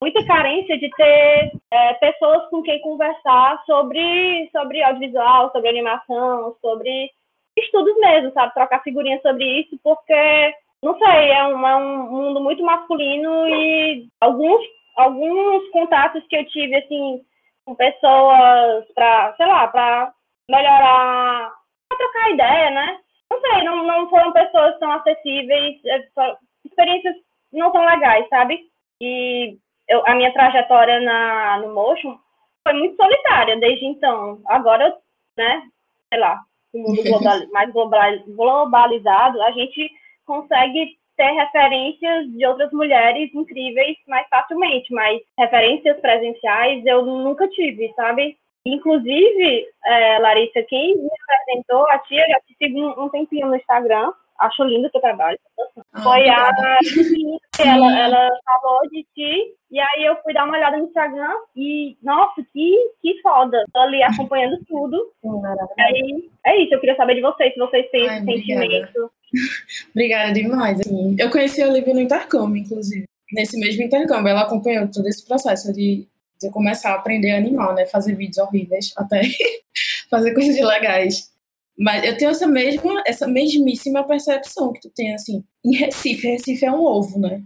muita 0.00 0.24
carência 0.24 0.78
de 0.78 0.88
ter 0.90 1.52
é, 1.72 1.94
pessoas 1.94 2.48
com 2.50 2.62
quem 2.62 2.80
conversar 2.80 3.62
sobre, 3.66 4.48
sobre 4.52 4.82
audiovisual, 4.82 5.50
sobre 5.50 5.68
animação, 5.68 6.54
sobre 6.60 7.10
estudos 7.56 7.96
mesmo, 7.98 8.32
sabe? 8.32 8.54
Trocar 8.54 8.82
figurinhas 8.82 9.20
sobre 9.22 9.44
isso, 9.60 9.78
porque, 9.82 10.54
não 10.82 10.96
sei, 10.98 11.30
é 11.30 11.44
um, 11.46 11.66
é 11.66 11.76
um 11.76 12.10
mundo 12.10 12.40
muito 12.40 12.62
masculino 12.62 13.48
e 13.48 14.06
alguns, 14.20 14.64
alguns 14.96 15.68
contatos 15.70 16.24
que 16.28 16.36
eu 16.36 16.46
tive, 16.46 16.76
assim, 16.76 17.20
com 17.64 17.74
pessoas 17.74 18.84
para, 18.94 19.34
sei 19.36 19.46
lá, 19.46 19.66
para 19.66 20.12
melhorar, 20.48 21.52
para 21.88 21.98
trocar 21.98 22.30
ideia, 22.30 22.70
né? 22.70 23.00
Não 23.30 23.40
sei, 23.40 23.62
não, 23.62 23.86
não 23.86 24.08
foram 24.08 24.32
pessoas 24.32 24.78
tão 24.78 24.90
acessíveis, 24.92 25.80
é, 25.84 26.08
experiências 26.64 27.14
não 27.52 27.72
tão 27.72 27.84
legais, 27.84 28.28
sabe? 28.28 28.68
E 29.00 29.56
eu, 29.88 30.02
a 30.06 30.14
minha 30.14 30.32
trajetória 30.32 31.00
na, 31.00 31.58
no 31.58 31.74
motion 31.74 32.18
foi 32.66 32.74
muito 32.74 32.96
solitária 32.96 33.56
desde 33.56 33.86
então. 33.86 34.40
Agora, 34.46 34.96
né, 35.36 35.62
sei 36.08 36.20
lá, 36.20 36.40
o 36.72 36.78
mundo 36.78 37.02
global, 37.04 37.38
mais 37.52 37.72
globalizado, 38.26 39.42
a 39.42 39.52
gente 39.52 39.90
consegue 40.26 40.98
ter 41.16 41.32
referências 41.32 42.30
de 42.30 42.46
outras 42.46 42.70
mulheres 42.72 43.34
incríveis 43.34 43.96
mais 44.06 44.26
facilmente, 44.28 44.92
mas 44.92 45.20
referências 45.36 45.98
presenciais 46.00 46.84
eu 46.86 47.04
nunca 47.04 47.48
tive, 47.48 47.92
sabe? 47.94 48.38
Inclusive, 48.68 49.66
é, 49.84 50.18
Larissa, 50.18 50.62
quem 50.68 50.96
me 50.96 51.08
apresentou 51.22 51.88
a 51.90 51.98
tia, 52.00 52.24
já 52.28 52.40
te 52.40 52.54
sigo 52.58 53.02
um 53.02 53.08
tempinho 53.08 53.48
no 53.48 53.56
Instagram, 53.56 54.12
acho 54.38 54.62
lindo 54.64 54.88
o 54.88 54.90
teu 54.90 55.00
trabalho. 55.00 55.38
Ah, 55.94 56.02
Foi 56.02 56.28
a 56.28 56.52
que 56.82 57.62
ela, 57.62 57.98
ela 57.98 58.28
falou 58.44 58.80
de 58.90 59.02
ti, 59.14 59.54
e 59.70 59.80
aí 59.80 60.04
eu 60.04 60.16
fui 60.22 60.34
dar 60.34 60.44
uma 60.44 60.56
olhada 60.56 60.76
no 60.76 60.84
Instagram 60.84 61.32
e, 61.56 61.96
nossa, 62.02 62.42
que, 62.52 62.74
que 63.00 63.20
foda. 63.22 63.64
Tô 63.72 63.80
ali 63.80 64.02
acompanhando 64.02 64.58
tudo. 64.68 65.12
e 65.24 65.82
aí, 65.82 66.30
é 66.46 66.62
isso, 66.62 66.74
eu 66.74 66.80
queria 66.80 66.96
saber 66.96 67.14
de 67.14 67.22
vocês, 67.22 67.52
se 67.52 67.58
vocês 67.58 67.90
têm 67.90 68.08
Ai, 68.08 68.18
esse 68.18 68.24
sentimento. 68.26 69.10
Obrigada 69.92 70.32
demais. 70.32 70.80
Assim, 70.80 71.16
eu 71.18 71.30
conheci 71.30 71.62
a 71.62 71.68
Olivia 71.68 71.94
no 71.94 72.00
intercâmbio, 72.00 72.62
inclusive. 72.62 73.06
Nesse 73.32 73.58
mesmo 73.58 73.82
intercâmbio, 73.82 74.28
ela 74.28 74.42
acompanhou 74.42 74.88
todo 74.90 75.06
esse 75.06 75.26
processo 75.26 75.72
de, 75.72 76.06
de 76.40 76.50
começar 76.50 76.92
a 76.92 76.94
aprender 76.96 77.32
a 77.32 77.38
animar, 77.38 77.74
né? 77.74 77.86
Fazer 77.86 78.14
vídeos 78.14 78.38
horríveis, 78.38 78.92
até 78.96 79.22
fazer 80.10 80.34
coisas 80.34 80.56
legais. 80.56 81.30
Mas 81.78 82.04
eu 82.04 82.16
tenho 82.16 82.30
essa 82.30 82.46
mesma, 82.46 83.02
essa 83.06 83.26
mesmíssima 83.26 84.04
percepção 84.04 84.72
que 84.72 84.80
tu 84.80 84.90
tem, 84.90 85.14
assim, 85.14 85.44
em 85.64 85.76
Recife. 85.76 86.26
Recife 86.26 86.64
é 86.64 86.72
um 86.72 86.82
ovo, 86.82 87.18
né? 87.20 87.42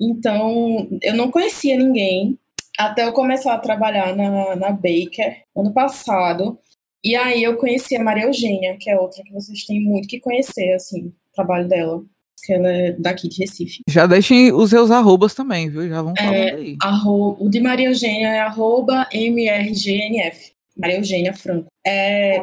Então, 0.00 0.88
eu 1.02 1.14
não 1.14 1.30
conhecia 1.30 1.76
ninguém 1.76 2.38
até 2.78 3.04
eu 3.04 3.12
começar 3.12 3.54
a 3.54 3.58
trabalhar 3.58 4.14
na, 4.16 4.54
na 4.54 4.70
Baker 4.70 5.44
ano 5.56 5.72
passado. 5.72 6.58
E 7.02 7.16
aí 7.16 7.42
eu 7.42 7.56
conheci 7.56 7.96
a 7.96 8.02
Maria 8.02 8.24
Eugênia, 8.24 8.76
que 8.78 8.90
é 8.90 8.98
outra 8.98 9.22
que 9.22 9.32
vocês 9.32 9.64
têm 9.64 9.80
muito 9.80 10.08
que 10.08 10.20
conhecer, 10.20 10.72
assim, 10.74 11.06
o 11.08 11.34
trabalho 11.34 11.68
dela. 11.68 12.04
Que 12.44 12.52
ela 12.52 12.70
é 12.70 12.92
daqui 12.92 13.28
de 13.28 13.38
Recife. 13.38 13.82
Já 13.88 14.06
deixem 14.06 14.52
os 14.52 14.70
seus 14.70 14.90
arrobas 14.90 15.34
também, 15.34 15.68
viu? 15.68 15.88
Já 15.88 16.02
vão 16.02 16.14
falando 16.16 16.34
é, 16.34 16.54
aí. 16.54 16.76
Arro, 16.82 17.36
o 17.38 17.48
de 17.48 17.60
Maria 17.60 17.88
Eugênia 17.88 18.28
é 18.28 18.40
arroba 18.40 19.08
MRGNF. 19.12 20.52
Maria 20.76 20.98
Eugênia 20.98 21.34
Franco. 21.34 21.68
É, 21.86 22.42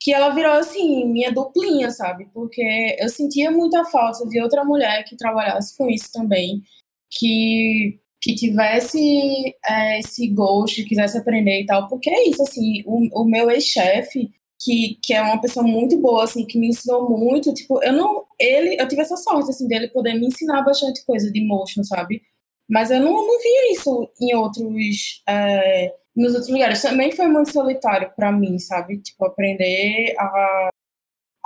que 0.00 0.12
ela 0.12 0.30
virou 0.30 0.52
assim 0.52 1.06
minha 1.06 1.32
duplinha, 1.32 1.90
sabe? 1.90 2.28
Porque 2.32 2.96
eu 2.98 3.08
sentia 3.08 3.50
muita 3.50 3.84
falta 3.86 4.26
de 4.26 4.40
outra 4.40 4.64
mulher 4.64 5.04
que 5.04 5.16
trabalhasse 5.16 5.76
com 5.76 5.88
isso 5.88 6.12
também, 6.12 6.62
que 7.10 7.98
que 8.26 8.34
tivesse 8.34 9.54
é, 9.68 10.00
esse 10.00 10.26
gosto, 10.28 10.84
quisesse 10.84 11.16
aprender 11.16 11.60
e 11.60 11.66
tal, 11.66 11.86
porque 11.86 12.10
é 12.10 12.28
isso, 12.28 12.42
assim, 12.42 12.82
o, 12.84 13.22
o 13.22 13.24
meu 13.24 13.48
ex-chefe, 13.48 14.30
que, 14.60 14.98
que 15.02 15.14
é 15.14 15.22
uma 15.22 15.40
pessoa 15.40 15.66
muito 15.66 15.98
boa, 15.98 16.24
assim, 16.24 16.46
que 16.46 16.58
me 16.58 16.68
ensinou 16.68 17.08
muito, 17.18 17.52
tipo, 17.54 17.82
eu 17.82 17.92
não, 17.92 18.24
ele, 18.38 18.80
eu 18.80 18.88
tive 18.88 19.02
essa 19.02 19.16
sorte, 19.16 19.50
assim, 19.50 19.68
dele 19.68 19.88
poder 19.88 20.14
me 20.14 20.26
ensinar 20.26 20.62
bastante 20.62 21.04
coisa 21.04 21.30
de 21.30 21.44
motion, 21.46 21.84
sabe? 21.84 22.22
Mas 22.68 22.90
eu 22.90 23.00
não, 23.00 23.12
não 23.12 23.40
via 23.40 23.72
isso 23.72 24.10
em 24.20 24.34
outros, 24.34 25.22
é, 25.28 25.94
nos 26.16 26.32
outros 26.34 26.50
lugares. 26.50 26.82
Também 26.82 27.12
foi 27.12 27.28
muito 27.28 27.52
solitário 27.52 28.10
para 28.16 28.32
mim, 28.32 28.58
sabe? 28.58 28.98
Tipo, 28.98 29.26
aprender 29.26 30.14
a 30.18 30.70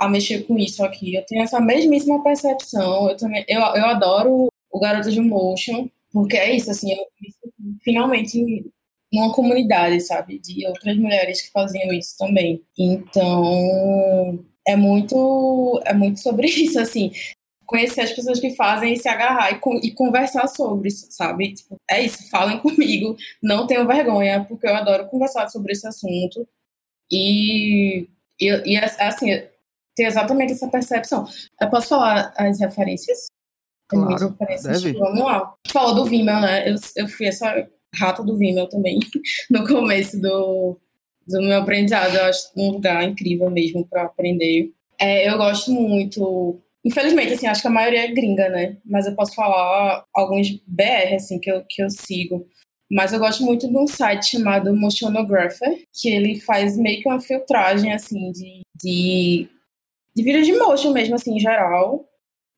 a 0.01 0.09
mexer 0.09 0.47
com 0.47 0.57
isso 0.57 0.83
aqui. 0.83 1.15
Eu 1.15 1.23
tenho 1.27 1.43
essa 1.43 1.59
mesmíssima 1.61 2.23
percepção. 2.23 3.09
Eu 3.09 3.15
também, 3.17 3.45
eu, 3.47 3.59
eu 3.59 3.85
adoro 3.85 4.47
o 4.71 4.79
Garoto 4.79 5.11
de 5.11 5.21
Motion, 5.21 5.87
porque 6.11 6.35
é 6.35 6.55
isso, 6.55 6.71
assim, 6.71 6.91
eu 6.91 7.05
finalmente 7.83 8.65
numa 9.11 9.33
comunidade, 9.33 9.99
sabe, 10.01 10.39
de 10.39 10.65
outras 10.67 10.97
mulheres 10.97 11.41
que 11.41 11.51
faziam 11.51 11.91
isso 11.93 12.17
também. 12.17 12.63
Então, 12.77 14.43
é 14.65 14.75
muito 14.75 15.81
é 15.85 15.93
muito 15.93 16.19
sobre 16.21 16.47
isso, 16.49 16.79
assim, 16.79 17.11
conhecer 17.65 18.01
as 18.01 18.11
pessoas 18.11 18.39
que 18.39 18.55
fazem 18.55 18.93
e 18.93 18.97
se 18.97 19.07
agarrar 19.07 19.51
e, 19.51 19.59
e 19.87 19.91
conversar 19.93 20.47
sobre 20.47 20.89
isso, 20.89 21.07
sabe? 21.09 21.53
Tipo, 21.53 21.75
é 21.89 22.01
isso, 22.03 22.29
falem 22.29 22.59
comigo, 22.61 23.15
não 23.41 23.67
tenham 23.67 23.87
vergonha, 23.87 24.45
porque 24.45 24.67
eu 24.67 24.75
adoro 24.75 25.07
conversar 25.07 25.49
sobre 25.49 25.73
esse 25.73 25.87
assunto. 25.87 26.47
E, 27.11 28.07
e, 28.39 28.47
e 28.65 28.77
assim, 28.77 29.27
ter 29.95 30.03
exatamente 30.03 30.53
essa 30.53 30.67
percepção. 30.67 31.25
Eu 31.59 31.69
posso 31.69 31.89
falar 31.89 32.33
as 32.37 32.59
referências? 32.59 33.27
Claro, 33.87 34.29
referências? 34.29 34.81
deve. 34.81 34.97
Vamos 34.97 35.23
lá. 35.23 35.53
Falou 35.71 35.95
do 35.95 36.05
Vimeo, 36.05 36.39
né? 36.39 36.69
Eu, 36.69 36.75
eu 36.95 37.07
fui 37.09 37.27
essa 37.27 37.67
rata 37.95 38.23
do 38.23 38.37
Vimeo 38.37 38.67
também, 38.67 38.99
no 39.49 39.65
começo 39.67 40.19
do, 40.19 40.77
do 41.27 41.41
meu 41.41 41.59
aprendizado. 41.59 42.15
Eu 42.15 42.25
acho 42.25 42.49
um 42.55 42.71
lugar 42.71 43.03
incrível 43.03 43.49
mesmo 43.49 43.85
para 43.87 44.03
aprender. 44.03 44.71
É, 44.99 45.29
eu 45.29 45.37
gosto 45.37 45.71
muito. 45.71 46.59
Infelizmente, 46.83 47.33
assim, 47.33 47.47
acho 47.47 47.61
que 47.61 47.67
a 47.67 47.71
maioria 47.71 48.05
é 48.05 48.11
gringa, 48.11 48.49
né? 48.49 48.77
Mas 48.85 49.05
eu 49.05 49.15
posso 49.15 49.35
falar 49.35 50.03
alguns 50.13 50.49
BR, 50.67 51.15
assim, 51.15 51.39
que 51.39 51.51
eu, 51.51 51.63
que 51.67 51.83
eu 51.83 51.89
sigo. 51.89 52.47
Mas 52.89 53.13
eu 53.13 53.19
gosto 53.19 53.43
muito 53.43 53.69
de 53.69 53.77
um 53.77 53.87
site 53.87 54.31
chamado 54.31 54.75
Motionographer, 54.75 55.85
que 55.93 56.09
ele 56.09 56.39
faz 56.41 56.77
meio 56.77 57.01
que 57.01 57.07
uma 57.07 57.21
filtragem, 57.21 57.93
assim, 57.93 58.31
de, 58.31 58.61
de, 58.83 59.47
de 60.15 60.23
vídeos 60.23 60.45
de 60.45 60.53
motion 60.57 60.91
mesmo, 60.91 61.15
assim, 61.15 61.35
em 61.35 61.39
geral. 61.39 62.05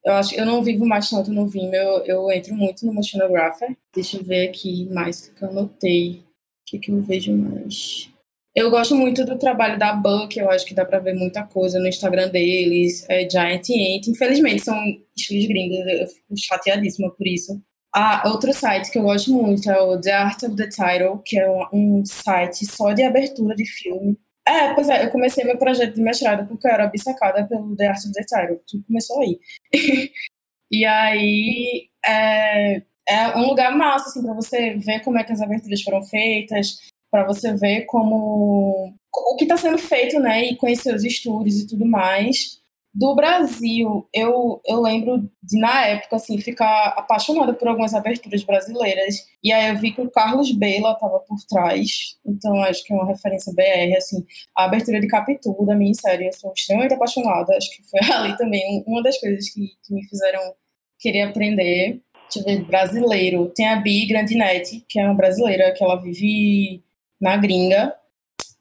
Eu 0.06 0.14
acho 0.14 0.36
eu 0.36 0.46
não 0.46 0.62
vivo 0.62 0.86
mais 0.86 1.10
tanto 1.10 1.32
no 1.32 1.48
Vimeo, 1.48 2.00
eu, 2.06 2.06
eu 2.06 2.32
entro 2.32 2.54
muito 2.54 2.86
no 2.86 2.94
Motionographer. 2.94 3.76
Deixa 3.94 4.18
eu 4.18 4.24
ver 4.24 4.50
aqui 4.50 4.88
mais 4.92 5.28
o 5.28 5.36
que 5.36 5.44
eu 5.44 5.50
anotei. 5.50 6.24
O 6.62 6.66
que, 6.66 6.80
que 6.80 6.92
eu 6.92 7.02
vejo 7.02 7.36
mais? 7.36 8.10
Eu 8.56 8.70
gosto 8.70 8.96
muito 8.96 9.26
do 9.26 9.38
trabalho 9.38 9.80
da 9.80 9.94
Buck, 9.94 10.38
eu 10.38 10.50
acho 10.50 10.66
que 10.66 10.76
dá 10.76 10.86
pra 10.86 11.00
ver 11.00 11.16
muita 11.16 11.44
coisa 11.44 11.80
no 11.80 11.88
Instagram 11.88 12.30
deles, 12.30 13.04
é 13.10 13.28
Giant 13.28 13.68
Ant. 13.70 14.08
Infelizmente 14.08 14.64
são 14.64 14.80
estilos 15.16 15.48
gringos, 15.48 15.80
eu 15.88 16.08
fico 16.08 16.38
chateadíssima 16.38 17.10
por 17.10 17.26
isso. 17.26 17.60
Ah, 17.96 18.24
outro 18.28 18.54
site 18.54 18.92
que 18.92 18.98
eu 18.98 19.04
gosto 19.04 19.32
muito 19.32 19.70
é 19.70 19.82
o 19.82 20.00
The 20.00 20.12
Art 20.12 20.44
of 20.44 20.56
the 20.56 20.68
Title, 20.68 21.20
que 21.26 21.40
é 21.40 21.48
um 21.72 22.04
site 22.06 22.66
só 22.66 22.92
de 22.92 23.04
abertura 23.04 23.56
de 23.56 23.66
filme. 23.66 24.18
É, 24.48 24.74
pois 24.74 24.90
é, 24.90 25.06
eu 25.06 25.12
comecei 25.12 25.44
meu 25.46 25.58
projeto 25.58 25.96
de 25.96 26.02
mestrado 26.02 26.48
porque 26.48 26.68
eu 26.68 26.72
era 26.72 26.86
obcecada 26.86 27.48
pelo 27.48 27.76
The 27.76 27.88
Art 27.88 28.00
of 28.00 28.12
the 28.12 28.24
Title, 28.24 28.62
tudo 28.68 28.84
começou 28.86 29.22
aí. 29.22 29.40
e 30.72 30.86
aí 30.86 31.90
é, 32.06 32.82
é 33.08 33.38
um 33.38 33.48
lugar 33.48 33.76
massa, 33.76 34.10
assim, 34.10 34.24
pra 34.24 34.34
você 34.34 34.76
ver 34.76 35.02
como 35.02 35.18
é 35.18 35.24
que 35.24 35.34
as 35.34 35.42
aberturas 35.42 35.82
foram 35.82 36.02
feitas, 36.04 36.80
para 37.12 37.26
você 37.26 37.54
ver 37.56 37.86
como 37.86 38.94
o 39.14 39.36
que 39.36 39.46
está 39.46 39.58
sendo 39.58 39.78
feito, 39.78 40.20
né, 40.20 40.46
e 40.46 40.56
conhecer 40.56 40.96
os 40.96 41.04
estúdios 41.04 41.60
e 41.60 41.68
tudo 41.68 41.86
mais. 41.86 42.63
Do 42.94 43.16
Brasil, 43.16 44.08
eu, 44.14 44.62
eu 44.66 44.80
lembro 44.80 45.28
de, 45.42 45.60
na 45.60 45.88
época, 45.88 46.18
assim, 46.18 46.40
ficar 46.40 46.90
apaixonada 46.90 47.52
por 47.52 47.68
algumas 47.68 47.94
aberturas 47.96 48.44
brasileiras. 48.44 49.26
E 49.44 49.52
aí 49.52 49.70
eu 49.70 49.80
vi 49.80 49.92
que 49.92 50.02
o 50.02 50.12
Carlos 50.12 50.52
Bela 50.52 50.92
estava 50.92 51.20
por 51.22 51.38
trás. 51.50 52.18
Então, 52.24 52.62
acho 52.64 52.84
que 52.84 52.94
é 52.94 52.96
uma 52.96 53.08
referência 53.08 53.52
BR, 53.52 53.98
assim. 53.98 54.24
A 54.56 54.66
abertura 54.66 55.00
de 55.00 55.08
Capitu, 55.08 55.66
da 55.66 55.76
minha 55.76 55.94
série, 55.96 56.28
eu 56.28 56.34
sou 56.34 56.54
extremamente 56.54 56.94
apaixonada. 56.94 57.58
Acho 57.58 57.72
que 57.72 57.84
foi 57.90 58.00
ali 58.14 58.38
também 58.38 58.84
uma 58.86 59.02
das 59.02 59.20
coisas 59.20 59.50
que, 59.50 59.72
que 59.84 59.94
me 59.94 60.06
fizeram 60.08 60.54
querer 61.00 61.22
aprender. 61.22 62.00
Deixa 62.32 62.40
eu 62.40 62.44
ver, 62.44 62.64
brasileiro. 62.64 63.52
Tem 63.56 63.70
a 63.70 63.78
Bi 63.78 64.06
Grandinete, 64.06 64.86
que 64.88 65.00
é 65.00 65.06
uma 65.06 65.16
brasileira, 65.16 65.74
que 65.74 65.84
ela 65.84 66.00
vive 66.00 66.84
na 67.20 67.38
gringa, 67.38 67.96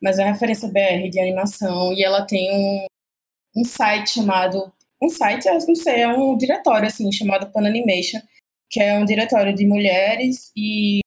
mas 0.01 0.19
é 0.19 0.25
uma 0.25 0.33
referência 0.33 0.69
BR 0.69 1.11
de 1.11 1.21
animação, 1.21 1.93
e 1.93 2.03
ela 2.03 2.23
tem 2.23 2.51
um, 2.53 2.87
um 3.57 3.65
site 3.65 4.11
chamado, 4.11 4.73
um 5.01 5.09
site, 5.09 5.47
eu 5.47 5.55
não 5.55 5.75
sei, 5.75 6.03
é 6.03 6.09
um 6.09 6.37
diretório, 6.37 6.89
assim, 6.89 7.11
chamado 7.13 7.51
Pan 7.51 7.67
Animation, 7.67 8.21
que 8.71 8.81
é 8.81 8.99
um 8.99 9.05
diretório 9.05 9.55
de 9.55 9.67
mulheres 9.67 10.51
e 10.57 11.01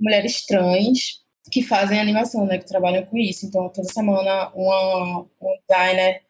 mulheres 0.00 0.44
trans 0.46 1.24
que 1.50 1.62
fazem 1.62 2.00
animação, 2.00 2.46
né, 2.46 2.58
que 2.58 2.66
trabalham 2.66 3.04
com 3.04 3.16
isso. 3.16 3.46
Então, 3.46 3.68
toda 3.68 3.88
semana, 3.88 4.50
uma, 4.54 5.20
um 5.20 5.58
designer 5.68 6.22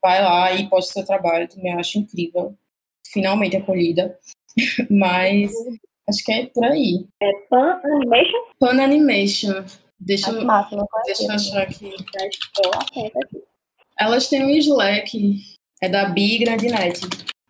vai 0.00 0.22
lá 0.22 0.52
e 0.52 0.68
posta 0.68 0.94
seu 0.94 1.04
trabalho, 1.04 1.48
também 1.48 1.72
acho 1.74 1.98
incrível. 1.98 2.56
Finalmente 3.12 3.56
acolhida. 3.56 4.18
Mas 4.90 5.52
acho 6.08 6.24
que 6.24 6.32
é 6.32 6.46
por 6.46 6.64
aí. 6.64 7.06
É 7.22 7.32
Pan 7.48 7.80
Animation? 7.84 8.38
Pan 8.58 8.82
Animation. 8.82 9.64
Deixa, 10.00 10.32
massa, 10.42 10.76
deixa 11.06 11.22
eu 11.24 11.30
achar 11.30 11.62
aqui. 11.62 11.94
Elas 14.02 14.28
têm 14.28 14.44
um 14.44 14.50
Slack, 14.50 15.36
é 15.80 15.88
da 15.88 16.06
Bi 16.06 16.38
Grandinet. 16.38 17.00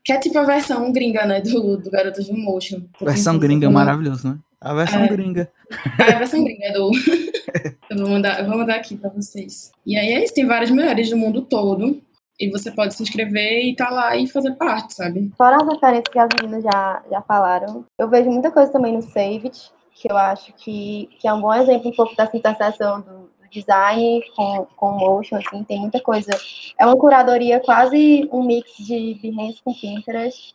Que 0.05 0.13
é 0.13 0.19
tipo 0.19 0.39
a 0.39 0.45
versão 0.45 0.93
gringa, 0.93 1.25
né, 1.25 1.41
do, 1.41 1.79
do 1.79 1.91
Garoto 1.91 2.23
de 2.23 2.31
Motion. 2.31 2.83
Versão 3.01 3.39
gringa 3.39 3.69
é 3.69 3.71
maravilhoso, 3.71 4.29
né? 4.29 4.39
A 4.61 4.75
versão 4.75 5.03
é, 5.03 5.09
gringa. 5.09 5.51
É 5.99 6.13
a 6.13 6.19
versão 6.19 6.45
gringa 6.45 6.73
do. 6.75 6.91
eu, 7.89 7.97
vou 7.97 8.09
mandar, 8.11 8.41
eu 8.41 8.47
vou 8.47 8.59
mandar 8.59 8.75
aqui 8.75 8.99
pra 8.99 9.09
vocês. 9.09 9.73
E 9.87 9.97
aí 9.97 10.13
é 10.13 10.25
isso, 10.25 10.35
tem 10.35 10.45
várias 10.45 10.71
mulheres 10.71 11.09
do 11.09 11.17
mundo 11.17 11.41
todo. 11.41 12.03
E 12.39 12.51
você 12.51 12.71
pode 12.71 12.95
se 12.95 13.03
inscrever 13.03 13.65
e 13.65 13.75
tá 13.75 13.89
lá 13.89 14.15
e 14.15 14.29
fazer 14.29 14.53
parte, 14.57 14.93
sabe? 14.93 15.33
Fora 15.39 15.57
as 15.57 15.67
referências 15.67 16.09
que 16.13 16.19
as 16.19 16.29
meninas 16.39 16.65
já, 16.65 17.03
já 17.11 17.23
falaram, 17.23 17.87
eu 17.99 18.11
vejo 18.11 18.31
muita 18.31 18.51
coisa 18.51 18.71
também 18.71 18.93
no 18.93 19.01
Save 19.01 19.47
It 19.47 19.73
que 20.03 20.11
eu 20.11 20.17
acho 20.17 20.53
que, 20.55 21.09
que 21.21 21.29
é 21.29 21.33
um 21.33 21.41
bom 21.41 21.55
exemplo 21.55 21.91
um 21.91 21.95
pouco 21.95 22.17
dessa 22.17 22.37
interseção 22.37 23.01
do, 23.01 23.13
do 23.13 23.32
design 23.53 24.23
com, 24.35 24.67
com 24.77 24.93
motion, 24.93 25.37
assim, 25.37 25.63
tem 25.65 25.81
muita 25.81 26.01
coisa. 26.01 26.33
É 26.79 26.87
uma 26.87 26.97
curadoria 26.97 27.61
quase 27.61 28.29
um 28.33 28.43
mix 28.43 28.77
de 28.77 29.19
Behance 29.23 29.63
com 29.63 29.75
Pinterest, 29.75 30.55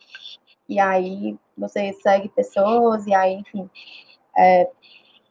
e 0.68 0.80
aí 0.80 1.38
você 1.58 1.93
segue 1.93 2.28
pessoas, 2.30 3.06
e 3.06 3.14
aí, 3.14 3.36
enfim, 3.36 3.70
é, 4.38 4.70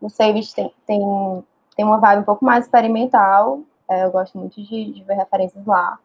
o 0.01 0.09
Savage 0.09 0.55
tem, 0.55 0.73
tem, 0.87 1.45
tem 1.77 1.85
uma 1.85 1.99
vibe 1.99 2.21
um 2.21 2.25
pouco 2.25 2.45
mais 2.45 2.65
experimental, 2.65 3.61
é, 3.89 4.05
eu 4.05 4.11
gosto 4.11 4.39
muito 4.39 4.63
de, 4.63 4.93
de 4.93 5.05
ver 5.05 5.15
referências 5.15 5.65
lá. 5.67 5.99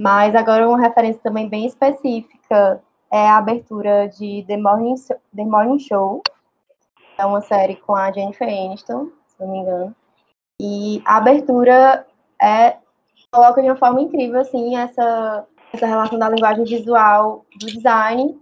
Mas 0.00 0.34
agora 0.34 0.68
uma 0.68 0.80
referência 0.80 1.20
também 1.22 1.48
bem 1.48 1.66
específica 1.66 2.80
é 3.10 3.28
a 3.28 3.38
abertura 3.38 4.08
de 4.08 4.44
The 4.46 4.56
Morning, 4.56 4.94
The 5.34 5.44
Morning 5.44 5.78
Show, 5.78 6.22
é 7.18 7.26
uma 7.26 7.40
série 7.40 7.76
com 7.76 7.96
a 7.96 8.12
Jennifer 8.12 8.46
Aniston, 8.46 9.10
se 9.26 9.40
não 9.40 9.50
me 9.50 9.58
engano. 9.58 9.96
E 10.60 11.00
a 11.04 11.16
abertura 11.16 12.06
é 12.40 12.76
coloca 13.30 13.60
de 13.60 13.68
uma 13.68 13.76
forma 13.76 14.00
incrível 14.00 14.40
assim 14.40 14.76
essa 14.76 15.46
essa 15.72 15.86
relação 15.86 16.18
da 16.18 16.30
linguagem 16.30 16.64
visual 16.64 17.44
do 17.60 17.66
design, 17.66 18.40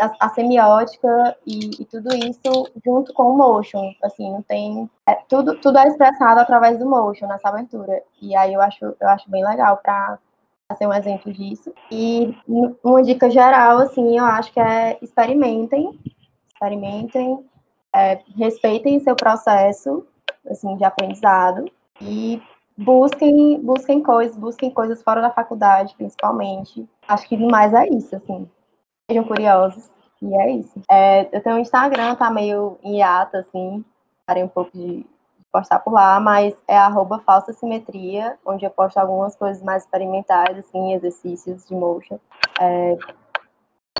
a, 0.00 0.26
a 0.26 0.28
semiótica 0.30 1.36
e, 1.46 1.70
e, 1.80 1.84
tudo 1.84 2.14
isso 2.14 2.70
junto 2.84 3.12
com 3.14 3.30
o 3.30 3.36
motion, 3.36 3.94
assim, 4.02 4.30
não 4.30 4.42
tem 4.42 4.90
é, 5.08 5.14
tudo 5.28 5.56
tudo 5.60 5.78
é 5.78 5.88
expressado 5.88 6.40
através 6.40 6.78
do 6.78 6.88
motion 6.88 7.26
nessa 7.26 7.48
abertura. 7.48 8.02
E 8.20 8.36
aí 8.36 8.52
eu 8.52 8.60
acho 8.60 8.84
eu 8.84 9.08
acho 9.08 9.30
bem 9.30 9.44
legal 9.44 9.78
para 9.78 10.18
ser 10.76 10.86
um 10.86 10.92
exemplo 10.92 11.32
disso. 11.32 11.72
E 11.90 12.36
uma 12.82 13.02
dica 13.02 13.30
geral 13.30 13.78
assim, 13.78 14.18
eu 14.18 14.24
acho 14.24 14.52
que 14.52 14.60
é 14.60 14.98
experimentem, 15.00 15.98
experimentem 16.52 17.44
é, 17.94 18.20
respeitem 18.36 19.00
seu 19.00 19.16
processo 19.16 20.06
assim, 20.50 20.76
de 20.76 20.84
aprendizado 20.84 21.70
e 22.00 22.42
busquem, 22.76 23.60
busquem 23.60 24.02
coisas, 24.02 24.36
busquem 24.36 24.70
coisas 24.70 25.02
fora 25.02 25.20
da 25.20 25.30
faculdade, 25.30 25.94
principalmente. 25.96 26.88
Acho 27.08 27.28
que 27.28 27.36
mais 27.36 27.72
é 27.72 27.88
isso, 27.88 28.14
assim. 28.16 28.48
Sejam 29.10 29.24
curiosos. 29.24 29.90
E 30.20 30.34
é 30.34 30.50
isso. 30.52 30.80
É, 30.90 31.28
eu 31.36 31.42
tenho 31.42 31.56
um 31.56 31.60
Instagram, 31.60 32.14
tá 32.14 32.30
meio 32.30 32.78
em 32.82 32.98
hiato, 32.98 33.36
assim. 33.36 33.84
Parei 34.26 34.42
um 34.42 34.48
pouco 34.48 34.70
de 34.76 35.04
postar 35.52 35.78
por 35.78 35.92
lá, 35.92 36.18
mas 36.20 36.54
é 36.68 36.76
arroba 36.76 37.18
falsa 37.20 37.52
simetria, 37.52 38.36
onde 38.44 38.64
eu 38.64 38.70
posto 38.70 38.98
algumas 38.98 39.34
coisas 39.36 39.62
mais 39.62 39.84
experimentais, 39.84 40.58
assim, 40.58 40.92
exercícios 40.92 41.66
de 41.66 41.74
motion. 41.74 42.18
É, 42.60 42.96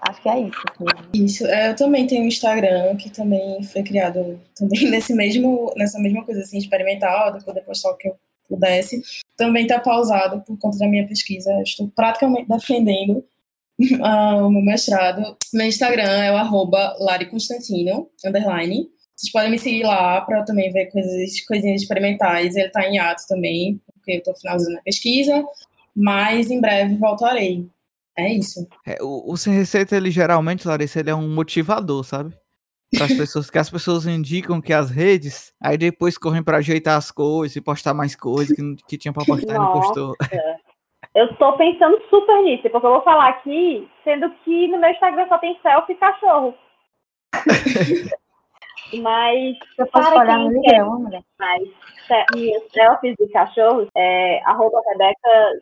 Acho 0.03 0.23
que 0.23 0.29
é 0.29 0.41
isso. 0.41 0.61
Assim. 0.71 1.25
Isso. 1.25 1.47
É, 1.47 1.71
eu 1.71 1.77
também 1.77 2.07
tenho 2.07 2.23
um 2.25 2.29
Instagram 2.29 2.97
que 2.97 3.11
também 3.11 3.63
foi 3.63 3.83
criado 3.83 4.41
também 4.55 4.85
nesse 4.91 5.15
mesmo, 5.15 5.73
nessa 5.77 5.99
mesma 5.99 6.25
coisa 6.25 6.41
assim, 6.41 6.59
experimental, 6.59 7.37
de 7.37 7.45
poder 7.45 7.63
postar 7.63 7.91
o 7.91 7.97
que 7.97 8.09
eu 8.09 8.17
pudesse. 8.49 9.03
Também 9.37 9.65
está 9.65 9.81
pausado 9.81 10.41
por 10.43 10.59
conta 10.59 10.79
da 10.79 10.89
minha 10.89 11.07
pesquisa. 11.07 11.51
Estou 11.63 11.89
praticamente 11.89 12.49
defendendo 12.49 13.25
uh, 13.81 14.47
o 14.47 14.51
meu 14.51 14.63
mestrado. 14.63 15.37
Meu 15.53 15.67
Instagram 15.67 16.09
é 16.09 16.33
o 16.33 16.37
arroba 16.37 16.97
lariconstantino, 17.01 18.09
underline. 18.25 18.89
Vocês 19.17 19.33
podem 19.33 19.51
me 19.51 19.59
seguir 19.59 19.83
lá 19.83 20.21
para 20.21 20.45
também 20.45 20.71
ver 20.71 20.87
coisas, 20.87 21.41
coisinhas 21.47 21.83
experimentais. 21.83 22.55
Ele 22.55 22.67
está 22.67 22.87
em 22.87 22.99
ato 22.99 23.23
também, 23.27 23.81
porque 23.95 24.13
eu 24.13 24.19
estou 24.19 24.35
finalizando 24.35 24.79
a 24.79 24.83
pesquisa. 24.83 25.45
mas 25.95 26.51
em 26.51 26.61
breve 26.61 26.97
voltarei. 26.97 27.67
É 28.19 28.33
isso. 28.33 28.67
É, 28.87 28.97
o, 29.03 29.33
o 29.33 29.37
Sem 29.37 29.53
Receita, 29.53 29.97
ele 29.97 30.11
geralmente, 30.11 30.67
Larissa, 30.67 31.01
ele 31.01 31.11
é 31.11 31.15
um 31.15 31.29
motivador, 31.29 32.03
sabe? 32.03 32.35
Para 32.97 33.07
as 33.07 33.13
pessoas, 33.17 33.51
que 33.51 33.59
as 33.59 33.71
pessoas 33.71 34.07
indicam 34.07 34.61
que 34.61 34.73
as 34.73 34.91
redes, 34.91 35.53
aí 35.61 35.77
depois 35.77 36.17
correm 36.17 36.43
para 36.43 36.59
ajeitar 36.59 36.97
as 36.97 37.11
coisas 37.11 37.57
e 37.57 37.61
postar 37.61 37.93
mais 37.93 38.17
coisas 38.17 38.57
que, 38.57 38.77
que 38.89 38.99
tinha 38.99 39.13
para 39.13 39.25
postar 39.25 39.55
e 39.55 39.59
não 39.59 39.73
postou. 39.73 40.15
Eu 41.15 41.27
estou 41.27 41.57
pensando 41.57 42.01
super 42.11 42.43
nisso, 42.43 42.63
porque 42.71 42.87
eu 42.87 42.91
vou 42.91 43.03
falar 43.03 43.29
aqui, 43.29 43.89
sendo 44.05 44.31
que 44.45 44.69
no 44.69 44.79
meu 44.79 44.91
Instagram 44.91 45.27
só 45.29 45.39
tem 45.39 45.59
selfie 45.63 45.93
e 45.93 45.97
cachorro. 45.97 46.55
Mas. 48.95 49.57
Eu 49.79 49.87
posso 49.87 50.19
olhar 50.19 50.39
no 50.39 50.57
Instagram, 50.57 50.99
né? 51.11 51.23
Minhas 52.35 52.63
selfies 52.73 53.17
de 53.19 53.29
cachorros 53.29 53.89
é 53.97 54.41
arroba 54.45 54.81
Rebeca 54.89 55.61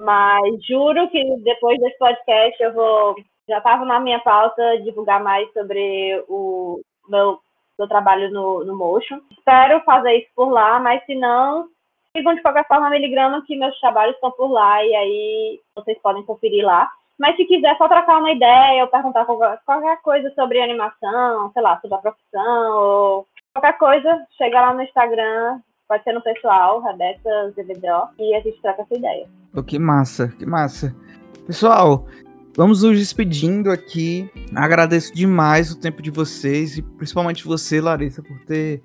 Mas 0.00 0.64
juro 0.64 1.08
que 1.10 1.36
depois 1.38 1.78
desse 1.80 1.98
podcast 1.98 2.62
eu 2.62 2.72
vou. 2.72 3.16
Já 3.48 3.58
estava 3.58 3.84
na 3.84 3.98
minha 3.98 4.20
pauta 4.20 4.80
divulgar 4.82 5.22
mais 5.22 5.50
sobre 5.52 6.22
o 6.28 6.80
meu, 7.08 7.38
meu 7.78 7.88
trabalho 7.88 8.30
no, 8.30 8.64
no 8.64 8.76
Motion. 8.76 9.20
Espero 9.30 9.80
fazer 9.80 10.18
isso 10.18 10.28
por 10.36 10.50
lá, 10.50 10.78
mas 10.78 11.04
se 11.06 11.14
não, 11.14 11.66
sigam 12.14 12.34
de 12.34 12.42
qualquer 12.42 12.66
forma 12.66 12.90
Miligrama, 12.90 13.42
que 13.46 13.56
meus 13.56 13.78
trabalhos 13.80 14.14
estão 14.14 14.30
por 14.32 14.50
lá 14.50 14.84
e 14.84 14.94
aí 14.94 15.60
vocês 15.74 15.98
podem 16.02 16.22
conferir 16.24 16.64
lá. 16.64 16.88
Mas 17.18 17.36
se 17.36 17.44
quiser 17.44 17.76
só 17.76 17.88
trocar 17.88 18.18
uma 18.18 18.30
ideia 18.30 18.82
ou 18.82 18.88
perguntar 18.88 19.24
qualquer 19.24 20.00
coisa 20.02 20.30
sobre 20.34 20.62
animação, 20.62 21.50
sei 21.52 21.62
lá, 21.62 21.80
sobre 21.80 21.96
a 21.96 22.00
profissão, 22.00 22.76
ou 22.76 23.26
qualquer 23.52 23.76
coisa, 23.76 24.24
chega 24.36 24.60
lá 24.60 24.72
no 24.72 24.82
Instagram, 24.82 25.58
pode 25.88 26.04
ser 26.04 26.12
no 26.12 26.22
pessoal, 26.22 26.80
Rebeca 26.80 27.50
ZVDO, 27.50 28.08
e 28.20 28.34
a 28.36 28.40
gente 28.40 28.60
troca 28.62 28.82
essa 28.82 28.94
ideia. 28.96 29.26
Oh, 29.52 29.62
que 29.62 29.78
massa, 29.78 30.28
que 30.38 30.46
massa. 30.46 30.94
Pessoal, 31.44 32.06
vamos 32.56 32.84
nos 32.84 32.96
despedindo 32.96 33.72
aqui. 33.72 34.30
Agradeço 34.54 35.12
demais 35.12 35.72
o 35.72 35.80
tempo 35.80 36.00
de 36.00 36.12
vocês 36.12 36.78
e 36.78 36.82
principalmente 36.82 37.44
você, 37.44 37.80
Larissa, 37.80 38.22
por 38.22 38.38
ter, 38.44 38.80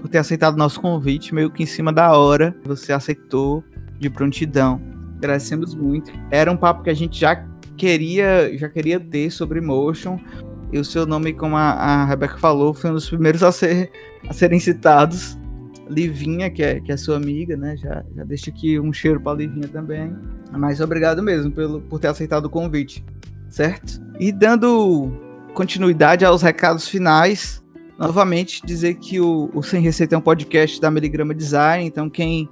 por 0.00 0.08
ter 0.08 0.18
aceitado 0.18 0.56
nosso 0.56 0.80
convite, 0.80 1.32
meio 1.32 1.50
que 1.52 1.62
em 1.62 1.66
cima 1.66 1.92
da 1.92 2.18
hora. 2.18 2.56
Você 2.64 2.92
aceitou 2.92 3.62
de 3.98 4.10
prontidão. 4.10 4.80
Agradecemos 5.18 5.74
muito. 5.74 6.10
Era 6.30 6.50
um 6.50 6.56
papo 6.56 6.82
que 6.82 6.90
a 6.90 6.94
gente 6.94 7.20
já 7.20 7.36
queria, 7.76 8.56
já 8.56 8.68
queria 8.68 8.98
ter 8.98 9.30
sobre 9.30 9.60
motion. 9.60 10.18
E 10.72 10.78
o 10.78 10.84
seu 10.84 11.06
nome, 11.06 11.32
como 11.32 11.56
a, 11.56 11.70
a 11.72 12.04
Rebeca 12.04 12.38
falou, 12.38 12.74
foi 12.74 12.90
um 12.90 12.94
dos 12.94 13.08
primeiros 13.08 13.42
a, 13.42 13.52
ser, 13.52 13.90
a 14.28 14.32
serem 14.32 14.58
citados. 14.58 15.38
Livinha, 15.88 16.50
que 16.50 16.62
é, 16.62 16.80
que 16.80 16.90
é 16.90 16.96
sua 16.96 17.16
amiga, 17.16 17.56
né? 17.56 17.76
Já, 17.76 18.04
já 18.16 18.24
deixo 18.24 18.50
aqui 18.50 18.80
um 18.80 18.92
cheiro 18.92 19.20
para 19.20 19.38
Livinha 19.38 19.68
também. 19.68 20.12
Mas 20.50 20.80
obrigado 20.80 21.22
mesmo 21.22 21.52
pelo, 21.52 21.80
por 21.80 22.00
ter 22.00 22.08
aceitado 22.08 22.46
o 22.46 22.50
convite, 22.50 23.04
certo? 23.48 24.00
E 24.18 24.32
dando 24.32 25.12
continuidade 25.54 26.24
aos 26.24 26.42
recados 26.42 26.88
finais, 26.88 27.64
novamente 27.96 28.60
dizer 28.66 28.94
que 28.94 29.20
o, 29.20 29.48
o 29.54 29.62
Sem 29.62 29.80
Receita 29.80 30.16
é 30.16 30.18
um 30.18 30.20
podcast 30.20 30.80
da 30.80 30.90
Miligrama 30.90 31.32
Design, 31.32 31.86
então 31.86 32.10
quem, 32.10 32.48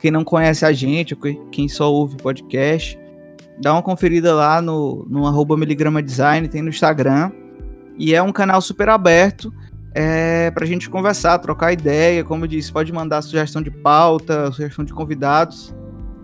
quem 0.00 0.10
não 0.10 0.24
conhece 0.24 0.64
a 0.64 0.72
gente, 0.72 1.14
ou 1.14 1.20
quem 1.50 1.68
só 1.68 1.90
ouve 1.90 2.16
podcast, 2.16 2.98
dá 3.60 3.72
uma 3.72 3.82
conferida 3.82 4.34
lá 4.34 4.60
no, 4.60 5.06
no 5.08 5.26
arroba 5.26 5.56
miligrama 5.56 6.02
design, 6.02 6.48
tem 6.48 6.62
no 6.62 6.68
Instagram. 6.68 7.30
E 7.98 8.14
é 8.14 8.22
um 8.22 8.32
canal 8.32 8.60
super 8.60 8.88
aberto 8.88 9.52
é, 9.94 10.50
para 10.50 10.64
a 10.64 10.66
gente 10.66 10.88
conversar, 10.88 11.38
trocar 11.38 11.72
ideia. 11.72 12.24
Como 12.24 12.44
eu 12.44 12.48
disse, 12.48 12.72
pode 12.72 12.92
mandar 12.92 13.22
sugestão 13.22 13.62
de 13.62 13.70
pauta, 13.70 14.50
sugestão 14.52 14.84
de 14.84 14.92
convidados. 14.92 15.74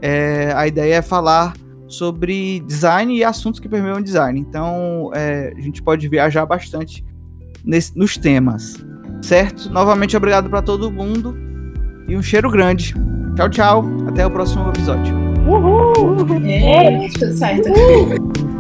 É, 0.00 0.52
a 0.55 0.66
ideia 0.66 0.96
é 0.96 1.02
falar 1.02 1.55
sobre 1.86 2.60
design 2.60 3.16
e 3.16 3.24
assuntos 3.24 3.60
que 3.60 3.68
permeiam 3.68 4.00
design. 4.00 4.38
Então 4.38 5.10
é, 5.14 5.52
a 5.56 5.60
gente 5.60 5.82
pode 5.82 6.06
viajar 6.09 6.46
bastante 6.46 7.05
nesse, 7.64 7.96
nos 7.96 8.16
temas. 8.16 8.84
Certo? 9.22 9.70
Novamente 9.70 10.16
obrigado 10.16 10.48
para 10.48 10.62
todo 10.62 10.90
mundo 10.90 11.36
e 12.06 12.16
um 12.16 12.22
cheiro 12.22 12.50
grande. 12.50 12.94
Tchau, 13.34 13.48
tchau. 13.48 13.84
Até 14.06 14.26
o 14.26 14.30
próximo 14.30 14.68
episódio. 14.68 15.27
Uhul! 15.48 16.46
É, 16.46 17.08
tudo 17.18 17.32
certo. 17.32 17.70
Uhul. 17.70 18.57